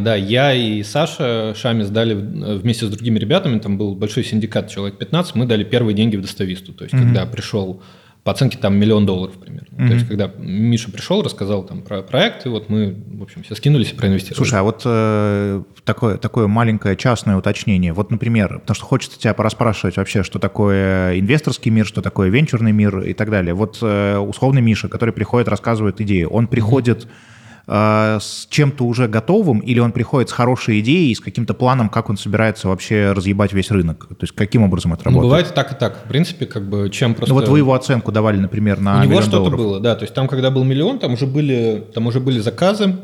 Да, 0.00 0.14
я 0.14 0.52
и 0.52 0.82
Саша 0.82 1.54
Шамис 1.56 1.88
дали 1.88 2.14
вместе 2.14 2.86
с 2.86 2.90
другими 2.90 3.18
ребятами, 3.18 3.58
там 3.58 3.78
был 3.78 3.94
большой 3.94 4.22
синдикат, 4.22 4.68
человек 4.70 4.98
15, 4.98 5.34
мы 5.34 5.46
дали 5.46 5.64
первые 5.64 5.94
деньги 5.94 6.16
в 6.16 6.20
достависту. 6.20 6.72
То 6.72 6.84
есть, 6.84 6.94
mm-hmm. 6.94 7.02
когда 7.02 7.26
пришел 7.26 7.82
по 8.26 8.32
оценке 8.32 8.58
там 8.58 8.76
миллион 8.76 9.06
долларов 9.06 9.36
примерно. 9.36 9.68
Mm-hmm. 9.70 9.86
То 9.86 9.94
есть, 9.94 10.08
когда 10.08 10.32
Миша 10.36 10.90
пришел, 10.90 11.22
рассказал 11.22 11.62
там 11.62 11.82
про 11.82 12.02
проект, 12.02 12.44
и 12.44 12.48
вот 12.48 12.68
мы, 12.68 12.92
в 13.12 13.22
общем, 13.22 13.44
все 13.44 13.54
скинулись 13.54 13.92
и 13.92 13.94
проинвестировали. 13.94 14.36
Слушай, 14.36 14.58
а 14.58 14.62
вот 14.64 14.82
э, 14.84 15.62
такое, 15.84 16.16
такое 16.16 16.48
маленькое 16.48 16.96
частное 16.96 17.36
уточнение. 17.36 17.92
Вот, 17.92 18.10
например, 18.10 18.58
потому 18.58 18.74
что 18.74 18.84
хочется 18.84 19.16
тебя 19.16 19.32
пораспрашивать 19.32 19.96
вообще, 19.96 20.24
что 20.24 20.40
такое 20.40 21.20
инвесторский 21.20 21.70
мир, 21.70 21.86
что 21.86 22.02
такое 22.02 22.28
венчурный 22.28 22.72
мир 22.72 22.98
и 22.98 23.14
так 23.14 23.30
далее. 23.30 23.54
Вот 23.54 23.78
э, 23.80 24.18
условный 24.18 24.60
Миша, 24.60 24.88
который 24.88 25.14
приходит, 25.14 25.46
рассказывает 25.46 26.00
идею, 26.00 26.28
он 26.30 26.48
приходит... 26.48 27.04
Mm-hmm 27.04 27.35
Э, 27.68 28.18
с 28.20 28.46
чем-то 28.48 28.84
уже 28.84 29.08
готовым, 29.08 29.58
или 29.58 29.80
он 29.80 29.90
приходит 29.90 30.28
с 30.28 30.32
хорошей 30.32 30.78
идеей, 30.80 31.12
с 31.16 31.20
каким-то 31.20 31.52
планом, 31.52 31.88
как 31.88 32.08
он 32.08 32.16
собирается 32.16 32.68
вообще 32.68 33.10
разъебать 33.10 33.52
весь 33.52 33.72
рынок? 33.72 34.06
То 34.08 34.16
есть 34.20 34.34
каким 34.34 34.62
образом 34.62 34.92
это 34.92 35.02
ну, 35.06 35.10
работает? 35.10 35.22
Ну, 35.22 35.28
бывает 35.28 35.54
так 35.54 35.72
и 35.72 35.74
так. 35.74 36.04
В 36.04 36.08
принципе, 36.08 36.46
как 36.46 36.68
бы 36.68 36.88
чем 36.90 37.14
просто... 37.14 37.34
Ну 37.34 37.40
вот 37.40 37.48
вы 37.48 37.58
его 37.58 37.74
оценку 37.74 38.12
давали, 38.12 38.38
например, 38.38 38.78
на 38.78 39.00
У 39.00 39.04
него 39.04 39.20
что-то 39.20 39.50
было, 39.50 39.80
да. 39.80 39.96
То 39.96 40.04
есть 40.04 40.14
там, 40.14 40.28
когда 40.28 40.52
был 40.52 40.62
миллион, 40.62 41.00
там 41.00 41.14
уже 41.14 41.26
были, 41.26 41.84
там 41.92 42.06
уже 42.06 42.20
были 42.20 42.38
заказы, 42.38 42.96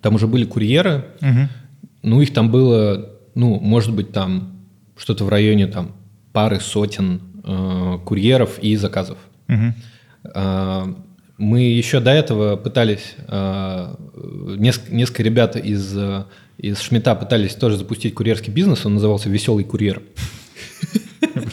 там 0.00 0.14
уже 0.14 0.28
были 0.28 0.44
курьеры. 0.44 1.06
Угу. 1.20 1.48
Ну, 2.04 2.20
их 2.20 2.32
там 2.32 2.48
было, 2.48 3.10
ну, 3.34 3.58
может 3.58 3.92
быть, 3.92 4.12
там 4.12 4.52
что-то 4.96 5.24
в 5.24 5.28
районе 5.28 5.66
там 5.66 5.96
пары 6.32 6.60
сотен 6.60 7.20
э, 7.42 7.98
курьеров 8.04 8.60
и 8.60 8.76
заказов. 8.76 9.18
Угу. 9.48 9.74
Э, 11.40 11.42
мы 11.42 11.62
еще 11.62 12.00
до 12.00 12.10
этого 12.10 12.56
пытались, 12.56 13.14
э, 13.26 13.94
несколько, 14.58 14.94
несколько 14.94 15.22
ребят 15.22 15.56
из, 15.56 15.96
э, 15.96 16.24
из 16.58 16.80
Шмита 16.80 17.14
пытались 17.14 17.54
тоже 17.54 17.78
запустить 17.78 18.14
курьерский 18.14 18.52
бизнес, 18.52 18.84
он 18.84 18.94
назывался 18.94 19.28
«Веселый 19.30 19.64
курьер». 19.64 20.02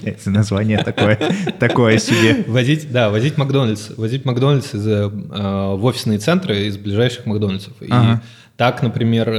Блять, 0.02 0.26
название 0.26 0.84
такое, 0.84 1.20
такое 1.60 1.98
себе. 2.00 2.44
Возить, 2.48 2.92
да, 2.92 3.10
возить 3.10 3.38
Макдональдс, 3.38 3.92
возить 3.98 4.26
Макдональдс 4.26 4.74
из, 4.74 4.88
э, 4.88 5.08
в 5.08 5.84
офисные 5.86 6.20
центры 6.20 6.68
из 6.68 6.78
ближайших 6.78 7.26
Макдональдсов. 7.26 7.74
Ага. 7.90 8.22
И 8.24 8.58
так, 8.58 8.82
например, 8.82 9.30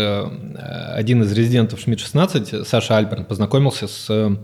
один 0.94 1.24
из 1.24 1.32
резидентов 1.32 1.80
Шмидт-16, 1.80 2.64
Саша 2.64 2.96
Альберн, 2.96 3.24
познакомился 3.24 3.88
с 3.88 4.38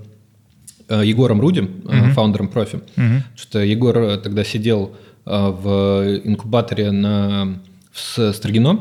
Егором 0.89 1.41
Рудем, 1.41 1.83
угу. 1.85 2.13
фаундером 2.13 2.49
профи. 2.49 2.81
Угу. 2.97 3.23
Что 3.37 3.61
Егор 3.61 4.19
тогда 4.19 4.43
сидел 4.43 4.89
Э, 4.89 5.04
в 5.25 6.21
инкубаторе 6.25 6.91
на, 6.91 7.61
в 7.93 8.33
Строгино, 8.33 8.73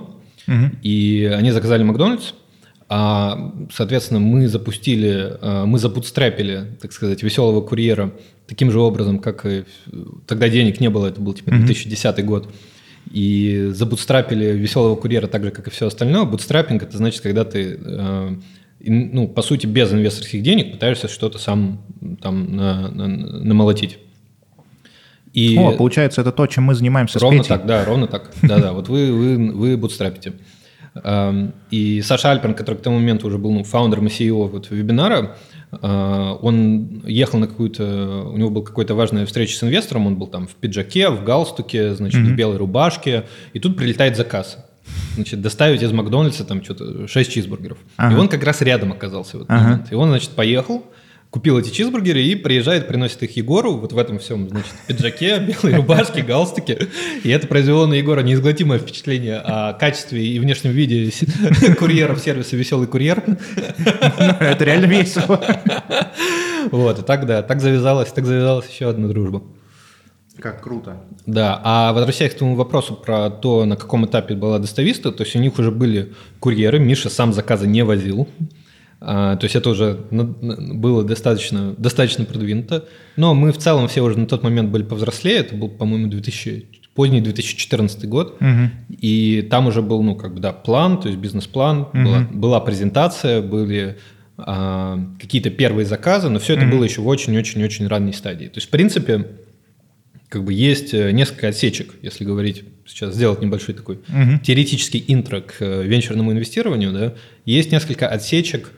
угу. 0.48 0.72
и 0.82 1.32
они 1.34 1.52
заказали 1.52 1.84
Макдональдс, 1.84 2.34
а, 2.96 3.52
соответственно, 3.74 4.20
мы 4.20 4.48
запустили, 4.48 5.38
э, 5.42 5.66
мы 5.66 5.80
запутстрапили, 5.80 6.78
так 6.80 6.92
сказать, 6.92 7.24
веселого 7.24 7.62
курьера 7.62 8.14
таким 8.46 8.70
же 8.72 8.80
образом, 8.80 9.18
как 9.18 9.48
и 9.48 9.64
тогда 10.28 10.48
денег 10.48 10.80
не 10.80 10.92
было, 10.92 11.08
это 11.08 11.20
был 11.20 11.34
типа 11.34 11.50
2010 11.52 12.20
mm 12.20 12.24
год. 12.24 12.54
И 13.12 13.70
забутстрапили 13.72 14.46
веселого 14.46 14.96
курьера 14.96 15.26
так 15.26 15.44
же, 15.44 15.50
как 15.50 15.68
и 15.68 15.72
все 15.72 15.88
остальное. 15.88 16.26
Бутстрапинг– 16.26 16.84
это 16.84 16.96
значит, 16.98 17.22
когда 17.22 17.44
ты, 17.46 17.80
э, 17.84 18.36
ну, 18.80 19.28
по 19.28 19.42
сути, 19.42 19.66
без 19.66 19.92
инвесторских 19.92 20.44
денег 20.44 20.74
пытаешься 20.74 21.08
что-то 21.08 21.40
сам 21.40 21.82
там 22.22 22.56
на, 22.56 22.90
на, 22.90 23.08
намолотить. 23.08 23.98
И 25.34 25.58
О, 25.58 25.72
получается, 25.72 26.22
это 26.22 26.32
то, 26.32 26.46
чем 26.48 26.66
мы 26.66 26.76
занимаемся 26.76 27.20
ровно 27.20 27.44
с 27.44 27.50
Ровно 27.50 27.58
так, 27.60 27.68
да, 27.68 27.86
ровно 27.86 28.08
так. 28.08 28.32
Да-да, 28.44 28.72
вот 28.72 28.88
вы, 28.88 29.12
вы, 29.12 29.52
вы 29.52 29.78
бутстрапите. 29.78 30.34
И 31.72 32.02
Саша 32.04 32.32
Альпин, 32.32 32.54
который 32.54 32.76
к 32.76 32.82
тому 32.82 33.00
моменту 33.00 33.28
уже 33.28 33.40
был 33.40 33.52
ну, 33.52 33.64
фаундером 33.64 34.08
и 34.08 34.10
CEO 34.10 34.48
вот 34.48 34.70
вебинара, 34.70 35.36
а, 35.82 36.34
он 36.36 37.02
ехал 37.08 37.40
на 37.40 37.48
какую-то, 37.48 38.30
у 38.32 38.38
него 38.38 38.52
была 38.52 38.64
какая-то 38.64 38.94
важная 38.94 39.26
встреча 39.26 39.58
с 39.58 39.64
инвестором, 39.64 40.06
он 40.06 40.18
был 40.18 40.28
там 40.28 40.48
в 40.48 40.54
пиджаке, 40.54 41.10
в 41.10 41.24
галстуке, 41.24 41.96
значит, 41.96 42.22
mm-hmm. 42.22 42.34
в 42.34 42.36
белой 42.36 42.58
рубашке, 42.58 43.26
и 43.54 43.60
тут 43.60 43.76
прилетает 43.76 44.16
заказ. 44.16 44.58
Значит, 45.16 45.42
доставить 45.42 45.82
из 45.82 45.92
Макдональдса 45.92 46.44
там 46.44 46.64
что-то 46.64 47.08
6 47.08 47.32
чизбургеров. 47.32 47.78
Ага. 47.98 48.16
И 48.16 48.20
он 48.20 48.28
как 48.28 48.44
раз 48.44 48.62
рядом 48.62 48.92
оказался 48.92 49.38
в 49.38 49.42
этот 49.42 49.52
ага. 49.52 49.64
момент. 49.64 49.92
И 49.92 49.96
он, 49.96 50.10
значит, 50.10 50.32
поехал, 50.32 50.84
купил 51.34 51.58
эти 51.58 51.72
чизбургеры 51.72 52.22
и 52.22 52.36
приезжает, 52.36 52.88
приносит 52.88 53.24
их 53.24 53.36
Егору 53.36 53.78
вот 53.78 53.92
в 53.92 53.98
этом 53.98 54.20
всем, 54.20 54.48
значит, 54.50 54.72
пиджаке, 54.86 55.40
белой 55.64 55.78
рубашке, 55.78 56.22
галстуке. 56.22 56.88
И 57.24 57.30
это 57.30 57.48
произвело 57.48 57.88
на 57.88 57.96
Егора 57.96 58.22
неизгладимое 58.22 58.78
впечатление 58.78 59.38
о 59.38 59.74
качестве 59.74 60.24
и 60.24 60.38
внешнем 60.38 60.70
виде 60.70 61.12
курьеров 61.80 62.20
сервиса 62.20 62.56
«Веселый 62.56 62.86
курьер». 62.86 63.24
Это 63.80 64.64
реально 64.64 64.86
весело. 64.86 65.44
Вот, 66.70 67.00
и 67.00 67.02
так, 67.02 67.26
да, 67.26 67.42
так 67.42 67.62
завязалась, 67.62 68.12
так 68.12 68.28
завязалась 68.28 68.70
еще 68.70 68.90
одна 68.90 69.08
дружба. 69.08 69.42
Как 70.40 70.62
круто. 70.62 71.02
Да, 71.26 71.60
а 71.64 71.94
возвращаясь 71.94 72.34
к 72.34 72.38
твоему 72.38 72.56
вопросу 72.56 72.94
про 72.94 73.32
то, 73.32 73.66
на 73.66 73.76
каком 73.76 74.06
этапе 74.06 74.36
была 74.36 74.60
достависта, 74.60 75.12
то 75.12 75.24
есть 75.24 75.36
у 75.36 75.40
них 75.40 75.58
уже 75.58 75.72
были 75.72 76.14
курьеры, 76.40 76.78
Миша 76.78 77.10
сам 77.10 77.34
заказы 77.34 77.66
не 77.66 77.84
возил, 77.84 78.28
то 79.06 79.40
есть 79.42 79.56
это 79.56 79.70
уже 79.70 80.00
было 80.10 81.04
достаточно, 81.04 81.76
достаточно 81.78 82.24
продвинуто. 82.26 82.86
Но 83.18 83.34
мы 83.34 83.52
в 83.52 83.58
целом 83.58 83.88
все 83.88 84.02
уже 84.02 84.18
на 84.18 84.28
тот 84.28 84.44
момент 84.44 84.70
были 84.70 84.84
повзрослее. 84.84 85.38
Это 85.38 85.56
был, 85.56 85.70
по-моему, 85.70 86.08
2000, 86.08 86.66
поздний 86.94 87.22
2014 87.22 88.08
год. 88.08 88.38
Угу. 88.40 88.96
И 89.02 89.48
там 89.50 89.68
уже 89.68 89.82
был, 89.82 90.02
ну, 90.04 90.16
как 90.16 90.34
бы, 90.34 90.40
да, 90.40 90.54
план, 90.54 91.02
то 91.02 91.10
есть 91.10 91.20
бизнес-план, 91.20 91.82
угу. 91.82 91.90
была, 91.94 92.28
была 92.32 92.60
презентация, 92.62 93.42
были 93.42 93.98
а, 94.38 95.00
какие-то 95.20 95.50
первые 95.50 95.86
заказы, 95.86 96.30
но 96.30 96.40
все 96.40 96.54
это 96.54 96.64
угу. 96.64 96.76
было 96.76 96.84
еще 96.84 97.02
в 97.02 97.08
очень-очень-очень 97.08 97.88
ранней 97.88 98.14
стадии. 98.14 98.46
То 98.46 98.58
есть, 98.58 98.68
в 98.68 98.72
принципе, 98.72 99.28
как 100.30 100.44
бы 100.44 100.54
есть 100.54 100.96
э, 100.96 101.12
несколько 101.12 101.50
отсечек, 101.50 101.94
если 102.02 102.26
говорить 102.26 102.64
сейчас 102.88 103.14
сделать 103.14 103.42
небольшой 103.42 103.76
такой 103.76 103.98
угу. 103.98 104.40
теоретический 104.44 105.04
интро 105.08 105.42
к 105.42 105.58
э, 105.60 105.84
венчурному 105.84 106.32
инвестированию, 106.32 106.92
да, 106.92 107.14
есть 107.46 107.72
несколько 107.72 108.08
отсечек, 108.08 108.72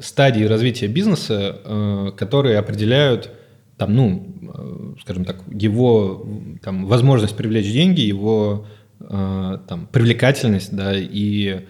стадии 0.00 0.44
развития 0.44 0.86
бизнеса, 0.86 1.60
э, 1.64 2.10
которые 2.16 2.58
определяют 2.58 3.30
там, 3.76 3.94
ну, 3.94 4.36
э, 4.42 5.00
скажем 5.02 5.24
так, 5.24 5.42
его 5.50 6.26
там, 6.62 6.86
возможность 6.86 7.36
привлечь 7.36 7.70
деньги, 7.72 8.00
его 8.00 8.66
там, 9.00 9.88
привлекательность, 9.92 10.74
да, 10.74 10.92
и 10.96 11.66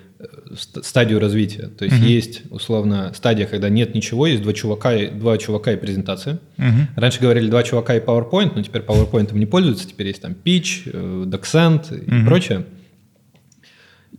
стадию 0.83 1.19
развития. 1.19 1.69
То 1.69 1.85
есть 1.85 1.97
uh-huh. 1.97 2.07
есть 2.07 2.43
условно 2.51 3.13
стадия, 3.15 3.47
когда 3.47 3.69
нет 3.69 3.95
ничего, 3.95 4.27
есть 4.27 4.43
два 4.43 4.53
чувака, 4.53 4.95
и, 4.95 5.11
два 5.11 5.37
чувака 5.39 5.73
и 5.73 5.77
презентация. 5.77 6.39
Uh-huh. 6.59 6.87
Раньше 6.97 7.21
говорили 7.21 7.49
два 7.49 7.63
чувака 7.63 7.97
и 7.97 8.01
PowerPoint, 8.01 8.53
но 8.55 8.63
теперь 8.63 8.83
PowerPoint 8.83 9.35
не 9.37 9.47
пользуются, 9.47 9.89
теперь 9.89 10.09
есть 10.09 10.23
там 10.23 10.37
Pitch, 10.45 10.93
Docsend 11.27 11.93
и 11.93 12.09
uh-huh. 12.09 12.27
прочее. 12.27 12.67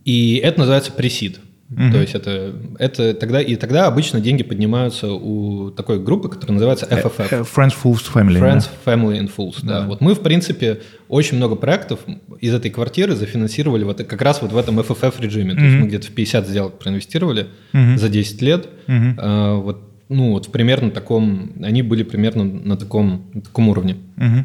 И 0.03 0.41
это 0.43 0.59
называется 0.59 0.91
пресид. 0.91 1.39
Угу. 1.71 1.91
То 1.91 1.97
есть 1.99 2.13
это, 2.13 2.53
это 2.77 3.15
тогда 3.15 3.41
и 3.41 3.55
тогда 3.55 3.87
обычно 3.87 4.21
деньги 4.21 4.43
поднимаются 4.43 5.11
у 5.11 5.71
такой 5.71 5.99
группы, 5.99 6.29
которая 6.29 6.53
называется 6.53 6.85
FFF. 6.85 7.27
Э, 7.31 7.35
э, 7.37 7.41
Friends, 7.41 7.73
Fools, 7.83 8.03
Family. 8.13 8.39
Friends, 8.39 8.69
да? 8.85 8.93
Family 8.93 9.19
and 9.19 9.31
Fools, 9.35 9.55
да. 9.63 9.81
да. 9.81 9.87
Вот 9.87 9.99
мы, 9.99 10.13
в 10.13 10.21
принципе, 10.21 10.81
очень 11.07 11.37
много 11.37 11.55
проектов 11.55 12.01
из 12.39 12.53
этой 12.53 12.69
квартиры 12.69 13.15
зафинансировали 13.15 13.83
вот 13.83 13.97
как 14.03 14.21
раз 14.21 14.43
вот 14.43 14.51
в 14.51 14.57
этом 14.57 14.79
FFF 14.79 15.19
режиме. 15.19 15.53
То 15.53 15.61
mm 15.61 15.65
есть 15.65 15.77
мы 15.77 15.87
где-то 15.87 16.07
в 16.07 16.11
50 16.11 16.47
сделок 16.47 16.77
проинвестировали 16.77 17.47
mm 17.73 17.97
за 17.97 18.09
10 18.09 18.41
лет. 18.43 18.69
mm 18.85 19.15
А, 19.17 19.55
вот, 19.55 19.81
ну, 20.07 20.33
вот 20.33 20.51
примерно 20.51 20.91
таком, 20.91 21.53
они 21.63 21.81
были 21.81 22.03
примерно 22.03 22.43
на 22.43 22.77
таком, 22.77 23.25
на 23.33 23.41
таком 23.41 23.69
уровне. 23.69 23.97
mm 24.17 24.43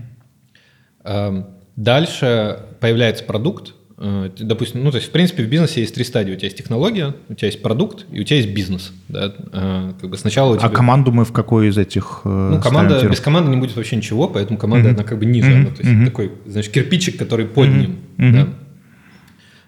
А, 1.04 1.50
дальше 1.76 2.60
появляется 2.80 3.24
продукт, 3.24 3.74
допустим, 4.00 4.82
ну, 4.82 4.90
то 4.90 4.96
есть, 4.96 5.08
в 5.08 5.12
принципе, 5.12 5.42
в 5.42 5.48
бизнесе 5.48 5.82
есть 5.82 5.94
три 5.94 6.04
стадии. 6.04 6.32
У 6.32 6.36
тебя 6.36 6.46
есть 6.46 6.56
технология, 6.56 7.14
у 7.28 7.34
тебя 7.34 7.48
есть 7.48 7.60
продукт, 7.60 8.06
и 8.10 8.20
у 8.20 8.24
тебя 8.24 8.38
есть 8.38 8.48
бизнес. 8.48 8.92
Да? 9.08 9.34
Э, 9.52 9.92
как 10.00 10.08
бы 10.08 10.16
сначала 10.16 10.52
у 10.52 10.54
а 10.54 10.58
тебя... 10.58 10.68
А 10.68 10.70
команду 10.70 11.12
мы 11.12 11.26
в 11.26 11.32
какой 11.32 11.68
из 11.68 11.76
этих 11.76 12.22
Ну, 12.24 12.60
команда, 12.62 13.06
без 13.06 13.20
команды 13.20 13.50
не 13.50 13.58
будет 13.58 13.76
вообще 13.76 13.96
ничего, 13.96 14.26
поэтому 14.26 14.58
команда, 14.58 14.88
mm-hmm. 14.88 14.94
она 14.94 15.04
как 15.04 15.18
бы 15.18 15.26
ниже. 15.26 15.50
Mm-hmm. 15.52 15.74
то 15.74 15.82
есть, 15.82 15.94
mm-hmm. 15.94 16.04
такой, 16.06 16.32
значит, 16.46 16.72
кирпичик, 16.72 17.18
который 17.18 17.44
под 17.46 17.68
mm-hmm. 17.68 17.78
ним. 17.78 17.98
Mm-hmm. 18.16 18.32
Да? 18.32 18.48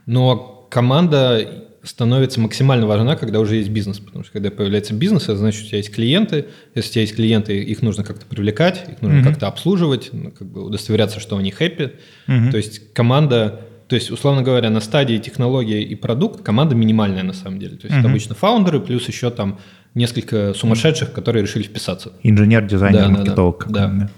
Но 0.07 0.67
команда 0.71 1.47
становится 1.83 2.41
максимально 2.41 2.87
важна, 2.87 3.17
когда 3.17 3.41
уже 3.41 3.57
есть 3.57 3.69
бизнес. 3.69 3.99
Потому 3.99 4.25
что 4.25 4.33
когда 4.33 4.51
появляется 4.51 4.95
бизнес, 4.95 5.25
это 5.25 5.37
значит, 5.37 5.65
у 5.65 5.69
тебя 5.69 5.79
есть 5.79 5.95
клиенты. 5.95 6.47
Если 6.75 6.89
у 6.89 6.93
тебя 6.93 7.03
есть 7.03 7.17
клиенты, 7.17 7.59
их 7.59 7.83
нужно 7.83 8.05
как-то 8.05 8.25
привлекать, 8.25 8.89
их 8.89 9.03
нужно 9.03 9.19
mm-hmm. 9.19 9.25
как-то 9.25 9.49
обслуживать, 9.49 10.11
ну, 10.13 10.31
как 10.31 10.49
бы 10.49 10.65
удостоверяться, 10.65 11.21
что 11.21 11.37
они 11.37 11.51
хэппи. 11.51 11.93
Mm-hmm. 12.29 12.51
То 12.51 12.57
есть 12.57 12.93
команда, 12.95 13.61
то 13.93 13.97
есть, 13.97 14.11
условно 14.11 14.41
говоря, 14.41 14.71
на 14.71 14.81
стадии 14.81 15.19
технологии 15.19 15.83
и 15.83 15.95
продукт 15.95 16.43
команда 16.43 16.75
минимальная 16.75 17.23
на 17.25 17.35
самом 17.35 17.59
деле. 17.59 17.77
То 17.77 17.89
есть 17.89 17.95
mm-hmm. 17.95 18.01
это 18.01 18.09
обычно 18.09 18.35
фаундеры, 18.35 18.81
плюс 18.81 19.07
еще 19.07 19.31
там 19.31 19.59
несколько 19.95 20.55
сумасшедших, 20.55 21.13
которые 21.13 21.43
решили 21.43 21.65
вписаться. 21.65 22.15
Инженер, 22.23 22.67
дизайнер, 22.67 23.03
да, 23.03 23.09
маркетолог. 23.11 23.67
Да, 23.69 23.89
да. 23.89 23.93
да. 23.93 24.11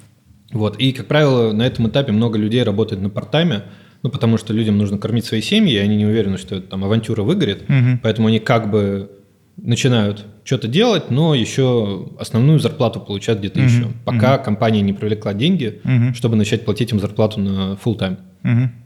Вот. 0.53 0.77
И, 0.79 0.93
как 0.93 1.09
правило, 1.09 1.51
на 1.53 1.67
этом 1.67 1.89
этапе 1.89 2.13
много 2.13 2.39
людей 2.39 2.63
работает 2.63 3.03
на 3.03 3.11
парт-тайме, 3.11 3.65
ну, 4.05 4.11
потому 4.11 4.39
что 4.39 4.53
людям 4.53 4.79
нужно 4.79 4.97
кормить 4.97 5.25
свои 5.25 5.43
семьи, 5.43 5.75
и 5.75 5.79
они 5.79 5.97
не 5.97 6.07
уверены, 6.07 6.39
что 6.39 6.55
это, 6.55 6.69
там 6.69 6.85
авантюра 6.85 7.23
выгорит, 7.23 7.63
угу. 7.63 7.99
поэтому 8.01 8.29
они 8.29 8.39
как 8.39 8.71
бы 8.71 9.11
начинают 9.57 10.25
что-то 10.45 10.69
делать, 10.69 11.11
но 11.11 11.35
еще 11.35 12.11
основную 12.21 12.61
зарплату 12.61 13.01
получают 13.01 13.41
где-то 13.41 13.59
угу. 13.59 13.69
еще, 13.69 13.89
пока 14.05 14.37
угу. 14.37 14.45
компания 14.45 14.83
не 14.83 14.93
привлекла 14.93 15.35
деньги, 15.35 15.81
угу. 15.83 16.15
чтобы 16.15 16.37
начать 16.37 16.65
платить 16.65 16.93
им 16.93 17.01
зарплату 17.01 17.41
на 17.41 17.77
full 17.85 17.99
time. 17.99 18.19
Угу. 18.45 18.84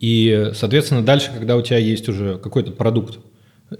И, 0.00 0.50
соответственно, 0.54 1.02
дальше, 1.02 1.30
когда 1.32 1.56
у 1.56 1.62
тебя 1.62 1.78
есть 1.78 2.08
уже 2.08 2.38
какой-то 2.38 2.72
продукт, 2.72 3.18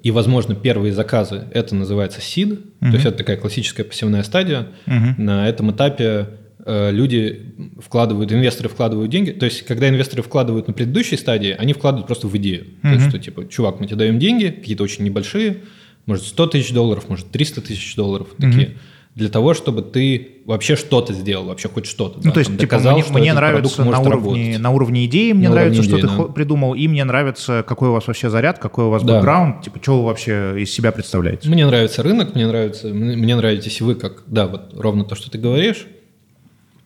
и, 0.03 0.11
возможно, 0.11 0.55
первые 0.55 0.93
заказы, 0.93 1.45
это 1.53 1.75
называется 1.75 2.21
seed, 2.21 2.55
угу. 2.55 2.63
то 2.81 2.93
есть 2.93 3.07
это 3.07 3.19
такая 3.19 3.37
классическая 3.37 3.85
пассивная 3.85 4.23
стадия. 4.23 4.69
Угу. 4.87 5.23
На 5.23 5.49
этом 5.49 5.71
этапе 5.71 6.29
Э, 6.69 6.91
люди 6.91 7.55
вкладывают, 7.79 8.33
инвесторы 8.33 8.69
вкладывают 8.69 9.09
деньги. 9.09 9.31
То 9.31 9.45
есть, 9.45 9.63
когда 9.63 9.89
инвесторы 9.89 10.25
вкладывают 10.25 10.67
на 10.67 10.75
предыдущей 10.75 11.17
стадии, 11.17 11.55
они 11.57 11.73
вкладывают 11.73 12.09
просто 12.09 12.27
в 12.27 12.37
идею. 12.39 12.65
Mm-hmm. 12.65 12.81
То 12.83 12.89
есть, 12.89 13.09
что 13.09 13.19
типа, 13.21 13.47
чувак, 13.49 13.79
мы 13.79 13.87
тебе 13.87 13.99
даем 13.99 14.19
деньги, 14.19 14.47
какие-то 14.47 14.83
очень 14.83 15.05
небольшие, 15.05 15.59
может 16.07 16.25
100 16.25 16.47
тысяч 16.49 16.73
долларов, 16.73 17.09
может 17.09 17.31
300 17.31 17.61
тысяч 17.61 17.95
долларов, 17.95 18.29
такие, 18.37 18.79
для 19.17 19.31
того, 19.31 19.55
чтобы 19.55 19.81
ты 19.81 20.43
вообще 20.45 20.77
что-то 20.77 21.15
сделал, 21.15 21.47
вообще 21.47 21.71
хоть 21.71 21.87
что-то. 21.87 22.19
Ну, 22.19 22.25
да, 22.25 22.31
то 22.33 22.39
есть, 22.39 22.51
там, 22.51 22.59
типа, 22.59 22.71
доказал, 22.71 22.99
мне, 22.99 23.05
мне 23.11 23.33
нравится 23.33 23.83
на 23.83 23.99
уровне, 23.99 24.59
на 24.59 24.71
уровне 24.71 25.07
идеи, 25.07 25.33
мне 25.33 25.49
на 25.49 25.55
нравится, 25.55 25.83
что 25.83 25.99
идеи, 25.99 26.03
ты 26.03 26.17
да. 26.17 26.25
придумал, 26.25 26.75
и 26.75 26.87
мне 26.87 27.03
нравится, 27.03 27.65
какой 27.67 27.89
у 27.89 27.93
вас 27.93 28.07
вообще 28.07 28.29
заряд, 28.29 28.59
какой 28.59 28.85
у 28.85 28.91
вас 28.91 29.03
да. 29.03 29.15
бэкграунд, 29.15 29.63
типа, 29.63 29.79
что 29.83 30.01
вы 30.01 30.05
вообще 30.05 30.61
из 30.61 30.71
себя 30.71 30.93
представляете. 30.93 31.49
Мне 31.49 31.65
нравится 31.65 32.03
рынок, 32.03 32.35
мне 32.35 32.47
нравится, 32.47 32.89
мне 32.89 33.35
нравитесь 33.35 33.81
вы 33.81 33.95
как, 33.95 34.25
да, 34.27 34.49
вот 34.49 34.75
ровно 34.75 35.05
то, 35.05 35.15
что 35.15 35.31
ты 35.31 35.39
говоришь, 35.39 35.87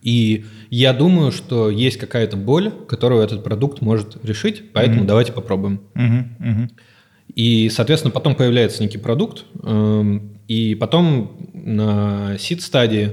и 0.03 0.45
я 0.71 0.93
думаю, 0.93 1.33
что 1.33 1.69
есть 1.69 1.99
какая-то 1.99 2.37
боль, 2.37 2.71
которую 2.87 3.23
этот 3.23 3.43
продукт 3.43 3.81
может 3.81 4.25
решить, 4.25 4.73
поэтому 4.73 5.03
mm-hmm. 5.03 5.07
давайте 5.07 5.33
попробуем. 5.33 5.81
Mm-hmm. 5.97 6.25
Mm-hmm. 6.39 6.71
И, 7.35 7.69
соответственно, 7.71 8.13
потом 8.13 8.37
появляется 8.37 8.83
некий 8.83 8.99
продукт, 8.99 9.45
эм, 9.63 10.40
и 10.51 10.75
потом 10.75 11.39
на 11.55 12.37
сид-стадии 12.37 13.13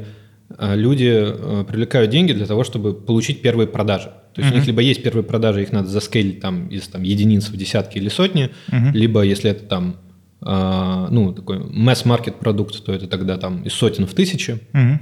э, 0.58 0.76
люди 0.76 1.14
э, 1.14 1.66
привлекают 1.68 2.10
деньги 2.10 2.34
для 2.34 2.48
того, 2.48 2.64
чтобы 2.64 2.96
получить 2.96 3.44
первые 3.44 3.68
продажи. 3.68 4.12
То 4.34 4.42
есть 4.42 4.50
mm-hmm. 4.50 4.54
у 4.54 4.58
них 4.58 4.66
либо 4.66 4.82
есть 4.82 5.04
первые 5.04 5.24
продажи, 5.24 5.62
их 5.62 5.72
надо 5.72 5.88
заскейлить 5.88 6.40
там 6.40 6.68
из 6.70 6.88
там, 6.88 7.04
единиц 7.04 7.50
в 7.50 7.56
десятки 7.56 8.00
или 8.00 8.10
сотни, 8.10 8.50
mm-hmm. 8.70 8.92
либо 8.92 9.22
если 9.22 9.52
это 9.52 9.66
там 9.66 9.98
э, 10.42 11.08
ну, 11.12 11.32
такой 11.32 11.60
mass-market 11.60 12.40
продукт, 12.40 12.84
то 12.84 12.92
это 12.92 13.06
тогда 13.06 13.38
там 13.38 13.62
из 13.62 13.74
сотен 13.74 14.08
в 14.08 14.16
тысячи. 14.16 14.58
Mm-hmm. 14.74 14.98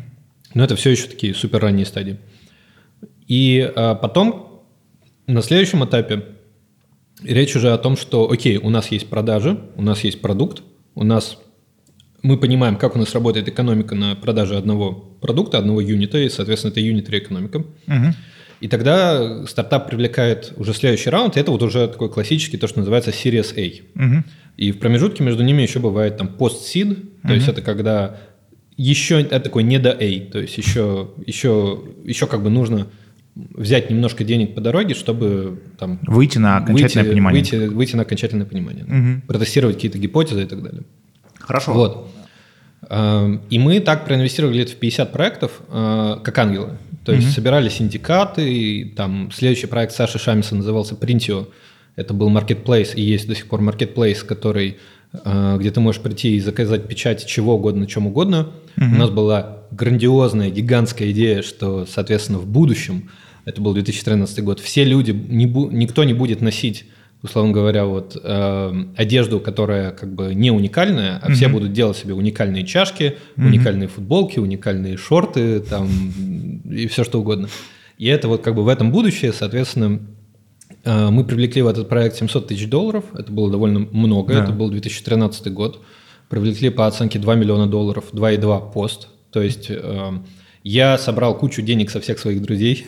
Но 0.55 0.63
это 0.65 0.75
все 0.75 0.89
еще 0.89 1.07
такие 1.07 1.33
супер 1.33 1.61
ранние 1.61 1.86
стадии. 1.86 2.17
И 3.29 3.71
а, 3.75 3.95
потом 3.95 4.65
на 5.25 5.41
следующем 5.41 5.86
этапе 5.86 6.25
речь 7.23 7.55
уже 7.55 7.71
о 7.71 7.77
том, 7.77 7.95
что, 7.95 8.29
окей, 8.29 8.57
у 8.57 8.69
нас 8.69 8.91
есть 8.91 9.07
продажи, 9.07 9.57
у 9.77 9.81
нас 9.81 10.03
есть 10.03 10.19
продукт, 10.19 10.63
у 10.95 11.05
нас 11.05 11.38
мы 12.26 12.38
понимаем, 12.38 12.76
как 12.76 12.95
у 12.95 12.99
нас 12.99 13.13
работает 13.13 13.47
экономика 13.47 13.93
на 13.93 14.15
продаже 14.15 14.57
одного 14.57 14.91
продукта, 15.21 15.59
одного 15.59 15.80
юнита, 15.80 16.17
и, 16.17 16.30
соответственно, 16.30 16.71
это 16.71 16.80
юнитри 16.80 17.19
экономика. 17.19 17.57
Угу. 17.57 18.15
И 18.61 18.67
тогда 18.67 19.45
стартап 19.45 19.88
привлекает 19.88 20.53
уже 20.57 20.73
следующий 20.73 21.11
раунд, 21.11 21.38
и 21.38 21.39
это 21.39 21.51
вот 21.51 21.61
уже 21.61 21.88
такой 21.88 22.09
классический, 22.09 22.57
то, 22.57 22.67
что 22.67 22.80
называется 22.80 23.11
Series 23.11 23.53
A. 23.55 24.05
Угу. 24.05 24.23
И 24.57 24.71
в 24.71 24.80
промежутке 24.80 25.23
между 25.23 25.43
ними 25.43 25.61
еще 25.61 25.80
бывает 25.80 26.17
там 26.17 26.30
то 26.30 26.45
угу. 26.45 27.34
есть 27.34 27.47
это 27.47 27.61
когда 27.61 28.17
еще 28.76 29.21
это 29.21 29.39
такой 29.39 29.61
не 29.61 29.78
до 29.78 29.91
A, 29.91 30.19
то 30.32 30.39
есть 30.39 30.57
еще, 30.57 31.09
еще, 31.28 31.84
еще 32.03 32.26
как 32.26 32.41
бы 32.41 32.49
нужно 32.49 32.88
взять 33.36 33.91
немножко 33.91 34.23
денег 34.23 34.55
по 34.55 34.61
дороге, 34.61 34.95
чтобы 34.95 35.61
там 35.78 35.99
выйти 36.07 36.39
на 36.39 36.57
окончательное 36.57 37.03
выйти, 37.03 37.13
понимание. 37.13 37.43
Выйти, 37.43 37.55
выйти 37.67 37.95
на 37.95 38.01
окончательное 38.01 38.47
понимание, 38.47 38.84
угу. 38.86 39.21
протестировать 39.28 39.76
какие-то 39.76 39.99
гипотезы 39.99 40.41
и 40.41 40.45
так 40.47 40.63
далее. 40.63 40.84
Хорошо. 41.39 41.73
Вот. 41.73 42.14
Эм, 42.89 43.41
и 43.49 43.59
мы 43.59 43.79
так 43.79 44.05
проинвестировали 44.05 44.55
где-то 44.55 44.73
в 44.73 44.75
50 44.75 45.11
проектов, 45.11 45.61
э, 45.69 46.17
как 46.23 46.38
ангелы. 46.38 46.77
То 47.03 47.11
есть 47.11 47.27
угу. 47.27 47.33
собирали 47.33 47.69
синдикаты, 47.69 48.51
и 48.51 48.86
там 48.86 49.31
следующий 49.31 49.67
проект 49.67 49.93
Саши 49.93 50.19
Шамиса 50.19 50.55
назывался 50.55 50.95
Printio. 50.95 51.47
Это 51.95 52.13
был 52.13 52.29
marketplace, 52.29 52.95
и 52.95 53.01
есть 53.01 53.27
до 53.27 53.36
сих 53.36 53.47
пор 53.47 53.61
marketplace, 53.61 54.25
который 54.25 54.77
Э, 55.23 55.57
где 55.59 55.71
ты 55.71 55.79
можешь 55.79 56.01
прийти 56.01 56.36
и 56.36 56.39
заказать 56.39 56.88
печать 56.88 57.25
чего 57.25 57.55
угодно, 57.55 57.88
чем 57.88 58.07
угодно. 58.07 58.51
Угу. 58.77 58.86
У 58.86 58.97
нас 58.97 59.09
была 59.09 59.59
грандиозная, 59.71 60.49
гигантская 60.49 61.11
идея, 61.11 61.41
что, 61.41 61.86
соответственно, 61.86 62.39
в 62.39 62.47
будущем, 62.47 63.09
это 63.45 63.61
был 63.61 63.73
2013 63.73 64.43
год, 64.43 64.59
все 64.59 64.83
люди, 64.83 65.11
не 65.11 65.45
бу, 65.45 65.69
никто 65.69 66.03
не 66.03 66.13
будет 66.13 66.41
носить 66.41 66.86
условно 67.26 67.51
говоря, 67.51 67.86
вот 67.86 68.17
э, 68.21 68.86
одежду, 68.95 69.39
которая 69.39 69.91
как 69.91 70.13
бы 70.13 70.34
не 70.34 70.51
уникальная, 70.51 71.19
а 71.21 71.30
mm 71.30 71.34
все 71.34 71.47
будут 71.49 71.73
делать 71.73 71.97
себе 71.97 72.13
уникальные 72.13 72.65
чашки, 72.65 73.17
mm 73.36 73.45
уникальные 73.45 73.88
футболки, 73.88 74.39
уникальные 74.39 74.97
шорты, 74.97 75.59
там 75.59 75.89
и 76.69 76.88
все 76.88 77.03
что 77.03 77.19
угодно. 77.19 77.49
И 77.97 78.07
это 78.07 78.28
вот 78.28 78.41
как 78.41 78.55
бы 78.55 78.63
в 78.63 78.67
этом 78.67 78.91
будущее, 78.91 79.34
соответственно, 79.34 79.99
Э, 80.86 81.09
мы 81.09 81.23
привлекли 81.26 81.61
в 81.61 81.67
этот 81.67 81.89
проект 81.89 82.15
700 82.15 82.47
тысяч 82.47 82.69
долларов, 82.69 83.05
это 83.17 83.32
было 83.32 83.51
довольно 83.51 83.80
много, 83.80 84.34
да. 84.34 84.43
это 84.43 84.51
был 84.51 84.69
2013 84.69 85.51
год. 85.51 85.82
Привлекли 86.30 86.69
по 86.69 86.88
оценке 86.88 87.19
2 87.19 87.36
миллиона 87.36 87.67
долларов, 87.67 88.05
2,2 88.11 88.71
пост. 88.71 89.07
То 89.32 89.41
есть 89.41 89.67
э, 89.69 90.11
я 90.63 90.97
собрал 90.97 91.38
кучу 91.38 91.61
денег 91.61 91.89
со 91.89 91.99
всех 91.99 92.19
своих 92.19 92.41
друзей. 92.41 92.88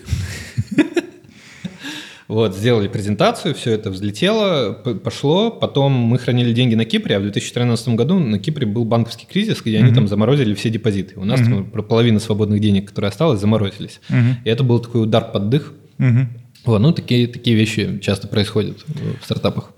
Вот, 2.27 2.55
сделали 2.55 2.89
презентацию, 2.89 3.55
все 3.55 3.71
это 3.71 3.89
взлетело, 3.89 4.73
пошло. 5.03 5.49
Потом 5.49 5.93
мы 5.93 6.19
хранили 6.19 6.51
деньги 6.51 6.75
на 6.75 6.83
Кипре, 6.83 7.15
а 7.15 7.19
в 7.19 7.21
2013 7.21 7.89
году 7.89 8.19
на 8.19 8.37
Кипре 8.37 8.67
был 8.67 8.83
банковский 8.83 9.25
кризис, 9.25 9.61
где 9.63 9.77
они 9.79 9.93
там 9.93 10.07
заморозили 10.07 10.53
все 10.53 10.69
депозиты. 10.69 11.17
У 11.17 11.23
нас 11.23 11.39
половина 11.87 12.19
свободных 12.19 12.59
денег, 12.59 12.89
которые 12.89 13.09
осталось, 13.09 13.39
заморозились. 13.39 14.01
И 14.43 14.49
это 14.49 14.63
был 14.63 14.79
такой 14.79 15.03
удар 15.03 15.31
под 15.31 15.49
дых. 15.49 15.73
Вот, 16.65 16.79
ну, 16.79 16.91
такие, 16.91 17.27
такие 17.27 17.55
вещи 17.55 17.99
часто 17.99 18.27
происходят 18.27 18.83
в 19.21 19.23
стартапах. 19.23 19.71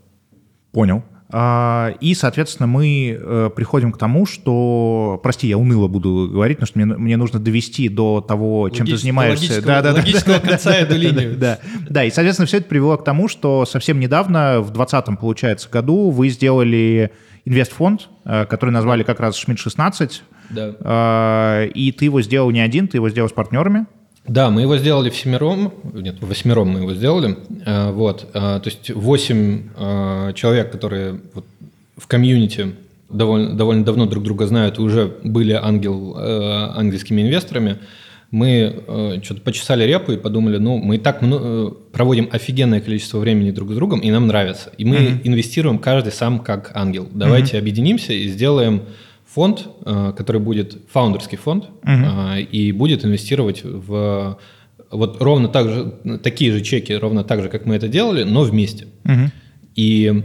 Понял. 0.72 1.04
А, 1.32 1.94
и, 2.00 2.16
соответственно, 2.16 2.66
мы 2.66 3.16
э, 3.20 3.50
приходим 3.56 3.92
к 3.92 4.00
тому, 4.00 4.26
что, 4.26 5.20
прости, 5.22 5.48
я 5.48 5.60
уныло 5.60 5.88
буду 5.88 6.28
говорить, 6.32 6.58
потому 6.58 6.68
что 6.68 6.80
мне, 6.80 6.98
мне 6.98 7.18
нужно 7.18 7.40
довести 7.40 7.88
до 7.88 8.20
того, 8.20 8.70
чем 8.70 8.88
ты 8.88 8.98
занимаешься. 8.98 9.62
Да, 9.62 9.84
да, 9.84 9.94
логического 9.94 10.40
да, 10.44 10.48
конца 10.48 10.74
эту 10.74 10.96
линию. 10.96 11.38
Да, 11.38 11.60
да, 11.88 12.04
и, 12.04 12.10
соответственно, 12.10 12.48
все 12.48 12.58
это 12.58 12.68
привело 12.68 12.98
к 12.98 13.04
тому, 13.04 13.28
что 13.28 13.66
совсем 13.66 14.00
недавно, 14.00 14.60
в 14.62 14.72
2020, 14.72 15.20
получается, 15.20 15.70
году 15.70 16.10
вы 16.10 16.30
сделали 16.30 17.12
инвестфонд, 17.46 18.10
э, 18.26 18.46
который 18.46 18.72
назвали 18.72 19.04
как 19.04 19.20
раз 19.20 19.38
Шмидт-16. 19.38 20.22
Да. 20.50 20.76
А, 20.82 21.66
и 21.66 21.92
ты 21.92 22.06
его 22.06 22.24
сделал 22.24 22.50
не 22.50 22.60
один, 22.60 22.88
ты 22.88 22.98
его 22.98 23.08
сделал 23.10 23.30
с 23.30 23.34
партнерами. 23.34 23.86
Да, 24.30 24.52
мы 24.52 24.62
его 24.62 24.78
сделали 24.78 25.10
в 25.10 25.16
семером, 25.16 25.74
нет, 25.92 26.22
в 26.22 26.28
восьмером 26.28 26.70
мы 26.70 26.82
его 26.82 26.94
сделали. 26.94 27.36
Э, 27.66 27.92
вот, 27.92 28.28
э, 28.32 28.40
то 28.40 28.62
есть 28.66 28.92
восемь 28.92 29.70
э, 29.76 30.34
человек, 30.36 30.72
которые 30.72 31.20
в 31.98 32.06
комьюнити 32.06 32.76
довольно, 33.10 33.56
довольно 33.56 33.84
давно 33.84 34.06
друг 34.06 34.24
друга 34.24 34.46
знают 34.46 34.78
и 34.78 34.82
уже 34.82 35.12
были 35.24 35.54
ангел, 35.54 36.16
ангельскими 36.16 37.24
инвесторами, 37.24 37.80
мы 38.30 39.20
что-то 39.24 39.42
почесали 39.42 39.84
репу 39.86 40.12
и 40.12 40.18
подумали, 40.18 40.58
ну, 40.58 40.78
мы 40.78 40.98
и 40.98 41.00
так 41.00 41.22
проводим 41.92 42.30
офигенное 42.32 42.80
количество 42.80 43.18
времени 43.18 43.50
друг 43.50 43.72
с 43.72 43.76
другом, 43.76 44.00
и 44.00 44.12
нам 44.12 44.28
нравится. 44.28 44.72
И 44.78 44.86
мы 44.86 44.98
mm-hmm. 44.98 45.22
инвестируем 45.24 45.80
каждый 45.80 46.12
сам 46.12 46.40
как 46.40 46.72
ангел. 46.76 47.08
Давайте 47.12 47.58
mm-hmm. 47.58 47.60
объединимся 47.60 48.14
и 48.14 48.28
сделаем 48.28 48.84
фонд, 49.34 49.68
э, 49.86 50.14
который 50.18 50.42
будет 50.42 50.78
фаундерский 50.92 51.38
фонд 51.38 51.66
угу. 51.84 52.36
и 52.52 52.72
будет 52.72 53.06
инвестировать 53.06 53.64
в 53.64 54.40
вот 54.92 55.22
ровно 55.22 55.50
так 55.50 55.70
же, 55.70 56.20
такие 56.24 56.52
же 56.52 56.62
чеки, 56.62 56.94
ровно 56.94 57.24
так 57.24 57.42
же, 57.44 57.50
как 57.50 57.66
мы 57.66 57.76
это 57.76 57.88
делали, 57.88 58.24
но 58.24 58.42
вместе. 58.42 58.88
Мгм. 59.04 59.32
И 59.76 60.24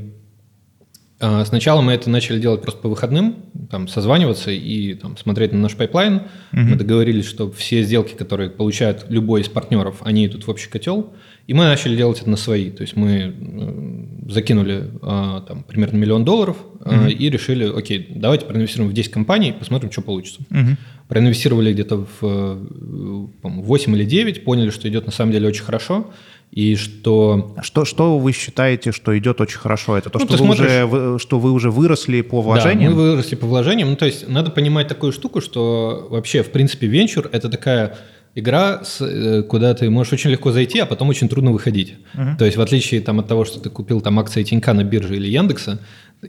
а, 1.20 1.44
сначала 1.44 1.80
мы 1.80 1.92
это 1.92 2.10
начали 2.10 2.40
делать 2.40 2.62
просто 2.62 2.80
по 2.80 2.88
выходным, 2.88 3.36
там, 3.70 3.88
созваниваться 3.88 4.50
и 4.50 4.94
там, 4.94 5.16
смотреть 5.16 5.52
на 5.52 5.58
наш 5.58 5.74
pipeline. 5.74 6.22
Мы 6.52 6.76
договорились, 6.76 7.26
что 7.26 7.50
все 7.50 7.82
сделки, 7.82 8.14
которые 8.14 8.50
получает 8.50 9.06
любой 9.08 9.42
из 9.42 9.48
партнеров, 9.48 9.98
они 10.00 10.26
идут 10.26 10.46
в 10.46 10.50
общий 10.50 10.68
котел. 10.68 11.12
И 11.46 11.52
мы 11.54 11.64
начали 11.64 11.94
делать 11.96 12.20
это 12.20 12.30
на 12.30 12.36
свои. 12.36 12.70
То 12.70 12.82
есть 12.82 12.96
мы 12.96 13.34
э, 13.38 14.30
закинули 14.32 14.84
а, 15.02 15.42
там, 15.42 15.62
примерно 15.62 15.96
миллион 15.98 16.24
долларов 16.24 16.56
а, 16.80 17.06
и 17.08 17.28
решили, 17.28 17.70
окей, 17.70 18.06
давайте 18.14 18.46
проинвестируем 18.46 18.90
в 18.90 18.94
10 18.94 19.10
компаний, 19.12 19.52
посмотрим, 19.52 19.92
что 19.92 20.00
получится. 20.00 20.40
Мгм. 20.50 20.78
Проинвестировали 21.08 21.72
где-то 21.74 21.98
в 21.98 22.22
э, 22.22 23.26
по-моему, 23.42 23.62
8 23.62 23.94
или 23.96 24.04
9, 24.04 24.44
поняли, 24.44 24.70
что 24.70 24.88
идет 24.88 25.04
на 25.04 25.12
самом 25.12 25.32
деле 25.32 25.48
очень 25.48 25.64
хорошо, 25.64 26.10
и 26.50 26.76
что 26.76 27.54
Что, 27.62 27.84
что 27.84 28.18
вы 28.18 28.32
считаете, 28.32 28.92
что 28.92 29.16
идет 29.18 29.40
очень 29.40 29.58
хорошо? 29.58 29.98
Это 29.98 30.08
то, 30.08 30.18
Ну, 30.20 30.24
что, 30.26 30.36
вы 30.44 30.50
уже, 30.50 30.56
смотришь- 30.56 30.84
вы- 30.86 31.18
что 31.18 31.38
вы 31.40 31.52
уже 31.52 31.70
выросли 31.70 32.22
по 32.22 32.36
Да, 32.38 32.42
вложениям? 32.42 32.94
мы 32.94 33.10
выросли 33.10 33.34
по 33.34 33.46
вложениям. 33.46 33.90
Ну, 33.90 33.96
то 33.96 34.06
есть 34.06 34.26
надо 34.28 34.50
понимать 34.50 34.88
такую 34.88 35.12
штуку, 35.12 35.40
что 35.42 36.06
вообще, 36.10 36.42
в 36.42 36.50
принципе, 36.52 36.86
венчур– 36.86 37.28
это 37.32 37.50
такая 37.50 37.98
игра, 38.34 38.82
э, 39.00 39.42
куда 39.42 39.74
ты 39.74 39.90
можешь 39.90 40.12
очень 40.12 40.30
легко 40.30 40.52
зайти, 40.52 40.78
а 40.80 40.86
потом 40.86 41.08
очень 41.08 41.28
трудно 41.28 41.52
выходить. 41.52 41.94
То 42.38 42.44
есть 42.44 42.56
в 42.56 42.60
отличие 42.60 43.00
там, 43.00 43.20
от 43.20 43.28
того, 43.28 43.44
что 43.44 43.60
ты 43.60 43.70
купил 43.70 44.00
там 44.00 44.18
акции 44.18 44.42
Тинька 44.42 44.72
на 44.72 44.84
бирже 44.84 45.16
или 45.16 45.28
Яндекса, 45.28 45.78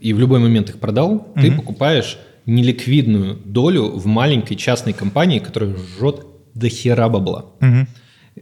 и 0.00 0.12
в 0.12 0.18
любой 0.18 0.38
момент 0.38 0.68
их 0.70 0.78
продал, 0.78 1.28
ты 1.34 1.50
покупаешь 1.56 2.18
неликвидную 2.46 3.34
долю 3.44 3.86
в 3.86 4.06
маленькой 4.06 4.56
частной 4.56 4.92
компании, 4.92 5.40
которая 5.40 5.74
жжет 5.74 6.24
до 6.54 6.68
хера 6.68 7.08
бабла. 7.08 7.46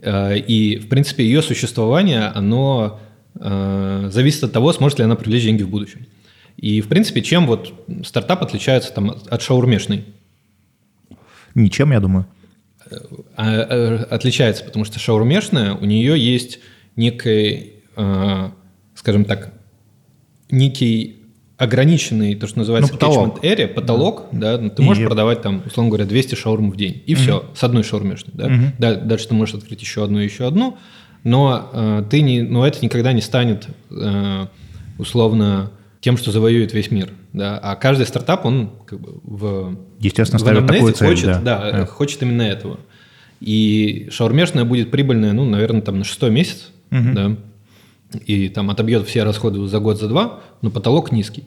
Э, 0.02 0.36
И, 0.38 0.76
в 0.78 0.88
принципе, 0.88 1.24
ее 1.24 1.40
существование, 1.42 2.26
оно 2.34 3.00
э, 3.40 4.10
зависит 4.12 4.44
от 4.44 4.52
того, 4.52 4.72
сможет 4.72 4.98
ли 4.98 5.04
она 5.04 5.14
привлечь 5.16 5.42
деньги 5.44 5.62
в 5.62 5.68
будущем. 5.70 6.06
И, 6.56 6.80
в 6.80 6.88
принципе, 6.88 7.22
чем 7.22 7.46
вот 7.46 7.72
стартап 8.04 8.42
отличается 8.42 8.92
там, 8.92 9.10
от 9.10 9.42
шаурмешной? 9.42 10.04
Ничем, 11.54 11.92
я 11.92 12.00
думаю. 12.00 12.26
А, 13.36 13.52
э, 13.52 13.96
отличается, 14.10 14.64
потому 14.64 14.84
что 14.84 14.98
шаурмешная, 14.98 15.74
у 15.74 15.84
нее 15.84 16.18
есть 16.18 16.58
некий, 16.96 17.74
э, 17.96 18.50
скажем 18.94 19.24
так, 19.24 19.52
некий 20.50 21.16
ограниченный, 21.56 22.34
то, 22.34 22.46
что 22.46 22.58
называется 22.58 22.92
Ну, 22.92 22.98
потолок. 22.98 23.38
catchment 23.38 23.42
area, 23.42 23.66
потолок, 23.68 24.26
да, 24.32 24.58
ну, 24.58 24.70
ты 24.70 24.82
И- 24.82 24.84
можешь 24.84 25.04
продавать 25.06 25.40
там, 25.42 25.62
условно 25.66 25.90
говоря, 25.90 26.04
200 26.04 26.34
шаурм 26.34 26.70
в 26.70 26.76
день, 26.76 27.02
и 27.06 27.14
все, 27.14 27.44
с 27.54 27.62
одной 27.62 27.84
шаурмешной, 27.84 28.32
да. 28.34 28.50
Да, 28.78 28.94
дальше 28.96 29.28
ты 29.28 29.34
можешь 29.34 29.54
открыть 29.54 29.80
еще 29.80 30.04
одну, 30.04 30.18
еще 30.18 30.46
одну, 30.46 30.76
но 31.22 31.70
э, 31.72 32.04
ты 32.10 32.20
не, 32.22 32.42
но 32.42 32.66
это 32.66 32.80
никогда 32.82 33.12
не 33.12 33.22
станет 33.22 33.68
э, 33.90 34.46
условно 34.98 35.70
тем, 36.04 36.18
что 36.18 36.30
завоюет 36.32 36.74
весь 36.74 36.90
мир, 36.90 37.08
да. 37.32 37.56
А 37.56 37.76
каждый 37.76 38.04
стартап, 38.04 38.44
он 38.44 38.72
как 38.84 39.00
бы 39.00 39.20
в 39.22 39.74
Естественно, 40.00 40.38
в 40.44 40.46
анамнезе 40.46 40.74
такую 40.76 40.92
цель, 40.92 41.08
хочет, 41.08 41.26
да. 41.26 41.40
да, 41.40 41.70
э, 41.80 41.86
хочет 41.86 42.22
именно 42.22 42.42
этого. 42.42 42.78
И 43.40 44.08
шаурмешная 44.10 44.66
будет 44.66 44.90
прибыльная, 44.90 45.32
ну, 45.32 45.46
наверное, 45.46 45.80
там 45.80 45.96
на 45.96 46.04
шестой 46.04 46.30
месяц, 46.30 46.68
Мгм. 46.90 47.14
да, 47.14 48.18
и 48.26 48.50
там 48.50 48.68
отобьет 48.68 49.08
все 49.08 49.22
расходы 49.24 49.66
за 49.66 49.78
год, 49.78 49.98
за 49.98 50.08
два, 50.08 50.40
но 50.60 50.70
потолок 50.70 51.10
низкий. 51.10 51.44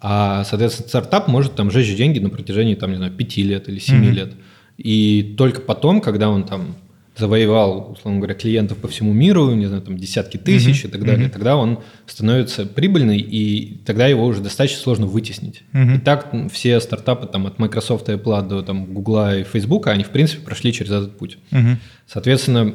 А, 0.00 0.44
соответственно, 0.44 0.88
стартап 0.88 1.26
может 1.26 1.56
там 1.56 1.72
жечь 1.72 1.92
деньги 1.96 2.20
на 2.20 2.30
протяжении, 2.30 2.76
там, 2.76 2.90
не 2.92 2.98
знаю, 2.98 3.10
пяти 3.10 3.42
лет 3.42 3.68
или 3.68 3.80
семи 3.80 4.06
Мгм. 4.06 4.14
лет. 4.14 4.32
И 4.78 5.34
только 5.36 5.60
потом, 5.60 6.00
когда 6.00 6.30
он 6.30 6.44
там 6.44 6.76
завоевал, 7.16 7.92
условно 7.92 8.20
говоря, 8.20 8.34
клиентов 8.34 8.78
по 8.78 8.88
всему 8.88 9.12
миру, 9.12 9.50
не 9.54 9.66
знаю, 9.66 9.82
там 9.82 9.98
десятки 9.98 10.38
тысяч 10.38 10.82
Мгм. 10.82 10.88
и 10.88 10.92
так 10.92 11.04
далее, 11.04 11.24
Мгм. 11.26 11.30
тогда 11.30 11.56
он 11.56 11.80
становится 12.06 12.64
прибыльный, 12.64 13.18
и 13.18 13.80
тогда 13.84 14.06
его 14.06 14.24
уже 14.24 14.40
достаточно 14.40 14.80
сложно 14.80 15.06
вытеснить. 15.06 15.62
Мгм. 15.72 15.94
И 15.96 15.98
так 15.98 16.32
все 16.50 16.80
стартапы 16.80 17.26
там, 17.26 17.46
от 17.46 17.58
Microsoft 17.58 18.08
и 18.08 18.12
Apple 18.12 18.48
до 18.48 18.62
там, 18.62 18.86
Google 18.94 19.40
и 19.40 19.42
Facebook, 19.44 19.88
они, 19.88 20.04
в 20.04 20.08
принципе, 20.10 20.42
прошли 20.42 20.72
через 20.72 20.90
этот 20.90 21.18
путь. 21.18 21.36
Мгм. 21.50 21.78
Соответственно, 22.06 22.74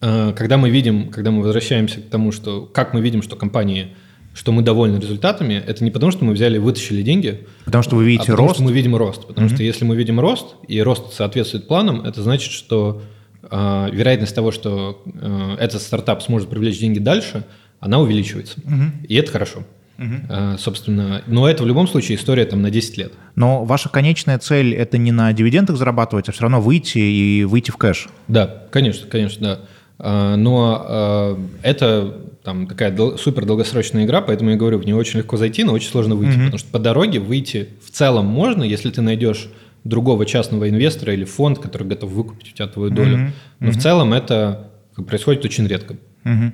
э, 0.00 0.32
когда 0.36 0.56
мы 0.56 0.70
видим, 0.70 1.08
когда 1.10 1.30
мы 1.30 1.42
возвращаемся 1.42 2.00
к 2.00 2.04
тому, 2.08 2.30
что 2.32 2.62
как 2.62 2.94
мы 2.94 3.00
видим, 3.00 3.22
что 3.22 3.34
компании, 3.36 3.88
что 4.34 4.52
мы 4.52 4.62
довольны 4.62 4.98
результатами, 5.00 5.54
это 5.66 5.82
не 5.82 5.90
потому, 5.90 6.12
что 6.12 6.24
мы 6.24 6.34
взяли 6.34 6.56
и 6.56 6.58
вытащили 6.58 7.02
деньги, 7.02 7.46
Потому 7.64 7.82
что 7.82 7.96
вы 7.96 8.02
а 8.02 8.06
видите 8.06 8.26
потому 8.32 8.48
рост. 8.48 8.56
что 8.60 8.64
мы 8.64 8.72
видим 8.72 8.94
рост. 8.94 9.26
Потому 9.26 9.48
что 9.48 9.62
если 9.62 9.84
мы 9.84 9.96
видим 9.96 10.20
рост, 10.20 10.54
и 10.68 10.80
рост 10.80 11.12
соответствует 11.14 11.66
планам, 11.66 12.02
это 12.02 12.22
значит, 12.22 12.52
что 12.52 13.02
вероятность 13.50 14.34
того, 14.34 14.50
что 14.52 15.02
э, 15.06 15.56
этот 15.60 15.82
стартап 15.82 16.22
сможет 16.22 16.48
привлечь 16.48 16.78
деньги 16.78 16.98
дальше, 16.98 17.44
она 17.80 17.98
увеличивается. 18.00 18.60
И 19.08 19.14
это 19.14 19.30
хорошо. 19.32 19.64
Э, 19.98 20.56
собственно, 20.58 21.22
но 21.26 21.48
это 21.48 21.62
в 21.62 21.66
любом 21.66 21.88
случае 21.88 22.18
история 22.18 22.44
там 22.44 22.60
на 22.60 22.70
10 22.70 22.98
лет. 22.98 23.12
Но 23.34 23.64
ваша 23.64 23.88
конечная 23.88 24.38
цель– 24.38 24.74
это 24.74 24.98
не 24.98 25.10
на 25.12 25.32
дивидендах 25.32 25.76
зарабатывать, 25.76 26.28
а 26.28 26.32
все 26.32 26.42
равно 26.42 26.60
выйти 26.60 26.98
и 26.98 27.44
выйти 27.44 27.70
в 27.70 27.76
кэш. 27.78 28.08
Да, 28.28 28.64
конечно, 28.70 29.06
конечно, 29.08 29.40
да. 29.46 29.60
А, 29.98 30.36
Но 30.36 30.84
а, 30.86 31.40
это 31.62 32.14
там 32.44 32.66
такая 32.66 32.90
дол- 32.94 33.16
супер 33.16 33.44
долгосрочная 33.46 34.04
игра, 34.04 34.20
поэтому 34.20 34.50
я 34.50 34.56
говорю, 34.56 34.78
в 34.78 34.84
нее 34.84 34.94
очень 34.94 35.18
легко 35.18 35.36
зайти, 35.38 35.64
но 35.64 35.72
очень 35.72 35.88
сложно 35.88 36.14
выйти, 36.14 36.36
Мгм. 36.36 36.44
потому 36.44 36.58
что 36.58 36.70
по 36.70 36.78
дороге 36.78 37.18
выйти 37.18 37.70
в 37.84 37.90
целом 37.90 38.26
можно, 38.26 38.62
если 38.62 38.90
ты 38.90 39.00
найдешь 39.00 39.48
другого 39.88 40.26
частного 40.26 40.68
инвестора 40.68 41.12
или 41.14 41.24
фонд, 41.24 41.58
который 41.58 41.86
готов 41.86 42.10
выкупить 42.10 42.52
у 42.52 42.56
тебя 42.56 42.68
твою 42.68 42.90
долю. 42.90 43.16
Мгм. 43.16 43.32
Но 43.60 43.70
в 43.70 43.76
целом 43.76 44.12
это 44.12 44.70
происходит 45.06 45.44
очень 45.44 45.66
редко. 45.66 45.96
Мгм. 46.24 46.52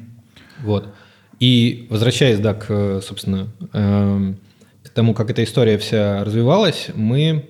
Вот. 0.62 0.88
И 1.40 1.86
возвращаясь, 1.90 2.38
да, 2.38 2.54
к, 2.54 3.00
собственно, 3.02 3.48
эм, 3.72 4.38
к 4.84 4.90
тому, 4.90 5.14
как 5.14 5.30
эта 5.30 5.42
история 5.42 5.78
вся 5.78 6.24
развивалась, 6.24 6.88
мы, 6.94 7.48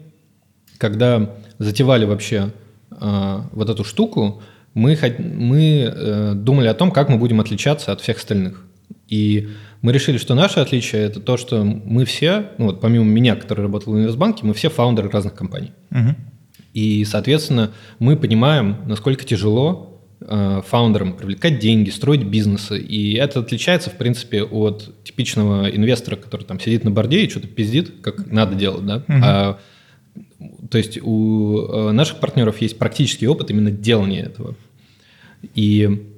когда 0.79 1.35
затевали 1.59 2.05
вообще 2.05 2.53
э, 2.91 3.41
вот 3.53 3.69
эту 3.69 3.85
штуку, 3.85 4.43
мы, 4.75 4.99
мы 5.19 5.93
э, 5.95 6.33
думали 6.35 6.69
о 6.69 6.75
том, 6.75 6.91
как 6.91 7.09
мы 7.09 7.19
будем 7.19 7.41
отличаться 7.41 7.93
от 7.93 8.01
всех 8.01 8.17
остальных. 8.17 8.65
И 9.09 9.49
мы 9.83 9.93
решили, 9.93 10.17
что 10.17 10.35
наше 10.35 10.61
отличие– 10.61 11.03
это 11.05 11.21
то, 11.21 11.37
что 11.37 11.65
мы 11.65 12.05
все, 12.05 12.47
ну 12.59 12.67
вот 12.67 12.81
помимо 12.81 13.05
меня, 13.05 13.35
который 13.35 13.63
работал 13.63 13.93
в 13.93 13.99
инвестбанке, 13.99 14.47
мы 14.47 14.55
все 14.55 14.71
фаундеры 14.71 15.11
разных 15.11 15.35
компаний. 15.35 15.73
Мгм. 15.91 16.17
И, 16.73 17.05
соответственно, 17.05 17.73
мы 17.99 18.17
понимаем, 18.17 18.79
насколько 18.87 19.25
тяжело 19.25 20.01
э, 20.21 20.63
фаундерам 20.67 21.15
привлекать 21.15 21.59
деньги, 21.59 21.91
строить 21.91 22.23
бизнесы. 22.23 22.81
И 22.81 23.15
это 23.15 23.41
отличается, 23.41 23.91
в 23.91 23.95
принципе, 23.95 24.45
от 24.45 25.05
типичного 25.05 25.69
инвестора, 25.69 26.17
который 26.17 26.45
там 26.45 26.61
сидит 26.61 26.85
на 26.85 26.91
борде 26.91 27.25
и 27.25 27.29
что-то 27.29 27.49
пиздит, 27.49 27.93
как 28.03 28.31
надо 28.31 28.55
делать. 28.55 28.87
Да? 28.87 29.03
Мгм. 29.07 29.23
А, 29.25 29.59
то 30.71 30.79
есть 30.79 30.99
у 31.03 31.59
э, 31.59 31.91
наших 31.91 32.21
партнеров 32.21 32.61
есть 32.63 32.79
практический 32.79 33.27
опыт 33.27 33.51
именно 33.51 33.73
делания 33.73 34.23
этого. 34.23 34.55
И 35.55 36.12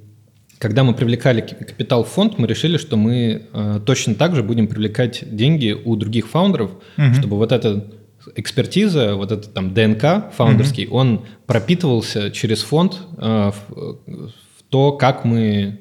когда 0.59 0.83
мы 0.83 0.93
привлекали 0.93 1.41
капитал 1.41 2.03
в 2.03 2.07
фонд, 2.09 2.37
мы 2.37 2.47
решили, 2.47 2.77
что 2.77 2.97
мы 2.97 3.43
э, 3.53 3.79
точно 3.85 4.15
так 4.15 4.35
же 4.35 4.43
будем 4.43 4.67
привлекать 4.67 5.23
деньги 5.35 5.75
у 5.85 5.95
других 5.95 6.27
фаундеров, 6.27 6.71
Мгм. 6.97 7.13
чтобы 7.15 7.37
вот 7.37 7.51
эта 7.51 7.85
экспертиза, 8.35 9.15
вот 9.15 9.31
этот 9.31 9.53
там 9.53 9.73
ДНК 9.73 10.31
фаундерский, 10.35 10.87
он 10.87 11.25
пропитывался 11.45 12.31
через 12.31 12.63
фонд 12.63 12.99
э, 13.17 13.51
в, 13.51 13.73
в 13.75 14.63
то, 14.69 14.93
как 14.93 15.25
мы 15.25 15.79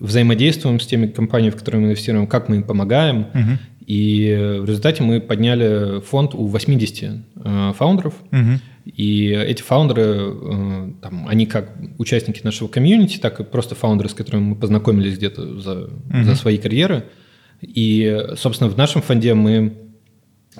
взаимодействуем 0.00 0.80
с 0.80 0.86
теми 0.86 1.06
компаниями, 1.08 1.50
в 1.52 1.56
которые 1.56 1.80
мы 1.82 1.86
инвестируем, 1.88 2.26
как 2.26 2.48
мы 2.48 2.56
им 2.56 2.62
помогаем. 2.62 3.26
Мгм. 3.34 3.58
И 3.86 4.28
э, 4.28 4.60
в 4.60 4.66
результате 4.66 5.02
мы 5.02 5.20
подняли 5.20 6.00
фонд 6.02 6.34
у 6.34 6.46
80 6.46 7.20
э, 7.44 7.72
фаундеров. 7.76 8.14
Мгм. 8.30 8.60
И 8.96 9.26
эти 9.28 9.62
фаундеры, 9.62 10.02
э, 10.02 10.90
там, 11.02 11.28
они 11.28 11.46
как 11.46 11.72
участники 11.98 12.40
нашего 12.42 12.68
комьюнити, 12.68 13.18
так 13.18 13.38
и 13.40 13.44
просто 13.44 13.74
фаундеры, 13.74 14.08
с 14.08 14.14
которыми 14.14 14.42
мы 14.42 14.56
познакомились 14.56 15.16
где-то 15.18 15.60
за, 15.60 15.90
за 16.24 16.34
свои 16.34 16.56
карьеры. 16.58 17.04
И, 17.60 18.24
собственно, 18.36 18.70
в 18.70 18.76
нашем 18.76 19.02
фонде 19.02 19.34
мы 19.34 19.74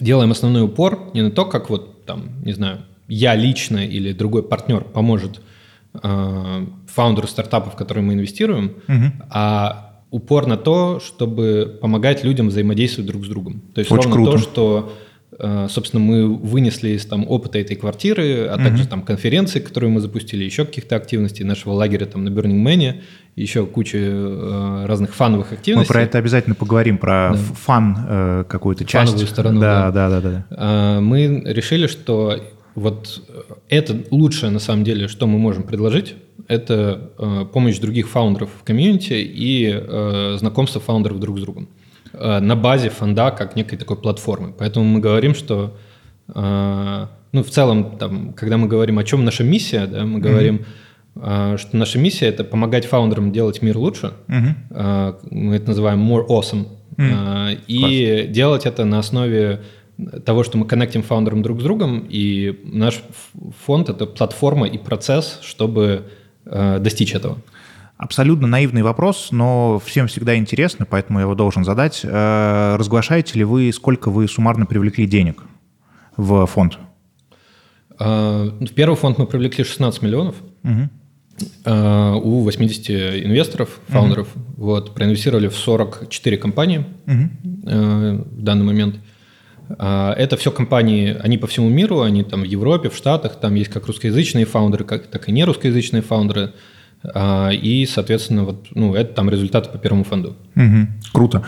делаем 0.00 0.30
основной 0.30 0.62
упор 0.62 1.10
не 1.14 1.22
на 1.22 1.30
то, 1.30 1.44
как 1.44 1.70
вот 1.70 2.04
там, 2.04 2.42
не 2.44 2.52
знаю, 2.52 2.80
я 3.08 3.34
лично 3.34 3.78
или 3.78 4.12
другой 4.12 4.42
партнер 4.42 4.82
поможет 4.84 5.40
э, 6.02 6.66
фаундеру 6.86 7.26
стартапов, 7.26 7.74
в 7.74 7.76
которые 7.76 8.04
мы 8.04 8.14
инвестируем, 8.14 8.72
Мгм. 8.88 9.22
а 9.30 10.02
упор 10.10 10.46
на 10.46 10.56
то, 10.56 11.00
чтобы 11.00 11.78
помогать 11.80 12.24
людям 12.24 12.48
взаимодействовать 12.48 13.08
друг 13.10 13.24
с 13.24 13.28
другом. 13.28 13.62
То 13.74 13.80
есть 13.80 13.90
Очень 13.90 14.10
ровно 14.10 14.24
то, 14.24 14.30
круто. 14.32 14.44
что, 14.44 14.92
э, 14.92 15.07
собственно, 15.68 16.02
мы 16.02 16.34
вынесли 16.36 16.90
из 16.90 17.06
там, 17.06 17.24
опыта 17.28 17.58
этой 17.58 17.76
квартиры, 17.76 18.46
а 18.46 18.56
также 18.56 18.86
там 18.88 19.02
конференции, 19.02 19.60
которые 19.60 19.90
мы 19.90 20.00
запустили, 20.00 20.44
еще 20.44 20.64
каких-то 20.64 20.96
активностей 20.96 21.44
нашего 21.44 21.72
лагеря 21.74 22.06
там 22.06 22.24
на 22.24 22.28
Burning 22.30 22.62
Man, 22.64 23.00
еще 23.36 23.64
куча 23.66 23.98
э, 24.00 24.84
разных 24.86 25.14
фановых 25.14 25.50
Мы 25.52 25.56
активностей. 25.56 25.92
про 25.92 26.02
это 26.02 26.18
обязательно 26.18 26.56
поговорим, 26.56 26.98
про 26.98 27.34
ф- 27.34 27.58
фан 27.58 27.96
э, 28.08 28.44
какую-то 28.48 28.84
часть. 28.84 29.10
Фановую 29.10 29.26
сторону, 29.28 29.60
Да, 29.60 29.90
да. 29.92 30.08
да, 30.08 30.08
да, 30.08 30.20
да. 30.20 30.30
да. 30.30 30.46
А, 30.50 31.00
мы 31.00 31.42
решили, 31.46 31.86
что 31.86 32.42
вот 32.74 33.22
это 33.68 33.96
лучшее, 34.10 34.50
на 34.50 34.58
самом 34.58 34.82
деле, 34.84 35.06
что 35.08 35.26
мы 35.28 35.38
можем 35.38 35.62
предложить, 35.62 36.16
это 36.48 37.10
э, 37.18 37.44
помощь 37.52 37.78
других 37.78 38.08
фаундеров 38.08 38.50
в 38.60 38.64
комьюнити 38.64 39.12
и 39.14 39.70
э, 39.72 40.36
знакомство 40.40 40.80
фаундеров 40.80 41.20
друг 41.20 41.38
с 41.38 41.42
другом 41.42 41.64
э, 41.64 41.77
на 42.20 42.56
базе 42.56 42.90
фонда 42.90 43.30
как 43.30 43.56
некой 43.56 43.78
такой 43.78 43.96
платформы. 43.96 44.52
Поэтому 44.58 44.84
мы 44.84 45.00
говорим, 45.00 45.34
что 45.34 45.76
э, 46.34 47.06
ну, 47.32 47.42
в 47.42 47.50
целом, 47.50 47.98
там, 47.98 48.32
когда 48.32 48.56
мы 48.56 48.68
говорим, 48.68 48.98
о 48.98 49.04
чем 49.04 49.24
наша 49.24 49.44
миссия, 49.44 49.86
да, 49.86 50.04
мы 50.04 50.18
говорим, 50.18 50.64
mm-hmm. 51.14 51.58
что 51.58 51.76
наша 51.76 51.98
миссия– 51.98 52.26
это 52.28 52.42
помогать 52.42 52.86
фаундерам 52.86 53.32
делать 53.32 53.62
мир 53.62 53.76
лучше. 53.76 54.12
Mm-hmm. 54.28 55.16
Мы 55.30 55.56
это 55.56 55.68
называем 55.68 56.00
more 56.00 56.26
awesome. 56.26 56.66
Mm-hmm. 56.96 57.60
И 57.66 57.80
Класс. 57.80 58.34
делать 58.34 58.66
это 58.66 58.84
на 58.84 58.98
основе 58.98 59.60
того, 60.24 60.42
что 60.42 60.58
мы 60.58 60.66
коннектим 60.66 61.02
фаундерам 61.02 61.42
друг 61.42 61.60
с 61.60 61.62
другом, 61.62 62.06
и 62.08 62.60
наш 62.64 63.02
фонд– 63.64 63.88
это 63.90 64.06
платформа 64.06 64.66
и 64.66 64.78
процесс, 64.78 65.38
чтобы 65.42 66.04
достичь 66.44 67.14
этого. 67.14 67.38
Абсолютно 67.98 68.46
наивный 68.46 68.82
вопрос, 68.82 69.28
но 69.32 69.80
всем 69.84 70.06
всегда 70.06 70.36
интересно, 70.36 70.86
поэтому 70.88 71.18
я 71.18 71.24
его 71.24 71.34
должен 71.34 71.64
задать. 71.64 72.04
Разглашаете 72.04 73.38
ли 73.38 73.44
вы, 73.44 73.72
сколько 73.72 74.10
вы 74.10 74.28
суммарно 74.28 74.66
привлекли 74.66 75.04
денег 75.06 75.42
в 76.16 76.46
фонд? 76.46 76.78
В 77.98 78.68
первый 78.76 78.94
фонд 78.94 79.18
мы 79.18 79.26
привлекли 79.26 79.64
16 79.64 80.02
миллионов. 80.02 80.36
Угу. 80.62 80.88
У 81.66 82.42
80 82.44 82.90
инвесторов, 83.24 83.80
фаундеров. 83.88 84.28
Угу. 84.34 84.64
Вот, 84.64 84.94
проинвестировали 84.94 85.48
в 85.48 85.56
44 85.56 86.36
компании 86.36 86.84
угу. 87.06 87.30
в 87.64 88.42
данный 88.42 88.64
момент. 88.64 89.00
Это 89.68 90.36
все 90.38 90.50
компании, 90.52 91.16
они 91.20 91.36
по 91.36 91.48
всему 91.48 91.68
миру, 91.68 92.02
они 92.02 92.22
там 92.22 92.42
в 92.42 92.44
Европе, 92.44 92.90
в 92.90 92.96
Штатах, 92.96 93.40
там 93.40 93.56
есть 93.56 93.70
как 93.70 93.86
русскоязычные 93.86 94.46
фаундеры, 94.46 94.84
как, 94.84 95.08
так 95.08 95.28
и 95.28 95.32
не 95.32 95.44
русскоязычные 95.44 96.02
фаундеры. 96.02 96.54
И, 97.04 97.88
соответственно, 97.88 98.44
вот, 98.44 98.68
ну, 98.74 98.94
это 98.94 99.14
там 99.14 99.30
результаты 99.30 99.70
по 99.70 99.78
первому 99.78 100.04
фонду. 100.04 100.36
Угу. 100.56 100.86
Круто. 101.12 101.44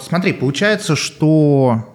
Смотри, 0.00 0.32
получается, 0.32 0.96
что 0.96 1.92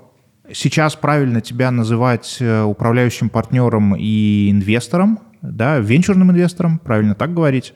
сейчас 0.54 0.96
правильно 0.96 1.42
тебя 1.42 1.72
называть 1.72 2.38
э, 2.40 2.64
управляющим 2.64 3.30
партнером 3.30 3.96
и 3.98 4.50
инвестором, 4.50 5.20
да, 5.42 5.80
венчурным 5.80 6.32
инвестором, 6.32 6.80
правильно 6.80 7.16
так 7.16 7.34
говорить, 7.34 7.74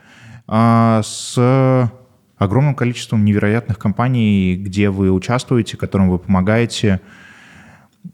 а, 0.48 1.02
с 1.04 1.92
огромным 2.38 2.76
количеством 2.76 3.24
невероятных 3.24 3.78
компаний, 3.78 4.56
где 4.56 4.90
вы 4.90 5.12
участвуете, 5.12 5.78
которым 5.78 6.10
вы 6.10 6.18
помогаете, 6.18 7.00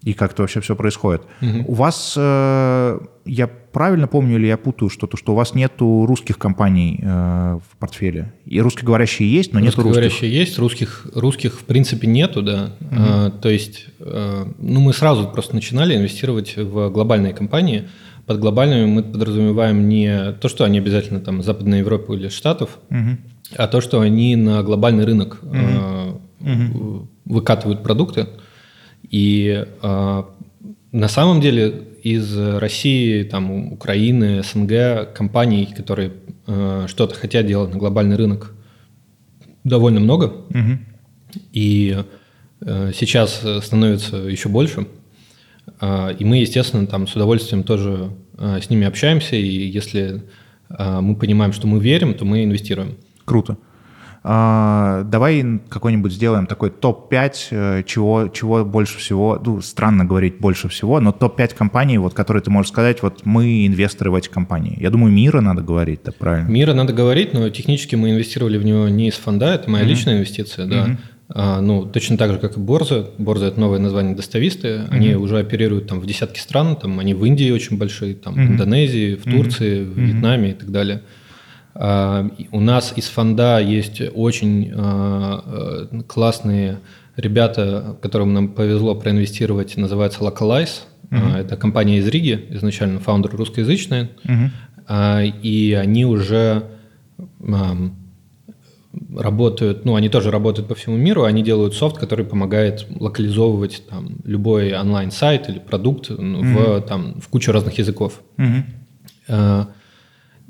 и 0.03 0.13
как 0.13 0.33
это 0.33 0.41
вообще 0.41 0.61
все 0.61 0.75
происходит. 0.75 1.21
Угу. 1.41 1.65
У 1.67 1.73
вас, 1.73 2.13
э, 2.17 2.99
я 3.25 3.47
правильно 3.47 4.07
помню 4.07 4.35
или 4.37 4.47
я 4.47 4.57
путаю 4.57 4.89
что-то, 4.89 5.17
что 5.17 5.33
у 5.33 5.35
вас 5.35 5.53
нету 5.53 6.05
русских 6.05 6.37
компаний 6.37 6.99
э, 7.01 7.59
в 7.69 7.77
портфеле? 7.77 8.33
И 8.45 8.59
русскоговорящие 8.61 9.31
есть, 9.31 9.53
но 9.53 9.59
нету 9.59 9.81
русских? 9.81 9.85
Русскоговорящие 9.85 10.31
есть, 10.31 10.59
русских, 10.59 11.07
русских 11.13 11.53
в 11.59 11.63
принципе 11.63 12.07
нету, 12.07 12.41
да. 12.41 12.71
Угу. 12.79 12.89
А, 12.91 13.29
то 13.31 13.49
есть, 13.49 13.85
э, 13.99 14.45
ну 14.59 14.79
мы 14.81 14.93
сразу 14.93 15.27
просто 15.27 15.55
начинали 15.55 15.95
инвестировать 15.95 16.55
в 16.57 16.89
глобальные 16.89 17.33
компании. 17.33 17.87
Под 18.25 18.39
глобальными 18.39 18.85
мы 18.85 19.03
подразумеваем 19.03 19.87
не 19.87 20.33
то, 20.33 20.49
что 20.49 20.65
они 20.65 20.79
обязательно 20.79 21.21
там 21.21 21.41
Западной 21.41 21.79
Европы 21.79 22.15
или 22.15 22.27
Штатов, 22.27 22.77
угу. 22.89 23.17
а 23.55 23.67
то, 23.67 23.79
что 23.81 24.01
они 24.01 24.35
на 24.35 24.63
глобальный 24.63 25.05
рынок 25.05 25.39
угу. 25.41 26.21
угу. 26.41 27.07
выкатывают 27.25 27.83
продукты. 27.83 28.27
И 29.09 29.65
э, 29.81 30.23
на 30.91 31.07
самом 31.07 31.41
деле 31.41 31.83
из 32.03 32.37
России, 32.37 33.23
там, 33.23 33.73
Украины, 33.73 34.43
СНГ 34.43 35.13
компаний, 35.13 35.73
которые 35.75 36.13
э, 36.45 36.85
что-то 36.87 37.15
хотят 37.15 37.45
делать 37.45 37.71
на 37.71 37.77
глобальный 37.77 38.15
рынок, 38.15 38.53
довольно 39.63 39.99
много. 39.99 40.25
Угу. 40.49 40.79
И 41.53 41.97
э, 42.61 42.91
сейчас 42.95 43.43
становится 43.63 44.17
еще 44.17 44.49
больше. 44.49 44.87
Э, 45.81 46.13
и 46.17 46.23
мы, 46.23 46.37
естественно, 46.37 46.87
там 46.87 47.07
с 47.07 47.15
удовольствием 47.15 47.63
тоже 47.63 48.11
э, 48.37 48.59
с 48.61 48.69
ними 48.69 48.87
общаемся. 48.87 49.35
И 49.35 49.67
если 49.67 50.23
э, 50.69 50.99
мы 51.01 51.15
понимаем, 51.15 51.53
что 51.53 51.67
мы 51.67 51.79
верим, 51.79 52.13
то 52.13 52.25
мы 52.25 52.43
инвестируем. 52.43 52.97
Круто. 53.25 53.57
А, 54.29 55.03
давай 55.03 55.61
какой-нибудь 55.69 56.11
сделаем 56.11 56.47
такой 56.47 56.69
топ-5, 56.69 57.33
э, 57.51 57.83
чего, 57.85 58.27
чего 58.27 58.65
больше 58.65 58.97
всего, 58.97 59.41
ну, 59.43 59.61
странно 59.61 60.03
говорить 60.03 60.39
больше 60.39 60.67
всего, 60.67 60.99
но 60.99 61.13
топ-5 61.13 61.55
компаний, 61.55 61.97
вот, 61.97 62.13
которые 62.13 62.43
ты 62.43 62.51
можешь 62.51 62.73
сказать, 62.73 63.01
вот 63.01 63.25
мы 63.25 63.65
инвесторы 63.65 64.11
в 64.11 64.15
эти 64.15 64.27
компании. 64.27 64.77
Я 64.81 64.89
думаю, 64.89 65.13
Мира 65.13 65.39
надо 65.39 65.61
говорить, 65.61 66.03
так 66.03 66.15
правильно? 66.15 66.49
Мира 66.49 66.73
надо 66.73 66.91
говорить, 66.91 67.33
но 67.33 67.47
технически 67.49 67.95
мы 67.95 68.11
инвестировали 68.11 68.57
в 68.57 68.65
него 68.65 68.89
не 68.89 69.07
из 69.07 69.13
фонда, 69.13 69.53
это 69.53 69.69
моя 69.69 69.85
mm-hmm. 69.85 69.87
личная 69.87 70.15
инвестиция, 70.17 70.65
да. 70.65 70.87
Mm-hmm. 70.87 70.97
А, 71.29 71.61
ну, 71.61 71.85
точно 71.85 72.17
так 72.17 72.33
же, 72.33 72.37
как 72.37 72.57
и 72.57 72.59
Борза. 72.59 73.07
Борза– 73.17 73.45
это 73.47 73.59
новое 73.61 73.79
название 73.79 74.13
достависты. 74.13 74.67
Mm-hmm. 74.67 74.87
Они 74.91 75.15
уже 75.15 75.39
оперируют 75.39 75.87
там 75.87 76.01
в 76.01 76.05
десятки 76.05 76.39
стран, 76.39 76.75
там 76.75 76.99
они 76.99 77.13
в 77.13 77.23
Индии 77.23 77.49
очень 77.51 77.77
большие, 77.77 78.13
там 78.15 78.35
mm-hmm. 78.35 78.47
в 78.47 78.51
Индонезии, 78.51 79.15
в 79.15 79.23
Турции, 79.23 79.79
mm-hmm. 79.79 79.93
в 79.93 79.97
Вьетнаме 79.97 80.49
и 80.49 80.53
так 80.53 80.69
далее. 80.69 81.01
У 81.79 82.59
нас 82.59 82.93
из 82.95 83.05
фонда 83.05 83.59
есть 83.59 84.01
очень 84.15 84.71
а, 84.75 85.87
э, 85.91 86.01
классные 86.07 86.79
ребята, 87.15 87.97
которым 88.01 88.33
нам 88.33 88.49
повезло 88.49 88.95
проинвестировать, 88.95 89.77
называется 89.77 90.21
Localize. 90.21 90.81
Uh-huh. 91.09 91.37
Это 91.37 91.55
компания 91.55 91.99
из 91.99 92.07
Риги, 92.07 92.47
изначально 92.49 92.99
фаундер 92.99 93.35
русскоязычная. 93.35 94.09
Uh-huh. 94.25 95.31
И 95.41 95.77
они 95.79 96.05
уже 96.05 96.63
работают, 99.15 99.85
ну, 99.85 99.95
они 99.95 100.09
тоже 100.09 100.31
работают 100.31 100.67
по 100.67 100.75
всему 100.75 100.97
миру, 100.97 101.23
они 101.23 101.43
делают 101.43 101.75
софт, 101.75 101.97
который 101.97 102.25
помогает 102.25 102.85
локализовывать 102.99 103.83
там 103.89 104.17
любой 104.23 104.77
онлайн-сайт 104.77 105.49
или 105.49 105.59
продукт 105.59 106.09
uh-huh. 106.09 106.79
в, 106.79 106.81
там, 106.81 107.19
в 107.21 107.27
кучу 107.29 107.51
разных 107.51 107.77
языков. 107.77 108.21
Uh-huh. 108.37 109.67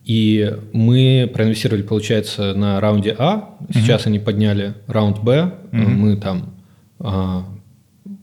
И 0.08 0.54
мы 0.72 1.30
проинвестировали, 1.34 1.82
получается, 1.82 2.54
на 2.54 2.80
раунде 2.80 3.14
А. 3.20 3.58
Сейчас 3.74 4.04
угу. 4.04 4.10
они 4.10 4.20
подняли 4.20 4.74
раунд 4.88 5.22
Б. 5.22 5.52
Угу. 5.74 5.82
Мы 5.82 6.16
там 6.16 6.54
а, 7.00 7.46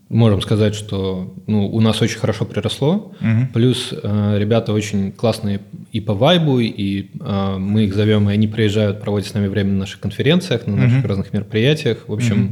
можем 0.09 0.41
сказать, 0.41 0.75
что 0.75 1.35
ну, 1.47 1.67
у 1.67 1.81
нас 1.83 2.01
очень 2.01 2.19
хорошо 2.19 2.47
приросло. 2.47 3.13
Угу. 3.21 3.53
Плюс 3.53 3.93
а, 4.03 4.39
ребята 4.39 4.73
очень 4.73 5.13
классные 5.13 5.61
и 5.93 6.01
по 6.01 6.15
вайбу, 6.15 6.59
и 6.59 7.11
а, 7.21 7.59
мы 7.59 7.85
их 7.85 7.95
зовем, 7.95 8.31
и 8.31 8.33
они 8.33 8.49
приезжают, 8.49 9.03
проводят 9.03 9.29
с 9.29 9.35
нами 9.35 9.49
время 9.49 9.73
на 9.73 9.81
наших 9.81 10.01
конференциях, 10.01 10.67
на 10.67 10.77
наших 10.77 11.01
угу. 11.01 11.09
разных 11.09 11.35
мероприятиях. 11.35 12.09
В 12.09 12.15
общем, 12.15 12.45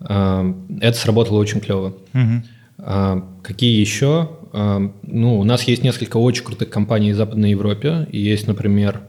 угу. 0.00 0.06
а, 0.08 0.54
это 0.80 0.98
сработало 0.98 1.38
очень 1.38 1.60
клево. 1.60 1.94
Угу. 2.14 2.42
А, 2.78 3.24
какие 3.44 3.80
еще? 3.80 4.30
Ну, 4.52 5.38
у 5.38 5.44
нас 5.44 5.62
есть 5.64 5.82
несколько 5.82 6.16
очень 6.16 6.44
крутых 6.44 6.70
компаний 6.70 7.12
в 7.12 7.16
Западной 7.16 7.50
Европе. 7.50 8.08
Есть, 8.12 8.46
например, 8.46 9.00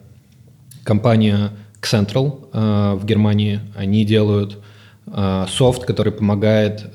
компания 0.84 1.52
Central 1.82 2.98
в 2.98 3.06
Германии. 3.06 3.60
Они 3.76 4.06
делают 4.06 4.58
софт, 5.50 5.86
который 5.86 6.12
помогает 6.12 6.86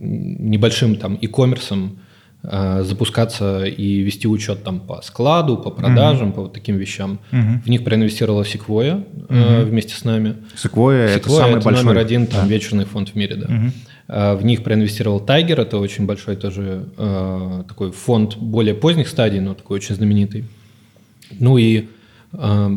небольшим 0.00 0.96
там 0.96 1.18
e-commerce 1.20 1.90
запускаться 2.42 3.64
и 3.64 4.02
вести 4.02 4.28
учет 4.28 4.62
там 4.62 4.78
по 4.78 5.02
складу, 5.02 5.56
по 5.56 5.70
продажам, 5.70 6.28
mm-hmm. 6.28 6.32
по 6.32 6.42
вот 6.42 6.52
таким 6.52 6.76
вещам. 6.76 7.18
Mm-hmm. 7.32 7.62
В 7.64 7.68
них 7.68 7.82
проинвестировала 7.82 8.42
Sequoia 8.42 9.04
mm-hmm. 9.28 9.64
вместе 9.64 9.94
с 9.94 10.04
нами. 10.04 10.36
Sequoia, 10.54 11.08
Sequoia 11.08 11.16
это 11.16 11.30
самый 11.30 11.56
это 11.56 11.64
большой 11.64 11.84
номер 11.84 11.98
один 11.98 12.26
там, 12.28 12.46
да. 12.46 12.54
вечерный 12.54 12.84
фонд 12.84 13.08
в 13.08 13.14
мире, 13.16 13.34
да. 13.34 13.46
Mm-hmm. 13.46 13.70
В 14.08 14.40
них 14.42 14.62
проинвестировал 14.62 15.20
Tiger, 15.20 15.62
это 15.62 15.78
очень 15.78 16.06
большой 16.06 16.36
тоже 16.36 16.84
э, 16.96 17.64
такой 17.66 17.90
фонд 17.90 18.36
более 18.36 18.74
поздних 18.74 19.08
стадий, 19.08 19.40
но 19.40 19.54
такой 19.54 19.76
очень 19.78 19.96
знаменитый. 19.96 20.44
Ну 21.40 21.58
и 21.58 21.86
э, 22.32 22.70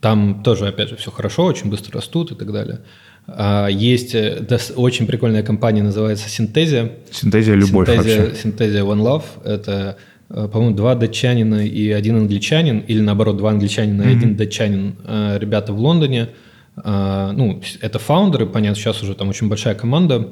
там 0.00 0.42
тоже, 0.44 0.68
опять 0.68 0.90
же, 0.90 0.96
все 0.96 1.10
хорошо, 1.10 1.46
очень 1.46 1.68
быстро 1.68 1.94
растут 1.94 2.30
и 2.30 2.36
так 2.36 2.52
далее. 2.52 2.82
А, 3.26 3.66
есть 3.66 4.14
э, 4.14 4.46
очень 4.76 5.08
прикольная 5.08 5.42
компания, 5.42 5.82
называется 5.82 6.28
Синтезия. 6.28 6.92
Синтезия 7.10 7.54
любовь 7.54 7.88
Синтезия, 7.88 8.26
вообще. 8.26 8.40
Синтезия 8.40 8.82
One 8.84 9.02
Love. 9.02 9.24
Это, 9.42 9.96
по-моему, 10.28 10.76
два 10.76 10.94
датчанина 10.94 11.66
и 11.66 11.90
один 11.90 12.18
англичанин, 12.18 12.78
или 12.86 13.00
наоборот, 13.00 13.36
два 13.36 13.50
англичанина 13.50 14.02
mm-hmm. 14.02 14.12
и 14.12 14.16
один 14.16 14.36
датчанин. 14.36 14.94
Ребята 15.40 15.72
в 15.72 15.80
Лондоне– 15.80 16.28
ну, 16.84 17.62
это 17.80 17.98
фаундеры, 17.98 18.46
понятно, 18.46 18.76
сейчас 18.76 19.02
уже 19.02 19.14
там 19.14 19.28
очень 19.30 19.48
большая 19.48 19.74
команда, 19.74 20.28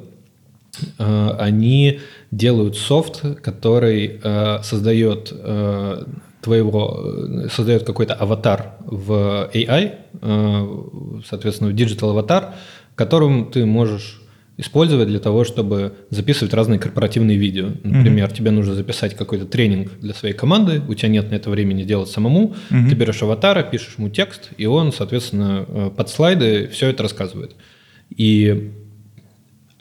а, 0.99 1.36
они 1.38 2.01
делают 2.30 2.76
софт, 2.76 3.22
который 3.42 4.20
а, 4.22 4.61
создает 4.62 5.32
твоего, 6.42 7.49
создает 7.51 7.84
какой-то 7.84 8.12
аватар 8.12 8.74
в 8.84 9.51
AI, 9.55 11.22
соответственно, 11.26 11.70
в 11.70 11.74
digital 11.74 12.11
аватар, 12.11 12.55
которым 12.97 13.51
ты 13.51 13.64
можешь 13.64 14.20
использовать 14.57 15.09
для 15.09 15.18
того, 15.18 15.44
чтобы 15.44 15.94
записывать 16.11 16.55
разные 16.55 16.78
корпоративные 16.78 17.36
видео. 17.36 17.70
Например, 17.82 18.28
mm-hmm. 18.28 18.36
тебе 18.36 18.50
нужно 18.52 18.74
записать 18.74 19.14
какой-то 19.16 19.46
тренинг 19.46 19.98
для 20.00 20.14
своей 20.14 20.34
команды, 20.34 20.80
у 20.88 20.94
тебя 20.94 21.09
нет 21.09 21.30
на 21.30 21.34
это 21.34 21.50
времени 21.50 21.82
делать 21.82 22.09
самому, 22.09 22.55
mm-hmm. 22.70 22.88
ты 22.88 22.94
берешь 22.94 23.22
аватара, 23.22 23.62
пишешь 23.62 23.94
ему 23.98 24.11
текст, 24.11 24.50
и 24.57 24.66
он, 24.66 24.92
соответственно, 24.92 25.64
э, 25.66 25.90
под 25.96 26.09
слайды 26.09 26.68
все 26.68 26.88
это 26.88 27.02
рассказывает. 27.02 27.57
И 28.16 28.70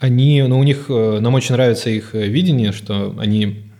они, 0.00 0.42
ну, 0.42 0.58
у 0.58 0.64
них, 0.64 0.86
э, 0.88 1.18
нам 1.20 1.34
очень 1.34 1.54
нравится 1.54 1.88
их 1.90 2.14
э, 2.14 2.26
видение, 2.26 2.72
что 2.72 3.14
они 3.18 3.70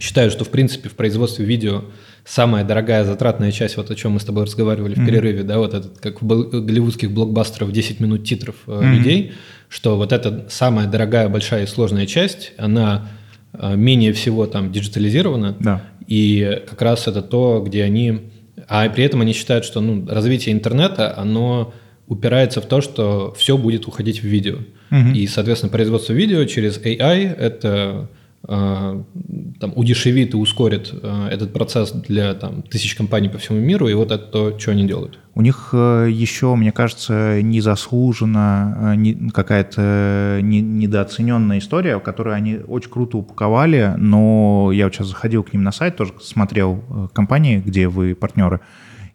считают, 0.00 0.32
что, 0.32 0.44
в 0.44 0.50
принципе, 0.50 0.88
в 0.88 0.94
производстве 0.94 1.44
видео 1.44 1.84
самая 2.24 2.64
дорогая 2.64 3.04
затратная 3.04 3.50
часть, 3.50 3.76
вот 3.76 3.90
о 3.90 3.94
чем 3.94 4.12
мы 4.12 4.20
с 4.20 4.24
тобой 4.24 4.44
разговаривали 4.44 4.96
mm-hmm. 4.96 5.02
в 5.02 5.06
перерыве, 5.06 5.42
да, 5.42 5.58
вот 5.58 5.74
этот, 5.74 5.98
как 5.98 6.22
в 6.22 6.26
голливудских 6.26 7.10
блокбастеров 7.10 7.72
10 7.72 8.00
минут 8.00 8.24
титров 8.24 8.56
mm-hmm. 8.66 8.94
людей, 8.94 9.32
что 9.68 9.96
вот 9.96 10.12
эта 10.12 10.46
самая 10.48 10.86
дорогая, 10.86 11.28
большая 11.28 11.64
и 11.64 11.66
сложная 11.66 12.06
часть, 12.06 12.52
она 12.58 13.08
э, 13.52 13.74
менее 13.76 14.12
всего 14.12 14.46
там 14.46 14.70
диджитализирована, 14.70 15.56
да. 15.58 15.82
и 16.06 16.62
как 16.68 16.80
раз 16.82 17.08
это 17.08 17.22
то, 17.22 17.62
где 17.66 17.82
они... 17.82 18.30
А 18.68 18.88
при 18.88 19.04
этом 19.04 19.20
они 19.22 19.32
считают, 19.32 19.64
что 19.64 19.80
ну, 19.80 20.06
развитие 20.06 20.54
интернета, 20.54 21.16
оно 21.18 21.74
упирается 22.06 22.60
в 22.60 22.66
то, 22.66 22.80
что 22.80 23.34
все 23.36 23.56
будет 23.56 23.86
уходить 23.86 24.20
в 24.20 24.24
видео. 24.24 24.58
Угу. 24.90 25.14
И, 25.14 25.26
соответственно, 25.26 25.72
производство 25.72 26.12
видео 26.12 26.44
через 26.44 26.78
AI– 26.78 27.34
это 27.38 28.10
там, 28.44 29.72
удешевит 29.76 30.34
и 30.34 30.36
ускорит 30.36 30.92
а, 31.02 31.28
этот 31.28 31.52
процесс 31.52 31.92
для 31.92 32.34
там, 32.34 32.62
тысяч 32.62 32.96
компаний 32.96 33.28
по 33.28 33.38
всему 33.38 33.60
миру, 33.60 33.86
и 33.86 33.94
вот 33.94 34.10
это 34.10 34.24
то, 34.24 34.58
что 34.58 34.72
они 34.72 34.84
делают. 34.84 35.20
У 35.34 35.42
них 35.42 35.70
э, 35.72 36.08
еще, 36.10 36.54
мне 36.56 36.72
кажется, 36.72 37.40
незаслуженно 37.40 38.96
э, 38.96 39.30
какая-то 39.32 40.40
недооцененная 40.42 41.58
история, 41.58 42.00
которую 42.00 42.34
они 42.34 42.58
очень 42.66 42.90
круто 42.90 43.18
упаковали, 43.18 43.94
но 43.96 44.70
я 44.72 44.84
вот 44.86 44.94
сейчас 44.94 45.06
заходил 45.06 45.44
к 45.44 45.52
ним 45.52 45.62
на 45.62 45.70
сайт, 45.70 45.96
тоже 45.96 46.12
смотрел 46.20 46.82
э, 46.90 47.08
компании, 47.12 47.62
где 47.64 47.86
вы 47.86 48.16
партнеры, 48.16 48.60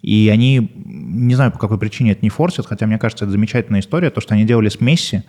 и 0.02 0.30
они, 0.32 0.72
не 0.86 1.36
знаю, 1.36 1.52
по 1.52 1.60
какой 1.60 1.78
причине 1.78 2.14
это 2.14 2.22
не 2.22 2.30
форсят, 2.30 2.66
хотя 2.66 2.88
мне 2.88 2.98
кажется, 2.98 3.26
это 3.26 3.32
замечательная 3.34 3.82
история, 3.82 4.10
то, 4.10 4.22
что 4.22 4.36
они 4.36 4.46
делали 4.46 4.70
с 4.70 4.80
Месси, 4.80 5.24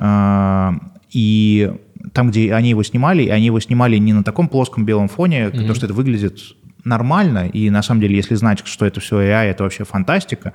и 0.00 1.72
там, 2.12 2.30
где 2.30 2.54
они 2.54 2.70
его 2.70 2.82
снимали, 2.82 3.28
они 3.28 3.46
его 3.46 3.60
снимали 3.60 3.96
не 3.98 4.12
на 4.12 4.24
таком 4.24 4.48
плоском 4.48 4.84
белом 4.84 5.08
фоне, 5.08 5.44
mm-hmm. 5.44 5.50
потому 5.50 5.74
что 5.74 5.86
это 5.86 5.94
выглядит 5.94 6.40
нормально, 6.84 7.48
и 7.48 7.70
на 7.70 7.82
самом 7.82 8.00
деле, 8.00 8.16
если 8.16 8.34
знать, 8.34 8.62
что 8.64 8.86
это 8.86 9.00
все 9.00 9.20
AI, 9.20 9.50
это 9.50 9.62
вообще 9.62 9.84
фантастика, 9.84 10.52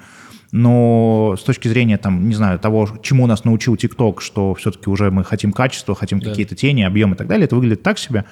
но 0.51 1.35
с 1.38 1.43
точки 1.43 1.67
зрения, 1.67 1.97
там, 1.97 2.27
не 2.27 2.35
знаю, 2.35 2.59
того, 2.59 2.89
чему 3.01 3.27
нас 3.27 3.43
научил 3.43 3.75
ТикТок, 3.75 4.21
что 4.21 4.53
все-таки 4.55 4.89
уже 4.89 5.11
мы 5.11 5.23
хотим 5.23 5.51
качества, 5.51 5.95
хотим 5.95 6.19
да. 6.19 6.29
какие-то 6.29 6.55
тени, 6.55 6.83
объемы 6.83 7.15
и 7.15 7.17
так 7.17 7.27
далее, 7.27 7.45
это 7.45 7.55
выглядит 7.55 7.83
так 7.83 7.99
себе. 7.99 8.25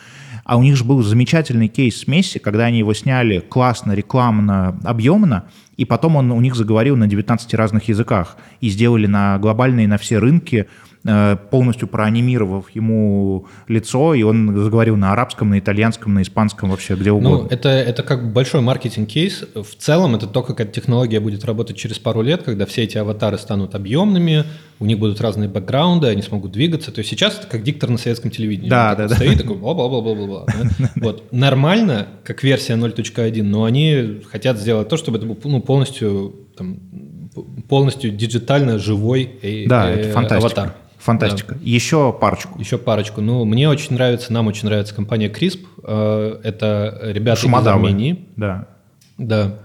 А 0.44 0.58
у 0.58 0.62
них 0.62 0.76
же 0.76 0.84
был 0.84 1.02
замечательный 1.02 1.68
кейс 1.68 1.98
с 2.02 2.08
Месси, 2.08 2.40
когда 2.40 2.66
они 2.66 2.80
его 2.80 2.94
сняли 2.94 3.40
классно, 3.40 3.94
рекламно, 3.94 4.80
объемно, 4.84 5.46
и 5.76 5.86
потом 5.86 6.16
он 6.16 6.32
у 6.32 6.40
них 6.40 6.56
заговорил 6.56 6.96
на 6.96 7.08
19 7.08 7.54
разных 7.56 7.88
языках 7.90 8.38
и 8.62 8.70
сделали 8.70 9.08
на 9.08 9.38
глобальные, 9.40 9.88
на 9.88 9.98
все 9.98 10.20
рынки 10.20 10.68
полностью 11.52 11.88
проонимировав 11.88 12.72
ему 12.72 13.46
лицо, 13.68 14.14
и 14.14 14.24
он 14.24 14.58
заговорил 14.64 14.96
на 14.98 15.12
арабском, 15.12 15.52
на 15.52 15.60
итальянском, 15.60 16.16
на 16.16 16.24
испанском, 16.24 16.70
вообще 16.72 16.96
где 16.96 17.12
ну, 17.12 17.18
угодно. 17.18 17.38
Ну, 17.44 17.48
это, 17.50 17.70
это 17.70 18.02
как 18.02 18.34
большой 18.34 18.62
маркетинг-кейс. 18.62 19.46
В 19.54 19.76
целом 19.76 20.16
это 20.16 20.26
то, 20.28 20.42
как 20.42 20.60
эта 20.60 20.72
технология 20.72 21.20
будет 21.20 21.46
работать 21.46 21.78
через 21.78 22.00
пару 22.00 22.22
лет, 22.22 22.44
когда 22.44 22.66
все 22.66 22.84
эти 22.84 22.98
аватары 22.98 23.38
станут 23.38 23.76
объемными, 23.76 24.46
у 24.80 24.86
них 24.86 25.00
будут 25.00 25.22
разные 25.22 25.48
бэкграунды, 25.48 26.08
они 26.08 26.22
смогут 26.22 26.52
двигаться. 26.52 26.92
То 26.92 27.00
есть 27.00 27.10
сейчас 27.10 27.38
это 27.38 27.48
как 27.48 27.64
диктор 27.64 27.90
на 27.90 27.98
советском 27.98 28.32
телевидении. 28.32 28.70
Да, 28.70 28.96
да, 28.96 29.08
да. 29.08 29.16
Стоит 29.16 29.38
такой 29.38 29.58
бла-бла-бла-бла-бла. 29.58 30.46
Вот. 30.96 31.32
Нормально, 31.32 32.08
как 32.24 32.44
версия 32.44 32.74
0.1, 32.74 33.44
но 33.44 33.64
они 33.64 34.22
хотят 34.30 34.58
сделать 34.58 34.90
то, 34.90 34.98
чтобы 34.98 35.18
это 35.18 35.28
был 35.28 35.38
ну, 35.44 35.62
полностью 35.62 36.34
там, 36.58 36.80
полностью 37.68 38.12
диджитально 38.12 38.80
живой 38.80 39.30
э, 39.42 39.68
да, 39.68 39.92
э, 39.92 39.96
это 39.96 40.14
фантастика. 40.14 40.62
аватар. 40.62 40.76
Фантастика. 41.06 41.54
Да. 41.54 41.62
Еще 41.64 42.18
парочку. 42.20 42.60
Еще 42.60 42.80
парочку. 42.80 43.22
Ну, 43.22 43.46
мне 43.46 43.70
очень 43.70 43.94
нравится, 43.94 44.34
нам 44.34 44.48
очень 44.48 44.68
нравится 44.68 44.96
компания 44.96 45.30
CRISP. 45.30 45.60
Э, 45.84 46.40
это 46.44 47.00
ребята 47.04 47.42
Шумодавы. 47.42 47.78
из 47.78 47.84
Армении. 47.86 48.26
Да. 48.36 48.68
Да. 49.20 49.60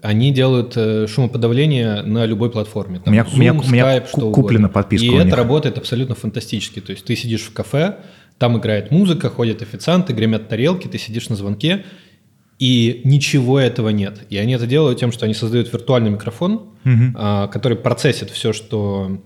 Они 0.00 0.32
делают 0.32 0.72
э, 0.76 1.06
шумоподавление 1.08 2.00
на 2.00 2.24
любой 2.24 2.50
платформе. 2.50 3.00
Там, 3.00 3.12
у 3.12 3.14
меня, 3.14 3.22
Zoom, 3.24 3.34
у 3.34 3.38
меня, 3.38 3.52
Skype, 3.52 3.68
у 3.68 3.70
меня 3.70 4.06
что 4.06 4.32
куплена 4.32 4.68
подписка. 4.70 5.04
И 5.04 5.14
это 5.14 5.36
работает 5.36 5.76
абсолютно 5.76 6.14
фантастически. 6.14 6.80
То 6.80 6.92
есть 6.92 7.04
ты 7.04 7.16
сидишь 7.16 7.42
в 7.42 7.52
кафе, 7.52 7.98
там 8.38 8.56
играет 8.56 8.90
музыка, 8.90 9.28
ходят 9.28 9.60
официанты, 9.60 10.14
гремят 10.14 10.48
тарелки, 10.48 10.88
ты 10.88 10.96
сидишь 10.96 11.28
на 11.28 11.36
звонке, 11.36 11.84
и 12.58 13.02
ничего 13.04 13.60
этого 13.60 13.90
нет. 13.90 14.24
И 14.30 14.38
они 14.38 14.54
это 14.54 14.66
делают 14.66 14.98
тем, 14.98 15.12
что 15.12 15.26
они 15.26 15.34
создают 15.34 15.70
виртуальный 15.70 16.10
микрофон, 16.10 16.70
угу. 16.82 17.48
который 17.52 17.76
процессит 17.76 18.30
все, 18.30 18.54
что 18.54 19.18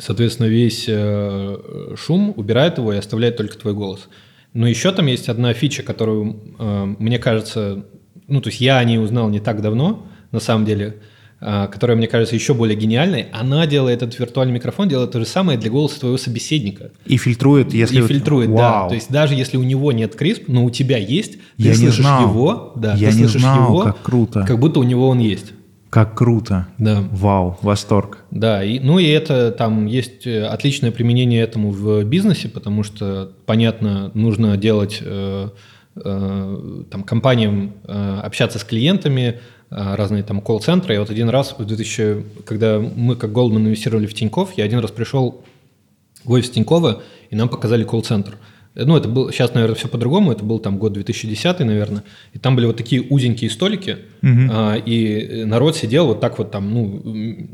Соответственно, 0.00 0.46
весь 0.46 0.84
э, 0.88 1.94
шум 1.96 2.32
убирает 2.36 2.78
его 2.78 2.92
и 2.92 2.96
оставляет 2.96 3.36
только 3.36 3.58
твой 3.58 3.74
голос. 3.74 4.08
Но 4.54 4.66
еще 4.66 4.92
там 4.92 5.06
есть 5.06 5.28
одна 5.28 5.52
фича, 5.52 5.82
которую, 5.82 6.54
э, 6.58 6.94
мне 6.98 7.18
кажется, 7.18 7.84
ну, 8.26 8.40
то 8.40 8.48
есть 8.48 8.60
я 8.60 8.78
о 8.78 8.84
ней 8.84 8.98
узнал 8.98 9.28
не 9.28 9.40
так 9.40 9.62
давно, 9.62 10.06
на 10.30 10.40
самом 10.40 10.64
деле, 10.64 10.96
э, 11.40 11.68
которая, 11.70 11.96
мне 11.96 12.06
кажется, 12.06 12.34
еще 12.34 12.54
более 12.54 12.76
гениальной. 12.76 13.26
Она 13.32 13.66
делает 13.66 14.02
этот 14.02 14.18
виртуальный 14.18 14.54
микрофон, 14.54 14.88
делает 14.88 15.10
то 15.10 15.20
же 15.20 15.26
самое 15.26 15.58
для 15.58 15.70
голоса 15.70 16.00
твоего 16.00 16.18
собеседника. 16.18 16.92
И 17.04 17.16
фильтрует, 17.18 17.74
если... 17.74 18.02
И 18.02 18.06
фильтрует, 18.06 18.48
Вау. 18.48 18.58
да. 18.58 18.88
То 18.88 18.94
есть 18.94 19.10
даже 19.10 19.34
если 19.34 19.56
у 19.58 19.62
него 19.62 19.92
нет 19.92 20.14
крисп, 20.14 20.44
но 20.48 20.64
у 20.64 20.70
тебя 20.70 20.96
есть, 20.96 21.32
ты 21.56 21.68
я 21.68 21.74
слышишь 21.74 22.04
его, 22.04 22.72
да, 22.76 22.94
я 22.94 23.10
ты 23.10 23.16
слышишь 23.16 23.42
знал, 23.42 23.68
его, 23.68 23.82
как 23.82 24.02
круто. 24.02 24.44
как 24.46 24.58
будто 24.58 24.80
у 24.80 24.84
него 24.84 25.08
он 25.08 25.18
есть. 25.18 25.52
Как 25.90 26.16
круто. 26.16 26.68
Да. 26.78 27.02
Вау, 27.12 27.58
восторг. 27.62 28.18
Да, 28.30 28.62
и, 28.62 28.78
ну 28.78 28.98
и 28.98 29.06
это 29.06 29.50
там 29.50 29.86
есть 29.86 30.26
э, 30.26 30.44
отличное 30.44 30.90
применение 30.90 31.42
этому 31.42 31.70
в 31.70 32.04
бизнесе, 32.04 32.48
потому 32.48 32.82
что, 32.82 33.32
понятно, 33.46 34.10
нужно 34.12 34.56
делать 34.58 34.98
э, 35.00 35.48
э, 35.96 36.84
там 36.90 37.02
компаниям 37.04 37.72
э, 37.84 38.20
общаться 38.22 38.58
с 38.58 38.64
клиентами, 38.64 39.40
э, 39.70 39.94
разные 39.94 40.22
там 40.22 40.42
колл-центры. 40.42 40.94
И 40.94 40.98
вот 40.98 41.08
один 41.08 41.30
раз 41.30 41.54
в 41.58 41.64
2000, 41.64 42.42
когда 42.44 42.78
мы 42.78 43.16
как 43.16 43.30
Goldman 43.30 43.60
инвестировали 43.60 44.06
в 44.06 44.12
Тиньков, 44.12 44.52
я 44.58 44.64
один 44.64 44.80
раз 44.80 44.90
пришел 44.90 45.42
в 46.22 46.32
офис 46.32 46.50
Тинькова, 46.50 47.02
и 47.30 47.36
нам 47.36 47.48
показали 47.48 47.84
колл-центр. 47.84 48.36
Ну, 48.74 48.96
это 48.96 49.08
был, 49.08 49.32
сейчас, 49.32 49.54
наверное, 49.54 49.74
все 49.74 49.88
по-другому, 49.88 50.30
это 50.30 50.44
был 50.44 50.60
там 50.60 50.78
год 50.78 50.92
2010, 50.92 51.58
наверное, 51.60 52.04
и 52.32 52.38
там 52.38 52.54
были 52.54 52.66
вот 52.66 52.76
такие 52.76 53.02
узенькие 53.02 53.50
столики, 53.50 53.98
угу. 54.22 54.40
а, 54.50 54.74
и 54.76 55.44
народ 55.44 55.76
сидел 55.76 56.06
вот 56.06 56.20
так 56.20 56.38
вот 56.38 56.50
там, 56.50 56.72
ну, 56.72 57.02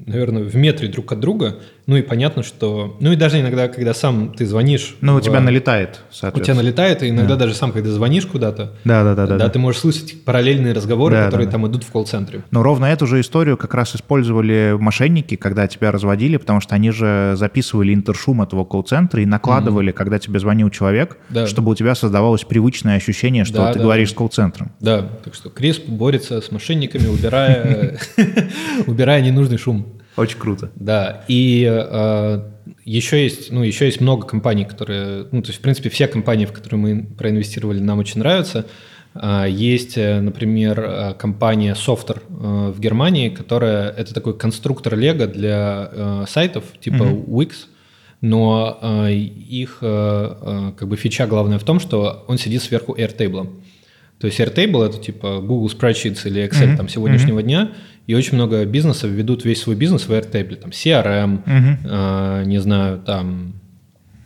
наверное, 0.06 0.42
в 0.42 0.54
метре 0.56 0.88
друг 0.88 1.12
от 1.12 1.20
друга, 1.20 1.58
ну 1.86 1.96
и 1.96 2.02
понятно, 2.02 2.42
что, 2.42 2.96
ну 3.00 3.12
и 3.12 3.16
даже 3.16 3.40
иногда, 3.40 3.68
когда 3.68 3.92
сам 3.92 4.32
ты 4.34 4.46
звонишь... 4.46 4.96
Ну, 5.02 5.16
у 5.16 5.20
тебя 5.20 5.40
налетает, 5.40 6.00
соответственно. 6.10 6.42
У 6.42 6.44
тебя 6.44 6.54
налетает, 6.54 7.02
и 7.02 7.10
иногда 7.10 7.34
да. 7.34 7.40
даже 7.44 7.54
сам, 7.54 7.72
когда 7.72 7.90
звонишь 7.90 8.26
куда-то, 8.26 8.72
да, 8.84 9.04
да, 9.04 9.14
да, 9.14 9.26
да, 9.26 9.36
да, 9.36 9.48
ты 9.48 9.58
можешь 9.58 9.80
слышать 9.82 10.24
параллельные 10.24 10.72
разговоры, 10.72 11.16
да, 11.16 11.24
которые 11.26 11.46
да, 11.46 11.52
там 11.52 11.66
идут 11.66 11.84
в 11.84 11.90
колл-центре. 11.90 12.42
Но 12.50 12.62
ровно 12.62 12.86
эту 12.86 13.06
же 13.06 13.20
историю 13.20 13.56
как 13.56 13.74
раз 13.74 13.94
использовали 13.94 14.76
мошенники, 14.78 15.36
когда 15.36 15.66
тебя 15.66 15.92
разводили, 15.92 16.38
потому 16.38 16.60
что 16.60 16.74
они 16.74 16.90
же 16.90 17.34
записывали 17.36 17.92
интершум 17.92 18.40
этого 18.40 18.64
колл-центра 18.64 19.22
и 19.22 19.26
накладывали, 19.26 19.90
угу. 19.90 19.98
когда 19.98 20.18
тебе 20.18 20.38
звонил 20.38 20.70
человек, 20.70 21.18
да. 21.28 21.46
чтобы 21.46 21.72
у 21.72 21.74
тебя 21.74 21.94
создавалось 21.94 22.44
привычное 22.44 22.96
ощущение, 22.96 23.44
что 23.44 23.56
да, 23.56 23.72
ты 23.72 23.78
да, 23.78 23.84
говоришь 23.84 24.08
да. 24.08 24.14
с 24.14 24.16
колл-центром. 24.16 24.72
Да, 24.80 25.02
так 25.22 25.34
что 25.34 25.50
Крисп 25.50 25.86
борется 25.86 26.40
с 26.40 26.50
мошенниками, 26.54 27.06
убирая, 27.06 27.98
убирая 28.86 29.20
ненужный 29.20 29.58
шум. 29.58 29.86
Очень 30.16 30.38
круто. 30.38 30.70
Да, 30.76 31.24
и 31.28 31.68
э, 31.70 32.40
еще 32.84 33.22
есть, 33.22 33.52
ну, 33.52 33.62
еще 33.62 33.86
есть 33.86 34.00
много 34.00 34.26
компаний, 34.26 34.64
которые, 34.64 35.26
ну, 35.32 35.42
то 35.42 35.48
есть, 35.48 35.58
в 35.58 35.62
принципе, 35.62 35.90
все 35.90 36.06
компании, 36.06 36.46
в 36.46 36.52
которые 36.52 36.80
мы 36.80 37.04
проинвестировали, 37.04 37.80
нам 37.80 37.98
очень 37.98 38.20
нравятся. 38.20 38.66
Э, 39.14 39.46
есть, 39.48 39.96
например, 39.96 40.80
э, 40.80 41.14
компания 41.14 41.74
Softer 41.74 42.22
э, 42.28 42.72
в 42.72 42.80
Германии, 42.80 43.28
которая 43.28 43.90
это 43.90 44.14
такой 44.14 44.38
конструктор 44.38 44.96
Лего 44.96 45.26
для 45.26 45.90
э, 45.92 46.24
сайтов 46.28 46.64
типа 46.80 47.02
mm-hmm. 47.02 47.26
Wix 47.26 47.52
но 48.24 48.78
э, 48.80 49.12
их 49.12 49.78
э, 49.82 50.34
э, 50.40 50.72
как 50.78 50.88
бы 50.88 50.96
фича 50.96 51.26
главная 51.26 51.58
в 51.58 51.64
том, 51.64 51.78
что 51.78 52.24
он 52.26 52.38
сидит 52.38 52.62
сверху 52.62 52.94
Airtable. 52.96 53.50
То 54.24 54.28
есть 54.28 54.40
Airtable 54.40 54.86
это 54.86 54.96
типа 54.96 55.42
Google 55.42 55.70
Spreadsheets 55.70 56.26
или 56.26 56.42
Excel 56.48 56.68
mm-hmm. 56.68 56.76
там 56.78 56.88
сегодняшнего 56.88 57.40
mm-hmm. 57.40 57.42
дня, 57.42 57.72
и 58.06 58.14
очень 58.14 58.36
много 58.36 58.64
бизнесов 58.64 59.10
ведут 59.10 59.44
весь 59.44 59.60
свой 59.60 59.76
бизнес 59.76 60.08
в 60.08 60.12
Airtable, 60.12 60.56
там 60.56 60.70
CRM, 60.70 61.44
mm-hmm. 61.44 61.76
э, 61.84 62.44
не 62.46 62.58
знаю, 62.58 63.00
там 63.00 63.52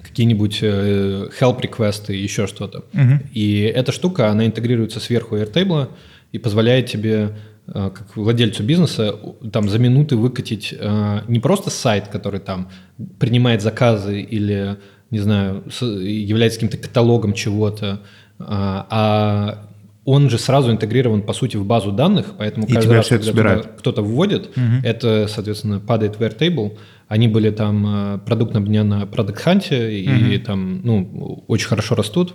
какие-нибудь 0.00 0.60
э, 0.62 1.30
help 1.40 1.60
реквесты, 1.60 2.14
еще 2.14 2.46
что-то. 2.46 2.84
Mm-hmm. 2.92 3.26
И 3.34 3.62
эта 3.62 3.90
штука, 3.90 4.30
она 4.30 4.46
интегрируется 4.46 5.00
сверху 5.00 5.34
Airtable 5.36 5.88
и 6.30 6.38
позволяет 6.38 6.86
тебе 6.86 7.36
э, 7.66 7.90
как 7.92 8.16
владельцу 8.16 8.62
бизнеса, 8.62 9.16
там 9.52 9.68
за 9.68 9.80
минуты 9.80 10.14
выкатить 10.14 10.72
э, 10.78 11.22
не 11.26 11.40
просто 11.40 11.70
сайт, 11.70 12.06
который 12.06 12.38
там 12.38 12.70
принимает 13.18 13.62
заказы 13.62 14.20
или, 14.20 14.76
не 15.10 15.18
знаю, 15.18 15.64
является 15.80 16.60
каким-то 16.60 16.78
каталогом 16.78 17.32
чего-то, 17.32 18.02
а 18.38 19.64
он 20.08 20.30
же 20.30 20.38
сразу 20.38 20.70
интегрирован, 20.70 21.20
по 21.20 21.34
сути, 21.34 21.58
в 21.58 21.66
базу 21.66 21.92
данных, 21.92 22.32
поэтому 22.38 22.66
и 22.66 22.72
каждый 22.72 22.96
раз, 22.96 23.08
когда 23.08 23.58
кто-то 23.58 24.00
вводит, 24.00 24.46
угу. 24.56 24.62
это, 24.82 25.26
соответственно, 25.28 25.80
падает 25.80 26.16
в 26.18 26.22
Airtable. 26.22 26.78
Они 27.08 27.28
были 27.28 27.50
там 27.50 28.20
продуктом 28.24 28.64
дня 28.66 28.84
на 28.84 29.02
Product 29.02 29.44
Hunt, 29.44 29.66
угу. 29.66 30.32
и 30.32 30.38
там, 30.38 30.80
ну, 30.82 31.44
очень 31.46 31.68
хорошо 31.68 31.94
растут. 31.94 32.34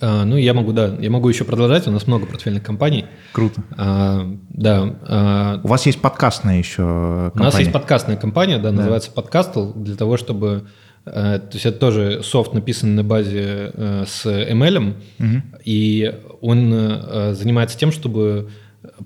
А, 0.00 0.24
ну, 0.24 0.36
я 0.36 0.52
могу, 0.52 0.72
да, 0.72 0.94
я 1.00 1.10
могу 1.10 1.28
еще 1.30 1.44
продолжать. 1.44 1.86
У 1.88 1.90
нас 1.90 2.06
много 2.06 2.26
портфельных 2.26 2.62
компаний. 2.62 3.06
Круто. 3.32 3.62
А, 3.76 4.30
да. 4.50 4.96
А, 5.08 5.60
у 5.62 5.68
вас 5.68 5.86
есть 5.86 6.00
подкастная 6.00 6.58
еще 6.58 6.82
компания? 6.82 7.32
У 7.34 7.42
нас 7.44 7.58
есть 7.58 7.72
подкастная 7.72 8.16
компания, 8.16 8.58
да, 8.58 8.70
да. 8.70 8.72
называется 8.72 9.10
Podcastle, 9.14 9.72
для 9.74 9.96
того, 9.96 10.18
чтобы... 10.18 10.68
А, 11.12 11.38
то 11.38 11.54
есть 11.54 11.66
это 11.66 11.78
тоже 11.78 12.22
софт, 12.22 12.54
написанный 12.54 12.94
на 12.94 13.04
базе 13.04 13.72
а, 13.74 14.04
с 14.06 14.26
ML, 14.26 14.94
угу. 15.18 15.42
и 15.64 16.14
он 16.40 16.72
а, 16.72 17.32
занимается 17.34 17.78
тем, 17.78 17.92
чтобы 17.92 18.50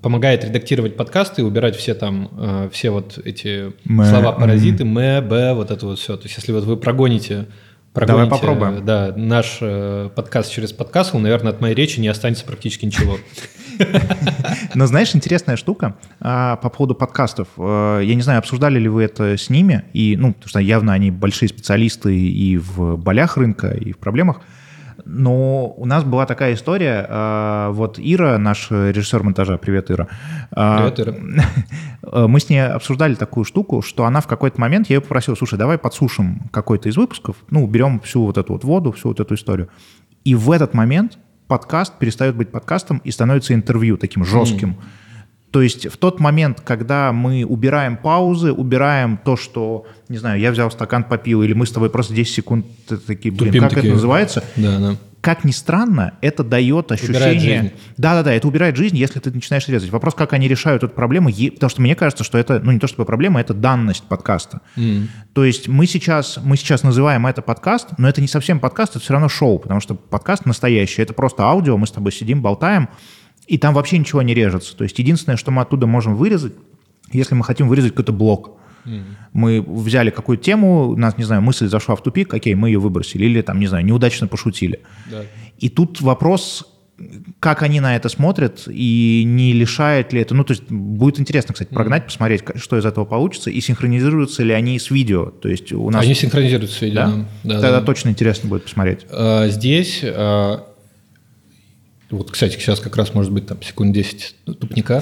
помогает 0.01 0.45
редактировать 0.45 0.95
подкасты 0.95 1.41
и 1.41 1.45
убирать 1.45 1.75
все 1.75 1.93
там, 1.93 2.69
все 2.71 2.91
вот 2.91 3.17
эти 3.23 3.73
мэ, 3.85 4.05
слова-паразиты, 4.05 4.85
мэ, 4.85 5.21
б, 5.21 5.53
вот 5.53 5.71
это 5.71 5.85
вот 5.85 5.99
все. 5.99 6.15
То 6.15 6.23
есть 6.23 6.37
если 6.37 6.51
вот 6.51 6.63
вы 6.63 6.77
прогоните 6.77 7.47
Прогоните, 7.93 8.25
Давай 8.25 8.39
попробуем. 8.39 8.85
Да, 8.85 9.13
наш 9.15 9.59
э, 9.61 10.09
подкаст 10.15 10.51
через 10.51 10.73
подкаст, 10.73 11.13
наверное, 11.13 11.51
от 11.51 11.61
моей 11.61 11.75
речи 11.75 11.99
не 11.99 12.07
останется 12.07 12.43
практически 12.43 12.85
ничего. 12.85 13.19
Но 14.75 14.85
знаешь, 14.87 15.15
интересная 15.15 15.55
штука 15.55 15.95
а, 16.19 16.57
по 16.57 16.69
поводу 16.69 16.95
подкастов. 16.95 17.47
А, 17.57 17.99
я 17.99 18.15
не 18.15 18.21
знаю, 18.21 18.39
обсуждали 18.39 18.79
ли 18.79 18.87
вы 18.87 19.03
это 19.03 19.37
с 19.37 19.49
ними, 19.49 19.83
и, 19.93 20.15
ну, 20.17 20.33
потому 20.33 20.49
что 20.49 20.59
явно 20.59 20.93
они 20.93 21.11
большие 21.11 21.49
специалисты 21.49 22.17
и 22.17 22.57
в 22.57 22.97
болях 22.97 23.37
рынка, 23.37 23.69
и 23.69 23.91
в 23.91 23.97
проблемах. 23.97 24.41
Но 25.05 25.73
у 25.75 25.85
нас 25.85 26.03
была 26.03 26.25
такая 26.25 26.53
история, 26.53 27.05
а, 27.09 27.71
вот 27.71 27.99
Ира, 27.99 28.37
наш 28.37 28.71
режиссер 28.71 29.23
монтажа, 29.23 29.57
привет, 29.57 29.91
Ира. 29.91 30.07
А, 30.51 30.89
привет, 30.89 30.99
Ира. 30.99 32.27
Мы 32.27 32.39
с 32.39 32.49
ней 32.49 32.63
обсуждали 32.65 33.15
такую 33.15 33.43
штуку, 33.43 33.81
что 33.81 34.05
она 34.05 34.21
в 34.21 34.27
какой-то 34.27 34.61
момент, 34.61 34.89
я 34.89 34.95
ее 34.95 35.01
попросил, 35.01 35.35
слушай, 35.35 35.57
давай 35.57 35.77
подсушим 35.77 36.49
какой-то 36.51 36.89
из 36.89 36.97
выпусков, 36.97 37.37
ну, 37.49 37.65
берем 37.67 37.99
всю 38.01 38.23
вот 38.25 38.37
эту 38.37 38.53
вот 38.53 38.63
воду, 38.63 38.91
всю 38.91 39.09
вот 39.09 39.19
эту 39.19 39.35
историю. 39.35 39.69
И 40.23 40.35
в 40.35 40.51
этот 40.51 40.73
момент 40.73 41.17
подкаст 41.53 41.99
перестает 41.99 42.35
быть 42.35 42.49
подкастом 42.49 42.99
и 43.03 43.11
становится 43.11 43.53
интервью 43.53 43.95
таким 43.95 44.25
жестким. 44.25 44.69
Mm. 44.69 44.75
То 45.51 45.61
есть 45.61 45.85
в 45.87 45.97
тот 45.97 46.19
момент, 46.19 46.61
когда 46.61 47.13
мы 47.13 47.45
убираем 47.45 47.95
паузы, 47.95 48.51
убираем 48.51 49.19
то, 49.23 49.37
что, 49.37 49.85
не 50.09 50.17
знаю, 50.17 50.39
я 50.39 50.49
взял 50.51 50.71
стакан, 50.71 51.03
попил, 51.03 51.43
или 51.43 51.53
мы 51.53 51.67
с 51.67 51.71
тобой 51.71 51.91
просто 51.91 52.15
10 52.15 52.33
секунд 52.33 52.65
такие, 53.05 53.31
блин, 53.31 53.51
Тупим 53.51 53.61
как 53.61 53.69
такие. 53.75 53.89
это 53.89 53.93
называется? 53.93 54.43
Да, 54.55 54.79
да. 54.79 54.95
Как 55.23 55.45
ни 55.45 55.51
странно, 55.51 56.15
это 56.19 56.43
дает 56.43 56.91
ощущение... 56.91 57.71
Да-да-да, 57.95 58.33
это 58.33 58.45
убирает 58.45 58.75
жизнь, 58.75 58.97
если 58.97 59.21
ты 59.21 59.31
начинаешь 59.31 59.65
резать. 59.69 59.89
Вопрос, 59.89 60.15
как 60.15 60.33
они 60.33 60.49
решают 60.49 60.83
эту 60.83 60.93
проблему, 60.93 61.29
потому 61.29 61.69
что 61.69 61.81
мне 61.81 61.95
кажется, 61.95 62.25
что 62.25 62.37
это, 62.37 62.59
ну 62.59 62.73
не 62.73 62.79
то 62.79 62.87
чтобы 62.87 63.05
проблема, 63.05 63.39
это 63.39 63.53
данность 63.53 64.03
подкаста. 64.03 64.59
Mm. 64.75 65.07
То 65.31 65.45
есть 65.45 65.69
мы 65.69 65.85
сейчас, 65.85 66.39
мы 66.43 66.57
сейчас 66.57 66.83
называем 66.83 67.25
это 67.25 67.41
подкаст, 67.41 67.97
но 67.97 68.09
это 68.09 68.19
не 68.19 68.27
совсем 68.27 68.59
подкаст, 68.59 68.97
это 68.97 68.99
все 68.99 69.13
равно 69.13 69.29
шоу, 69.29 69.59
потому 69.59 69.79
что 69.79 69.95
подкаст 69.95 70.45
настоящий, 70.45 71.01
это 71.01 71.13
просто 71.13 71.43
аудио, 71.43 71.77
мы 71.77 71.87
с 71.87 71.91
тобой 71.91 72.11
сидим, 72.11 72.41
болтаем, 72.41 72.89
и 73.47 73.57
там 73.57 73.73
вообще 73.73 73.99
ничего 73.99 74.21
не 74.23 74.33
режется. 74.33 74.75
То 74.75 74.83
есть 74.83 74.99
единственное, 74.99 75.37
что 75.37 75.51
мы 75.51 75.61
оттуда 75.61 75.87
можем 75.87 76.17
вырезать, 76.17 76.51
если 77.13 77.33
мы 77.33 77.45
хотим 77.45 77.69
вырезать 77.69 77.91
какой-то 77.91 78.11
блок. 78.11 78.57
Mm. 78.85 79.03
Мы 79.33 79.61
взяли 79.61 80.09
какую-то 80.09 80.43
тему, 80.43 80.89
у 80.89 80.97
нас, 80.97 81.17
не 81.17 81.23
знаю, 81.23 81.41
мысль 81.41 81.67
зашла 81.67 81.95
в 81.95 82.03
тупик, 82.03 82.33
окей, 82.33 82.55
мы 82.55 82.69
ее 82.69 82.79
выбросили, 82.79 83.25
или 83.25 83.41
там, 83.41 83.59
не 83.59 83.67
знаю, 83.67 83.85
неудачно 83.85 84.27
пошутили. 84.27 84.81
Да. 85.09 85.21
И 85.59 85.69
тут 85.69 86.01
вопрос, 86.01 86.67
как 87.39 87.63
они 87.63 87.79
на 87.79 87.95
это 87.95 88.09
смотрят, 88.09 88.67
и 88.67 89.23
не 89.25 89.53
лишает 89.53 90.13
ли 90.13 90.21
это... 90.21 90.35
Ну, 90.35 90.43
то 90.43 90.51
есть 90.51 90.63
будет 90.69 91.19
интересно, 91.19 91.53
кстати, 91.53 91.69
прогнать, 91.73 92.03
mm. 92.03 92.05
посмотреть, 92.05 92.43
что 92.55 92.77
из 92.77 92.85
этого 92.85 93.05
получится, 93.05 93.49
и 93.49 93.61
синхронизируются 93.61 94.43
ли 94.43 94.53
они 94.53 94.77
с 94.79 94.91
видео. 94.91 95.25
То 95.25 95.49
есть 95.49 95.71
у 95.71 95.89
нас... 95.89 96.03
Они 96.03 96.13
синхронизируются 96.13 96.77
с 96.77 96.81
видео, 96.81 96.95
да. 96.95 97.25
да. 97.43 97.61
Тогда 97.61 97.79
да. 97.79 97.85
точно 97.85 98.09
интересно 98.09 98.49
будет 98.49 98.63
посмотреть. 98.63 99.05
А, 99.09 99.47
здесь 99.47 100.01
а, 100.03 100.67
вот, 102.13 102.29
кстати, 102.29 102.53
сейчас 102.59 102.79
как 102.79 102.95
раз 102.95 103.15
может 103.15 103.31
быть 103.31 103.47
там 103.47 103.59
секунд 103.63 103.91
10 103.91 104.35
тупника. 104.45 105.01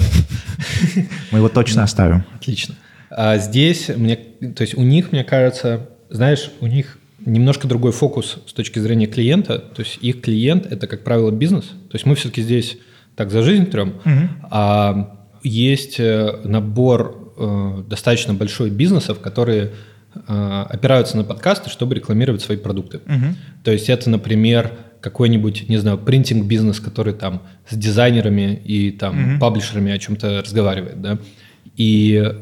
Мы 1.30 1.40
его 1.40 1.50
точно 1.50 1.82
оставим. 1.82 2.24
Отлично. 2.34 2.74
А 3.14 3.38
здесь, 3.38 3.88
мне, 3.88 4.16
то 4.16 4.62
есть 4.62 4.74
у 4.74 4.82
них, 4.82 5.12
мне 5.12 5.22
кажется, 5.22 5.88
знаешь, 6.08 6.50
у 6.60 6.66
них 6.66 6.98
немножко 7.24 7.68
другой 7.68 7.92
фокус 7.92 8.38
с 8.46 8.52
точки 8.52 8.78
зрения 8.78 9.06
клиента. 9.06 9.58
То 9.58 9.82
есть 9.82 9.98
их 10.00 10.20
клиент– 10.22 10.66
это, 10.70 10.86
как 10.86 11.04
правило, 11.04 11.30
бизнес. 11.30 11.64
То 11.64 11.94
есть 11.94 12.06
мы 12.06 12.14
все-таки 12.14 12.42
здесь 12.42 12.78
так 13.14 13.30
за 13.30 13.42
жизнь 13.42 13.66
трем, 13.66 13.90
угу. 14.04 14.28
а 14.50 15.18
есть 15.42 16.00
э, 16.00 16.40
набор 16.44 17.34
э, 17.36 17.82
достаточно 17.86 18.32
большой 18.32 18.70
бизнесов, 18.70 19.20
которые 19.20 19.72
э, 20.14 20.64
опираются 20.70 21.16
на 21.16 21.24
подкасты, 21.24 21.68
чтобы 21.68 21.94
рекламировать 21.94 22.40
свои 22.40 22.56
продукты. 22.56 22.98
Угу. 23.06 23.36
То 23.64 23.72
есть 23.72 23.90
это, 23.90 24.08
например, 24.08 24.72
какой-нибудь, 25.02 25.68
не 25.68 25.76
знаю, 25.76 25.98
принтинг-бизнес, 25.98 26.80
который 26.80 27.12
там 27.12 27.42
с 27.68 27.76
дизайнерами 27.76 28.54
и 28.64 28.92
там 28.92 29.34
mm-hmm. 29.34 29.38
паблишерами 29.40 29.90
о 29.90 29.98
чем-то 29.98 30.42
разговаривает, 30.42 31.02
да, 31.02 31.18
и 31.76 32.32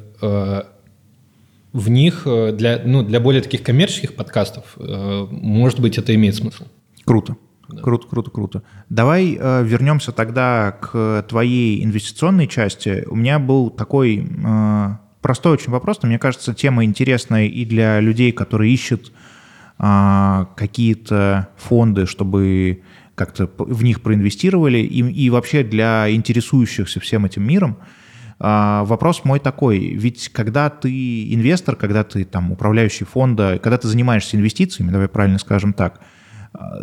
в 1.73 1.89
них 1.89 2.23
э, 2.27 2.53
для, 2.53 2.81
ну, 2.85 3.03
для 3.03 3.21
более 3.21 3.43
таких 3.43 3.63
коммерческих 3.63 4.15
подкастов, 4.15 4.65
э, 4.77 5.27
может 5.31 5.81
быть, 5.81 5.99
это 5.99 6.15
имеет 6.15 6.35
смысл. 6.35 6.65
Круто. 7.05 7.37
Да. 7.69 7.83
Круто, 7.83 8.09
круто, 8.09 8.31
круто. 8.31 8.63
Давай 8.89 9.37
э, 9.39 9.63
вернемся 9.65 10.11
тогда 10.11 10.73
к 10.73 11.25
твоей 11.29 11.85
инвестиционной 11.85 12.49
части. 12.49 13.05
У 13.09 13.15
меня 13.15 13.39
был 13.39 13.71
такой 13.71 14.27
э, 14.27 14.89
простой 15.21 15.53
очень 15.53 15.71
вопрос, 15.71 16.03
но 16.03 16.09
мне 16.09 16.19
кажется, 16.19 16.55
тема 16.55 16.85
интересная 16.85 17.47
и 17.47 17.65
для 17.65 18.01
людей, 18.01 18.33
которые 18.33 18.73
ищут 18.73 19.13
а, 19.83 20.51
какие-то 20.57 21.49
фонды, 21.57 22.05
чтобы 22.05 22.83
как-то 23.15 23.49
в 23.57 23.83
них 23.83 24.03
проинвестировали, 24.03 24.79
и, 24.79 25.01
и 25.11 25.31
вообще 25.31 25.63
для 25.63 26.11
интересующихся 26.11 27.01
всем 27.01 27.25
этим 27.25 27.45
миром. 27.45 27.79
А, 27.81 28.00
вопрос 28.41 29.25
мой 29.25 29.39
такой, 29.39 29.79
ведь 29.79 30.31
когда 30.31 30.71
ты 30.71 31.35
инвестор, 31.35 31.77
когда 31.77 32.05
ты 32.05 32.25
там 32.25 32.51
управляющий 32.53 33.05
фонда, 33.05 33.61
когда 33.63 33.77
ты 33.77 33.87
занимаешься 33.87 34.37
инвестициями, 34.37 34.91
давай 34.91 35.09
правильно 35.09 35.39
скажем 35.39 35.75
так, 35.75 36.01
а, 36.53 36.79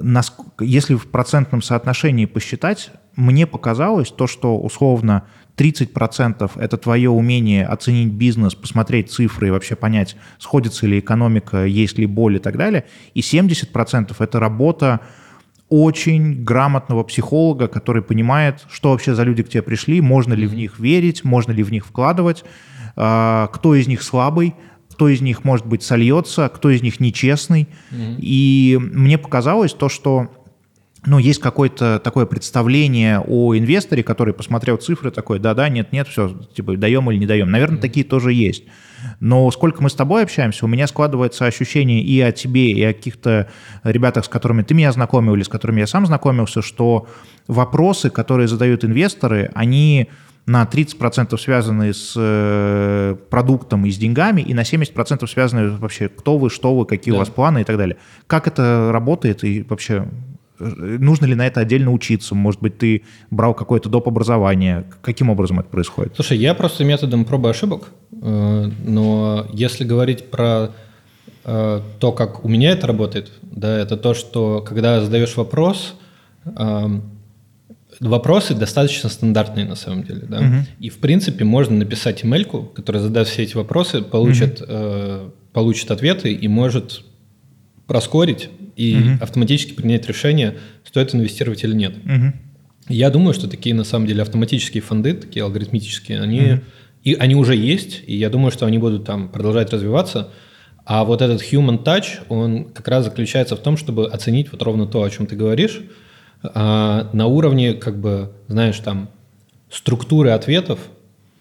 если 0.60 0.95
в 0.95 1.08
процентном 1.08 1.62
соотношении 1.62 2.26
посчитать, 2.26 2.91
мне 3.16 3.47
показалось 3.47 4.12
то, 4.12 4.28
что 4.28 4.58
условно 4.58 5.24
30% 5.55 6.51
это 6.55 6.78
твое 6.78 7.10
умение 7.10 7.66
оценить 7.66 8.14
бизнес, 8.14 8.53
посмотреть 8.53 9.12
цифры 9.12 9.47
и 9.47 9.51
вообще 9.51 9.76
понять, 9.76 10.16
сходится 10.38 10.86
ли 10.86 10.99
экономика, 10.99 11.66
есть 11.66 11.97
ли 11.97 12.05
боль 12.05 12.36
и 12.36 12.39
так 12.39 12.58
далее. 12.58 12.86
И 13.16 13.22
70% 13.22 14.16
это 14.20 14.39
работа 14.39 15.01
очень 15.70 16.43
грамотного 16.43 17.03
психолога, 17.03 17.68
который 17.68 18.01
понимает, 18.01 18.65
что 18.70 18.91
вообще 18.91 19.15
за 19.15 19.24
люди 19.24 19.43
к 19.43 19.49
тебе 19.49 19.61
пришли, 19.61 19.99
можно 20.01 20.34
ли 20.34 20.47
в 20.47 20.53
них 20.53 20.80
верить, 20.80 21.24
можно 21.24 21.51
ли 21.51 21.63
в 21.63 21.72
них 21.72 21.86
вкладывать, 21.86 22.45
а, 22.95 23.47
кто 23.47 23.76
из 23.76 23.88
них 23.88 24.01
слабый, 24.01 24.55
кто 24.89 25.09
из 25.09 25.22
них, 25.22 25.43
может 25.43 25.65
быть, 25.65 25.84
сольется, 25.84 26.49
кто 26.49 26.70
из 26.70 26.82
них 26.82 26.99
нечестный. 26.99 27.68
Mm-hmm. 27.91 28.15
И 28.20 28.80
мне 28.80 29.18
показалось 29.18 29.74
то, 29.74 29.89
что 29.89 30.32
ну, 31.05 31.19
есть 31.19 31.39
какое-то 31.39 31.99
такое 32.03 32.25
представление 32.25 33.19
о 33.19 33.55
инвесторе, 33.55 34.03
который 34.03 34.33
посмотрел 34.33 34.77
цифры, 34.77 35.11
такой, 35.11 35.39
да-да, 35.39 35.69
нет-нет, 35.69 36.07
все, 36.07 36.29
типа, 36.55 36.75
даем 36.75 37.09
или 37.11 37.19
не 37.19 37.25
даем. 37.25 37.51
Наверное, 37.51 37.77
mm-hmm. 37.77 37.81
такие 37.81 38.05
тоже 38.05 38.33
есть. 38.33 38.63
Но 39.19 39.49
сколько 39.51 39.83
мы 39.83 39.89
с 39.89 39.93
тобой 39.93 40.23
общаемся, 40.23 40.65
у 40.65 40.67
меня 40.67 40.87
складывается 40.87 41.45
ощущение 41.45 42.01
и 42.01 42.19
о 42.21 42.31
тебе, 42.31 42.71
и 42.71 42.83
о 42.83 42.93
каких-то 42.93 43.47
ребятах, 43.83 44.25
с 44.25 44.27
которыми 44.27 44.63
ты 44.63 44.73
меня 44.73 44.91
знакомил, 44.91 45.35
или 45.35 45.43
с 45.43 45.47
которыми 45.47 45.81
я 45.81 45.87
сам 45.87 46.05
знакомился, 46.05 46.61
что 46.61 47.07
вопросы, 47.47 48.09
которые 48.09 48.47
задают 48.47 48.83
инвесторы, 48.83 49.51
они 49.53 50.09
на 50.47 50.63
30% 50.63 51.37
связаны 51.37 51.93
с 51.93 52.13
э, 52.15 53.15
продуктом 53.29 53.85
и 53.85 53.91
с 53.91 53.97
деньгами, 53.97 54.41
и 54.41 54.53
на 54.53 54.61
70% 54.61 55.27
связаны 55.27 55.71
вообще, 55.71 56.07
кто 56.07 56.37
вы, 56.37 56.49
что 56.49 56.75
вы, 56.75 56.85
какие 56.85 57.11
да. 57.11 57.17
у 57.17 57.19
вас 57.19 57.29
планы 57.29 57.61
и 57.61 57.63
так 57.65 57.77
далее. 57.77 57.97
Как 58.27 58.47
это 58.47 58.89
работает 58.91 59.43
и 59.43 59.63
вообще 59.63 60.07
нужно 60.60 61.26
ли 61.26 61.36
на 61.36 61.45
это 61.45 61.62
отдельно 61.62 61.91
учиться? 61.91 62.36
Может 62.36 62.62
быть, 62.62 62.78
ты 62.78 63.03
брал 63.32 63.53
какое-то 63.53 63.89
доп. 63.89 64.08
образование? 64.08 64.86
Каким 65.01 65.30
образом 65.30 65.60
это 65.60 65.70
происходит? 65.70 66.14
Слушай, 66.16 66.38
я 66.38 66.53
просто 66.53 66.84
методом 66.84 67.26
пробы 67.26 67.49
ошибок, 67.49 67.89
э, 68.12 68.72
но 68.86 69.47
если 69.53 69.84
говорить 69.84 70.30
про 70.30 70.72
э, 71.43 71.82
то, 71.99 72.12
как 72.12 72.45
у 72.45 72.47
меня 72.47 72.72
это 72.72 72.88
работает, 72.88 73.32
да, 73.41 73.78
это 73.78 73.97
то, 73.97 74.14
что 74.14 74.62
когда 74.62 75.01
задаешь 75.01 75.36
вопрос, 75.36 75.95
э, 76.45 76.88
вопросы 77.99 78.53
достаточно 78.53 79.10
стандартные 79.10 79.66
на 79.66 79.76
самом 79.76 80.03
деле, 80.03 80.22
да. 80.28 80.39
Угу. 80.39 80.55
И 80.80 80.89
в 80.89 80.97
принципе 80.99 81.43
можно 81.43 81.76
написать 81.76 82.24
имейльку, 82.24 82.64
которая 82.64 83.01
задаст 83.03 83.32
все 83.32 83.43
эти 83.43 83.55
вопросы, 83.55 84.01
получит, 84.01 84.62
угу. 84.62 84.70
э, 84.70 85.30
получит 85.53 85.91
ответы 85.91 86.32
и 86.32 86.47
может 86.47 87.03
проскорить 87.88 88.49
и 88.78 88.95
угу. 88.95 89.23
автоматически 89.23 89.73
принять 89.73 90.07
решение, 90.07 90.57
стоит 90.86 91.13
инвестировать 91.13 91.63
или 91.63 91.73
нет. 91.73 91.95
Угу. 91.97 92.34
Я 92.89 93.09
думаю, 93.09 93.34
что 93.34 93.49
такие 93.49 93.75
на 93.75 93.84
самом 93.84 94.07
деле 94.07 94.21
автоматические 94.21 94.82
фонды, 94.82 95.13
такие 95.13 95.43
алгоритмические, 95.43 96.21
они, 96.21 96.39
угу. 96.39 96.61
и, 97.03 97.15
они 97.15 97.36
уже 97.36 97.55
есть, 97.55 98.03
и 98.07 98.15
я 98.15 98.30
думаю, 98.30 98.51
что 98.51 98.65
они 98.65 98.78
будут 98.78 99.03
там 99.03 99.30
продолжать 99.30 99.73
развиваться. 99.73 100.30
А 100.86 101.03
вот 101.03 101.21
этот 101.21 101.41
human 101.41 101.84
touch, 101.84 102.25
он 102.30 102.65
как 102.65 102.88
раз 102.88 103.03
заключается 103.03 103.57
в 103.57 103.59
том, 103.59 103.75
чтобы 103.75 104.07
оценить 104.07 104.51
вот 104.51 104.61
ровно 104.61 104.86
то, 104.86 105.03
о 105.03 105.09
чем 105.09 105.25
ты 105.25 105.36
говоришь, 105.36 105.82
а, 106.43 107.09
на 107.11 107.25
уровне, 107.25 107.73
как 107.73 107.99
бы, 107.99 108.32
знаешь, 108.47 108.80
там, 108.80 109.09
структуры 109.69 110.30
ответов, 110.30 110.80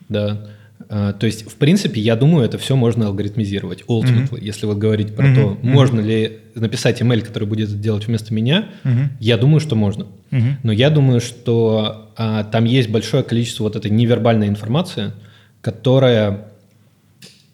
да, 0.08 0.48
то 0.88 1.18
есть, 1.22 1.50
в 1.50 1.56
принципе, 1.56 2.00
я 2.00 2.16
думаю, 2.16 2.44
это 2.44 2.58
все 2.58 2.76
можно 2.76 3.06
алгоритмизировать, 3.06 3.82
ultimately, 3.88 4.30
mm-hmm. 4.30 4.44
если 4.44 4.66
вот 4.66 4.78
говорить 4.78 5.16
про 5.16 5.28
mm-hmm. 5.28 5.34
то, 5.34 5.40
mm-hmm. 5.40 5.58
можно 5.62 6.00
ли 6.00 6.38
написать 6.54 7.00
email, 7.00 7.22
который 7.22 7.48
будет 7.48 7.70
это 7.70 7.78
делать 7.78 8.06
вместо 8.06 8.32
меня, 8.32 8.68
mm-hmm. 8.84 9.08
я 9.18 9.36
думаю, 9.36 9.60
что 9.60 9.74
можно. 9.74 10.06
Mm-hmm. 10.30 10.54
Но 10.62 10.72
я 10.72 10.90
думаю, 10.90 11.20
что 11.20 12.12
а, 12.16 12.44
там 12.44 12.64
есть 12.64 12.88
большое 12.88 13.22
количество 13.22 13.64
вот 13.64 13.74
этой 13.74 13.90
невербальной 13.90 14.48
информации, 14.48 15.12
которая 15.60 16.46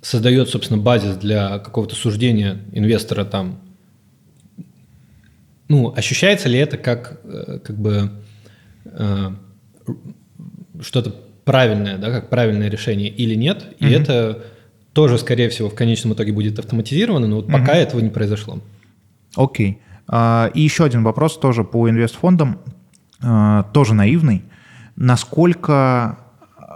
создает, 0.02 0.48
собственно, 0.48 0.82
базис 0.82 1.16
для 1.16 1.58
какого-то 1.58 1.94
суждения 1.94 2.58
инвестора 2.72 3.24
там. 3.24 3.60
Ну, 5.68 5.94
ощущается 5.96 6.48
ли 6.48 6.58
это 6.58 6.76
как, 6.76 7.20
э, 7.24 7.60
как 7.64 7.78
бы 7.78 8.10
э, 8.84 9.30
что-то 10.80 11.14
правильное, 11.44 11.98
да, 11.98 12.10
как 12.10 12.28
правильное 12.28 12.68
решение 12.68 13.08
или 13.08 13.34
нет, 13.34 13.74
и 13.78 13.84
mm 13.84 14.00
это 14.00 14.44
тоже, 14.92 15.16
скорее 15.16 15.48
всего, 15.48 15.70
в 15.70 15.74
конечном 15.74 16.12
итоге 16.12 16.32
будет 16.32 16.58
автоматизировано, 16.58 17.26
но 17.26 17.36
вот 17.36 17.46
mm 17.46 17.52
пока 17.52 17.74
этого 17.74 18.00
не 18.00 18.10
произошло. 18.10 18.60
Окей. 19.36 19.70
Okay. 19.70 19.76
А, 20.08 20.50
и 20.54 20.60
еще 20.60 20.84
один 20.84 21.02
вопрос 21.04 21.38
тоже 21.38 21.64
по 21.64 21.88
инвестфондам, 21.88 22.58
а, 23.22 23.64
тоже 23.72 23.94
наивный. 23.94 24.42
Насколько 24.96 26.18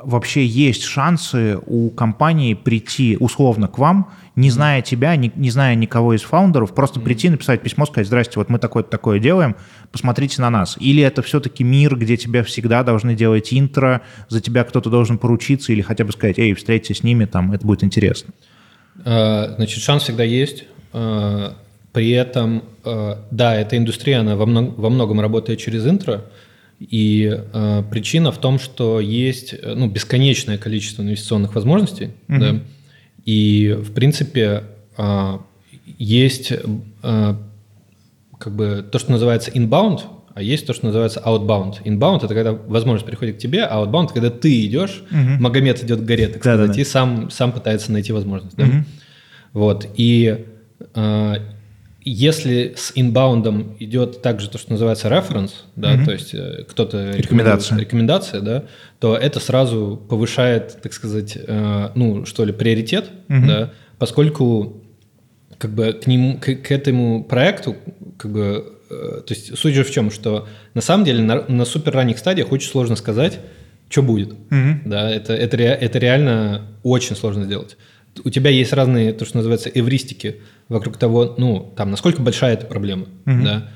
вообще 0.03 0.47
есть 0.47 0.85
шансы 0.85 1.59
у 1.67 1.91
компании 1.91 2.55
прийти 2.55 3.17
условно 3.19 3.69
к 3.69 3.79
вам, 3.79 4.11
не 4.37 4.51
зная 4.51 4.83
тебя, 4.83 5.17
не, 5.17 5.33
не 5.35 5.51
зная 5.51 5.75
никого 5.75 6.15
из 6.15 6.21
фаундеров, 6.21 6.75
просто 6.75 7.01
прийти, 7.01 7.31
написать 7.31 7.63
письмо, 7.63 7.87
сказать, 7.87 8.07
здрасте, 8.07 8.35
вот 8.37 8.51
мы 8.51 8.59
такое-то 8.59 8.91
такое 8.91 9.19
делаем, 9.19 9.57
посмотрите 9.91 10.43
на 10.43 10.51
нас. 10.51 10.77
Или 10.79 11.03
это 11.03 11.23
все-таки 11.23 11.65
мир, 11.65 11.97
где 11.97 12.19
тебя 12.19 12.45
всегда 12.45 12.83
должны 12.83 13.15
делать 13.15 13.53
интро, 13.53 14.03
за 14.29 14.43
тебя 14.43 14.65
кто-то 14.65 14.91
должен 14.91 15.17
поручиться 15.17 15.73
или 15.73 15.81
хотя 15.81 16.05
бы 16.05 16.13
сказать, 16.13 16.39
эй, 16.39 16.53
встретиться 16.53 16.95
с 16.95 17.03
ними, 17.03 17.25
там, 17.25 17.53
это 17.53 17.67
будет 17.67 17.83
интересно. 17.83 18.35
А, 19.05 19.55
значит, 19.57 19.83
шанс 19.83 20.03
всегда 20.03 20.25
есть. 20.25 20.65
А, 20.93 21.57
при 21.93 22.11
этом, 22.11 22.63
а, 22.85 23.25
да, 23.31 23.55
эта 23.55 23.79
индустрия, 23.79 24.21
она 24.21 24.37
во, 24.37 24.45
много, 24.45 24.75
во 24.79 24.91
многом 24.91 25.19
работает 25.19 25.61
через 25.61 25.87
интро, 25.87 26.25
и 26.79 27.35
причина 27.91 28.31
в 28.33 28.37
том, 28.37 28.59
что 28.59 29.01
есть 29.01 29.55
ну, 29.65 29.89
бесконечное 29.89 30.59
количество 30.59 31.01
инвестиционных 31.01 31.55
возможностей, 31.55 32.11
mm-hmm. 32.29 32.39
да, 32.39 32.61
и 33.27 33.77
в 33.79 33.93
принципе 33.93 34.63
э, 34.97 35.39
есть 35.99 36.53
э, 36.53 37.35
как 38.39 38.55
бы 38.55 38.87
то, 38.91 38.99
что 38.99 39.13
называется 39.13 39.51
inbound, 39.51 40.03
а 40.35 40.43
есть 40.43 40.67
то, 40.67 40.73
что 40.73 40.87
называется 40.87 41.21
outbound. 41.25 41.83
Inbound– 41.85 42.19
это 42.25 42.29
когда 42.29 42.53
возможность 42.53 43.07
приходит 43.07 43.37
к 43.37 43.39
тебе, 43.39 43.65
а 43.65 43.83
outbound– 43.83 44.05
это 44.05 44.15
когда 44.15 44.31
ты 44.31 44.65
идешь, 44.67 45.03
угу. 45.11 45.43
Магомед 45.43 45.83
идет 45.83 46.01
к 46.01 46.05
горе, 46.05 46.29
так 46.29 46.43
сказать, 46.43 46.61
Да-да-да. 46.61 46.81
и 46.81 46.85
сам, 46.85 47.31
сам 47.31 47.53
пытается 47.53 47.91
найти 47.91 48.13
возможность. 48.13 48.57
Да? 48.57 48.65
Угу. 48.65 48.85
Вот. 49.55 49.89
И 49.97 50.45
э, 50.95 51.35
если 52.09 52.75
с 52.77 52.93
инбаундом 52.95 53.77
идет 53.81 54.23
также 54.23 54.49
то, 54.49 54.59
что 54.59 54.71
называется 54.71 55.09
reference, 55.09 55.51
да, 55.75 55.97
mm-hmm. 55.97 56.05
то 56.05 56.13
есть 56.13 56.35
э, 56.35 56.65
кто-то 56.69 57.11
рекомендация. 57.11 57.77
рекомендация, 57.77 58.41
да, 58.41 58.65
то 59.01 59.17
это 59.17 59.41
сразу 59.41 60.01
повышает, 60.09 60.79
так 60.81 60.93
сказать, 60.93 61.37
э, 61.37 61.89
ну 61.97 62.25
что 62.25 62.45
ли, 62.45 62.53
приоритет, 62.53 63.11
mm-hmm. 63.27 63.47
да, 63.47 63.73
поскольку 63.99 64.85
как 65.59 65.73
бы 65.73 65.95
к 65.95 66.07
нему, 66.07 66.39
к, 66.39 66.55
к 66.55 66.71
этому 66.71 67.25
проекту, 67.25 67.75
как 68.17 68.31
бы, 68.31 68.79
э, 68.89 69.23
то 69.27 69.35
есть 69.35 69.59
суть 69.59 69.75
же 69.75 69.83
в 69.83 69.91
чем, 69.91 70.13
что 70.13 70.47
на 70.75 70.83
самом 70.83 71.05
деле 71.05 71.25
на, 71.25 71.45
на 71.49 71.65
супер 71.65 71.93
ранних 71.93 72.19
стадиях 72.19 72.53
очень 72.53 72.71
сложно 72.71 72.95
сказать, 72.95 73.41
что 73.89 74.05
будет, 74.05 74.31
mm-hmm. 74.51 74.83
да, 74.85 75.11
это 75.11 75.35
это 75.35 75.57
это 75.57 75.99
реально 75.99 76.69
очень 76.85 77.17
сложно 77.17 77.47
сделать 77.47 77.77
у 78.25 78.31
тебя 78.31 78.51
есть 78.51 78.73
разные, 78.73 79.13
то, 79.13 79.25
что 79.25 79.37
называется, 79.39 79.71
эвристики 79.73 80.37
вокруг 80.69 80.97
того, 80.97 81.35
ну, 81.39 81.73
там, 81.77 81.91
насколько 81.91 82.23
большая 82.23 82.55
эта 82.55 82.67
проблема, 82.67 83.07
mm-hmm. 83.25 83.43
да, 83.43 83.69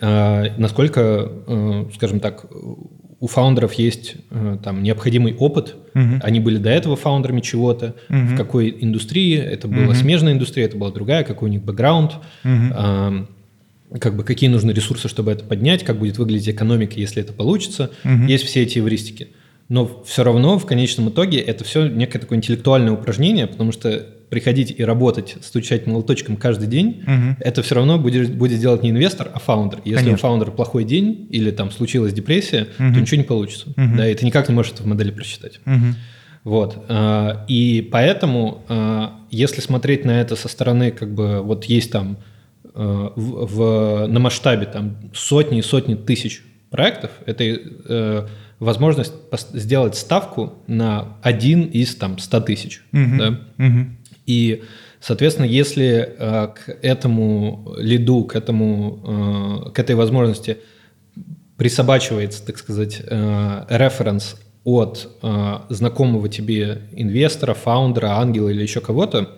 а, 0.00 0.44
насколько, 0.56 1.30
э, 1.46 1.84
скажем 1.94 2.20
так, 2.20 2.46
у 3.20 3.26
фаундеров 3.26 3.72
есть 3.74 4.16
э, 4.30 4.58
там 4.62 4.82
необходимый 4.82 5.34
опыт, 5.34 5.74
mm-hmm. 5.94 6.20
они 6.22 6.40
были 6.40 6.58
до 6.58 6.70
этого 6.70 6.94
фаундерами 6.94 7.40
чего-то, 7.40 7.96
mm-hmm. 8.08 8.26
в 8.26 8.36
какой 8.36 8.76
индустрии, 8.80 9.36
это 9.36 9.66
была 9.66 9.86
mm-hmm. 9.86 9.94
смежная 9.94 10.32
индустрия, 10.34 10.66
это 10.66 10.76
была 10.76 10.92
другая, 10.92 11.24
какой 11.24 11.48
у 11.48 11.52
них 11.52 11.62
бэкграунд, 11.62 12.12
mm-hmm. 12.44 12.72
а, 12.74 13.26
как 13.98 14.16
бы 14.16 14.22
какие 14.22 14.50
нужны 14.50 14.70
ресурсы, 14.70 15.08
чтобы 15.08 15.32
это 15.32 15.44
поднять, 15.44 15.84
как 15.84 15.98
будет 15.98 16.18
выглядеть 16.18 16.50
экономика, 16.50 16.94
если 16.96 17.22
это 17.22 17.32
получится, 17.32 17.90
mm-hmm. 18.04 18.26
есть 18.26 18.44
все 18.44 18.62
эти 18.62 18.78
эвристики 18.78 19.28
но 19.68 20.02
все 20.04 20.24
равно 20.24 20.58
в 20.58 20.66
конечном 20.66 21.10
итоге 21.10 21.38
это 21.38 21.64
все 21.64 21.88
некое 21.88 22.18
такое 22.18 22.38
интеллектуальное 22.38 22.92
упражнение, 22.92 23.46
потому 23.46 23.72
что 23.72 24.06
приходить 24.30 24.74
и 24.76 24.84
работать, 24.84 25.36
стучать 25.40 25.86
молоточком 25.86 26.36
каждый 26.36 26.68
день, 26.68 27.02
угу. 27.02 27.36
это 27.40 27.62
все 27.62 27.76
равно 27.76 27.98
будет, 27.98 28.34
будет 28.34 28.60
делать 28.60 28.82
не 28.82 28.90
инвестор, 28.90 29.30
а 29.32 29.38
фаундер. 29.38 29.80
Если 29.84 30.04
Конечно. 30.04 30.14
у 30.14 30.18
фаундера 30.18 30.50
плохой 30.50 30.84
день 30.84 31.26
или 31.30 31.50
там 31.50 31.70
случилась 31.70 32.12
депрессия, 32.12 32.68
угу. 32.78 32.94
то 32.94 33.00
ничего 33.00 33.16
не 33.18 33.24
получится. 33.26 33.68
Угу. 33.70 33.96
Да, 33.96 34.08
и 34.08 34.14
ты 34.14 34.26
никак 34.26 34.48
не 34.48 34.54
можешь 34.54 34.72
это 34.72 34.82
в 34.82 34.86
модели 34.86 35.10
просчитать. 35.10 35.60
Угу. 35.66 35.94
Вот. 36.44 36.84
А, 36.88 37.44
и 37.48 37.86
поэтому, 37.90 38.64
а, 38.68 39.20
если 39.30 39.60
смотреть 39.60 40.04
на 40.04 40.20
это 40.20 40.36
со 40.36 40.48
стороны, 40.48 40.90
как 40.90 41.14
бы 41.14 41.40
вот 41.42 41.64
есть 41.64 41.90
там 41.90 42.18
а, 42.74 43.12
в, 43.16 43.46
в, 43.46 44.06
на 44.08 44.20
масштабе 44.20 44.66
там 44.66 44.96
сотни 45.14 45.58
и 45.58 45.62
сотни 45.62 45.94
тысяч 45.94 46.42
проектов, 46.70 47.10
это 47.24 47.44
э, 47.44 48.26
возможность 48.58 49.12
сделать 49.52 49.94
ставку 49.96 50.54
на 50.66 51.16
один 51.22 51.64
из 51.64 51.94
там 51.94 52.18
100 52.18 52.40
тысяч. 52.40 52.82
Угу. 52.92 53.18
Да? 53.18 53.40
Угу. 53.58 53.86
И, 54.26 54.64
соответственно, 55.00 55.46
если 55.46 56.14
э, 56.18 56.48
к 56.48 56.68
этому 56.82 57.74
лиду, 57.78 58.24
к, 58.24 58.36
этому, 58.36 59.66
э, 59.68 59.70
к 59.70 59.78
этой 59.78 59.96
возможности 59.96 60.58
присобачивается, 61.56 62.44
так 62.44 62.58
сказать, 62.58 63.00
э, 63.04 63.64
референс 63.68 64.36
от 64.64 65.08
э, 65.22 65.54
знакомого 65.70 66.28
тебе 66.28 66.82
инвестора, 66.92 67.54
фаундера, 67.54 68.18
ангела 68.18 68.48
или 68.48 68.62
еще 68.62 68.80
кого-то, 68.80 69.30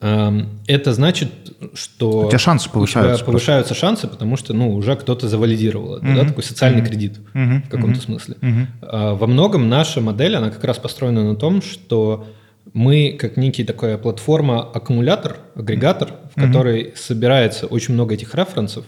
это 0.00 0.92
значит, 0.92 1.30
что 1.74 2.26
у 2.26 2.28
тебя 2.28 2.38
шансы 2.38 2.70
повышаются. 2.70 3.14
У 3.14 3.16
тебя 3.16 3.26
повышаются 3.26 3.74
шансы, 3.74 4.06
потому 4.06 4.36
что 4.36 4.54
ну, 4.54 4.74
уже 4.74 4.94
кто-то 4.94 5.28
завалидировал 5.28 5.96
это, 5.96 6.06
mm-hmm. 6.06 6.14
да, 6.14 6.24
такой 6.24 6.44
социальный 6.44 6.82
mm-hmm. 6.82 6.86
кредит 6.86 7.20
mm-hmm. 7.34 7.62
в 7.62 7.68
каком-то 7.68 7.98
mm-hmm. 7.98 8.04
смысле. 8.04 8.36
Mm-hmm. 8.40 9.16
Во 9.16 9.26
многом 9.26 9.68
наша 9.68 10.00
модель, 10.00 10.36
она 10.36 10.50
как 10.50 10.62
раз 10.62 10.78
построена 10.78 11.24
на 11.24 11.34
том, 11.34 11.62
что 11.62 12.26
мы 12.74 13.16
как 13.18 13.36
некий 13.36 13.64
такая 13.64 13.98
платформа, 13.98 14.62
аккумулятор, 14.62 15.38
агрегатор, 15.54 16.12
в 16.34 16.40
которой 16.40 16.92
собирается 16.94 17.66
очень 17.66 17.94
много 17.94 18.14
этих 18.14 18.34
референсов, 18.34 18.84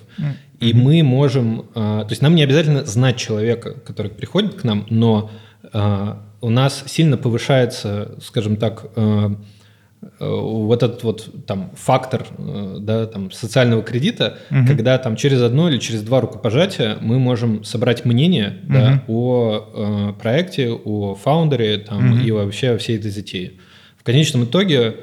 и 0.60 0.74
мы 0.74 1.02
можем, 1.02 1.66
а, 1.74 2.04
то 2.04 2.10
есть 2.10 2.20
нам 2.20 2.34
не 2.34 2.42
обязательно 2.42 2.84
знать 2.84 3.16
человека, 3.16 3.72
который 3.72 4.10
приходит 4.10 4.54
к 4.54 4.64
нам, 4.64 4.86
но 4.90 5.30
а, 5.72 6.22
у 6.42 6.50
нас 6.50 6.84
сильно 6.86 7.16
повышается, 7.16 8.16
скажем 8.22 8.56
так, 8.56 8.84
вот 10.18 10.82
этот 10.82 11.02
вот 11.02 11.46
там 11.46 11.72
фактор 11.74 12.26
э, 12.38 12.78
да, 12.80 13.06
там, 13.06 13.30
социального 13.30 13.82
кредита, 13.82 14.38
угу. 14.50 14.66
когда 14.66 14.96
там 14.96 15.16
через 15.16 15.42
одно 15.42 15.68
или 15.68 15.78
через 15.78 16.02
два 16.02 16.22
рукопожатия 16.22 16.96
мы 17.00 17.18
можем 17.18 17.64
собрать 17.64 18.04
мнение 18.06 18.60
угу. 18.64 18.72
да, 18.72 19.04
о 19.08 20.12
э, 20.14 20.20
проекте, 20.20 20.70
о 20.70 21.14
фаундере 21.14 21.78
там, 21.78 22.12
угу. 22.14 22.20
и 22.22 22.30
вообще 22.30 22.70
о 22.70 22.78
всей 22.78 22.96
этой 22.96 23.10
затее. 23.10 23.52
В 23.98 24.02
конечном 24.02 24.44
итоге, 24.44 24.96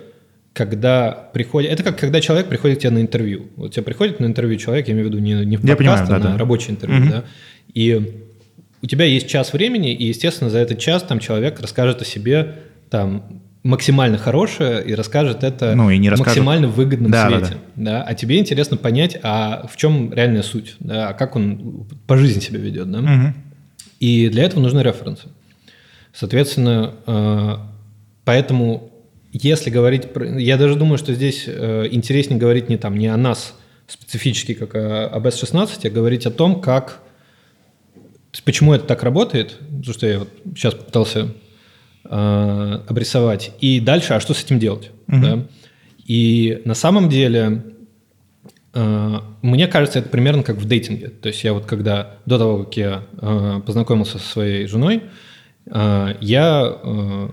когда 0.53 1.11
приходит... 1.11 1.71
Это 1.71 1.83
как 1.83 1.99
когда 1.99 2.19
человек 2.19 2.47
приходит 2.47 2.79
к 2.79 2.81
тебе 2.81 2.91
на 2.91 3.01
интервью. 3.01 3.49
Вот 3.55 3.73
тебе 3.73 3.83
приходит 3.83 4.19
на 4.19 4.25
интервью 4.25 4.57
человек, 4.57 4.87
я 4.87 4.95
имею 4.95 5.09
в 5.09 5.11
виду 5.11 5.19
не, 5.19 5.45
не 5.45 5.57
в 5.57 5.61
подкаст, 5.61 5.77
понимаю, 5.77 6.03
а 6.03 6.07
да, 6.07 6.17
на 6.17 6.31
да. 6.31 6.37
рабочее 6.37 6.71
интервью, 6.71 7.03
угу. 7.03 7.09
да, 7.11 7.23
и 7.73 8.23
у 8.81 8.87
тебя 8.87 9.05
есть 9.05 9.27
час 9.27 9.53
времени, 9.53 9.93
и, 9.93 10.05
естественно, 10.05 10.49
за 10.49 10.59
этот 10.59 10.79
час 10.79 11.03
там 11.03 11.19
человек 11.19 11.59
расскажет 11.59 12.01
о 12.01 12.05
себе 12.05 12.55
там 12.89 13.41
максимально 13.67 14.17
хорошее 14.17 14.81
и 14.85 14.95
расскажет 14.95 15.43
это 15.43 15.75
ну, 15.75 15.89
и 15.89 15.97
не 15.97 16.09
максимально 16.09 16.69
выгодном 16.69 17.11
да, 17.11 17.27
свете. 17.27 17.45
Да, 17.45 17.49
да. 17.75 17.91
Да? 17.99 18.03
А 18.03 18.13
тебе 18.13 18.39
интересно 18.39 18.77
понять, 18.77 19.19
а 19.23 19.67
в 19.67 19.75
чем 19.75 20.13
реальная 20.13 20.41
суть, 20.41 20.77
да? 20.79 21.09
а 21.09 21.13
как 21.13 21.35
он 21.35 21.85
по 22.07 22.15
жизни 22.15 22.39
себя 22.39 22.59
ведет. 22.59 22.89
Да? 22.89 22.99
Угу. 22.99 23.33
И 23.99 24.29
для 24.29 24.43
этого 24.43 24.61
нужны 24.61 24.79
референсы. 24.79 25.27
Соответственно, 26.13 26.93
э, 27.05 27.55
поэтому 28.23 28.89
если 29.33 29.69
говорить 29.69 30.13
про... 30.13 30.39
Я 30.39 30.57
даже 30.57 30.75
думаю, 30.75 30.97
что 30.97 31.13
здесь 31.13 31.43
э, 31.47 31.87
интереснее 31.91 32.39
говорить 32.39 32.69
не, 32.69 32.77
там, 32.77 32.97
не 32.97 33.07
о 33.07 33.17
нас 33.17 33.53
специфически, 33.87 34.53
как 34.53 34.75
об 34.75 35.27
S16, 35.27 35.69
а 35.83 35.89
говорить 35.89 36.25
о 36.25 36.31
том, 36.31 36.61
как... 36.61 37.03
Почему 38.45 38.73
это 38.73 38.85
так 38.85 39.03
работает, 39.03 39.57
потому 39.59 39.93
что 39.93 40.07
я 40.07 40.19
вот 40.19 40.29
сейчас 40.55 40.73
попытался 40.73 41.29
э, 42.09 42.79
обрисовать. 42.87 43.51
И 43.59 43.79
дальше, 43.79 44.13
а 44.13 44.19
что 44.19 44.33
с 44.33 44.43
этим 44.43 44.59
делать? 44.59 44.91
Угу. 45.07 45.21
Да? 45.21 45.47
И 46.05 46.61
на 46.65 46.73
самом 46.73 47.09
деле, 47.09 47.63
э, 48.73 49.19
мне 49.41 49.67
кажется, 49.67 49.99
это 49.99 50.09
примерно 50.09 50.43
как 50.43 50.57
в 50.57 50.65
дейтинге. 50.65 51.09
То 51.09 51.27
есть 51.27 51.43
я 51.43 51.53
вот 51.53 51.65
когда, 51.65 52.15
до 52.25 52.37
того, 52.37 52.63
как 52.63 52.77
я 52.77 53.03
э, 53.21 53.61
познакомился 53.65 54.19
со 54.19 54.27
своей 54.27 54.67
женой, 54.67 55.03
э, 55.65 56.15
я 56.21 56.77
э, 56.81 57.29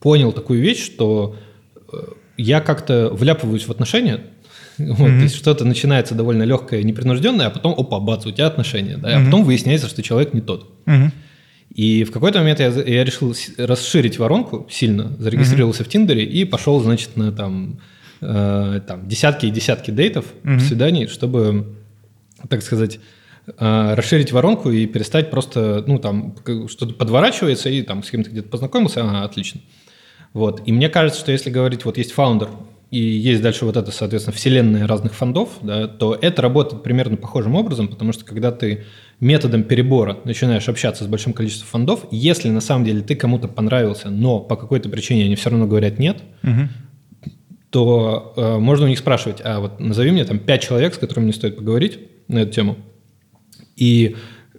понял 0.00 0.32
такую 0.32 0.60
вещь, 0.60 0.84
что 0.84 1.36
я 2.36 2.60
как-то 2.60 3.10
вляпываюсь 3.12 3.66
в 3.66 3.70
отношения, 3.70 4.20
вот, 4.78 5.08
mm-hmm. 5.08 5.18
то 5.18 5.22
есть 5.22 5.36
что-то 5.36 5.64
начинается 5.64 6.14
довольно 6.14 6.42
легкое, 6.44 6.82
непринужденное, 6.82 7.46
а 7.46 7.50
потом, 7.50 7.74
опа, 7.76 8.00
бац, 8.00 8.26
у 8.26 8.30
тебя 8.30 8.46
отношения, 8.46 8.96
да, 8.96 9.10
mm-hmm. 9.10 9.22
а 9.22 9.24
потом 9.24 9.44
выясняется, 9.44 9.88
что 9.88 10.02
человек 10.02 10.32
не 10.32 10.40
тот. 10.40 10.70
Mm-hmm. 10.86 11.10
И 11.74 12.04
в 12.04 12.10
какой-то 12.10 12.40
момент 12.40 12.60
я, 12.60 12.68
я 12.68 13.04
решил 13.04 13.34
расширить 13.56 14.18
воронку 14.18 14.66
сильно, 14.70 15.16
зарегистрировался 15.18 15.82
mm-hmm. 15.82 15.86
в 15.86 15.88
Тиндере 15.88 16.24
и 16.24 16.44
пошел, 16.44 16.80
значит, 16.80 17.16
на 17.16 17.30
там, 17.30 17.80
э, 18.20 18.80
там 18.86 19.08
десятки 19.08 19.46
и 19.46 19.50
десятки 19.50 19.90
дейтов, 19.92 20.24
mm-hmm. 20.42 20.60
свиданий, 20.60 21.06
чтобы, 21.06 21.76
так 22.48 22.62
сказать, 22.62 22.98
э, 23.46 23.94
расширить 23.94 24.32
воронку 24.32 24.70
и 24.70 24.86
перестать 24.86 25.30
просто, 25.30 25.84
ну, 25.86 26.00
там, 26.00 26.34
что-то 26.68 26.94
подворачивается, 26.94 27.68
и 27.68 27.82
там 27.82 28.02
с 28.02 28.10
кем-то 28.10 28.30
где-то 28.30 28.48
познакомился, 28.48 29.02
ага, 29.02 29.22
отлично. 29.22 29.60
Вот. 30.32 30.62
И 30.66 30.72
мне 30.72 30.88
кажется, 30.88 31.20
что 31.20 31.30
если 31.30 31.50
говорить, 31.50 31.84
вот 31.84 31.98
есть 31.98 32.12
фаундер, 32.12 32.48
и 32.90 32.98
есть 32.98 33.40
дальше 33.40 33.64
вот 33.64 33.76
это, 33.76 33.92
соответственно, 33.92 34.36
вселенная 34.36 34.86
разных 34.88 35.14
фондов, 35.14 35.50
да, 35.62 35.86
то 35.86 36.18
это 36.20 36.42
работает 36.42 36.82
примерно 36.82 37.16
похожим 37.16 37.54
образом, 37.54 37.86
потому 37.86 38.12
что 38.12 38.24
когда 38.24 38.50
ты 38.50 38.84
методом 39.20 39.62
перебора 39.62 40.18
начинаешь 40.24 40.68
общаться 40.68 41.04
с 41.04 41.06
большим 41.06 41.32
количеством 41.32 41.68
фондов, 41.68 42.06
если 42.10 42.48
на 42.48 42.60
самом 42.60 42.84
деле 42.84 43.02
ты 43.02 43.14
кому-то 43.14 43.48
понравился, 43.48 44.10
но 44.10 44.40
по 44.40 44.56
какой-то 44.56 44.88
причине 44.88 45.24
они 45.26 45.36
все 45.36 45.50
равно 45.50 45.66
говорят 45.66 45.98
нет, 45.98 46.22
угу. 46.42 46.68
то 47.70 48.32
э, 48.36 48.58
можно 48.58 48.86
у 48.86 48.88
них 48.88 48.98
спрашивать, 48.98 49.40
а 49.44 49.60
вот 49.60 49.78
назови 49.78 50.10
мне 50.10 50.24
там 50.24 50.38
пять 50.38 50.62
человек, 50.62 50.94
с 50.94 50.98
которыми 50.98 51.24
мне 51.24 51.34
стоит 51.34 51.56
поговорить 51.56 51.98
на 52.28 52.38
эту 52.38 52.52
тему, 52.52 52.76
и 53.76 54.16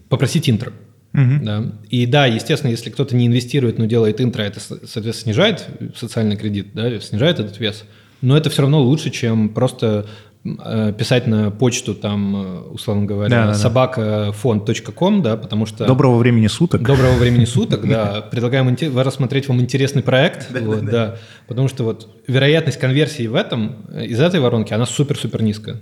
попросить 0.10 0.50
интро. 0.50 0.74
Угу. 1.14 1.44
Да. 1.44 1.72
И 1.90 2.06
да, 2.06 2.26
естественно, 2.26 2.72
если 2.72 2.90
кто-то 2.90 3.16
не 3.16 3.28
инвестирует, 3.28 3.78
но 3.78 3.86
делает 3.86 4.22
интро, 4.22 4.44
это, 4.44 4.60
соответственно, 4.60 5.34
снижает 5.34 5.68
социальный 5.96 6.38
кредит, 6.38 6.68
да, 6.74 7.00
снижает 7.00 7.40
этот 7.40 7.60
вес. 7.60 7.84
Но 8.22 8.38
это 8.38 8.50
все 8.50 8.62
равно 8.62 8.82
лучше, 8.82 9.10
чем 9.10 9.50
просто 9.50 10.08
писать 10.44 11.28
на 11.28 11.52
почту, 11.52 11.94
там, 11.94 12.36
э, 12.36 12.60
условно 12.72 13.06
говоря, 13.06 13.30
да, 13.30 13.48
да, 13.48 13.54
собакафонд.ком, 13.54 15.22
да, 15.22 15.38
потому 15.38 15.68
что... 15.68 15.86
Доброго 15.86 16.18
времени 16.18 16.48
суток. 16.48 16.82
Доброго 16.82 17.16
времени 17.18 17.46
суток, 17.46 17.88
да. 17.88 18.22
Предлагаем 18.22 18.76
рассмотреть 18.98 19.48
вам 19.48 19.62
интересный 19.62 20.02
проект, 20.02 20.50
вот, 20.50 20.86
да, 20.86 21.18
потому 21.48 21.68
что 21.68 21.84
вот 21.84 22.10
вероятность 22.28 22.80
конверсии 22.80 23.28
в 23.28 23.36
этом, 23.36 23.86
э, 23.90 24.06
из 24.06 24.20
этой 24.20 24.40
воронки, 24.40 24.74
она 24.74 24.86
супер-супер 24.86 25.44
низкая. 25.44 25.78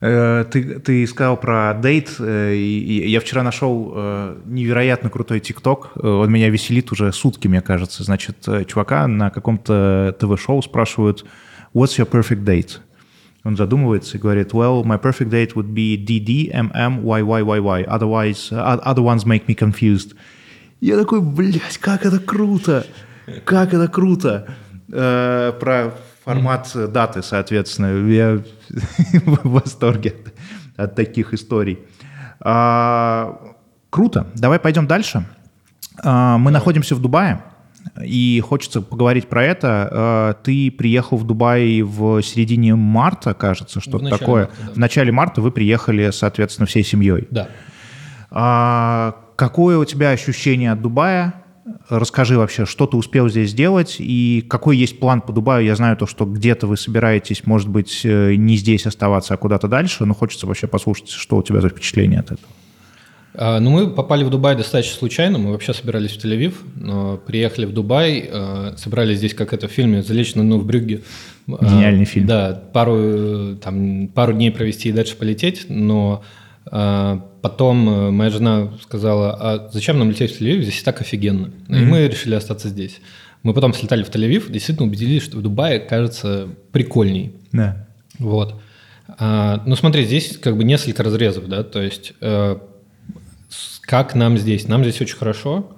Ты, 0.00 0.80
ты 0.82 1.06
сказал 1.06 1.36
про 1.36 1.74
дейт, 1.74 2.16
и 2.18 3.04
я 3.06 3.20
вчера 3.20 3.42
нашел 3.42 3.94
невероятно 4.46 5.10
крутой 5.10 5.40
ТикТок, 5.40 5.90
он 5.94 6.32
меня 6.32 6.48
веселит 6.48 6.90
уже 6.90 7.12
сутки, 7.12 7.48
мне 7.48 7.60
кажется. 7.60 8.02
Значит, 8.02 8.38
чувака 8.66 9.06
на 9.06 9.28
каком-то 9.28 10.16
ТВ-шоу 10.18 10.62
спрашивают, 10.62 11.26
what's 11.74 11.98
your 11.98 12.08
perfect 12.10 12.44
date? 12.44 12.78
Он 13.44 13.56
задумывается 13.56 14.16
и 14.16 14.20
говорит, 14.20 14.52
well, 14.52 14.84
my 14.84 15.00
perfect 15.00 15.30
date 15.30 15.54
would 15.54 15.72
be 15.72 15.96
DD, 15.96 16.52
MM, 16.52 17.02
YYYY, 17.02 17.86
otherwise, 17.86 18.52
uh, 18.52 18.78
other 18.84 19.02
ones 19.02 19.24
make 19.24 19.46
me 19.46 19.54
confused. 19.54 20.14
Я 20.80 20.98
такой, 20.98 21.20
блядь, 21.20 21.78
как 21.78 22.04
это 22.06 22.18
круто, 22.18 22.86
как 23.44 23.74
это 23.74 23.88
круто. 23.88 24.46
Э, 24.92 25.52
про 25.58 25.94
формат 26.24 26.70
даты, 26.74 27.22
соответственно. 27.22 28.08
Я 28.08 28.42
в 29.24 29.48
восторге 29.48 30.14
от 30.76 30.94
таких 30.94 31.34
историй. 31.34 31.78
А, 32.40 33.38
круто. 33.90 34.26
Давай 34.34 34.58
пойдем 34.58 34.86
дальше. 34.86 35.24
А, 36.02 36.38
мы 36.38 36.50
находимся 36.50 36.94
в 36.94 37.00
Дубае. 37.00 37.42
И 38.04 38.42
хочется 38.46 38.82
поговорить 38.82 39.28
про 39.28 39.44
это. 39.44 40.34
Э, 40.38 40.44
ты 40.44 40.70
приехал 40.70 41.16
в 41.16 41.24
Дубай 41.24 41.82
в 41.82 42.22
середине 42.22 42.74
марта, 42.74 43.34
кажется, 43.34 43.80
что-то 43.80 44.08
такое. 44.08 44.46
Марта, 44.46 44.56
да. 44.66 44.72
В 44.72 44.76
начале 44.76 45.12
марта 45.12 45.40
вы 45.40 45.50
приехали, 45.50 46.10
соответственно, 46.10 46.66
всей 46.66 46.84
семьей. 46.84 47.26
Да. 47.30 47.48
А, 48.30 49.16
какое 49.36 49.78
у 49.78 49.84
тебя 49.84 50.10
ощущение 50.10 50.72
от 50.72 50.82
Дубая? 50.82 51.34
Расскажи 51.88 52.36
вообще, 52.38 52.66
что 52.66 52.86
ты 52.86 52.96
успел 52.96 53.28
здесь 53.28 53.50
сделать 53.50 53.96
и 53.98 54.44
какой 54.48 54.76
есть 54.76 54.98
план 54.98 55.20
по 55.20 55.32
Дубаю. 55.32 55.64
Я 55.64 55.76
знаю 55.76 55.96
то, 55.96 56.06
что 56.06 56.24
где-то 56.24 56.66
вы 56.66 56.76
собираетесь, 56.76 57.46
может 57.46 57.68
быть, 57.68 58.02
э, 58.04 58.34
не 58.34 58.56
здесь 58.56 58.86
оставаться, 58.86 59.34
а 59.34 59.36
куда-то 59.36 59.68
дальше, 59.68 60.04
но 60.04 60.14
хочется 60.14 60.46
вообще 60.46 60.66
послушать, 60.66 61.10
что 61.10 61.36
у 61.36 61.42
тебя 61.42 61.60
за 61.60 61.68
впечатление 61.68 62.20
от 62.20 62.32
этого. 62.32 62.48
А, 63.34 63.60
ну, 63.60 63.70
мы 63.70 63.90
попали 63.90 64.24
в 64.24 64.30
Дубай 64.30 64.56
достаточно 64.56 64.96
случайно. 64.96 65.38
Мы 65.38 65.52
вообще 65.52 65.72
собирались 65.72 66.12
в 66.12 66.24
Тель-Авив, 66.24 67.18
приехали 67.26 67.66
в 67.66 67.72
Дубай, 67.72 68.28
а, 68.30 68.74
собрались 68.76 69.18
здесь, 69.18 69.34
как 69.34 69.52
это 69.52 69.68
в 69.68 69.72
фильме 69.72 70.02
«Залечь 70.02 70.34
на 70.34 70.42
дно 70.42 70.58
в 70.58 70.66
брюгге». 70.66 71.02
А, 71.48 71.64
Гениальный 71.64 72.04
фильм. 72.04 72.26
Да, 72.26 72.60
пару, 72.72 73.56
там, 73.56 74.08
пару 74.08 74.32
дней 74.32 74.50
провести 74.50 74.88
и 74.88 74.92
дальше 74.92 75.16
полететь, 75.16 75.66
но 75.68 76.22
потом 76.64 77.88
э, 77.88 78.10
моя 78.10 78.30
жена 78.30 78.70
сказала, 78.82 79.32
а 79.32 79.70
зачем 79.72 79.98
нам 79.98 80.10
лететь 80.10 80.36
в 80.36 80.40
Тель-Авив, 80.40 80.62
здесь 80.62 80.80
и 80.82 80.84
так 80.84 81.00
офигенно. 81.00 81.46
Mm-hmm. 81.46 81.82
И 81.82 81.84
мы 81.84 82.06
решили 82.06 82.34
остаться 82.34 82.68
здесь. 82.68 83.00
Мы 83.42 83.54
потом 83.54 83.72
слетали 83.72 84.02
в 84.02 84.10
Тель-Авив, 84.10 84.52
действительно 84.52 84.86
убедились, 84.86 85.22
что 85.22 85.38
в 85.38 85.42
Дубае 85.42 85.80
кажется 85.80 86.48
прикольней. 86.70 87.32
Да. 87.50 87.88
Вот. 88.18 88.60
ну, 89.18 89.74
смотри, 89.74 90.04
здесь 90.04 90.36
как 90.36 90.56
бы 90.56 90.64
несколько 90.64 91.02
разрезов, 91.02 91.48
да, 91.48 91.64
то 91.64 91.80
есть 91.80 92.12
э, 92.20 92.58
как 93.82 94.14
нам 94.14 94.38
здесь? 94.38 94.68
Нам 94.68 94.82
здесь 94.82 95.00
очень 95.00 95.16
хорошо. 95.16 95.70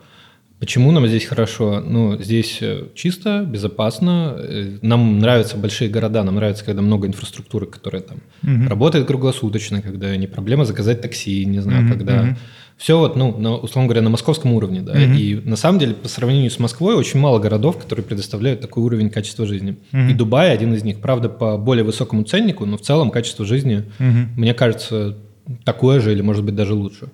Почему 0.62 0.92
нам 0.92 1.08
здесь 1.08 1.24
хорошо? 1.24 1.80
Ну, 1.80 2.22
здесь 2.22 2.58
э, 2.60 2.84
чисто, 2.94 3.44
безопасно. 3.44 4.36
Э, 4.38 4.78
нам 4.80 5.18
нравятся 5.18 5.56
большие 5.56 5.90
города, 5.90 6.22
нам 6.22 6.36
нравится, 6.36 6.64
когда 6.64 6.82
много 6.82 7.08
инфраструктуры, 7.08 7.66
которая 7.66 8.00
там 8.00 8.18
угу. 8.44 8.68
работает 8.68 9.08
круглосуточно, 9.08 9.82
когда 9.82 10.16
не 10.16 10.28
проблема 10.28 10.64
заказать 10.64 11.00
такси, 11.00 11.44
не 11.46 11.58
знаю, 11.58 11.86
угу, 11.86 11.94
когда... 11.94 12.22
Угу. 12.22 12.36
Все 12.76 12.98
вот, 12.98 13.16
ну, 13.16 13.36
на, 13.38 13.56
условно 13.56 13.88
говоря, 13.88 14.02
на 14.02 14.10
московском 14.10 14.52
уровне, 14.52 14.82
да. 14.82 14.92
Угу. 14.92 15.00
И 15.00 15.34
на 15.44 15.56
самом 15.56 15.80
деле, 15.80 15.94
по 15.94 16.08
сравнению 16.08 16.50
с 16.50 16.60
Москвой, 16.60 16.94
очень 16.94 17.18
мало 17.18 17.40
городов, 17.40 17.78
которые 17.78 18.04
предоставляют 18.04 18.60
такой 18.60 18.84
уровень 18.84 19.10
качества 19.10 19.46
жизни. 19.46 19.78
Угу. 19.92 20.10
И 20.10 20.14
Дубай 20.14 20.52
один 20.52 20.74
из 20.74 20.84
них. 20.84 21.00
Правда, 21.00 21.28
по 21.28 21.58
более 21.58 21.84
высокому 21.84 22.22
ценнику, 22.22 22.66
но 22.66 22.76
в 22.76 22.82
целом 22.82 23.10
качество 23.10 23.44
жизни, 23.44 23.84
угу. 23.98 24.18
мне 24.36 24.54
кажется, 24.54 25.16
такое 25.64 26.00
же 26.00 26.12
или, 26.12 26.22
может 26.22 26.44
быть, 26.44 26.54
даже 26.54 26.74
лучше. 26.74 27.08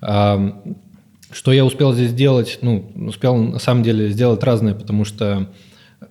Что 0.00 1.52
я 1.52 1.64
успел 1.64 1.92
здесь 1.92 2.10
сделать? 2.10 2.58
Ну, 2.62 2.90
успел 2.94 3.36
на 3.36 3.58
самом 3.58 3.82
деле 3.82 4.10
сделать 4.10 4.42
разное, 4.44 4.74
потому 4.74 5.04
что 5.04 5.48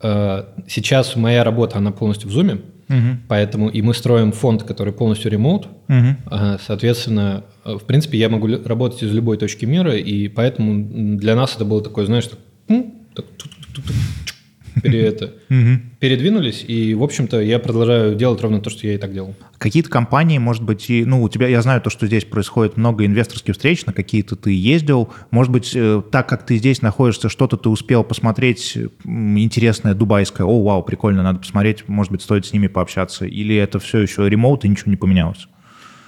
э, 0.02 0.44
сейчас 0.68 1.16
моя 1.16 1.44
работа, 1.44 1.78
она 1.78 1.91
полностью 1.91 2.30
в 2.30 2.38
Zoom, 2.38 2.62
угу. 2.90 3.18
поэтому 3.28 3.70
и 3.70 3.82
мы 3.82 3.94
строим 3.94 4.32
фонд, 4.32 4.64
который 4.64 4.94
полностью 4.94 5.32
ремоут. 5.32 5.68
Угу. 5.88 6.60
Соответственно, 6.66 7.44
в 7.64 7.84
принципе, 7.86 8.18
я 8.18 8.30
могу 8.30 8.48
работать 8.66 9.03
из 9.03 9.12
любой 9.14 9.38
точки 9.38 9.66
мира, 9.66 9.95
и 9.95 10.28
поэтому 10.28 11.18
для 11.18 11.36
нас 11.36 11.56
это 11.56 11.66
было 11.66 11.82
такое, 11.82 12.06
знаешь, 12.06 12.28
так, 12.28 12.40
так 13.16 13.26
это, 14.84 15.34
передвинулись, 15.99 16.64
и, 16.68 16.93
в 16.93 17.03
общем-то, 17.03 17.41
я 17.41 17.60
продолжаю 17.60 18.15
делать 18.15 18.41
ровно 18.41 18.61
то, 18.61 18.69
что 18.69 18.88
я 18.88 18.95
и 18.95 18.97
так 18.97 19.14
делал. 19.14 19.35
Какие-то 19.57 19.89
компании, 19.89 20.38
может 20.38 20.64
быть, 20.64 20.89
и, 20.89 21.06
ну, 21.06 21.23
у 21.23 21.30
тебя, 21.30 21.47
я 21.47 21.61
знаю 21.61 21.81
то, 21.81 21.89
что 21.89 22.07
здесь 22.07 22.26
происходит 22.26 22.77
много 22.77 23.06
инвесторских 23.06 23.56
встреч, 23.56 23.85
на 23.85 23.93
какие-то 23.93 24.35
ты 24.35 24.52
ездил, 24.52 25.14
может 25.31 25.52
быть, 25.52 25.72
э, 25.76 26.02
так 26.11 26.27
как 26.27 26.45
ты 26.45 26.57
здесь 26.57 26.81
находишься, 26.81 27.30
что-то 27.30 27.57
ты 27.57 27.69
успел 27.69 28.03
посмотреть 28.03 28.77
интересное, 29.06 29.93
дубайское, 29.93 30.45
о, 30.45 30.64
вау, 30.64 30.84
прикольно, 30.84 31.23
надо 31.23 31.39
посмотреть, 31.39 31.88
может 31.88 32.11
быть, 32.11 32.22
стоит 32.22 32.45
с 32.45 32.53
ними 32.53 32.68
пообщаться, 32.68 33.26
или 33.26 33.56
это 33.56 33.80
все 33.80 33.99
еще 33.99 34.27
ремоут 34.30 34.65
и 34.65 34.68
ничего 34.68 34.91
не 34.91 34.97
поменялось? 34.97 35.47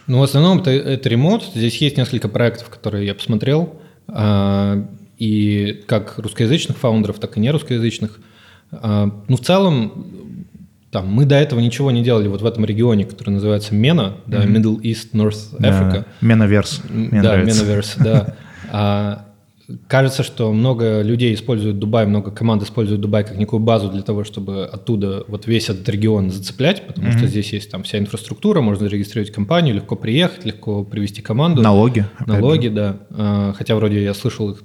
Ну, 0.07 0.19
в 0.19 0.23
основном 0.23 0.59
это, 0.59 0.71
это 0.71 1.09
ремоут, 1.09 1.43
здесь 1.53 1.77
есть 1.77 1.97
несколько 1.97 2.29
проектов, 2.29 2.69
которые 2.69 3.05
я 3.05 3.13
посмотрел, 3.13 3.81
а, 4.07 4.87
и 5.17 5.83
как 5.87 6.17
русскоязычных 6.17 6.77
фаундеров, 6.77 7.19
так 7.19 7.37
и 7.37 7.39
нерусскоязычных. 7.39 8.19
А, 8.19 8.36
ну, 8.71 9.35
в 9.35 9.39
целом, 9.39 10.05
там, 10.91 11.07
мы 11.07 11.25
до 11.25 11.35
этого 11.35 11.59
ничего 11.59 11.91
не 11.91 12.03
делали 12.03 12.27
вот 12.27 12.41
в 12.41 12.45
этом 12.45 12.65
регионе, 12.65 13.05
который 13.05 13.31
называется 13.31 13.75
MENA, 13.75 14.13
да, 14.25 14.45
Middle 14.45 14.81
East, 14.81 15.11
North 15.13 15.57
Africa. 15.59 15.91
Да, 15.91 16.05
Менаверс. 16.21 16.81
Да, 16.89 17.37
Менаверс, 17.37 17.95
да. 17.99 18.35
А, 18.71 19.25
кажется, 19.87 20.23
что 20.23 20.51
много 20.53 21.01
людей 21.01 21.33
используют 21.33 21.77
Дубай, 21.77 22.05
много 22.05 22.31
команд 22.31 22.63
используют 22.63 23.01
Дубай 23.01 23.25
как 23.25 23.37
некую 23.37 23.59
базу 23.59 23.89
для 23.89 24.01
того, 24.01 24.23
чтобы 24.23 24.65
оттуда 24.65 25.25
вот 25.27 25.45
весь 25.45 25.69
этот 25.69 25.87
регион 25.89 26.31
зацеплять, 26.31 26.87
потому 26.87 27.07
mm-hmm. 27.07 27.17
что 27.17 27.27
здесь 27.27 27.51
есть 27.51 27.69
там 27.69 27.83
вся 27.83 27.99
инфраструктура, 27.99 28.61
можно 28.61 28.87
зарегистрировать 28.87 29.33
компанию, 29.33 29.75
легко 29.75 29.95
приехать, 29.97 30.45
легко 30.45 30.85
привести 30.85 31.21
команду. 31.21 31.61
Налоги. 31.61 32.05
Налоги, 32.25 32.69
да. 32.69 32.97
А, 33.11 33.53
хотя 33.53 33.75
вроде 33.75 34.01
я 34.03 34.13
слышал, 34.13 34.51
их 34.51 34.63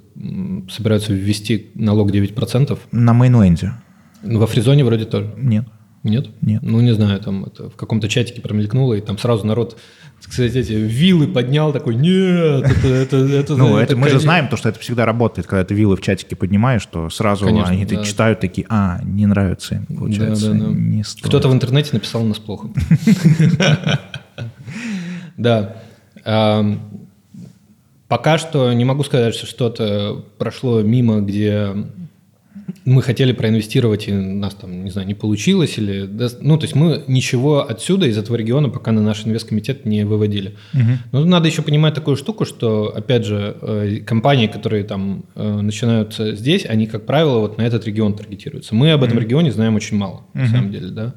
собираются 0.71 1.13
ввести 1.13 1.71
налог 1.75 2.11
9%. 2.11 2.77
На 2.91 3.13
мейнленде. 3.13 3.73
Во 4.23 4.47
фризоне 4.47 4.83
вроде 4.83 5.05
тоже. 5.05 5.33
Нет. 5.37 5.65
Нет? 6.03 6.27
Нет. 6.41 6.61
Ну, 6.61 6.81
не 6.81 6.93
знаю, 6.93 7.19
там 7.21 7.45
это 7.45 7.69
в 7.69 7.75
каком-то 7.75 8.09
чатике 8.09 8.41
промелькнуло, 8.41 8.93
и 8.93 9.01
там 9.01 9.17
сразу 9.17 9.45
народ, 9.47 9.77
кстати, 10.19 10.57
эти 10.57 10.73
вилы 10.73 11.27
поднял, 11.27 11.71
такой, 11.71 11.95
нет, 11.95 12.65
это... 12.65 12.87
это, 12.87 13.17
это 13.17 13.55
ну, 13.57 13.77
это, 13.77 13.95
мы 13.95 14.09
же 14.09 14.19
знаем, 14.19 14.49
то, 14.49 14.57
что 14.57 14.67
это 14.67 14.79
всегда 14.79 15.05
работает, 15.05 15.47
когда 15.47 15.63
ты 15.63 15.73
вилы 15.73 15.95
в 15.95 16.01
чатике 16.01 16.35
поднимаешь, 16.35 16.81
что 16.81 17.09
сразу 17.09 17.45
конечно, 17.45 17.71
они 17.71 17.85
да. 17.85 18.03
читают 18.03 18.41
такие, 18.41 18.67
а, 18.69 18.99
не 19.03 19.25
нравится 19.25 19.75
им, 19.75 19.85
получается, 19.85 20.51
да, 20.51 20.59
да, 20.59 20.65
да. 20.65 20.71
не 20.73 21.03
стоит. 21.03 21.25
Кто-то 21.25 21.47
в 21.47 21.53
интернете 21.53 21.91
написал 21.93 22.23
нас 22.23 22.37
плохо. 22.37 22.69
Да. 25.35 25.77
Пока 28.07 28.37
что 28.37 28.71
не 28.71 28.85
могу 28.85 29.03
сказать, 29.03 29.33
что 29.33 29.47
что-то 29.47 30.23
прошло 30.37 30.83
мимо, 30.83 31.21
где 31.21 31.73
мы 32.85 33.01
хотели 33.01 33.31
проинвестировать, 33.31 34.07
и 34.07 34.11
у 34.11 34.35
нас 34.35 34.53
там, 34.55 34.83
не 34.83 34.91
знаю, 34.91 35.07
не 35.07 35.13
получилось, 35.13 35.77
или... 35.77 36.09
Ну, 36.41 36.57
то 36.57 36.65
есть 36.65 36.75
мы 36.75 37.03
ничего 37.07 37.67
отсюда, 37.67 38.07
из 38.07 38.17
этого 38.17 38.35
региона, 38.35 38.69
пока 38.69 38.91
на 38.91 39.01
наш 39.01 39.25
инвесткомитет 39.25 39.85
не 39.85 40.05
выводили. 40.05 40.55
Угу. 40.73 40.81
Но 41.11 41.25
надо 41.25 41.47
еще 41.47 41.61
понимать 41.61 41.93
такую 41.93 42.17
штуку, 42.17 42.45
что, 42.45 42.93
опять 42.95 43.25
же, 43.25 43.55
э, 43.61 43.99
компании, 44.05 44.47
которые 44.47 44.83
там 44.83 45.25
э, 45.35 45.61
начинаются 45.61 46.35
здесь, 46.35 46.65
они, 46.65 46.87
как 46.87 47.05
правило, 47.05 47.39
вот 47.39 47.57
на 47.57 47.63
этот 47.63 47.85
регион 47.85 48.15
таргетируются. 48.15 48.75
Мы 48.75 48.91
об 48.91 49.03
этом 49.03 49.17
угу. 49.17 49.23
регионе 49.25 49.51
знаем 49.51 49.75
очень 49.75 49.97
мало, 49.97 50.25
угу. 50.33 50.39
на 50.39 50.47
самом 50.47 50.71
деле, 50.71 50.87
да. 50.87 51.13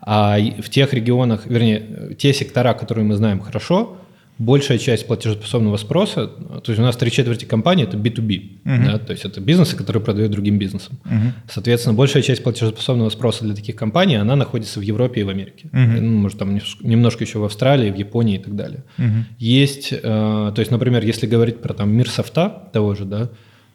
А 0.00 0.38
в 0.38 0.70
тех 0.70 0.94
регионах, 0.94 1.42
вернее, 1.44 2.14
те 2.18 2.32
сектора, 2.32 2.72
которые 2.72 3.04
мы 3.04 3.16
знаем 3.16 3.40
хорошо, 3.40 3.98
большая 4.40 4.78
часть 4.78 5.06
платежеспособного 5.06 5.76
спроса, 5.76 6.26
то 6.26 6.72
есть 6.72 6.78
у 6.78 6.82
нас 6.82 6.96
три 6.96 7.10
четверти 7.10 7.44
компаний 7.44 7.82
это 7.82 7.98
B2B, 7.98 8.62
uh-huh. 8.64 8.86
да, 8.86 8.98
то 8.98 9.12
есть 9.12 9.26
это 9.26 9.38
бизнесы, 9.38 9.76
которые 9.76 10.02
продают 10.02 10.32
другим 10.32 10.58
бизнесам. 10.58 10.98
Uh-huh. 11.04 11.32
Соответственно, 11.48 11.94
большая 11.94 12.22
часть 12.22 12.42
платежеспособного 12.42 13.10
спроса 13.10 13.44
для 13.44 13.54
таких 13.54 13.76
компаний, 13.76 14.16
она 14.16 14.36
находится 14.36 14.80
в 14.80 14.82
Европе 14.82 15.20
и 15.20 15.24
в 15.24 15.28
Америке. 15.28 15.68
Uh-huh. 15.72 16.00
Ну, 16.00 16.18
может, 16.20 16.38
там 16.38 16.58
немножко 16.80 17.22
еще 17.22 17.38
в 17.38 17.44
Австралии, 17.44 17.90
в 17.90 17.96
Японии 17.96 18.36
и 18.36 18.38
так 18.38 18.56
далее. 18.56 18.84
Uh-huh. 18.96 19.24
Есть, 19.38 19.92
э, 19.92 19.98
то 20.02 20.54
есть, 20.56 20.70
например, 20.70 21.04
если 21.04 21.26
говорить 21.26 21.60
про 21.60 21.74
там 21.74 21.90
мир 21.90 22.08
софта 22.08 22.70
того 22.72 22.94
же, 22.94 23.04
да, 23.04 23.28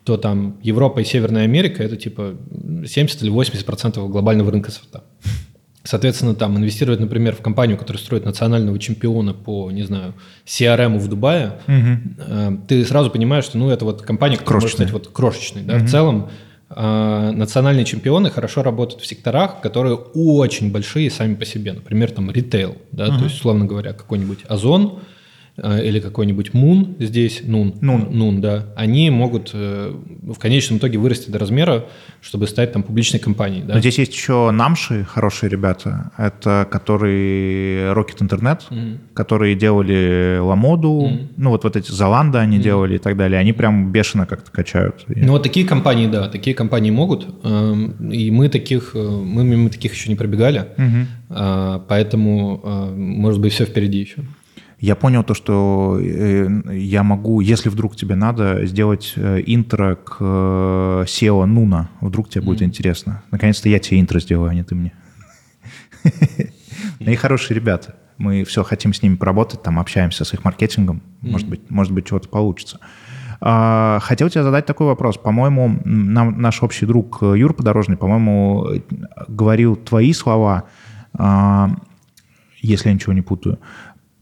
то 0.04 0.18
там 0.18 0.58
Европа 0.64 1.00
и 1.00 1.04
Северная 1.04 1.44
Америка 1.44 1.84
это 1.84 1.96
типа 1.96 2.36
70 2.88 3.22
или 3.22 3.30
80 3.30 3.66
процентов 3.66 4.10
глобального 4.10 4.52
рынка 4.52 4.72
софта. 4.72 5.04
Соответственно, 5.86 6.34
там 6.34 6.58
инвестировать, 6.58 7.00
например, 7.00 7.36
в 7.36 7.42
компанию, 7.42 7.78
которая 7.78 8.02
строит 8.02 8.26
национального 8.26 8.78
чемпиона 8.80 9.34
по, 9.34 9.70
не 9.70 9.84
знаю, 9.84 10.16
CRM 10.46 10.98
в 10.98 11.08
Дубае, 11.08 11.60
угу. 11.68 12.58
ты 12.68 12.84
сразу 12.86 13.12
понимаешь, 13.12 13.46
что 13.46 13.60
ну, 13.60 13.70
это 13.70 13.86
вот 13.86 14.02
компания, 14.02 14.38
которая 14.38 14.62
крошечная. 14.62 14.88
может 14.88 15.04
стать 15.04 15.08
вот 15.08 15.16
крошечной. 15.16 15.62
Да? 15.62 15.76
Угу. 15.76 15.86
В 15.86 15.90
целом, 15.90 16.30
э, 16.72 17.32
национальные 17.36 17.86
чемпионы 17.86 18.32
хорошо 18.32 18.64
работают 18.64 19.04
в 19.04 19.06
секторах, 19.06 19.62
которые 19.62 19.96
очень 19.96 20.72
большие 20.72 21.12
сами 21.12 21.36
по 21.36 21.46
себе. 21.46 21.74
Например, 21.74 22.10
там 22.12 22.32
ритейл, 22.32 22.78
да, 22.92 23.10
угу. 23.10 23.20
то 23.20 23.24
есть, 23.26 23.36
условно 23.36 23.66
говоря, 23.66 23.94
какой-нибудь 23.94 24.40
Озон– 24.48 25.00
или 25.58 26.00
какой-нибудь 26.02 26.54
Мун 26.54 26.96
здесь, 27.00 27.42
Нун, 27.44 27.76
Нун, 27.80 28.10
Нун, 28.12 28.42
да, 28.42 28.66
они 28.76 29.10
могут 29.10 29.52
э, 29.54 29.96
в 30.22 30.38
конечном 30.38 30.80
итоге 30.80 30.98
вырасти 30.98 31.30
до 31.30 31.40
размера, 31.40 31.86
чтобы 32.22 32.48
стать 32.48 32.74
там 32.74 32.84
публичной 32.84 33.22
компанией. 33.22 33.64
Да? 33.64 33.76
Но 33.76 33.80
здесь 33.80 33.98
есть 33.98 34.14
еще 34.14 34.52
намши, 34.52 35.06
хорошие 35.06 35.50
ребята, 35.50 36.12
это 36.18 36.68
которые 36.70 37.94
Rocket 37.94 38.20
Internet, 38.20 38.64
mm-hmm. 38.70 38.98
которые 39.14 39.56
делали 39.56 40.40
Ламоду, 40.42 40.90
mm-hmm. 40.90 41.28
ну 41.38 41.52
вот, 41.52 41.64
вот 41.64 41.78
эти 41.78 41.90
Золанда 41.90 42.42
они 42.42 42.58
mm-hmm. 42.58 42.62
делали 42.62 42.96
и 42.96 43.00
так 43.00 43.16
далее, 43.16 43.40
они 43.40 43.54
прям 43.54 43.94
бешено 43.94 44.26
как-то 44.26 44.52
качают. 44.52 45.06
Ну 45.08 45.32
вот 45.32 45.44
такие 45.44 45.66
компании, 45.66 46.08
да, 46.08 46.28
такие 46.28 46.54
компании 46.54 46.92
могут, 46.92 47.28
эм, 47.44 48.10
и 48.12 48.30
мы 48.30 48.50
таких, 48.50 48.92
э, 48.94 49.00
мы 49.00 49.46
мимо 49.46 49.70
таких 49.70 49.94
еще 49.94 50.10
не 50.10 50.16
пробегали, 50.16 50.66
mm-hmm. 50.78 51.84
поэтому, 51.88 52.62
может 52.96 53.40
быть, 53.40 53.54
все 53.54 53.66
впереди 53.66 54.00
еще. 54.00 54.24
Я 54.80 54.96
понял 54.96 55.24
то, 55.24 55.34
что 55.34 56.00
э, 56.02 56.76
я 56.76 57.04
могу, 57.04 57.40
если 57.40 57.70
вдруг 57.70 57.96
тебе 57.96 58.16
надо, 58.16 58.66
сделать 58.66 59.14
э, 59.16 59.42
интро 59.46 59.96
к 59.96 60.18
э, 60.20 61.04
SEO 61.08 61.46
Нуна. 61.46 61.90
Вдруг 62.02 62.30
тебе 62.30 62.42
mm-hmm. 62.42 62.46
будет 62.46 62.62
интересно. 62.62 63.24
Наконец-то 63.32 63.70
я 63.70 63.80
тебе 63.80 64.02
интро 64.02 64.20
сделаю, 64.20 64.50
а 64.50 64.54
не 64.54 64.64
ты 64.64 64.76
мне. 64.76 64.94
Ну 67.00 67.12
и 67.12 67.16
хорошие 67.16 67.56
ребята. 67.56 67.96
Мы 68.18 68.44
все 68.44 68.64
хотим 68.64 68.94
с 68.94 69.02
ними 69.02 69.16
поработать, 69.16 69.62
там 69.62 69.80
общаемся 69.80 70.24
с 70.24 70.34
их 70.34 70.44
маркетингом. 70.46 71.02
Может 71.22 71.48
быть, 71.48 71.70
может 71.70 71.94
быть, 71.94 72.06
чего-то 72.06 72.30
получится. 72.30 72.80
А, 73.42 74.00
хотел 74.02 74.30
тебе 74.30 74.44
задать 74.44 74.66
такой 74.66 74.88
вопрос. 74.88 75.18
По-моему, 75.18 75.80
наш 75.84 76.64
общий 76.64 76.86
друг 76.86 77.22
Юр 77.22 77.54
Подорожный, 77.54 77.98
по-моему, 77.98 78.68
говорил 79.28 79.76
твои 79.76 80.14
слова, 80.14 80.64
а, 81.14 81.72
если 82.62 82.90
я 82.90 82.96
ничего 82.96 83.14
не 83.14 83.22
путаю, 83.22 83.60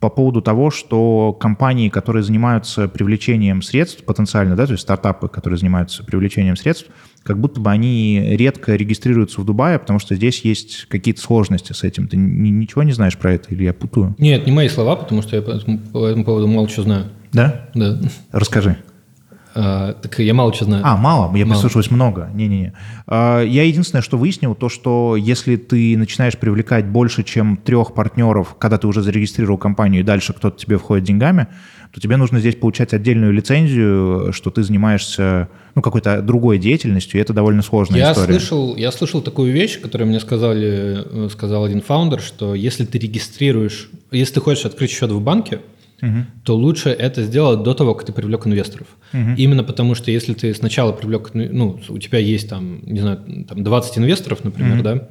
по 0.04 0.10
поводу 0.10 0.42
того, 0.42 0.70
что 0.70 1.32
компании, 1.32 1.88
которые 1.88 2.24
занимаются 2.24 2.90
привлечением 2.90 3.62
средств 3.62 4.04
потенциально, 4.04 4.54
да, 4.54 4.66
то 4.66 4.74
есть 4.74 4.84
стартапы, 4.84 5.30
которые 5.30 5.58
занимаются 5.58 6.04
привлечением 6.04 6.58
средств, 6.58 6.88
как 7.24 7.40
будто 7.40 7.62
бы 7.62 7.72
они 7.72 8.36
редко 8.36 8.76
регистрируются 8.76 9.40
в 9.40 9.46
Дубае, 9.46 9.80
потому 9.80 10.00
что 10.00 10.14
здесь 10.16 10.42
есть 10.42 10.88
какие-то 10.90 11.22
сложности 11.22 11.72
с 11.72 11.86
этим. 11.86 12.10
Ты 12.10 12.18
ничего 12.18 12.84
не 12.84 12.92
знаешь 12.92 13.18
про 13.18 13.32
это 13.32 13.56
или 13.56 13.64
я 13.64 13.74
путаю? 13.74 14.14
Нет, 14.18 14.46
не 14.46 14.52
мои 14.52 14.68
слова, 14.68 14.98
потому 14.98 15.22
что 15.22 15.38
я 15.38 15.42
по 15.42 16.06
этому 16.06 16.26
поводу 16.26 16.48
мало 16.48 16.68
чего 16.68 16.84
знаю. 16.84 17.06
Да? 17.32 17.70
Да. 17.74 17.98
Расскажи. 18.34 18.76
А, 19.56 19.94
так 19.94 20.20
я 20.20 20.34
мало 20.34 20.54
что 20.54 20.66
знаю. 20.66 20.84
А, 20.86 20.98
мало? 20.98 21.36
Я 21.36 21.46
мало. 21.46 21.56
прислушиваюсь 21.56 21.92
много. 21.92 22.30
Не-не-не. 22.34 22.74
А, 23.08 23.42
я 23.42 23.64
единственное, 23.64 24.02
что 24.02 24.18
выяснил, 24.18 24.56
то, 24.56 24.70
что 24.70 25.16
если 25.16 25.56
ты 25.56 25.98
начинаешь 25.98 26.38
привлекать 26.38 26.86
больше, 26.86 27.24
чем 27.24 27.58
трех 27.58 27.94
партнеров, 27.94 28.56
когда 28.60 28.78
ты 28.78 28.88
уже 28.88 29.02
зарегистрировал 29.02 29.58
компанию, 29.58 30.02
и 30.02 30.04
дальше 30.04 30.34
кто-то 30.34 30.58
тебе 30.58 30.78
входит 30.78 31.06
деньгами, 31.06 31.48
то 31.94 32.02
тебе 32.02 32.18
нужно 32.18 32.40
здесь 32.40 32.56
получать 32.56 32.94
отдельную 32.94 33.32
лицензию, 33.32 34.34
что 34.34 34.50
ты 34.50 34.64
занимаешься 34.64 35.50
ну, 35.76 35.84
какой-то 35.84 36.24
другой 36.24 36.58
деятельностью, 36.58 37.20
и 37.20 37.22
это 37.22 37.34
довольно 37.34 37.62
сложная 37.62 38.00
я 38.00 38.12
история. 38.12 38.34
Слышал, 38.34 38.76
я 38.76 38.92
слышал 38.92 39.22
такую 39.22 39.54
вещь, 39.54 39.80
которую 39.80 40.08
мне 40.08 40.20
сказали, 40.20 41.04
э, 41.06 41.30
сказал 41.32 41.66
один 41.66 41.82
фаундер, 41.82 42.20
что 42.20 42.56
если 42.56 42.86
ты 42.86 42.98
регистрируешь, 42.98 43.92
если 44.10 44.36
ты 44.36 44.42
хочешь 44.42 44.66
открыть 44.66 44.90
счет 44.90 45.12
в 45.12 45.22
банке, 45.22 45.60
угу. 46.04 46.26
то 46.44 46.56
лучше 46.56 46.90
это 46.90 47.24
сделать 47.24 47.64
до 47.64 47.74
того, 47.74 47.96
как 47.96 48.06
ты 48.06 48.12
привлек 48.12 48.46
инвесторов. 48.46 48.88
Угу. 49.14 49.32
Именно 49.38 49.64
потому, 49.64 49.96
что 49.96 50.12
если 50.12 50.34
ты 50.34 50.54
сначала 50.54 50.92
привлек, 50.92 51.32
ну, 51.34 51.80
у 51.90 51.98
тебя 51.98 52.20
есть 52.20 52.50
там, 52.50 52.82
не 52.86 53.00
знаю, 53.00 53.46
там 53.48 53.64
20 53.64 53.98
инвесторов, 53.98 54.44
например, 54.44 54.76
угу. 54.76 54.84
да, 54.84 55.10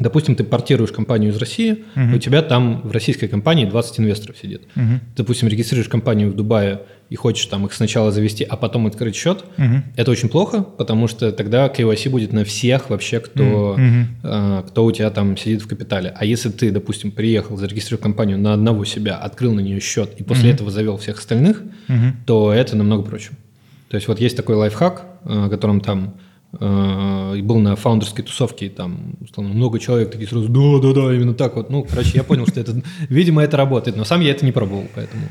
Допустим, 0.00 0.34
ты 0.34 0.44
портируешь 0.44 0.92
компанию 0.92 1.30
из 1.30 1.36
России, 1.36 1.84
uh-huh. 1.94 2.16
у 2.16 2.18
тебя 2.18 2.40
там 2.40 2.80
в 2.80 2.90
российской 2.90 3.28
компании 3.28 3.66
20 3.66 4.00
инвесторов 4.00 4.38
сидит. 4.38 4.62
Uh-huh. 4.74 4.98
Допустим, 5.14 5.46
регистрируешь 5.48 5.90
компанию 5.90 6.30
в 6.30 6.34
Дубае 6.34 6.80
и 7.10 7.16
хочешь 7.16 7.44
там 7.46 7.66
их 7.66 7.74
сначала 7.74 8.10
завести, 8.10 8.44
а 8.44 8.56
потом 8.56 8.86
открыть 8.86 9.14
счет. 9.14 9.44
Uh-huh. 9.58 9.82
Это 9.96 10.10
очень 10.10 10.28
плохо, 10.28 10.62
потому 10.62 11.08
что 11.08 11.32
тогда 11.32 11.66
KYC 11.66 12.08
будет 12.08 12.32
на 12.32 12.44
всех 12.44 12.88
вообще, 12.88 13.20
кто, 13.20 13.76
uh-huh. 13.76 14.04
э, 14.22 14.62
кто 14.68 14.84
у 14.84 14.92
тебя 14.92 15.10
там 15.10 15.36
сидит 15.36 15.62
в 15.62 15.68
капитале. 15.68 16.14
А 16.16 16.24
если 16.24 16.50
ты, 16.50 16.70
допустим, 16.70 17.10
приехал, 17.10 17.56
зарегистрировал 17.56 18.02
компанию 18.02 18.38
на 18.38 18.54
одного 18.54 18.84
себя, 18.84 19.16
открыл 19.16 19.52
на 19.52 19.60
нее 19.60 19.80
счет 19.80 20.14
и 20.18 20.22
после 20.22 20.50
uh-huh. 20.50 20.54
этого 20.54 20.70
завел 20.70 20.96
всех 20.96 21.18
остальных, 21.18 21.62
uh-huh. 21.88 22.12
то 22.26 22.52
это 22.52 22.76
намного 22.76 23.02
проще. 23.02 23.30
То 23.90 23.96
есть 23.96 24.08
вот 24.08 24.20
есть 24.20 24.36
такой 24.36 24.54
лайфхак, 24.54 25.04
о 25.24 25.48
котором 25.48 25.80
там 25.80 26.14
Э, 26.58 27.34
и 27.36 27.42
был 27.42 27.58
на 27.60 27.76
фаундерской 27.76 28.24
тусовке, 28.24 28.68
там 28.70 29.14
условно, 29.20 29.54
много 29.54 29.78
человек 29.78 30.10
такие 30.10 30.28
сразу, 30.28 30.48
да-да-да, 30.48 31.14
именно 31.14 31.34
так 31.34 31.54
вот. 31.54 31.70
Ну, 31.70 31.84
короче, 31.88 32.12
я 32.14 32.24
понял, 32.24 32.46
что 32.46 32.60
это, 32.60 32.82
видимо, 33.08 33.42
это 33.42 33.56
работает, 33.56 33.96
но 33.96 34.04
сам 34.04 34.20
я 34.20 34.32
это 34.32 34.44
не 34.44 34.52
пробовал, 34.52 34.86
поэтому... 34.94 35.22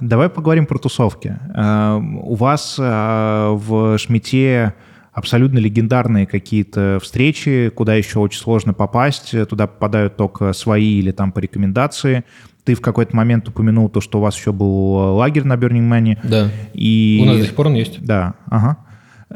Давай 0.00 0.28
поговорим 0.28 0.66
про 0.66 0.78
тусовки. 0.78 1.36
Э, 1.54 1.98
у 2.00 2.34
вас 2.34 2.76
э, 2.78 3.48
в 3.52 3.98
Шмите 3.98 4.74
абсолютно 5.12 5.58
легендарные 5.58 6.26
какие-то 6.26 6.98
встречи, 7.02 7.70
куда 7.74 7.94
еще 7.94 8.20
очень 8.20 8.40
сложно 8.40 8.72
попасть, 8.72 9.34
туда 9.48 9.66
попадают 9.66 10.16
только 10.16 10.52
свои 10.52 10.98
или 10.98 11.10
там 11.10 11.32
по 11.32 11.40
рекомендации. 11.40 12.24
Ты 12.64 12.74
в 12.74 12.80
какой-то 12.80 13.16
момент 13.16 13.48
упомянул 13.48 13.88
то, 13.88 14.00
что 14.00 14.18
у 14.18 14.20
вас 14.20 14.36
еще 14.36 14.52
был 14.52 15.16
лагерь 15.16 15.44
на 15.44 15.54
Burning 15.54 15.88
Man. 15.88 16.18
Да. 16.22 16.50
И... 16.74 17.18
У 17.22 17.26
нас 17.26 17.38
до 17.38 17.44
сих 17.44 17.54
пор 17.54 17.66
он 17.68 17.74
есть. 17.74 18.04
Да, 18.04 18.34
ага. 18.46 18.78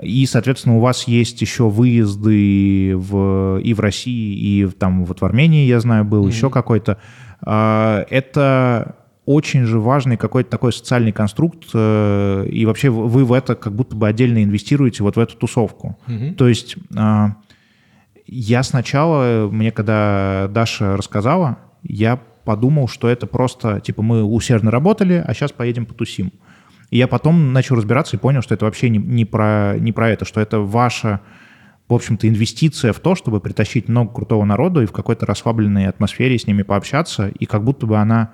И, 0.00 0.24
соответственно, 0.24 0.76
у 0.76 0.80
вас 0.80 1.06
есть 1.06 1.40
еще 1.42 1.68
выезды 1.68 2.94
в, 2.96 3.58
и 3.58 3.74
в 3.74 3.80
России, 3.80 4.36
и 4.38 4.66
там 4.68 5.04
вот 5.04 5.20
в 5.20 5.24
Армении, 5.24 5.66
я 5.66 5.80
знаю, 5.80 6.04
был 6.04 6.24
mm-hmm. 6.24 6.30
еще 6.30 6.48
какой-то. 6.48 6.98
А, 7.42 8.06
это 8.08 8.96
очень 9.24 9.64
же 9.64 9.78
важный 9.78 10.16
какой-то 10.16 10.50
такой 10.50 10.72
социальный 10.72 11.12
конструкт, 11.12 11.64
э, 11.72 12.46
и 12.50 12.66
вообще 12.66 12.90
вы 12.90 13.24
в 13.24 13.32
это 13.32 13.54
как 13.54 13.74
будто 13.74 13.94
бы 13.94 14.08
отдельно 14.08 14.42
инвестируете, 14.42 15.02
вот 15.04 15.16
в 15.16 15.20
эту 15.20 15.36
тусовку. 15.36 15.98
Mm-hmm. 16.08 16.34
То 16.34 16.48
есть 16.48 16.76
а, 16.96 17.36
я 18.26 18.62
сначала, 18.62 19.48
мне 19.50 19.70
когда 19.70 20.48
Даша 20.50 20.96
рассказала, 20.96 21.58
я 21.82 22.18
подумал, 22.44 22.88
что 22.88 23.08
это 23.08 23.26
просто, 23.26 23.80
типа, 23.80 24.02
мы 24.02 24.24
усердно 24.24 24.70
работали, 24.70 25.22
а 25.24 25.34
сейчас 25.34 25.52
поедем 25.52 25.86
потусим. 25.86 26.32
И 26.90 26.98
я 26.98 27.06
потом 27.06 27.52
начал 27.52 27.76
разбираться 27.76 28.16
и 28.16 28.18
понял, 28.20 28.42
что 28.42 28.54
это 28.54 28.64
вообще 28.64 28.88
не, 28.90 28.98
не, 28.98 29.24
про, 29.24 29.76
не 29.78 29.92
про 29.92 30.10
это, 30.10 30.24
что 30.24 30.40
это 30.40 30.60
ваша, 30.60 31.20
в 31.88 31.94
общем-то, 31.94 32.28
инвестиция 32.28 32.92
в 32.92 32.98
то, 32.98 33.14
чтобы 33.14 33.40
притащить 33.40 33.88
много 33.88 34.12
крутого 34.12 34.44
народу 34.44 34.82
и 34.82 34.86
в 34.86 34.92
какой-то 34.92 35.24
расслабленной 35.24 35.86
атмосфере 35.86 36.38
с 36.38 36.46
ними 36.46 36.62
пообщаться, 36.62 37.28
и 37.28 37.46
как 37.46 37.64
будто 37.64 37.86
бы 37.86 37.96
она 37.96 38.32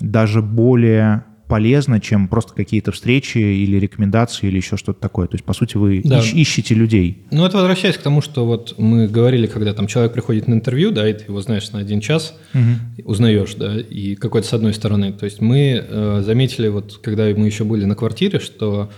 даже 0.00 0.42
более 0.42 1.24
полезно, 1.50 2.00
чем 2.00 2.28
просто 2.28 2.54
какие-то 2.54 2.92
встречи 2.92 3.38
или 3.38 3.76
рекомендации 3.76 4.46
или 4.46 4.58
еще 4.58 4.76
что-то 4.76 5.00
такое. 5.00 5.26
То 5.26 5.34
есть, 5.34 5.44
по 5.44 5.52
сути, 5.52 5.76
вы 5.76 6.00
да. 6.04 6.20
ищ- 6.20 6.32
ищете 6.32 6.76
людей. 6.76 7.26
Ну, 7.32 7.44
это 7.44 7.56
возвращаясь 7.56 7.96
к 7.96 8.02
тому, 8.02 8.22
что 8.22 8.46
вот 8.46 8.76
мы 8.78 9.08
говорили, 9.08 9.48
когда 9.48 9.74
там 9.74 9.88
человек 9.88 10.12
приходит 10.12 10.46
на 10.46 10.54
интервью, 10.54 10.92
да, 10.92 11.10
и 11.10 11.12
ты 11.12 11.24
его 11.24 11.40
знаешь 11.40 11.68
на 11.72 11.80
один 11.80 12.00
час, 12.00 12.38
угу. 12.54 13.02
узнаешь, 13.10 13.54
да, 13.56 13.80
и 13.80 14.14
какой-то 14.14 14.46
с 14.46 14.52
одной 14.52 14.72
стороны. 14.72 15.12
То 15.12 15.24
есть 15.24 15.40
мы 15.40 15.84
э, 15.84 16.22
заметили, 16.24 16.68
вот 16.68 17.00
когда 17.02 17.24
мы 17.24 17.46
еще 17.46 17.64
были 17.64 17.84
на 17.84 17.96
квартире, 17.96 18.38
что 18.38 18.90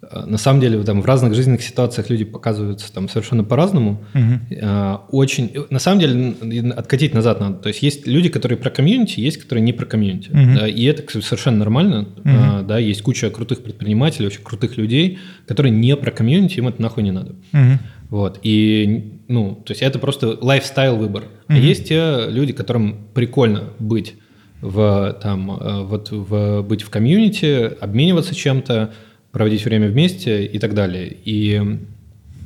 на 0.00 0.38
самом 0.38 0.60
деле 0.60 0.82
там 0.84 1.02
в 1.02 1.06
разных 1.06 1.34
жизненных 1.34 1.62
ситуациях 1.62 2.08
люди 2.08 2.24
показываются 2.24 2.92
там 2.92 3.08
совершенно 3.08 3.44
по-разному. 3.44 4.04
Угу. 4.14 4.66
Очень, 5.10 5.52
на 5.70 5.78
самом 5.78 6.00
деле, 6.00 6.72
откатить 6.72 7.14
назад 7.14 7.40
надо. 7.40 7.56
То 7.56 7.68
есть 7.68 7.82
есть 7.82 8.06
люди, 8.06 8.28
которые 8.28 8.58
про 8.58 8.70
комьюнити, 8.70 9.20
есть, 9.20 9.38
которые 9.38 9.64
не 9.64 9.72
про 9.72 9.86
комьюнити. 9.86 10.30
Угу. 10.30 10.58
Да, 10.58 10.68
и 10.68 10.84
это 10.84 11.02
совершенно 11.20 11.58
нормально. 11.58 12.08
Угу. 12.24 12.66
Да, 12.66 12.78
есть 12.78 13.02
куча 13.02 13.28
крутых 13.30 13.62
предпринимателей, 13.62 14.28
очень 14.28 14.42
крутых 14.42 14.76
людей, 14.76 15.18
которые 15.46 15.72
не 15.72 15.96
про 15.96 16.10
комьюнити, 16.10 16.58
им 16.58 16.68
это 16.68 16.80
нахуй 16.80 17.02
не 17.02 17.12
надо. 17.12 17.34
Угу. 17.52 17.78
Вот. 18.10 18.38
И, 18.42 19.20
ну, 19.28 19.62
то 19.66 19.72
есть 19.72 19.82
это 19.82 19.98
просто 19.98 20.38
lifestyle 20.40 20.96
выбор. 20.96 21.24
Угу. 21.24 21.30
А 21.48 21.56
есть 21.56 21.88
те 21.88 22.26
люди, 22.28 22.52
которым 22.52 23.08
прикольно 23.14 23.64
быть 23.78 24.14
в, 24.60 25.18
там, 25.22 25.50
э, 25.50 25.82
вот, 25.84 26.10
в, 26.10 26.62
быть 26.62 26.82
в 26.82 26.90
комьюнити, 26.90 27.70
обмениваться 27.80 28.34
чем-то, 28.34 28.92
проводить 29.32 29.64
время 29.64 29.88
вместе 29.88 30.44
и 30.44 30.58
так 30.58 30.74
далее. 30.74 31.14
И, 31.24 31.78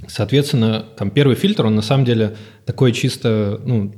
соответственно, 0.09 0.85
там 0.97 1.11
первый 1.11 1.37
фильтр, 1.37 1.67
он 1.67 1.75
на 1.75 1.83
самом 1.83 2.05
деле 2.05 2.37
такой 2.65 2.93
чисто, 2.93 3.61
ну, 3.65 3.95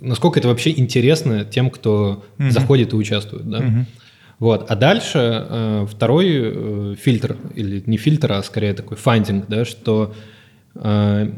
насколько 0.00 0.38
это 0.38 0.48
вообще 0.48 0.70
интересно 0.70 1.44
тем, 1.44 1.70
кто 1.70 2.24
угу. 2.38 2.50
заходит 2.50 2.92
и 2.92 2.96
участвует, 2.96 3.48
да. 3.48 3.58
Угу. 3.58 3.86
Вот. 4.40 4.70
А 4.70 4.76
дальше 4.76 5.18
э, 5.48 5.86
второй 5.88 6.26
э, 6.32 6.94
фильтр, 7.00 7.36
или 7.54 7.82
не 7.86 7.96
фильтр, 7.96 8.32
а 8.32 8.42
скорее 8.42 8.74
такой 8.74 8.96
фандинг, 8.96 9.46
да, 9.48 9.64
что 9.64 10.14
э, 10.74 11.30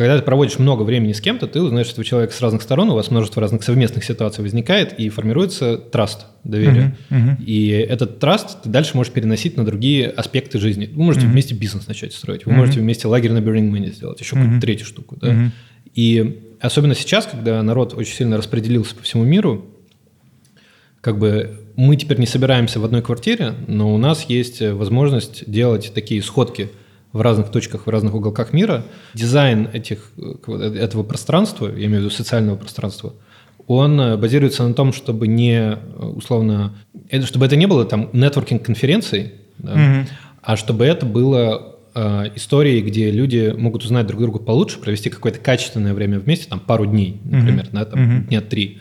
когда 0.00 0.16
ты 0.16 0.24
проводишь 0.24 0.58
много 0.58 0.82
времени 0.82 1.12
с 1.12 1.20
кем-то, 1.20 1.46
ты 1.46 1.60
узнаешь 1.60 1.90
этого 1.90 2.06
человека 2.06 2.32
с 2.32 2.40
разных 2.40 2.62
сторон, 2.62 2.88
у 2.88 2.94
вас 2.94 3.10
множество 3.10 3.42
разных 3.42 3.62
совместных 3.62 4.02
ситуаций 4.02 4.40
возникает, 4.42 4.98
и 4.98 5.10
формируется 5.10 5.76
траст, 5.76 6.24
доверие. 6.42 6.96
Uh-huh, 7.10 7.18
uh-huh. 7.18 7.44
И 7.44 7.68
этот 7.68 8.18
траст 8.18 8.62
ты 8.62 8.70
дальше 8.70 8.96
можешь 8.96 9.12
переносить 9.12 9.58
на 9.58 9.64
другие 9.66 10.08
аспекты 10.08 10.58
жизни. 10.58 10.88
Вы 10.90 11.02
можете 11.02 11.26
uh-huh. 11.26 11.32
вместе 11.32 11.54
бизнес 11.54 11.86
начать 11.86 12.14
строить, 12.14 12.46
вы 12.46 12.52
uh-huh. 12.52 12.56
можете 12.56 12.80
вместе 12.80 13.08
лагерь 13.08 13.32
на 13.32 13.40
Burning 13.40 13.70
Man 13.70 13.92
сделать, 13.92 14.18
еще 14.20 14.36
uh-huh. 14.36 14.38
какую-то 14.38 14.60
третью 14.62 14.86
штуку. 14.86 15.18
Да? 15.20 15.28
Uh-huh. 15.28 15.50
И 15.94 16.54
особенно 16.62 16.94
сейчас, 16.94 17.26
когда 17.26 17.62
народ 17.62 17.92
очень 17.92 18.14
сильно 18.14 18.38
распределился 18.38 18.96
по 18.96 19.02
всему 19.02 19.24
миру, 19.24 19.66
как 21.02 21.18
бы 21.18 21.60
мы 21.76 21.96
теперь 21.96 22.18
не 22.18 22.26
собираемся 22.26 22.80
в 22.80 22.86
одной 22.86 23.02
квартире, 23.02 23.52
но 23.66 23.94
у 23.94 23.98
нас 23.98 24.24
есть 24.30 24.62
возможность 24.62 25.44
делать 25.46 25.92
такие 25.94 26.22
сходки– 26.22 26.70
в 27.12 27.20
разных 27.20 27.50
точках, 27.50 27.86
в 27.86 27.90
разных 27.90 28.14
уголках 28.14 28.52
мира, 28.52 28.84
дизайн 29.14 29.68
этих, 29.72 30.12
этого 30.46 31.02
пространства, 31.02 31.66
я 31.66 31.86
имею 31.86 32.02
в 32.02 32.04
виду 32.04 32.10
социального 32.10 32.56
пространства, 32.56 33.14
он 33.66 34.00
э, 34.00 34.16
базируется 34.16 34.66
на 34.66 34.74
том, 34.74 34.92
чтобы 34.92 35.28
не 35.28 35.52
э, 35.54 35.76
условно, 35.98 36.74
чтобы 37.24 37.46
это 37.46 37.56
не 37.56 37.66
было 37.66 37.84
там 37.84 38.10
нетворкинг 38.12 38.64
конференций, 38.64 39.34
да, 39.58 39.74
mm-hmm. 39.74 40.08
а 40.42 40.56
чтобы 40.56 40.84
это 40.84 41.06
было 41.06 41.76
э, 41.94 42.30
историей, 42.34 42.80
где 42.82 43.10
люди 43.10 43.54
могут 43.56 43.84
узнать 43.84 44.06
друг 44.06 44.20
друга 44.22 44.38
получше, 44.38 44.80
провести 44.80 45.10
какое-то 45.10 45.38
качественное 45.38 45.94
время 45.94 46.18
вместе, 46.18 46.48
там 46.48 46.60
пару 46.60 46.86
дней, 46.86 47.20
например, 47.24 47.66
mm-hmm. 47.66 47.72
да, 47.72 47.84
там 47.84 48.00
mm-hmm. 48.00 48.28
дня 48.28 48.40
три 48.40 48.80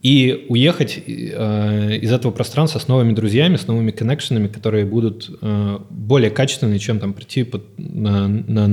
и 0.00 0.46
уехать 0.48 1.02
э, 1.06 1.96
из 1.96 2.12
этого 2.12 2.32
пространства 2.32 2.78
с 2.78 2.88
новыми 2.88 3.12
друзьями, 3.12 3.56
с 3.56 3.66
новыми 3.66 3.90
коннекшенами, 3.90 4.48
которые 4.48 4.84
будут 4.84 5.30
э, 5.40 5.78
более 5.90 6.30
качественные, 6.30 6.78
чем 6.78 6.98
там 6.98 7.12
прийти 7.12 7.44
под, 7.44 7.64
на, 7.78 8.26
на 8.26 8.68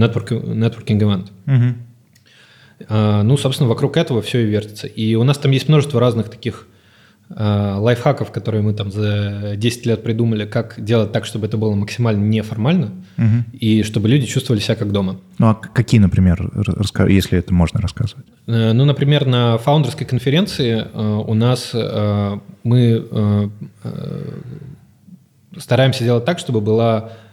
event. 1.01 1.27
Угу. 1.45 1.75
Э, 2.89 3.21
ну, 3.23 3.37
собственно, 3.37 3.69
вокруг 3.69 3.97
этого 3.97 4.21
все 4.21 4.39
и 4.39 4.45
вертится. 4.45 4.87
И 4.87 5.15
у 5.15 5.23
нас 5.23 5.37
там 5.37 5.51
есть 5.51 5.67
множество 5.67 5.99
разных 5.99 6.29
таких 6.29 6.67
Э, 6.69 6.78
лайфхаков, 7.29 8.31
которые 8.31 8.63
мы 8.63 8.73
там 8.73 8.91
за 8.91 9.53
10 9.55 9.85
лет 9.85 10.03
придумали, 10.03 10.45
как 10.45 10.83
делать 10.83 11.11
так, 11.11 11.25
чтобы 11.25 11.45
это 11.45 11.57
было 11.57 11.75
максимально 11.75 12.23
неформально, 12.25 12.91
угу. 13.17 13.43
и 13.53 13.83
чтобы 13.83 14.09
люди 14.09 14.25
чувствовали 14.25 14.61
себя 14.61 14.75
как 14.75 14.91
дома. 14.91 15.17
Ну 15.37 15.47
а 15.47 15.53
какие, 15.53 15.99
например, 16.01 16.51
если 17.07 17.37
это 17.37 17.53
можно 17.53 17.79
рассказывать? 17.81 18.25
Э, 18.47 18.73
ну, 18.73 18.83
например, 18.85 19.25
на 19.25 19.57
фаундерской 19.59 20.07
конференции 20.07 20.87
э, 20.91 21.23
у 21.27 21.33
нас 21.35 21.73
мы 22.63 23.51
стараемся 25.57 26.03
делать 26.03 26.25
так, 26.25 26.39
чтобы 26.39 26.61
была 26.61 27.11
Э, 27.11 27.28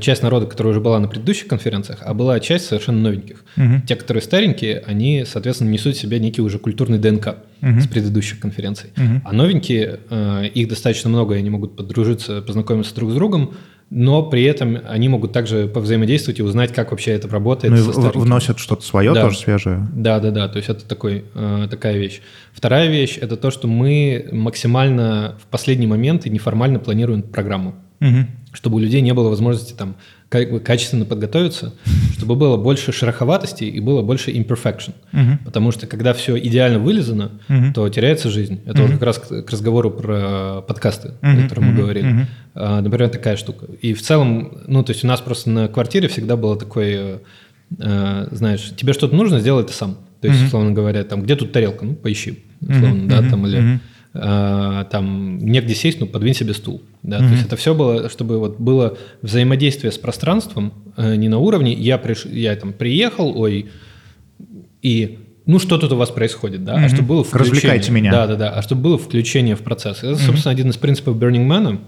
часть 0.00 0.22
народа, 0.22 0.46
которая 0.46 0.72
уже 0.72 0.80
была 0.80 0.98
на 0.98 1.08
предыдущих 1.08 1.46
конференциях, 1.46 1.98
а 2.02 2.14
была 2.14 2.40
часть 2.40 2.66
совершенно 2.66 3.00
новеньких. 3.00 3.44
Угу. 3.56 3.82
Те, 3.86 3.94
которые 3.94 4.22
старенькие, 4.22 4.82
они, 4.86 5.24
соответственно, 5.26 5.68
несут 5.68 5.96
в 5.96 6.00
себе 6.00 6.18
некий 6.18 6.40
уже 6.40 6.58
культурный 6.58 6.98
ДНК 6.98 7.36
угу. 7.60 7.80
с 7.80 7.86
предыдущих 7.86 8.40
конференций. 8.40 8.90
Угу. 8.96 9.22
А 9.24 9.32
новенькие, 9.32 10.00
э, 10.08 10.46
их 10.54 10.68
достаточно 10.68 11.10
много, 11.10 11.34
и 11.34 11.38
они 11.38 11.50
могут 11.50 11.76
подружиться, 11.76 12.40
познакомиться 12.40 12.94
друг 12.94 13.10
с 13.10 13.14
другом, 13.14 13.54
но 13.90 14.22
при 14.22 14.44
этом 14.44 14.78
они 14.88 15.08
могут 15.08 15.32
также 15.32 15.66
повзаимодействовать 15.66 16.38
и 16.38 16.42
узнать, 16.42 16.72
как 16.72 16.92
вообще 16.92 17.10
это 17.10 17.28
работает. 17.28 17.74
Ну 17.74 17.78
и 17.78 18.18
вносят 18.18 18.60
что-то 18.60 18.82
свое, 18.82 19.12
да. 19.12 19.22
тоже 19.22 19.38
свежее. 19.38 19.88
Да, 19.92 20.20
да, 20.20 20.30
да. 20.30 20.48
То 20.48 20.58
есть 20.58 20.68
это 20.68 20.86
такой, 20.86 21.24
э, 21.34 21.66
такая 21.68 21.98
вещь. 21.98 22.22
Вторая 22.52 22.88
вещь– 22.88 23.18
это 23.20 23.36
то, 23.36 23.50
что 23.50 23.66
мы 23.66 24.28
максимально 24.30 25.36
в 25.42 25.46
последний 25.48 25.88
момент 25.88 26.24
и 26.24 26.30
неформально 26.30 26.78
планируем 26.78 27.22
программу. 27.22 27.74
Угу 28.00 28.26
чтобы 28.52 28.76
у 28.76 28.78
людей 28.80 29.00
не 29.00 29.14
было 29.14 29.28
возможности 29.28 29.74
там 29.74 29.96
качественно 30.28 31.04
подготовиться, 31.04 31.74
чтобы 32.16 32.36
было 32.36 32.56
больше 32.56 32.92
шероховатости 32.92 33.64
и 33.64 33.80
было 33.80 34.02
больше 34.02 34.30
imperfection. 34.30 34.94
Uh-huh. 35.12 35.38
Потому 35.44 35.72
что 35.72 35.86
когда 35.86 36.12
все 36.12 36.38
идеально 36.38 36.78
вылезано, 36.78 37.32
uh-huh. 37.48 37.72
то 37.72 37.88
теряется 37.88 38.30
жизнь. 38.30 38.60
Это 38.64 38.78
uh-huh. 38.78 38.82
вот 38.82 38.92
как 38.92 39.02
раз 39.02 39.18
к, 39.18 39.42
к 39.42 39.50
разговору 39.50 39.90
про 39.90 40.62
подкасты, 40.62 41.12
uh-huh. 41.20 41.38
о 41.38 41.42
котором 41.42 41.64
мы 41.64 41.74
говорили. 41.74 42.08
Uh-huh. 42.08 42.26
А, 42.54 42.80
например, 42.80 43.08
такая 43.08 43.36
штука. 43.36 43.66
И 43.80 43.94
в 43.94 44.02
целом, 44.02 44.58
ну, 44.66 44.82
то 44.82 44.92
есть 44.92 45.04
у 45.04 45.06
нас 45.06 45.20
просто 45.20 45.50
на 45.50 45.68
квартире 45.68 46.08
всегда 46.08 46.36
было 46.36 46.56
такое, 46.56 47.20
а, 47.78 48.28
знаешь, 48.32 48.72
тебе 48.76 48.92
что-то 48.92 49.14
нужно, 49.14 49.40
сделай 49.40 49.64
это 49.64 49.72
сам. 49.72 49.98
То 50.20 50.28
есть, 50.28 50.42
uh-huh. 50.42 50.46
условно 50.46 50.72
говоря, 50.72 51.02
там, 51.04 51.22
где 51.22 51.34
тут 51.34 51.52
тарелка? 51.52 51.84
Ну, 51.84 51.94
поищи. 51.94 52.44
Условно, 52.60 53.04
uh-huh. 53.04 53.08
да, 53.08 53.30
там, 53.30 53.46
или... 53.46 53.76
Э, 53.76 53.78
там 54.12 55.38
негде 55.38 55.74
сесть, 55.74 56.00
ну 56.00 56.06
подвинь 56.06 56.34
себе 56.34 56.52
стул. 56.54 56.82
Да? 57.02 57.18
Mm-hmm. 57.18 57.26
То 57.26 57.32
есть 57.32 57.46
это 57.46 57.56
все 57.56 57.74
было, 57.74 58.08
чтобы 58.08 58.38
вот 58.38 58.58
было 58.58 58.98
взаимодействие 59.22 59.92
с 59.92 59.98
пространством 59.98 60.72
э, 60.96 61.14
не 61.14 61.28
на 61.28 61.38
уровне 61.38 61.72
я, 61.72 61.96
приш... 61.96 62.24
я 62.24 62.56
там 62.56 62.72
приехал, 62.72 63.40
ой, 63.40 63.70
и 64.82 65.18
ну 65.46 65.58
что 65.60 65.78
тут 65.78 65.92
у 65.92 65.96
вас 65.96 66.10
происходит, 66.10 66.64
да, 66.64 66.74
mm-hmm. 66.74 66.84
а 66.84 66.88
чтобы 66.88 67.08
было 67.08 67.24
включение. 67.24 67.52
Развлекайте 67.52 67.92
меня. 67.92 68.10
Да, 68.10 68.26
да, 68.26 68.36
да, 68.36 68.50
а 68.50 68.62
чтобы 68.62 68.82
было 68.82 68.98
включение 68.98 69.54
в 69.54 69.60
процесс. 69.60 69.98
Это, 69.98 70.16
собственно, 70.16 70.50
mm-hmm. 70.50 70.54
один 70.54 70.70
из 70.70 70.76
принципов 70.76 71.16
Burning 71.16 71.46
Man, 71.46 71.78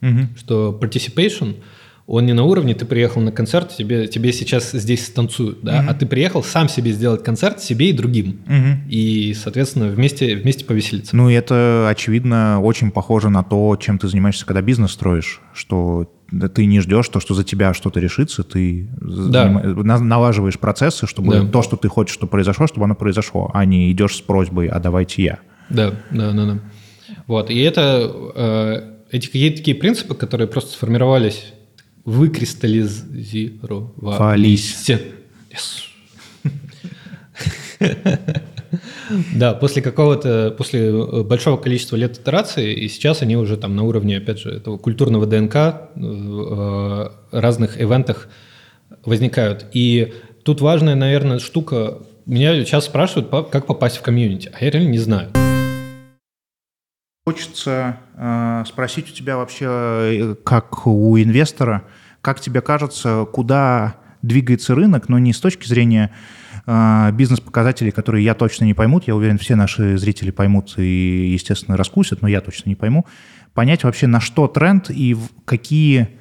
mm-hmm. 0.00 0.26
что 0.38 0.78
participation– 0.80 1.56
он 2.06 2.26
не 2.26 2.34
на 2.34 2.44
уровне, 2.44 2.74
ты 2.74 2.84
приехал 2.84 3.22
на 3.22 3.32
концерт, 3.32 3.74
тебе, 3.76 4.06
тебе 4.08 4.32
сейчас 4.32 4.72
здесь 4.72 5.06
станцуют, 5.06 5.60
да, 5.62 5.80
угу. 5.80 5.90
а 5.90 5.94
ты 5.94 6.04
приехал 6.06 6.42
сам 6.42 6.68
себе 6.68 6.92
сделать 6.92 7.24
концерт, 7.24 7.60
себе 7.60 7.90
и 7.90 7.92
другим. 7.92 8.40
Угу. 8.46 8.90
И, 8.90 9.34
соответственно, 9.34 9.88
вместе, 9.88 10.36
вместе 10.36 10.66
повеселиться. 10.66 11.16
Ну, 11.16 11.30
это, 11.30 11.88
очевидно, 11.88 12.60
очень 12.60 12.90
похоже 12.90 13.30
на 13.30 13.42
то, 13.42 13.76
чем 13.80 13.98
ты 13.98 14.08
занимаешься, 14.08 14.44
когда 14.44 14.60
бизнес 14.60 14.92
строишь, 14.92 15.40
что 15.54 16.10
ты 16.54 16.66
не 16.66 16.80
ждешь 16.80 17.08
то, 17.08 17.20
что 17.20 17.32
за 17.32 17.44
тебя 17.44 17.72
что-то 17.72 18.00
решится, 18.00 18.42
ты 18.42 18.88
да. 19.00 19.48
налаживаешь 19.48 20.58
процессы, 20.58 21.06
чтобы 21.06 21.32
да. 21.32 21.46
то, 21.46 21.62
что 21.62 21.76
ты 21.76 21.88
хочешь, 21.88 22.14
чтобы 22.14 22.30
произошло, 22.30 22.66
чтобы 22.66 22.84
оно 22.84 22.94
произошло, 22.94 23.50
а 23.54 23.64
не 23.64 23.90
идешь 23.92 24.16
с 24.16 24.20
просьбой 24.20 24.66
«а 24.66 24.78
давайте 24.78 25.22
я». 25.22 25.38
Да, 25.70 25.94
да, 26.10 26.32
да. 26.32 26.46
да. 26.46 26.58
Вот, 27.26 27.50
и 27.50 27.58
это, 27.60 28.10
э, 28.34 28.82
эти 29.10 29.26
какие-то 29.26 29.58
такие 29.58 29.76
принципы, 29.76 30.14
которые 30.14 30.48
просто 30.48 30.72
сформировались, 30.72 31.54
выкристаллизировались. 32.04 34.90
Yes. 35.50 35.84
Да, 39.34 39.54
после 39.54 39.82
какого-то, 39.82 40.54
после 40.56 40.88
э, 40.88 41.22
большого 41.22 41.56
количества 41.56 41.96
лет 41.96 42.18
итерации, 42.18 42.72
и 42.72 42.88
сейчас 42.88 43.22
они 43.22 43.36
уже 43.36 43.56
там 43.56 43.76
на 43.76 43.82
уровне, 43.82 44.16
опять 44.16 44.40
же, 44.40 44.50
этого 44.50 44.78
культурного 44.78 45.26
ДНК 45.26 45.54
в 45.94 47.12
э, 47.32 47.38
разных 47.38 47.80
ивентах 47.80 48.28
возникают. 49.04 49.66
И 49.72 50.14
тут 50.42 50.60
важная, 50.60 50.94
наверное, 50.94 51.38
штука. 51.38 51.98
Меня 52.26 52.64
сейчас 52.64 52.86
спрашивают, 52.86 53.28
как 53.50 53.66
попасть 53.66 53.98
в 53.98 54.02
комьюнити, 54.02 54.50
а 54.58 54.64
я 54.64 54.70
реально 54.70 54.88
не 54.88 54.98
знаю. 54.98 55.43
Хочется 57.26 58.00
э, 58.16 58.64
спросить 58.66 59.10
у 59.10 59.14
тебя 59.14 59.38
вообще, 59.38 59.64
э, 59.66 60.34
как 60.44 60.86
у 60.86 61.16
инвестора, 61.18 61.84
как 62.20 62.38
тебе 62.38 62.60
кажется, 62.60 63.24
куда 63.24 63.94
двигается 64.20 64.74
рынок, 64.74 65.08
но 65.08 65.18
не 65.18 65.32
с 65.32 65.40
точки 65.40 65.66
зрения 65.66 66.10
э, 66.66 67.10
бизнес-показателей, 67.12 67.92
которые 67.92 68.22
я 68.26 68.34
точно 68.34 68.66
не 68.66 68.74
поймут, 68.74 69.04
я 69.04 69.16
уверен, 69.16 69.38
все 69.38 69.56
наши 69.56 69.96
зрители 69.96 70.32
поймут 70.32 70.74
и, 70.76 71.30
естественно, 71.32 71.78
раскусят, 71.78 72.20
но 72.20 72.28
я 72.28 72.42
точно 72.42 72.68
не 72.68 72.74
пойму, 72.74 73.06
понять 73.54 73.84
вообще, 73.84 74.06
на 74.06 74.20
что 74.20 74.46
тренд 74.46 74.90
и 74.90 75.16
какие 75.46 76.18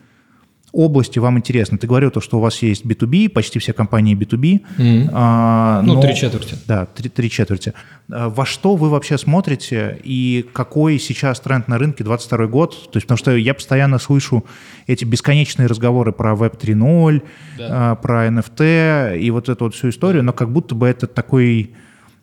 области 0.73 1.19
вам 1.19 1.37
интересно? 1.37 1.77
Ты 1.77 1.87
говорил 1.87 2.11
то, 2.11 2.19
что 2.19 2.37
у 2.37 2.41
вас 2.41 2.61
есть 2.61 2.83
B2B, 2.83 3.29
почти 3.29 3.59
все 3.59 3.71
компании 3.71 4.15
B2B. 4.15 4.61
Mm-hmm. 4.77 5.09
А, 5.13 5.81
ну, 5.83 6.01
три 6.01 6.15
четверти. 6.15 6.55
Да, 6.67 6.87
три, 6.87 7.09
три 7.09 7.29
четверти. 7.29 7.73
А, 8.11 8.29
во 8.29 8.45
что 8.45 8.75
вы 8.75 8.89
вообще 8.89 9.17
смотрите 9.17 9.99
и 10.03 10.45
какой 10.51 10.99
сейчас 10.99 11.39
тренд 11.39 11.67
на 11.67 11.77
рынке 11.77 12.03
22 12.03 12.47
год? 12.47 12.91
То 12.91 12.97
есть, 12.97 13.05
потому 13.05 13.17
что 13.17 13.35
я 13.35 13.53
постоянно 13.53 13.99
слышу 13.99 14.43
эти 14.87 15.05
бесконечные 15.05 15.67
разговоры 15.67 16.11
про 16.11 16.33
Web 16.33 16.59
3.0, 16.59 17.21
да. 17.57 17.91
а, 17.91 17.95
про 17.95 18.27
NFT 18.27 19.19
и 19.19 19.31
вот 19.31 19.47
эту 19.47 19.65
вот 19.65 19.75
всю 19.75 19.89
историю, 19.89 20.23
но 20.23 20.33
как 20.33 20.51
будто 20.51 20.75
бы 20.75 20.87
это 20.87 21.07
такой 21.07 21.71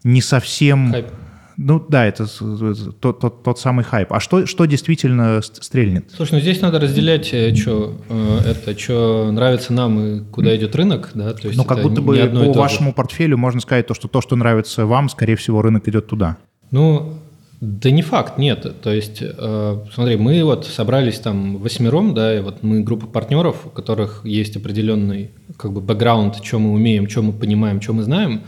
не 0.02 0.20
совсем... 0.20 0.90
Хайп 0.90 1.06
ну 1.62 1.78
да, 1.87 2.07
это 2.07 2.27
тот, 3.01 3.20
тот, 3.20 3.43
тот 3.43 3.59
самый 3.59 3.85
хайп. 3.85 4.15
А 4.15 4.20
что, 4.20 4.47
что 4.47 4.65
действительно 4.65 5.43
стрельнет? 5.43 6.07
Слушай, 6.16 6.37
ну 6.37 6.41
здесь 6.41 6.62
надо 6.62 6.81
разделять, 6.81 7.27
что 7.27 8.01
э, 8.09 8.39
э, 8.45 8.51
это, 8.53 8.78
что 8.78 9.31
нравится 9.31 9.74
нам 9.74 10.01
и 10.01 10.20
куда 10.20 10.57
идет 10.57 10.74
рынок, 10.74 11.11
да? 11.12 11.35
То 11.35 11.49
есть 11.49 11.59
ну 11.59 11.65
как 11.65 11.82
будто 11.82 12.01
бы 12.01 12.16
по 12.16 12.53
вашему 12.55 12.95
портфелю 12.95 13.37
можно 13.37 13.61
сказать 13.61 13.87
то, 13.87 13.93
что 13.93 14.09
то, 14.09 14.23
что 14.23 14.37
нравится 14.37 14.87
вам, 14.87 15.11
скорее 15.11 15.37
всего, 15.37 15.61
рынок 15.61 15.87
идет 15.87 16.07
туда. 16.07 16.39
Ну, 16.70 17.12
да 17.61 17.91
не 17.91 18.01
факт, 18.01 18.39
нет. 18.39 18.81
То 18.81 18.91
есть, 18.91 19.19
э, 19.20 19.78
смотри, 19.93 20.16
мы 20.16 20.43
вот 20.45 20.65
собрались 20.65 21.19
там 21.19 21.59
восьмером, 21.59 22.15
да, 22.15 22.39
и 22.39 22.41
вот 22.41 22.62
мы 22.62 22.81
группа 22.81 23.07
партнеров, 23.07 23.66
у 23.66 23.69
которых 23.69 24.23
есть 24.24 24.57
определенный 24.57 25.31
как 25.59 25.74
бы 25.74 25.82
бэкграунд, 25.82 26.43
что 26.43 26.59
мы 26.59 26.73
умеем, 26.73 27.07
что 27.07 27.20
мы 27.20 27.35
понимаем, 27.35 27.82
что 27.82 27.93
мы 27.93 28.03
знаем, 28.03 28.45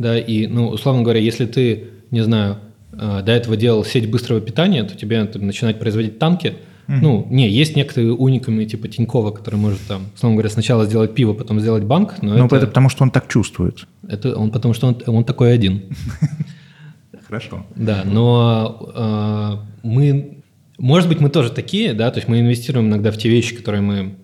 да, 0.00 0.18
и, 0.18 0.48
ну, 0.48 0.66
условно 0.70 1.02
говоря, 1.02 1.20
если 1.20 1.46
ты 1.46 1.90
не 2.10 2.22
знаю, 2.22 2.58
э, 2.92 3.22
до 3.24 3.32
этого 3.32 3.56
делал 3.56 3.84
сеть 3.84 4.10
быстрого 4.10 4.40
питания, 4.40 4.84
то 4.84 4.96
тебе 4.96 5.20
надо 5.20 5.38
начинать 5.38 5.78
производить 5.78 6.18
танки. 6.18 6.54
Mm-hmm. 6.88 6.98
Ну, 7.02 7.26
не, 7.30 7.48
есть 7.48 7.74
некоторые 7.74 8.12
уникумы 8.12 8.64
типа 8.64 8.86
Тинькова, 8.86 9.32
который 9.32 9.56
может 9.56 9.80
там, 9.88 10.06
условно 10.14 10.36
говоря, 10.36 10.50
сначала 10.50 10.86
сделать 10.86 11.14
пиво, 11.14 11.32
потом 11.32 11.60
сделать 11.60 11.82
банк. 11.82 12.22
Но 12.22 12.34
ну, 12.36 12.46
это, 12.46 12.56
это 12.56 12.66
потому, 12.68 12.88
что 12.88 13.02
он 13.02 13.10
так 13.10 13.26
чувствует. 13.28 13.86
Это 14.08 14.36
он 14.36 14.52
потому, 14.52 14.72
что 14.72 14.86
он, 14.86 15.02
он 15.06 15.24
такой 15.24 15.52
один. 15.52 15.82
Хорошо. 17.26 17.66
Да, 17.74 18.02
но 18.04 18.92
э, 18.94 19.76
мы, 19.82 20.42
может 20.78 21.08
быть, 21.08 21.18
мы 21.20 21.28
тоже 21.28 21.50
такие, 21.50 21.92
да, 21.92 22.10
то 22.12 22.18
есть 22.18 22.28
мы 22.28 22.40
инвестируем 22.40 22.86
иногда 22.88 23.10
в 23.10 23.18
те 23.18 23.28
вещи, 23.28 23.56
которые 23.56 23.82
мы, 23.82 24.14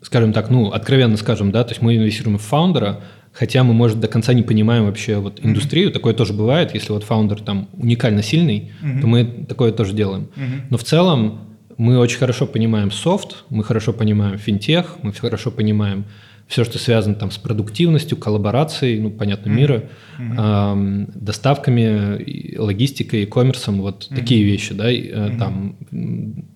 скажем 0.00 0.32
так, 0.32 0.50
ну, 0.50 0.70
откровенно 0.70 1.16
скажем, 1.16 1.50
да, 1.50 1.64
то 1.64 1.70
есть 1.70 1.82
мы 1.82 1.96
инвестируем 1.96 2.38
в 2.38 2.42
фаундера, 2.42 3.00
хотя 3.34 3.64
мы, 3.64 3.74
может, 3.74 4.00
до 4.00 4.08
конца 4.08 4.32
не 4.32 4.42
понимаем 4.42 4.84
вообще 4.86 5.18
вот 5.18 5.40
индустрию. 5.42 5.88
Mm-hmm. 5.88 5.92
Такое 5.92 6.14
тоже 6.14 6.32
бывает, 6.32 6.72
если 6.72 6.92
вот 6.92 7.02
фаундер 7.02 7.40
там 7.40 7.68
уникально 7.76 8.22
сильный, 8.22 8.70
mm-hmm. 8.82 9.00
то 9.00 9.06
мы 9.06 9.24
такое 9.48 9.72
тоже 9.72 9.92
делаем. 9.92 10.28
Mm-hmm. 10.36 10.60
Но 10.70 10.78
в 10.78 10.84
целом 10.84 11.40
мы 11.76 11.98
очень 11.98 12.18
хорошо 12.18 12.46
понимаем 12.46 12.92
софт, 12.92 13.44
мы 13.50 13.64
хорошо 13.64 13.92
понимаем 13.92 14.38
финтех, 14.38 14.96
мы 15.02 15.12
хорошо 15.12 15.50
понимаем 15.50 16.04
все, 16.46 16.62
что 16.62 16.78
связано 16.78 17.14
там 17.14 17.30
с 17.30 17.38
продуктивностью, 17.38 18.18
коллаборацией, 18.18 19.00
ну, 19.00 19.10
понятно, 19.10 19.48
mm-hmm. 19.48 19.54
мира, 19.54 19.84
mm-hmm. 20.18 21.08
Э, 21.08 21.18
доставками, 21.18 22.56
логистикой, 22.58 23.26
коммерсом, 23.26 23.80
вот 23.80 24.04
mm-hmm. 24.04 24.14
такие 24.14 24.44
вещи, 24.44 24.74
да, 24.74 24.92
mm-hmm. 24.92 25.38
там 25.38 25.76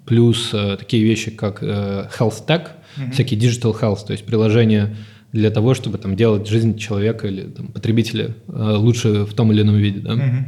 плюс 0.06 0.50
э, 0.52 0.76
такие 0.78 1.02
вещи, 1.02 1.30
как 1.30 1.62
э, 1.62 2.08
health 2.18 2.46
tech, 2.46 2.68
mm-hmm. 2.96 3.12
всякие 3.12 3.40
digital 3.40 3.74
health, 3.80 4.06
то 4.06 4.12
есть 4.12 4.24
приложения 4.24 4.94
для 5.32 5.50
того, 5.50 5.74
чтобы 5.74 5.98
там 5.98 6.16
делать 6.16 6.48
жизнь 6.48 6.78
человека 6.78 7.26
или 7.26 7.42
там, 7.42 7.68
потребителя 7.68 8.34
э, 8.48 8.74
лучше 8.76 9.24
в 9.24 9.34
том 9.34 9.52
или 9.52 9.62
ином 9.62 9.76
виде. 9.76 10.00
Да? 10.00 10.14
Mm-hmm. 10.14 10.44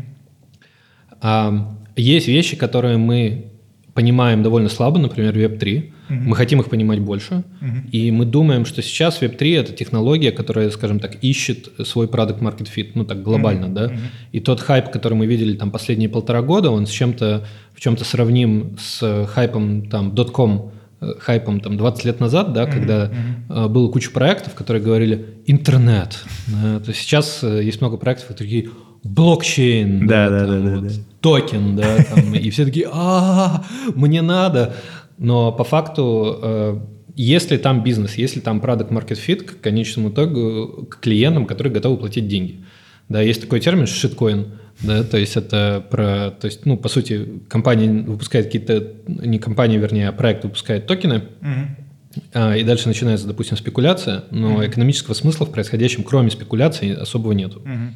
А, 1.21 1.77
есть 1.97 2.29
вещи, 2.29 2.57
которые 2.57 2.97
мы 2.97 3.47
понимаем 3.93 4.43
довольно 4.43 4.69
слабо, 4.69 4.99
например, 4.99 5.37
Web3. 5.37 5.61
Mm-hmm. 5.61 5.93
Мы 6.09 6.37
хотим 6.37 6.61
их 6.61 6.71
понимать 6.71 7.01
больше. 7.01 7.45
Mm-hmm. 7.61 7.91
И 7.91 8.11
мы 8.11 8.25
думаем, 8.25 8.65
что 8.65 8.81
сейчас 8.81 9.21
Web3 9.21 9.61
это 9.61 9.73
технология, 9.73 10.33
которая, 10.33 10.71
скажем 10.71 10.99
так, 10.99 11.23
ищет 11.23 11.69
свой 11.85 12.09
продукт 12.09 12.41
market 12.41 12.69
fit, 12.75 12.93
ну 12.95 13.05
так 13.05 13.23
глобально, 13.23 13.67
mm-hmm. 13.67 13.75
да. 13.75 13.87
Mm-hmm. 13.87 13.99
И 14.33 14.41
тот 14.41 14.61
хайп, 14.61 14.91
который 14.91 15.15
мы 15.15 15.27
видели 15.27 15.57
там 15.57 15.71
последние 15.71 16.09
полтора 16.09 16.41
года, 16.41 16.71
он 16.71 16.87
с 16.87 16.91
чем-то 16.91 17.47
в 17.75 17.81
чем-то 17.81 18.05
сравним 18.05 18.77
с 18.79 19.27
хайпом 19.27 19.89
там 19.91 20.15
.com 20.17 20.73
Э, 20.73 20.80
хайпом 21.19 21.61
там 21.61 21.77
20 21.77 22.05
лет 22.05 22.21
назад, 22.21 22.53
да, 22.53 22.65
mm-hmm. 22.65 22.73
когда 22.73 23.11
mm-hmm. 23.11 23.69
было 23.69 23.91
куча 23.91 24.11
проектов, 24.11 24.55
которые 24.55 24.83
говорили 24.83 25.43
интернет. 25.47 26.19
Да, 26.63 26.81
то 26.81 26.93
сейчас 26.93 27.43
э, 27.43 27.63
есть 27.63 27.81
много 27.81 27.97
проектов, 27.97 28.29
которые 28.29 28.63
такие 28.63 28.75
блокчейн, 29.05 30.07
да, 30.07 30.29
да, 30.29 30.47
да, 30.47 30.61
да, 30.61 30.81
да, 30.81 30.89
токен, 31.21 31.77
да, 31.77 32.03
там, 32.03 32.35
и 32.35 32.51
все 32.51 32.65
такие, 32.65 32.89
а, 32.93 33.65
мне 33.95 34.21
надо. 34.21 34.75
Но 35.17 35.53
по 35.53 35.65
факту, 35.65 36.83
если 37.15 37.57
там 37.57 37.83
бизнес, 37.83 38.15
если 38.15 38.41
там 38.41 38.61
product 38.61 38.91
market 38.91 39.19
fit 39.27 39.45
к 39.45 39.61
конечному 39.61 40.11
итогу, 40.11 40.87
к 40.91 41.01
клиентам, 41.01 41.47
которые 41.47 41.73
готовы 41.73 41.99
платить 41.99 42.29
деньги. 42.29 42.65
Да, 43.09 43.21
есть 43.21 43.43
такой 43.43 43.61
термин 43.61 43.87
шиткоин 43.87 44.60
да, 44.83 45.05
то 45.05 45.19
есть 45.19 45.37
это 45.37 45.85
про, 45.91 46.31
то 46.31 46.47
есть, 46.47 46.65
ну, 46.65 46.77
по 46.77 46.89
сути, 46.89 47.41
компания 47.49 47.91
выпускает 47.91 48.47
какие-то, 48.47 48.95
не 49.07 49.39
компания, 49.39 49.79
вернее, 49.79 50.09
а 50.09 50.13
проект 50.13 50.45
выпускает 50.45 50.87
токены, 50.87 51.25
угу. 51.43 52.41
и 52.57 52.63
дальше 52.65 52.89
начинается, 52.89 53.27
допустим, 53.27 53.57
спекуляция, 53.57 54.25
но 54.31 54.55
угу. 54.55 54.65
экономического 54.65 55.15
смысла 55.15 55.45
в 55.47 55.53
происходящем, 55.53 56.03
кроме 56.03 56.31
спекуляции, 56.31 56.95
особого 56.95 57.33
нету. 57.33 57.61
Угу. 57.61 57.95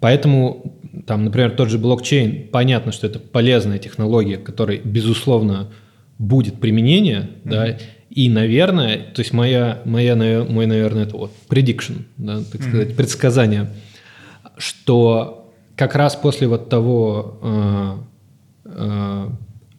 Поэтому, 0.00 0.78
там, 1.06 1.24
например, 1.24 1.52
тот 1.52 1.68
же 1.68 1.78
блокчейн, 1.78 2.48
понятно, 2.48 2.90
что 2.90 3.06
это 3.06 3.18
полезная 3.18 3.78
технология, 3.78 4.38
которой, 4.38 4.80
безусловно, 4.82 5.68
будет 6.18 6.58
применение, 6.60 7.30
mm 7.44 7.50
да, 7.50 7.78
и, 8.10 8.28
наверное, 8.28 8.98
то 8.98 9.20
есть 9.20 9.32
моя, 9.32 9.82
моя, 9.84 10.16
мой, 10.16 10.66
наверное, 10.66 11.04
это 11.04 11.16
вот 11.16 11.32
prediction, 11.48 12.02
да, 12.16 12.40
так 12.50 12.62
сказать, 12.62 12.88
mm 12.88 12.94
предсказание, 12.94 13.70
что 14.58 15.39
как 15.80 15.94
раз 15.94 16.14
после 16.14 16.46
вот 16.46 16.68
того, 16.68 17.38
э, 17.42 17.96
э, 18.66 19.28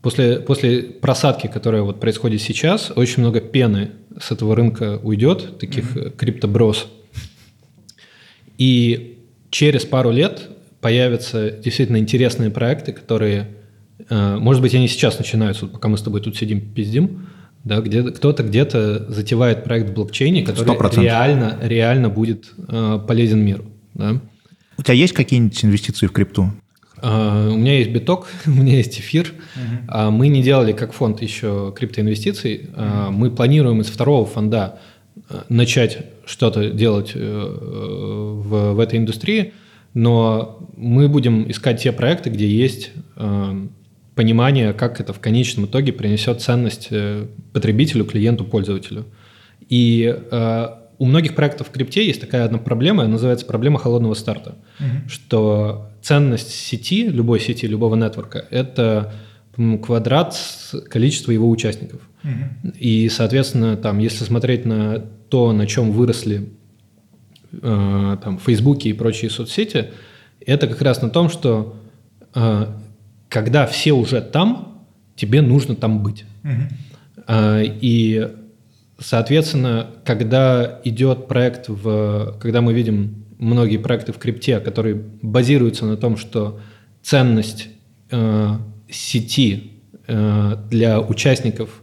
после, 0.02 0.40
после 0.40 0.82
просадки, 0.82 1.46
которая 1.46 1.84
вот 1.84 2.00
происходит 2.00 2.42
сейчас, 2.42 2.92
очень 2.96 3.22
много 3.22 3.40
пены 3.40 3.92
с 4.20 4.32
этого 4.32 4.56
рынка 4.56 5.00
уйдет, 5.04 5.60
таких 5.60 5.96
mm-hmm. 5.96 6.18
криптоброс. 6.18 6.88
И 8.58 9.20
через 9.52 9.86
пару 9.86 10.10
лет 10.10 10.50
появятся 10.82 11.52
действительно 11.52 11.98
интересные 11.98 12.50
проекты, 12.50 12.94
которые, 12.94 13.48
может 14.10 14.64
быть, 14.64 14.74
они 14.74 14.88
сейчас 14.88 15.20
начинаются, 15.20 15.68
пока 15.68 15.88
мы 15.88 16.00
с 16.00 16.02
тобой 16.02 16.22
тут 16.22 16.36
сидим, 16.36 16.62
пиздим, 16.62 17.28
да, 17.64 17.80
где 17.80 18.02
кто-то 18.02 18.42
где-то 18.42 19.12
затевает 19.12 19.64
проект 19.64 19.92
в 19.92 19.94
блокчейне, 19.94 20.44
который 20.44 20.76
100%. 20.76 21.00
реально, 21.00 21.60
реально 21.62 22.10
будет 22.10 22.52
э, 22.68 23.00
полезен 23.08 23.46
миру. 23.46 23.66
Да? 23.94 24.20
У 24.82 24.84
тебя 24.84 24.96
есть 24.96 25.14
какие-нибудь 25.14 25.64
инвестиции 25.64 26.08
в 26.08 26.12
крипту? 26.12 26.52
Uh, 26.98 27.52
у 27.52 27.56
меня 27.56 27.78
есть 27.78 27.92
биток, 27.92 28.28
у 28.48 28.50
меня 28.50 28.78
есть 28.78 29.00
эфир. 29.00 29.32
Uh-huh. 29.56 30.08
Uh, 30.08 30.10
мы 30.10 30.28
не 30.28 30.42
делали 30.42 30.72
как 30.72 30.94
фонд 30.94 31.22
еще 31.22 31.72
криптоинвестиций. 31.78 32.70
Uh, 32.74 33.12
мы 33.12 33.30
планируем 33.30 33.82
из 33.82 33.88
второго 33.88 34.26
фонда 34.26 34.80
начать 35.50 36.00
что-то 36.26 36.72
делать 36.72 37.12
э, 37.16 37.20
в, 37.20 38.74
в 38.74 38.80
этой 38.80 38.98
индустрии, 38.98 39.54
но 39.94 40.68
мы 40.78 41.10
будем 41.10 41.50
искать 41.52 41.82
те 41.82 41.92
проекты, 41.92 42.30
где 42.30 42.48
есть 42.48 42.92
понимание, 44.16 44.74
как 44.74 45.00
это 45.02 45.12
в 45.14 45.20
конечном 45.20 45.66
итоге 45.66 45.92
принесет 45.94 46.42
ценность 46.42 46.88
э, 46.92 47.28
потребителю, 47.54 48.06
клиенту, 48.06 48.46
пользователю. 48.46 49.06
И 49.68 50.16
у 51.02 51.06
многих 51.06 51.34
проектов 51.34 51.70
в 51.70 51.72
крипте 51.72 52.06
есть 52.06 52.22
такая 52.22 52.46
одна 52.46 52.60
проблема, 52.60 53.08
называется 53.08 53.48
проблема 53.48 53.80
холодного 53.80 54.14
старта, 54.14 54.54
угу. 54.80 55.10
что 55.10 55.90
ценность 56.04 56.52
сети, 56.52 57.08
любой 57.08 57.40
сети, 57.40 57.66
любого 57.66 57.96
нетворка, 57.96 58.46
это 58.52 59.12
квадрат 59.82 60.38
количества 60.92 61.32
его 61.32 61.50
участников. 61.50 62.02
Угу. 62.24 62.74
И, 62.78 63.10
соответственно, 63.10 63.78
там, 63.78 63.98
если 63.98 64.24
смотреть 64.26 64.66
на 64.66 65.00
то, 65.00 65.52
на 65.54 65.66
чем 65.66 65.92
выросли 65.92 66.50
э, 67.52 68.18
там, 68.24 68.38
Фейсбуке 68.38 68.90
и 68.90 68.94
прочие 68.94 69.32
соцсети, 69.32 69.90
это 70.46 70.68
как 70.68 70.84
раз 70.84 71.02
на 71.02 71.10
том, 71.10 71.30
что 71.30 71.82
э, 72.36 72.68
когда 73.28 73.66
все 73.66 73.94
уже 73.94 74.22
там, 74.22 74.86
тебе 75.16 75.42
нужно 75.42 75.76
там 75.76 76.04
быть. 76.04 76.26
Угу. 76.44 77.24
Э, 77.28 77.64
и 77.66 78.30
Соответственно, 79.02 79.88
когда 80.06 80.80
идет 80.84 81.28
проект 81.28 81.70
в... 81.70 82.38
Когда 82.40 82.62
мы 82.62 82.74
видим 82.74 83.26
многие 83.40 83.78
проекты 83.78 84.14
в 84.14 84.20
крипте, 84.20 84.60
которые 84.60 84.96
базируются 84.96 85.86
на 85.86 85.98
том, 85.98 86.18
что 86.18 86.60
ценность 87.02 87.70
э, 88.12 88.50
сети 88.90 89.82
э, 90.08 90.56
для 90.70 91.02
участников 91.02 91.82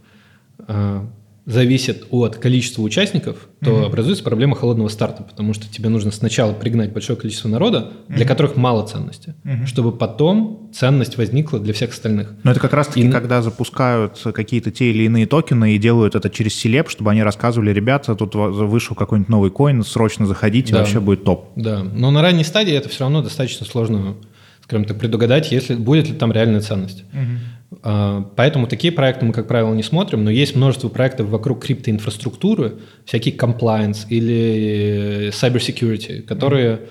э, 0.59 1.05
зависит 1.45 2.05
от 2.11 2.35
количества 2.37 2.81
участников, 2.81 3.47
то 3.63 3.71
mm-hmm. 3.71 3.85
образуется 3.85 4.23
проблема 4.23 4.55
холодного 4.55 4.87
старта, 4.89 5.23
потому 5.23 5.53
что 5.53 5.67
тебе 5.67 5.89
нужно 5.89 6.11
сначала 6.11 6.53
пригнать 6.53 6.91
большое 6.91 7.17
количество 7.17 7.49
народа, 7.49 7.91
mm-hmm. 8.07 8.15
для 8.15 8.25
которых 8.25 8.55
мало 8.55 8.85
ценности, 8.85 9.35
mm-hmm. 9.43 9.65
чтобы 9.65 9.91
потом 9.91 10.69
ценность 10.73 11.17
возникла 11.17 11.59
для 11.59 11.73
всех 11.73 11.91
остальных. 11.91 12.33
Но 12.43 12.51
это 12.51 12.59
как 12.59 12.73
раз-таки, 12.73 13.01
и... 13.01 13.11
когда 13.11 13.41
запускают 13.41 14.19
какие-то 14.33 14.71
те 14.71 14.91
или 14.91 15.03
иные 15.03 15.25
токены 15.25 15.75
и 15.75 15.77
делают 15.77 16.15
это 16.15 16.29
через 16.29 16.55
селеп, 16.55 16.89
чтобы 16.89 17.11
они 17.11 17.23
рассказывали, 17.23 17.71
ребята, 17.71 18.15
тут 18.15 18.35
вышел 18.35 18.95
какой-нибудь 18.95 19.29
новый 19.29 19.51
коин, 19.51 19.83
срочно 19.83 20.25
заходите, 20.25 20.73
да. 20.73 20.79
вообще 20.79 20.99
будет 20.99 21.23
топ. 21.23 21.49
Да, 21.55 21.83
но 21.83 22.11
на 22.11 22.21
ранней 22.21 22.43
стадии 22.43 22.73
это 22.73 22.89
все 22.89 23.01
равно 23.01 23.21
достаточно 23.21 23.65
сложно, 23.65 24.15
скажем 24.63 24.85
так, 24.85 24.99
предугадать, 24.99 25.51
если 25.51 25.75
будет 25.75 26.07
ли 26.07 26.13
там 26.13 26.31
реальная 26.31 26.61
ценность. 26.61 27.03
Mm-hmm. 27.11 27.37
А, 27.83 28.29
поэтому 28.35 28.67
такие 28.67 28.91
проекты 28.91 29.25
мы, 29.25 29.33
как 29.33 29.47
правило, 29.47 29.73
не 29.73 29.83
смотрим, 29.83 30.23
но 30.23 30.31
есть 30.31 30.55
множество 30.55 30.89
проектов 30.89 31.27
вокруг 31.27 31.63
криптоинфраструктуры, 31.63 32.75
всякие 33.05 33.35
compliance 33.35 34.07
или 34.09 35.29
cyber 35.29 35.57
security, 35.57 36.21
которые, 36.21 36.81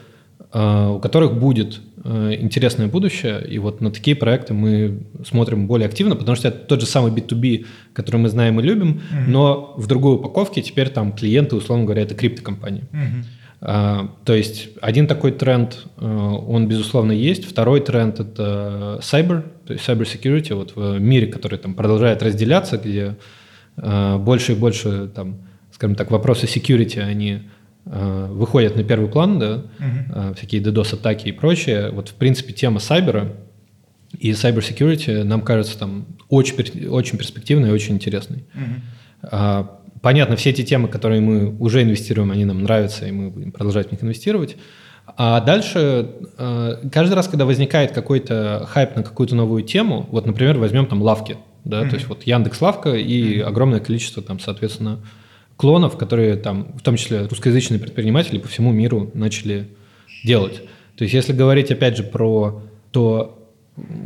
mm-hmm. 0.52 0.96
у 0.96 1.00
которых 1.00 1.38
будет 1.38 1.80
а, 2.04 2.32
интересное 2.32 2.86
будущее, 2.86 3.44
и 3.46 3.58
вот 3.58 3.80
на 3.80 3.90
такие 3.90 4.16
проекты 4.16 4.54
мы 4.54 5.00
смотрим 5.26 5.66
более 5.66 5.88
активно, 5.88 6.14
потому 6.14 6.36
что 6.36 6.48
это 6.48 6.58
тот 6.58 6.80
же 6.80 6.86
самый 6.86 7.12
B2B, 7.12 7.66
который 7.92 8.18
мы 8.18 8.28
знаем 8.28 8.60
и 8.60 8.62
любим, 8.62 9.00
mm-hmm. 9.00 9.24
но 9.26 9.74
в 9.76 9.86
другой 9.88 10.14
упаковке 10.14 10.62
теперь 10.62 10.90
там 10.90 11.12
клиенты, 11.12 11.56
условно 11.56 11.84
говоря, 11.84 12.02
это 12.02 12.14
криптокомпании. 12.14 12.84
Mm-hmm. 12.92 13.24
А, 13.60 14.08
то 14.24 14.34
есть 14.34 14.68
один 14.80 15.06
такой 15.06 15.32
тренд, 15.32 15.86
э, 15.96 16.06
он 16.06 16.68
безусловно 16.68 17.12
есть. 17.12 17.44
Второй 17.44 17.80
тренд– 17.80 18.20
это 18.20 19.00
cyber, 19.02 19.44
то 19.66 19.72
есть 19.72 19.88
cyber 19.88 20.02
security 20.02 20.54
вот 20.54 20.76
в 20.76 20.98
мире, 20.98 21.26
который 21.26 21.58
там 21.58 21.74
продолжает 21.74 22.22
разделяться, 22.22 22.78
где 22.78 23.16
э, 23.76 24.16
больше 24.18 24.52
и 24.52 24.54
больше, 24.54 25.08
там, 25.08 25.38
скажем 25.72 25.96
так, 25.96 26.10
вопросы 26.12 26.46
security, 26.46 27.00
они 27.00 27.42
э, 27.84 28.26
выходят 28.30 28.76
на 28.76 28.84
первый 28.84 29.08
план, 29.08 29.40
да, 29.40 29.54
угу. 29.56 30.34
всякие 30.36 30.62
DDoS-атаки 30.62 31.28
и 31.28 31.32
прочее. 31.32 31.90
Вот, 31.90 32.10
в 32.10 32.14
принципе, 32.14 32.52
тема 32.52 32.78
сайбера 32.78 33.32
и 34.16 34.30
cyber 34.30 34.60
security 34.60 35.24
нам 35.24 35.42
кажется 35.42 35.76
там 35.76 36.06
очень, 36.28 36.86
очень 36.86 37.18
перспективной 37.18 37.70
и 37.70 37.72
очень 37.72 37.96
интересной. 37.96 38.44
Угу. 38.54 39.68
Понятно, 40.02 40.36
все 40.36 40.50
эти 40.50 40.62
темы, 40.62 40.88
которые 40.88 41.20
мы 41.20 41.56
уже 41.58 41.82
инвестируем, 41.82 42.30
они 42.30 42.44
нам 42.44 42.62
нравятся, 42.62 43.06
и 43.06 43.10
мы 43.10 43.30
будем 43.30 43.52
продолжать 43.52 43.88
в 43.88 43.92
них 43.92 44.02
инвестировать. 44.02 44.56
А 45.16 45.40
дальше, 45.40 46.10
э, 46.36 46.76
каждый 46.92 47.14
раз, 47.14 47.28
когда 47.28 47.46
возникает 47.46 47.92
какой-то 47.92 48.66
хайп 48.68 48.96
на 48.96 49.02
какую-то 49.02 49.34
новую 49.34 49.62
тему, 49.62 50.06
вот, 50.10 50.26
например, 50.26 50.58
возьмем 50.58 50.86
там 50.86 51.02
лавки, 51.02 51.38
да, 51.64 51.82
mm-hmm. 51.82 51.88
то 51.88 51.94
есть 51.94 52.08
вот 52.08 52.22
Яндекс 52.24 52.60
Лавка 52.60 52.94
и 52.94 53.38
mm-hmm. 53.38 53.42
огромное 53.42 53.80
количество 53.80 54.22
там, 54.22 54.38
соответственно, 54.38 55.00
клонов, 55.56 55.96
которые 55.96 56.36
там, 56.36 56.72
в 56.76 56.82
том 56.82 56.96
числе 56.96 57.26
русскоязычные 57.26 57.80
предприниматели 57.80 58.38
по 58.38 58.48
всему 58.48 58.70
миру 58.70 59.10
начали 59.14 59.68
делать. 60.24 60.62
То 60.96 61.04
есть 61.04 61.14
если 61.14 61.32
говорить 61.32 61.70
опять 61.70 61.96
же 61.96 62.02
про 62.04 62.62
то, 62.92 63.48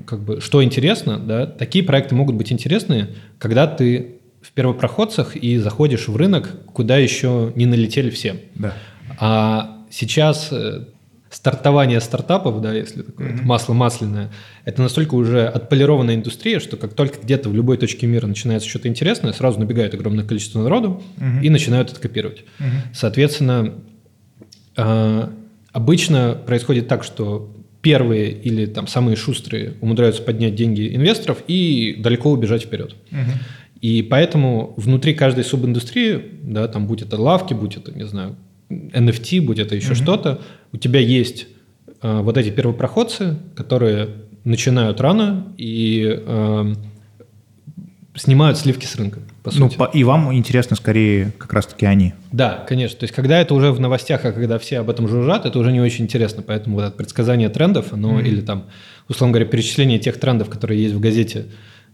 как 0.06 0.20
бы, 0.20 0.40
что 0.40 0.62
интересно, 0.62 1.18
да, 1.18 1.46
такие 1.46 1.84
проекты 1.84 2.14
могут 2.14 2.36
быть 2.36 2.52
интересны, 2.52 3.08
когда 3.38 3.66
ты 3.66 4.20
в 4.42 4.52
первопроходцах 4.52 5.36
и 5.36 5.58
заходишь 5.58 6.08
в 6.08 6.16
рынок, 6.16 6.50
куда 6.66 6.98
еще 6.98 7.52
не 7.54 7.66
налетели 7.66 8.10
все. 8.10 8.36
Да. 8.54 8.74
А 9.18 9.78
сейчас 9.90 10.48
э, 10.52 10.86
стартование 11.30 12.00
стартапов, 12.00 12.60
да, 12.60 12.74
если 12.74 13.02
такое 13.02 13.28
mm-hmm. 13.28 13.42
масло 13.44 13.72
масляное, 13.72 14.30
это 14.64 14.82
настолько 14.82 15.14
уже 15.14 15.46
отполированная 15.46 16.16
индустрия, 16.16 16.60
что 16.60 16.76
как 16.76 16.94
только 16.94 17.20
где-то 17.22 17.48
в 17.48 17.54
любой 17.54 17.78
точке 17.78 18.06
мира 18.06 18.26
начинается 18.26 18.68
что-то 18.68 18.88
интересное, 18.88 19.32
сразу 19.32 19.58
набегает 19.58 19.94
огромное 19.94 20.24
количество 20.24 20.62
народу 20.62 21.02
mm-hmm. 21.16 21.42
и 21.42 21.50
начинают 21.50 21.90
это 21.90 22.00
копировать. 22.00 22.40
Mm-hmm. 22.58 22.94
Соответственно, 22.94 23.74
э, 24.76 25.28
обычно 25.72 26.38
происходит 26.46 26.88
так, 26.88 27.02
что 27.02 27.50
первые 27.80 28.30
или 28.30 28.66
там 28.66 28.86
самые 28.86 29.16
шустрые 29.16 29.74
умудряются 29.80 30.22
поднять 30.22 30.54
деньги 30.54 30.94
инвесторов 30.94 31.38
и 31.48 31.96
далеко 31.98 32.30
убежать 32.30 32.62
вперед. 32.62 32.94
Mm-hmm. 33.10 33.61
И 33.82 34.00
поэтому 34.02 34.74
внутри 34.76 35.12
каждой 35.12 35.42
субиндустрии, 35.42 36.22
да, 36.44 36.68
там 36.68 36.86
будь 36.86 37.02
это 37.02 37.20
лавки, 37.20 37.52
будь 37.52 37.76
это, 37.76 37.92
не 37.92 38.06
знаю, 38.06 38.36
NFT, 38.70 39.40
будь 39.40 39.58
это 39.58 39.74
еще 39.74 39.90
mm-hmm. 39.90 40.02
что-то, 40.02 40.40
у 40.72 40.76
тебя 40.76 41.00
есть 41.00 41.48
э, 42.00 42.20
вот 42.20 42.38
эти 42.38 42.50
первопроходцы, 42.50 43.36
которые 43.56 44.08
начинают 44.44 45.00
рано 45.00 45.52
и 45.58 46.06
э, 46.08 46.74
снимают 48.14 48.56
сливки 48.56 48.86
с 48.86 48.94
рынка, 48.94 49.18
по 49.42 49.50
ну, 49.50 49.66
сути. 49.66 49.76
По, 49.76 49.90
и 49.92 50.04
вам 50.04 50.32
интересно 50.32 50.76
скорее 50.76 51.32
как 51.36 51.52
раз-таки 51.52 51.84
они. 51.84 52.14
Да, 52.30 52.64
конечно. 52.68 53.00
То 53.00 53.04
есть, 53.04 53.14
когда 53.14 53.40
это 53.40 53.52
уже 53.52 53.72
в 53.72 53.80
новостях, 53.80 54.24
а 54.24 54.30
когда 54.30 54.60
все 54.60 54.78
об 54.78 54.90
этом 54.90 55.08
жужжат, 55.08 55.44
это 55.44 55.58
уже 55.58 55.72
не 55.72 55.80
очень 55.80 56.04
интересно. 56.04 56.44
Поэтому 56.46 56.76
вот 56.76 56.84
это 56.84 56.96
предсказание 56.96 57.48
трендов, 57.48 57.92
оно, 57.92 58.20
mm-hmm. 58.20 58.28
или 58.28 58.40
там, 58.42 58.66
условно 59.08 59.32
говоря, 59.32 59.50
перечисление 59.50 59.98
тех 59.98 60.20
трендов, 60.20 60.50
которые 60.50 60.80
есть 60.80 60.94
в 60.94 61.00
газете, 61.00 61.46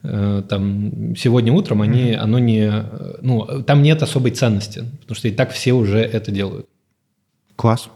там 0.03 1.17
сегодня 1.17 1.53
утром, 1.53 1.83
они, 1.83 2.13
mm-hmm. 2.13 2.17
оно 2.17 2.39
не, 2.39 2.73
ну, 3.21 3.63
там 3.63 3.83
нет 3.83 4.03
особой 4.03 4.31
ценности, 4.31 4.85
потому 5.01 5.17
что 5.17 5.29
и 5.29 5.33
так 5.33 5.53
все 5.53 5.73
уже 5.73 5.99
это 5.99 6.31
делают. 6.31 6.67
Класс. 7.57 7.91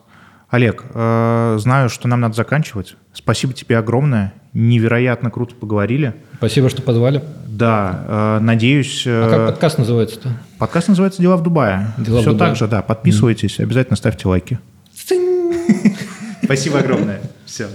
Олег, 0.53 0.85
э, 0.93 1.57
знаю, 1.61 1.89
что 1.89 2.09
нам 2.09 2.21
надо 2.21 2.35
заканчивать. 2.35 2.97
Спасибо 3.15 3.55
тебе 3.55 3.79
огромное. 3.79 4.35
Невероятно 4.53 5.31
круто 5.31 5.55
поговорили. 5.55 6.15
Спасибо, 6.37 6.69
что 6.69 6.83
позвали. 6.83 7.23
Да, 7.47 8.05
э, 8.07 8.39
надеюсь... 8.41 9.05
А 9.07 9.31
как 9.31 9.47
подкаст 9.53 9.79
называется-то? 9.79 10.29
Подкаст 10.59 10.89
называется 10.89 11.23
«Дела 11.23 11.39
в 11.39 11.43
Дубае». 11.43 11.95
Дела 11.97 12.21
Все 12.21 12.31
в 12.31 12.33
Дубае. 12.35 12.51
так 12.51 12.59
же, 12.59 12.69
да. 12.69 12.83
Подписывайтесь, 12.83 13.59
mm-hmm. 13.59 13.63
обязательно 13.63 13.97
ставьте 13.97 14.29
лайки. 14.29 14.59
Спасибо 16.45 16.81
огромное. 16.81 17.23
Все. 17.47 17.69